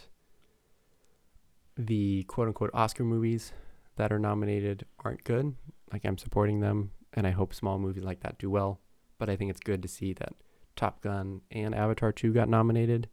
the 1.78 2.24
quote 2.24 2.48
unquote 2.48 2.72
Oscar 2.74 3.04
movies 3.04 3.52
that 3.96 4.12
are 4.12 4.20
nominated 4.20 4.86
aren't 5.04 5.24
good. 5.24 5.56
Like 5.92 6.06
I'm 6.06 6.18
supporting 6.18 6.60
them 6.60 6.92
and 7.14 7.28
I 7.28 7.32
hope 7.32 7.54
small 7.54 7.80
movies 7.80 8.04
like 8.04 8.22
that 8.22 8.38
do 8.38 8.50
well. 8.50 8.80
But 9.18 9.30
I 9.30 9.36
think 9.36 9.52
it's 9.52 9.60
good 9.60 9.82
to 9.82 9.88
see 9.88 10.14
that 10.14 10.34
Top 10.76 11.02
Gun 11.02 11.42
and 11.52 11.76
Avatar 11.76 12.12
2 12.12 12.34
got 12.34 12.50
nominated 12.50 13.10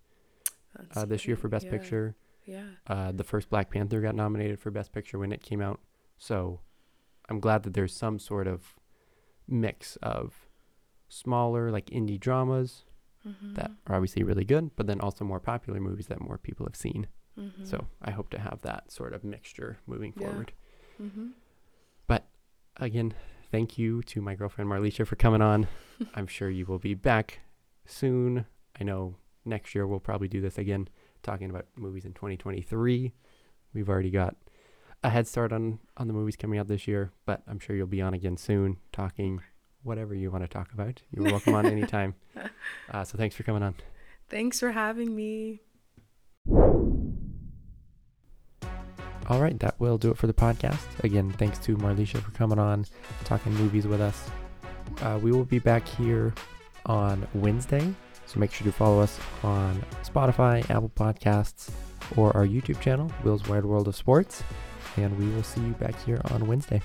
uh, 0.95 1.05
this 1.05 1.27
year 1.27 1.37
for 1.37 1.49
Best 1.49 1.67
yeah, 1.67 1.71
Picture. 1.71 2.17
yeah 2.47 2.65
Uh, 2.87 3.13
the 3.13 3.25
first 3.25 3.51
Black 3.51 3.71
Panther 3.71 4.01
got 4.01 4.15
nominated 4.15 4.61
for 4.61 4.71
Best 4.71 4.93
Picture 4.93 5.19
when 5.19 5.33
it 5.33 5.43
came 5.43 5.61
out. 5.61 5.81
So 6.19 6.61
I'm 7.29 7.41
glad 7.41 7.63
that 7.65 7.75
there's 7.75 7.95
some 7.95 8.19
sort 8.19 8.47
of 8.47 8.78
mix 9.49 9.97
of 9.97 10.47
smaller, 11.09 11.71
like 11.71 11.87
indie 11.87 12.21
dramas 12.21 12.85
mm-hmm. 13.27 13.55
that 13.55 13.71
are 13.87 13.95
obviously 13.97 14.23
really 14.23 14.45
good, 14.45 14.71
but 14.77 14.87
then 14.87 15.01
also 15.01 15.25
more 15.25 15.41
popular 15.41 15.81
movies 15.81 16.07
that 16.09 16.21
more 16.21 16.39
people 16.39 16.67
have 16.67 16.77
seen. 16.77 17.07
mm-hmm. 17.39 17.65
So 17.65 17.87
I 18.03 18.11
hope 18.13 18.31
to 18.31 18.39
have 18.39 18.63
that 18.63 18.93
sort 18.93 19.15
of 19.15 19.25
mixture 19.25 19.79
moving 19.87 20.13
Yeah. 20.17 20.29
forward. 20.29 20.53
mm-hmm. 21.03 21.29
Again, 22.81 23.13
thank 23.51 23.77
you 23.77 24.03
to 24.03 24.21
my 24.23 24.37
girlfriend 24.37 24.71
Marleisha 24.71 25.05
for 25.05 25.17
coming 25.17 25.43
on. 25.43 25.67
I'm 26.15 26.29
sure 26.29 26.49
you 26.49 26.65
will 26.65 26.79
be 26.79 26.95
back 26.95 27.41
soon. 27.85 28.47
I 28.81 28.85
know 28.85 29.17
next 29.45 29.75
year 29.75 29.85
we'll 29.85 29.99
probably 29.99 30.29
do 30.29 30.41
this 30.41 30.59
again, 30.59 30.87
talking 31.25 31.51
about 31.51 31.67
movies 31.75 32.05
in 32.05 32.13
2023. 32.13 33.13
We've 33.75 33.89
already 33.89 34.11
got 34.13 34.37
a 35.03 35.11
head 35.11 35.27
start 35.27 35.53
on 35.53 35.79
on 35.97 36.09
the 36.09 36.15
movies 36.15 36.37
coming 36.37 36.59
out 36.59 36.69
this 36.69 36.87
year, 36.89 37.13
but 37.25 37.43
I'm 37.47 37.59
sure 37.59 37.77
you'll 37.77 37.87
be 37.87 38.03
on 38.03 38.15
again 38.15 38.37
soon, 38.37 38.79
talking 38.93 39.41
whatever 39.83 40.15
you 40.15 40.31
want 40.31 40.45
to 40.45 40.49
talk 40.49 40.73
about. 40.73 41.03
You're 41.13 41.25
welcome 41.25 41.55
on 41.55 41.67
anytime. 41.67 42.15
Uh, 42.91 43.05
so 43.05 43.19
thanks 43.19 43.35
for 43.35 43.43
coming 43.43 43.63
on. 43.63 43.75
Thanks 44.31 44.61
for 44.61 44.71
having 44.71 45.15
me. 45.15 45.61
All 49.29 49.43
right, 49.43 49.59
that 49.61 49.75
will 49.79 49.99
do 49.99 50.11
it 50.11 50.17
for 50.17 50.27
the 50.27 50.33
podcast. 50.33 50.81
Again, 51.05 51.33
thanks 51.33 51.59
to 51.61 51.77
Marleisha 51.77 52.23
for 52.23 52.31
coming 52.31 52.59
on, 52.59 52.87
talking 53.25 53.53
movies 53.55 53.87
with 53.87 54.01
us. 54.01 54.31
Uh, 55.03 55.19
we 55.23 55.33
will 55.33 55.45
be 55.45 55.59
back 55.59 55.87
here 55.87 56.33
on 56.87 57.27
Wednesday, 57.35 57.93
so 58.27 58.39
make 58.39 58.53
sure 58.53 58.65
to 58.65 58.73
follow 58.73 59.01
us 59.01 59.19
on 59.43 59.85
Spotify, 60.03 60.61
Apple 60.71 60.93
Podcasts, 60.95 61.71
or 62.17 62.35
our 62.37 62.47
YouTube 62.47 62.81
channel, 62.81 63.13
Wil's 63.25 63.47
Wide 63.49 63.65
World 63.65 63.89
of 63.89 63.97
Sports 63.97 64.43
and 65.03 65.19
we 65.19 65.27
will 65.35 65.43
see 65.43 65.61
you 65.61 65.73
back 65.75 65.95
here 66.05 66.21
on 66.31 66.47
Wednesday. 66.47 66.81